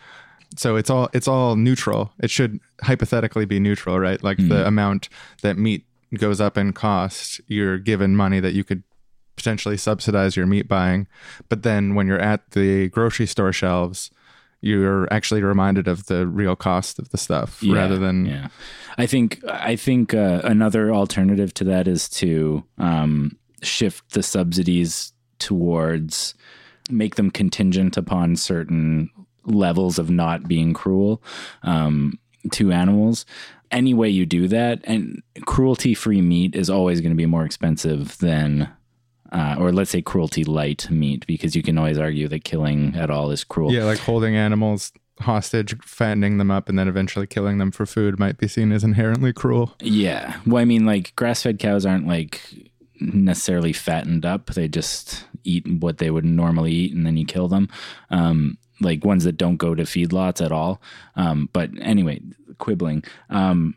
So 0.57 0.77
it's 0.77 0.91
all 0.91 1.09
it's 1.13 1.27
all 1.27 1.57
neutral. 1.57 2.13
It 2.23 2.31
should 2.31 2.61
hypothetically 2.83 3.45
be 3.45 3.59
neutral, 3.59 3.99
right? 3.99 4.23
Like 4.23 4.37
the 4.37 4.43
mm-hmm. 4.43 4.69
amount 4.69 5.09
that 5.43 5.59
meat 5.59 5.85
goes 6.15 6.41
up 6.41 6.57
in 6.57 6.73
cost, 6.73 7.41
you're 7.49 7.79
given 7.79 8.15
money 8.15 8.41
that 8.41 8.53
you 8.53 8.63
could 8.63 8.83
potentially 9.45 9.77
subsidize 9.77 10.37
your 10.37 10.47
meat 10.47 10.67
buying. 10.67 11.07
But 11.51 11.63
then 11.65 11.95
when 11.95 12.07
you're 12.07 12.19
at 12.19 12.51
the 12.53 12.89
grocery 12.89 13.27
store 13.27 13.53
shelves, 13.53 14.11
you're 14.63 15.07
actually 15.13 15.43
reminded 15.43 15.87
of 15.87 16.07
the 16.07 16.27
real 16.27 16.57
cost 16.57 16.99
of 16.99 17.11
the 17.11 17.19
stuff 17.19 17.63
rather 17.63 17.99
than 17.99 18.25
yeah. 18.25 18.49
I 18.97 19.05
think 19.05 19.45
I 19.47 19.77
think 19.77 20.15
uh, 20.15 20.41
another 20.43 20.91
alternative 20.91 21.53
to 21.55 21.65
that 21.65 21.87
is 21.87 22.09
to 22.21 22.65
um, 22.79 23.37
shift 23.63 24.13
the 24.13 24.23
subsidies 24.23 25.13
towards 25.39 26.35
make 26.91 27.17
them 27.17 27.31
contingent 27.31 27.99
upon 27.99 28.37
certain 28.37 29.11
levels 29.45 29.99
of 29.99 30.09
not 30.09 30.49
being 30.49 30.73
cruel 30.73 31.23
um, 31.63 32.19
to 32.53 32.73
animals. 32.73 33.27
Any 33.71 33.93
way 33.93 34.09
you 34.09 34.25
do 34.25 34.49
that, 34.49 34.81
and 34.85 35.23
cruelty-free 35.45 36.23
meat 36.23 36.55
is 36.55 36.71
always 36.71 37.03
going 37.03 37.13
to 37.13 37.17
be 37.17 37.27
more 37.27 37.45
expensive 37.45 38.17
than. 38.19 38.71
Uh, 39.35 39.57
or 39.59 39.73
let's 39.73 39.91
say 39.91 40.01
cruelty 40.01 40.45
light 40.45 40.89
meat, 40.91 41.27
because 41.27 41.57
you 41.57 41.63
can 41.63 41.77
always 41.77 41.99
argue 41.99 42.29
that 42.29 42.45
killing 42.45 42.95
at 42.95 43.11
all 43.11 43.33
is 43.33 43.43
cruel. 43.43 43.73
Yeah, 43.73 43.85
like 43.85 43.99
holding 43.99 44.37
animals 44.37 44.93
hostage, 45.21 45.77
fattening 45.85 46.39
them 46.39 46.51
up, 46.51 46.69
and 46.69 46.79
then 46.79 46.89
eventually 46.89 47.27
killing 47.27 47.59
them 47.59 47.71
for 47.71 47.85
food 47.85 48.19
might 48.19 48.39
be 48.39 48.49
seen 48.49 48.73
as 48.73 48.85
inherently 48.85 49.33
cruel. 49.33 49.75
Yeah. 49.81 50.39
Well, 50.47 50.63
I 50.63 50.65
mean, 50.65 50.87
like 50.87 51.15
grass 51.17 51.43
fed 51.43 51.59
cows 51.59 51.85
aren't 51.85 52.07
like 52.07 52.41
necessarily 53.01 53.73
fattened 53.73 54.25
up. 54.25 54.47
They 54.47 54.69
just 54.69 55.25
eat 55.43 55.67
what 55.69 55.99
they 55.99 56.11
would 56.11 56.25
normally 56.25 56.73
eat 56.73 56.95
and 56.95 57.05
then 57.05 57.17
you 57.17 57.27
kill 57.27 57.49
them. 57.49 57.69
Um, 58.11 58.57
like 58.81 59.05
ones 59.05 59.25
that 59.25 59.37
don't 59.37 59.57
go 59.57 59.75
to 59.75 59.83
feedlots 59.85 60.45
at 60.45 60.53
all. 60.53 60.81
Um, 61.17 61.49
but 61.53 61.71
anyway, 61.81 62.21
quibbling. 62.59 63.05
Um, 63.31 63.75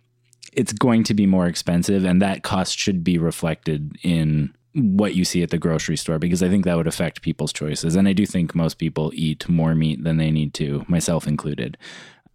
it's 0.54 0.74
going 0.74 1.04
to 1.04 1.14
be 1.14 1.28
more 1.28 1.46
expensive, 1.46 2.04
and 2.04 2.20
that 2.22 2.42
cost 2.42 2.80
should 2.80 3.04
be 3.04 3.20
reflected 3.20 3.96
in 4.02 4.56
what 4.78 5.16
you 5.16 5.26
see 5.26 5.42
at 5.42 5.50
the 5.50 5.58
grocery 5.58 5.98
store 5.98 6.20
because 6.20 6.44
I 6.44 6.50
think 6.50 6.64
that 6.66 6.78
would 6.78 6.88
affect 6.88 7.22
people's 7.22 7.52
choices. 7.52 7.96
And 7.96 8.08
I 8.08 8.14
do 8.14 8.26
think 8.26 8.54
most 8.54 8.78
people 8.78 9.12
eat 9.16 9.50
more 9.50 9.74
meat 9.74 10.04
than 10.04 10.18
they 10.18 10.30
need 10.30 10.54
to, 10.56 10.86
myself 10.88 11.28
included. 11.28 11.78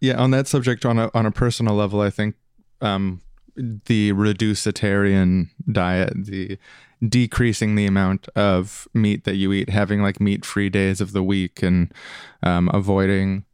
Yeah, 0.00 0.20
on 0.20 0.32
that 0.32 0.48
subject, 0.48 0.84
on 0.84 0.98
a 0.98 1.10
on 1.14 1.26
a 1.26 1.30
personal 1.30 1.76
level, 1.76 2.00
I 2.00 2.10
think 2.10 2.34
um, 2.80 3.22
the 3.54 4.12
reducitarian 4.12 5.50
diet, 5.70 6.12
the 6.16 6.58
decreasing 7.08 7.76
the 7.76 7.86
amount 7.86 8.28
of 8.34 8.88
meat 8.94 9.22
that 9.24 9.36
you 9.36 9.52
eat, 9.52 9.70
having 9.70 10.02
like 10.02 10.20
meat 10.20 10.44
free 10.44 10.68
days 10.68 11.00
of 11.00 11.12
the 11.12 11.22
week, 11.22 11.62
and 11.62 11.92
um, 12.42 12.68
avoiding 12.74 13.44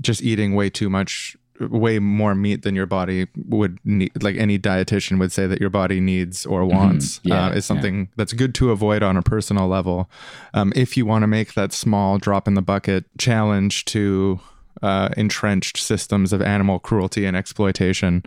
just 0.00 0.22
eating 0.22 0.54
way 0.54 0.70
too 0.70 0.88
much, 0.88 1.36
way 1.60 1.98
more 1.98 2.34
meat 2.34 2.62
than 2.62 2.74
your 2.74 2.86
body 2.86 3.26
would 3.46 3.78
need. 3.84 4.22
Like 4.22 4.36
any 4.36 4.58
dietitian 4.58 5.18
would 5.18 5.32
say 5.32 5.46
that 5.46 5.60
your 5.60 5.70
body 5.70 6.00
needs 6.00 6.46
or 6.46 6.64
wants, 6.64 7.20
Yeah, 7.22 7.46
uh, 7.46 7.50
is 7.50 7.64
something 7.66 8.08
that's 8.16 8.32
good 8.32 8.54
to 8.56 8.70
avoid 8.70 9.02
on 9.02 9.16
a 9.16 9.22
personal 9.22 9.68
level. 9.68 10.10
Um, 10.54 10.72
if 10.74 10.96
you 10.96 11.06
want 11.06 11.22
to 11.22 11.26
make 11.26 11.54
that 11.54 11.72
small 11.72 12.18
drop 12.18 12.48
in 12.48 12.54
the 12.54 12.62
bucket 12.62 13.04
challenge 13.18 13.84
to 13.86 14.40
uh, 14.82 15.10
entrenched 15.16 15.76
systems 15.76 16.32
of 16.32 16.40
animal 16.40 16.78
cruelty 16.78 17.26
and 17.26 17.36
exploitation, 17.36 18.24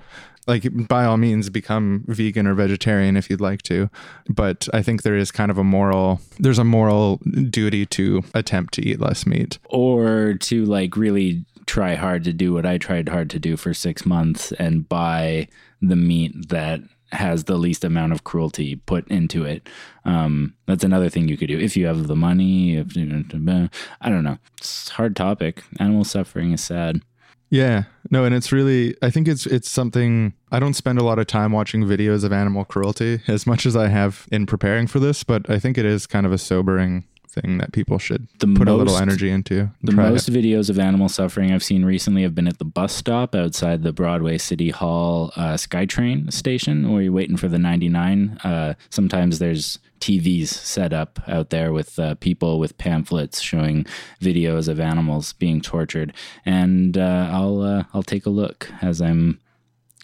like 0.48 0.66
by 0.88 1.06
all 1.06 1.18
means 1.18 1.50
become 1.50 2.04
vegan 2.08 2.48
or 2.48 2.54
vegetarian 2.54 3.16
if 3.16 3.30
you'd 3.30 3.40
like 3.40 3.62
to 3.62 3.90
but 4.28 4.68
i 4.74 4.82
think 4.82 5.04
there 5.04 5.16
is 5.16 5.32
kind 5.32 5.50
of 5.50 5.58
a 5.58 5.64
moral 5.64 6.20
there's 6.40 6.60
a 6.60 6.64
moral 6.66 7.18
duty 7.50 7.86
to 7.86 8.22
attempt 8.34 8.74
to 8.74 8.86
eat 8.86 9.00
less 9.00 9.26
meat 9.26 9.58
or 9.70 10.34
to 10.42 10.66
like 10.66 10.98
really 10.98 11.46
try 11.74 11.96
hard 11.96 12.24
to 12.24 12.32
do 12.32 12.54
what 12.54 12.68
I 12.68 12.78
tried 12.78 13.10
hard 13.10 13.32
to 13.32 13.40
do 13.40 13.58
for 13.58 13.74
six 13.74 14.06
months 14.06 14.52
and 14.52 14.88
buy 14.88 15.48
the 15.82 15.96
meat 15.96 16.50
that 16.50 16.82
has 17.12 17.46
the 17.46 17.58
least 17.58 17.84
amount 17.84 18.14
of 18.14 18.24
cruelty 18.24 18.76
put 18.76 19.08
into 19.08 19.44
it. 19.44 19.68
Um, 20.06 20.54
that's 20.68 20.84
another 20.84 21.10
thing 21.10 21.28
you 21.28 21.36
could 21.36 21.48
do 21.48 21.58
if 21.58 21.76
you 21.76 21.88
have 21.88 22.06
the 22.06 22.16
money. 22.16 22.78
If, 22.78 22.96
I 22.96 24.10
don't 24.10 24.24
know. 24.24 24.38
It's 24.60 24.92
a 24.92 24.94
hard 24.94 25.16
topic. 25.16 25.64
Animal 25.80 26.04
suffering 26.04 26.52
is 26.52 26.64
sad. 26.64 27.02
Yeah. 27.50 27.86
No, 28.12 28.24
and 28.24 28.36
it's 28.36 28.52
really 28.52 28.96
I 29.02 29.10
think 29.10 29.28
it's 29.28 29.48
it's 29.48 29.70
something 29.70 30.34
I 30.52 30.60
don't 30.60 30.76
spend 30.76 31.00
a 31.00 31.04
lot 31.04 31.18
of 31.18 31.26
time 31.26 31.52
watching 31.52 31.86
videos 31.86 32.24
of 32.24 32.32
animal 32.32 32.66
cruelty 32.66 33.22
as 33.28 33.48
much 33.48 33.66
as 33.66 33.76
I 33.76 33.88
have 33.88 34.28
in 34.32 34.46
preparing 34.46 34.86
for 34.86 35.00
this, 35.00 35.24
but 35.24 35.50
I 35.50 35.58
think 35.58 35.80
it 35.80 35.86
is 35.86 36.06
kind 36.06 36.28
of 36.28 36.32
a 36.32 36.38
sobering 36.38 37.06
thing 37.34 37.58
that 37.58 37.72
people 37.72 37.98
should 37.98 38.28
The 38.40 38.48
put 38.48 38.68
a 38.68 38.74
little 38.74 38.98
energy 38.98 39.30
into. 39.30 39.72
The 39.82 39.92
most 39.92 40.26
to- 40.26 40.32
videos 40.32 40.70
of 40.70 40.78
animal 40.80 41.10
suffering 41.10 41.52
I've 41.52 41.64
seen 41.64 41.84
recently 41.84 42.22
have 42.24 42.36
been 42.36 42.48
at 42.48 42.60
the 42.60 42.66
bus 42.66 42.94
stop 42.94 43.34
outside 43.36 43.84
the 43.84 43.92
Broadway 43.92 44.38
City 44.38 44.70
Hall 44.70 45.32
uh, 45.36 45.54
SkyTrain 45.54 46.32
station, 46.32 46.92
where 46.92 47.02
you're 47.02 47.12
waiting 47.12 47.38
for 47.38 47.48
the 47.48 47.58
99. 47.60 48.38
Uh, 48.44 48.74
sometimes 48.90 49.40
there's 49.40 49.80
TVs 50.00 50.48
set 50.50 50.94
up 50.94 51.20
out 51.28 51.50
there 51.50 51.72
with 51.72 51.98
uh, 51.98 52.16
people 52.16 52.60
with 52.60 52.78
pamphlets 52.78 53.40
showing 53.42 53.86
videos 54.22 54.68
of 54.68 54.80
animals 54.80 55.34
being 55.34 55.62
tortured, 55.62 56.14
and 56.46 56.98
uh, 56.98 57.30
I'll 57.32 57.62
uh, 57.62 57.84
I'll 57.94 58.04
take 58.04 58.26
a 58.26 58.30
look 58.30 58.70
as 58.82 59.02
I'm 59.02 59.40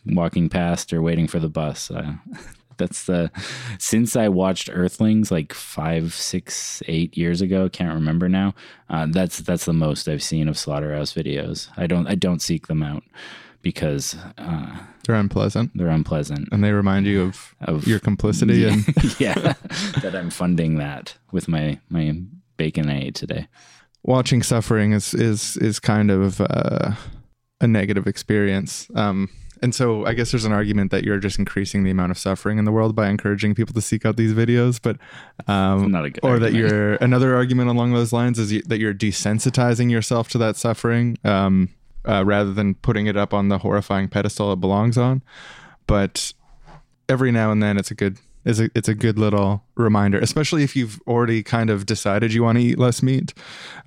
walking 0.06 0.50
past 0.50 0.94
or 0.94 1.02
waiting 1.02 1.28
for 1.28 1.40
the 1.40 1.50
bus. 1.50 1.92
Uh, 1.92 2.14
that's 2.80 3.06
the 3.06 3.30
since 3.78 4.16
I 4.16 4.28
watched 4.30 4.70
Earthlings 4.74 5.30
like 5.32 5.54
five, 5.54 6.14
six, 6.16 6.82
eight 6.88 7.16
years 7.16 7.42
ago. 7.42 7.70
Can't 7.70 7.94
remember 7.94 8.28
now. 8.28 8.56
Uh, 8.90 9.06
that's 9.08 9.38
that's 9.40 9.66
the 9.66 9.74
most 9.74 10.08
I've 10.10 10.24
seen 10.24 10.48
of 10.48 10.58
slaughterhouse 10.58 11.14
videos. 11.14 11.70
I 11.78 11.86
don't 11.86 12.08
I 12.08 12.16
don't 12.16 12.42
seek 12.42 12.66
them 12.66 12.82
out 12.82 13.04
because 13.62 14.16
uh, 14.38 14.80
they're 15.06 15.16
unpleasant 15.18 15.70
they're 15.76 15.90
unpleasant. 15.90 16.48
and 16.52 16.64
they 16.64 16.72
remind 16.72 17.06
you 17.06 17.24
of, 17.24 17.56
Of 17.62 17.86
your 17.86 18.00
complicity 18.00 18.66
and 18.70 18.86
yeah, 19.20 19.54
that 20.02 20.16
I'm 20.16 20.30
funding 20.32 20.76
that 20.80 21.16
with 21.32 21.48
my 21.48 21.78
my 21.90 22.16
bacon 22.58 22.90
I 22.90 23.02
ate 23.04 23.16
today. 23.16 23.48
watching 24.04 24.42
suffering 24.44 24.94
is 24.94 25.14
is 25.14 25.58
is 25.58 25.80
kind 25.80 26.10
of 26.10 26.40
uh, 26.42 26.94
a 27.62 27.68
negative 27.68 28.08
experience. 28.08 28.88
Um, 28.96 29.30
and 29.62 29.74
so 29.76 30.06
I 30.06 30.14
guess 30.14 30.32
there's 30.32 30.46
an 30.46 30.52
argument 30.52 30.92
that 30.92 31.04
you're 31.04 31.20
just 31.20 31.38
increasing 31.40 31.84
the 31.84 31.92
amount 31.92 32.12
of 32.12 32.18
suffering 32.18 32.58
in 32.58 32.66
the 32.66 32.72
world 32.72 32.96
by 32.96 33.10
encouraging 33.10 33.56
people 33.56 33.74
to 33.74 33.82
seek 33.82 34.06
out 34.06 34.18
these 34.18 34.34
videos, 34.34 34.80
but 34.82 34.98
um, 35.52 35.92
Not 35.92 36.06
a 36.06 36.10
good 36.10 36.24
or 36.24 36.40
that 36.40 36.54
you're 36.54 36.94
another 36.96 37.36
argument 37.36 37.70
along 37.70 37.94
those 37.94 38.14
lines 38.14 38.40
is 38.40 38.52
you, 38.52 38.62
that 38.64 38.80
you're 38.80 38.94
desensitizing 38.94 39.92
yourself 39.92 40.30
to 40.30 40.38
that 40.40 40.56
suffering 40.56 41.18
um, 41.24 41.70
uh, 42.06 42.24
rather 42.26 42.54
than 42.54 42.76
putting 42.76 43.08
it 43.08 43.18
up 43.18 43.34
on 43.34 43.50
the 43.50 43.58
horrifying 43.60 44.08
pedestal 44.08 44.52
it 44.54 44.60
belongs 44.60 44.98
on. 44.98 45.22
But 45.88 46.34
every 47.08 47.32
now 47.32 47.52
and 47.52 47.62
then, 47.62 47.78
it's 47.78 47.92
a 47.92 47.96
good 47.96 48.18
it's 48.46 48.60
a 48.60 48.70
it's 48.74 48.88
a 48.88 48.96
good 48.96 49.20
little 49.20 49.64
reminder, 49.76 50.20
especially 50.20 50.64
if 50.64 50.76
you've 50.76 51.00
already 51.08 51.44
kind 51.44 51.70
of 51.70 51.86
decided 51.86 52.34
you 52.34 52.44
want 52.44 52.58
to 52.58 52.64
eat 52.64 52.80
less 52.80 53.02
meat. 53.04 53.34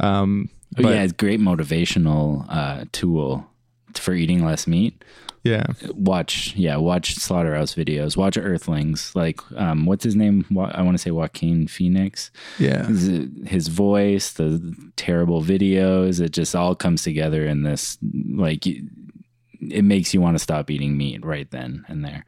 Um, 0.01 0.51
Oh, 0.79 0.83
but- 0.85 0.95
yeah, 0.95 1.03
it's 1.03 1.13
great 1.13 1.39
motivational 1.41 2.47
uh, 2.49 2.87
tool 2.93 3.47
for 3.95 4.15
eating 4.15 4.43
less 4.45 4.67
meat. 4.67 5.05
Yeah, 5.45 5.67
watch 5.91 6.55
yeah 6.55 6.77
watch 6.77 7.15
slaughterhouse 7.17 7.75
videos. 7.75 8.17
Watch 8.17 8.37
earthlings. 8.37 9.15
Like 9.15 9.41
um 9.57 9.87
what's 9.87 10.05
his 10.05 10.15
name? 10.15 10.45
I 10.57 10.83
want 10.83 10.95
to 10.95 11.03
say 11.03 11.11
joaquin 11.11 11.67
phoenix. 11.67 12.31
Yeah. 12.59 12.87
his, 12.87 13.29
his 13.45 13.69
voice 13.69 14.33
the 14.33 14.75
terrible 14.97 15.43
videos 15.43 16.21
it 16.21 16.33
just 16.33 16.55
all 16.55 16.75
comes 16.75 17.03
together 17.03 17.45
in 17.45 17.63
this 17.63 17.99
like 18.35 18.67
it 19.71 19.83
makes 19.83 20.13
you 20.13 20.21
want 20.21 20.35
to 20.35 20.43
stop 20.43 20.71
eating 20.71 20.97
meat 20.97 21.25
right 21.25 21.51
then 21.51 21.85
and 21.89 22.05
there 22.05 22.25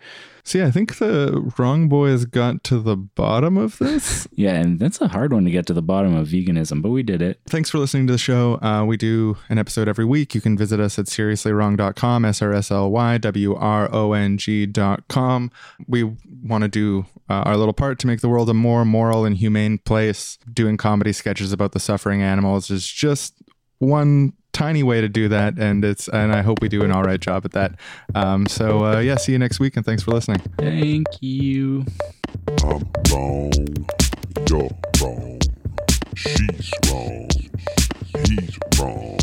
See, 0.47 0.63
I 0.63 0.71
think 0.71 0.99
the 0.99 1.51
wrong 1.57 1.89
boys 1.89 2.27
got 2.27 2.65
to 2.65 2.79
the 2.79 2.99
bottom 2.99 3.57
of 3.57 3.79
this. 3.79 4.29
yeah 4.37 4.53
and 4.57 4.79
that's 4.79 5.01
a 5.01 5.09
hard 5.09 5.33
one 5.33 5.47
to 5.47 5.51
get 5.51 5.65
to 5.69 5.73
the 5.73 5.81
bottom 5.81 6.15
of 6.15 6.29
veganism 6.29 6.83
but 6.83 6.91
we 6.91 7.03
did 7.03 7.23
it 7.23 7.41
Thanks 7.47 7.71
for 7.71 7.79
listening 7.79 8.07
to 8.09 8.13
the 8.13 8.19
show. 8.19 8.61
Uh, 8.63 8.85
we 8.85 8.97
do 8.97 9.37
an 9.49 9.59
episode 9.59 9.89
every 9.89 10.05
week. 10.05 10.35
You 10.35 10.41
can 10.41 10.57
visit 10.59 10.81
us 10.81 10.99
at 10.99 11.07
seriouslywrong.com, 11.07 12.25
S 12.25 12.43
R 12.43 12.53
S 12.53 12.71
L 12.71 12.91
Y 12.91 13.19
W 13.19 13.55
R 13.55 13.89
O 13.95 14.13
N 14.13 14.37
G.com. 14.39 15.51
We 15.87 16.05
want 16.43 16.63
to 16.63 16.69
do 16.69 17.07
uh, 17.29 17.43
our 17.45 17.57
little 17.57 17.73
part 17.73 17.99
to 18.01 18.07
make 18.07 18.21
the 18.21 18.29
world 18.29 18.51
a 18.51 18.55
more 18.55 18.85
moral 18.85 19.25
and 19.25 19.37
humane 19.37 19.79
place. 19.79 20.39
Doing 20.53 20.77
comedy 20.77 21.13
sketches 21.13 21.53
about 21.53 21.73
the 21.73 21.81
suffering 21.81 22.23
animals 22.23 22.71
is 22.71 22.87
just 22.87 23.35
one 23.79 24.33
tiny 24.55 24.83
way 24.83 25.01
to 25.01 25.09
do 25.09 25.29
that 25.29 25.59
and 25.59 25.85
it's 25.85 26.09
and 26.09 26.33
i 26.33 26.41
hope 26.41 26.61
we 26.63 26.69
do 26.69 26.83
an 26.83 26.91
all 26.91 27.03
right 27.03 27.21
job 27.21 27.45
at 27.45 27.53
that 27.53 27.75
um, 28.15 28.47
so 28.47 28.85
uh, 28.85 28.99
yeah 29.01 29.17
see 29.17 29.33
you 29.33 29.39
next 29.39 29.59
week 29.61 29.77
and 29.77 29.85
thanks 29.85 30.03
for 30.03 30.13
listening 30.13 30.41
thank 30.59 31.07
you 31.21 31.85
I'm 32.63 32.83
wrong, 33.11 33.53
you're 34.49 34.71
wrong. 35.01 35.41
She's 36.17 36.73
wrong, 36.91 37.29
he's 38.27 38.59
wrong. 38.79 39.19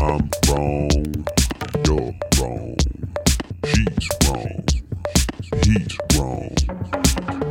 I'm 0.00 0.30
wrong, 0.48 1.26
you're 1.84 2.14
wrong. 2.38 2.76
She's 3.64 4.08
wrong, 4.26 4.64
he's 5.64 5.98
wrong. 6.16 6.54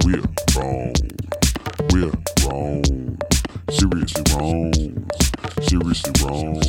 We're 0.04 0.24
wrong, 0.56 0.94
we're 1.92 2.12
wrong. 2.46 3.25
Seriously 3.70 4.24
wrong, 4.36 5.10
seriously 5.62 6.12
wrong. 6.24 6.62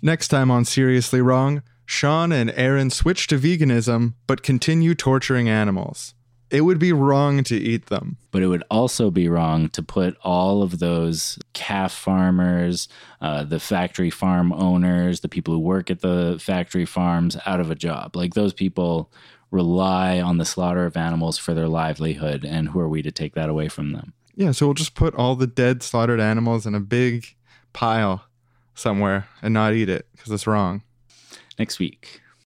Next 0.00 0.28
time 0.28 0.50
on 0.50 0.64
Seriously 0.64 1.20
Wrong, 1.20 1.62
Sean 1.86 2.32
and 2.32 2.52
Aaron 2.56 2.90
switch 2.90 3.26
to 3.28 3.38
veganism 3.38 4.14
but 4.26 4.42
continue 4.42 4.94
torturing 4.94 5.48
animals. 5.48 6.14
It 6.50 6.62
would 6.62 6.78
be 6.78 6.92
wrong 6.92 7.44
to 7.44 7.56
eat 7.56 7.86
them. 7.86 8.18
but 8.30 8.42
it 8.42 8.48
would 8.48 8.64
also 8.70 9.10
be 9.10 9.28
wrong 9.28 9.68
to 9.70 9.82
put 9.82 10.16
all 10.22 10.62
of 10.62 10.80
those 10.80 11.38
calf 11.54 11.92
farmers, 11.92 12.88
uh, 13.22 13.44
the 13.44 13.60
factory 13.60 14.10
farm 14.10 14.52
owners, 14.52 15.20
the 15.20 15.28
people 15.28 15.54
who 15.54 15.60
work 15.60 15.90
at 15.90 16.00
the 16.00 16.38
factory 16.40 16.84
farms 16.84 17.38
out 17.46 17.60
of 17.60 17.70
a 17.70 17.74
job. 17.74 18.16
Like 18.16 18.34
those 18.34 18.52
people 18.52 19.10
rely 19.50 20.20
on 20.20 20.36
the 20.38 20.44
slaughter 20.44 20.84
of 20.84 20.96
animals 20.96 21.38
for 21.38 21.54
their 21.54 21.68
livelihood, 21.68 22.44
and 22.44 22.70
who 22.70 22.80
are 22.80 22.88
we 22.88 23.02
to 23.02 23.10
take 23.10 23.34
that 23.34 23.48
away 23.48 23.68
from 23.68 23.92
them? 23.92 24.12
Yeah, 24.34 24.52
so 24.52 24.66
we'll 24.66 24.74
just 24.74 24.94
put 24.94 25.14
all 25.14 25.36
the 25.36 25.46
dead 25.46 25.82
slaughtered 25.82 26.20
animals 26.20 26.66
in 26.66 26.74
a 26.74 26.80
big 26.80 27.26
pile 27.72 28.24
somewhere 28.74 29.28
and 29.42 29.52
not 29.52 29.74
eat 29.74 29.88
it 29.88 30.06
because 30.12 30.32
it's 30.32 30.46
wrong. 30.46 30.82
Next 31.58 31.78
week. 31.78 32.21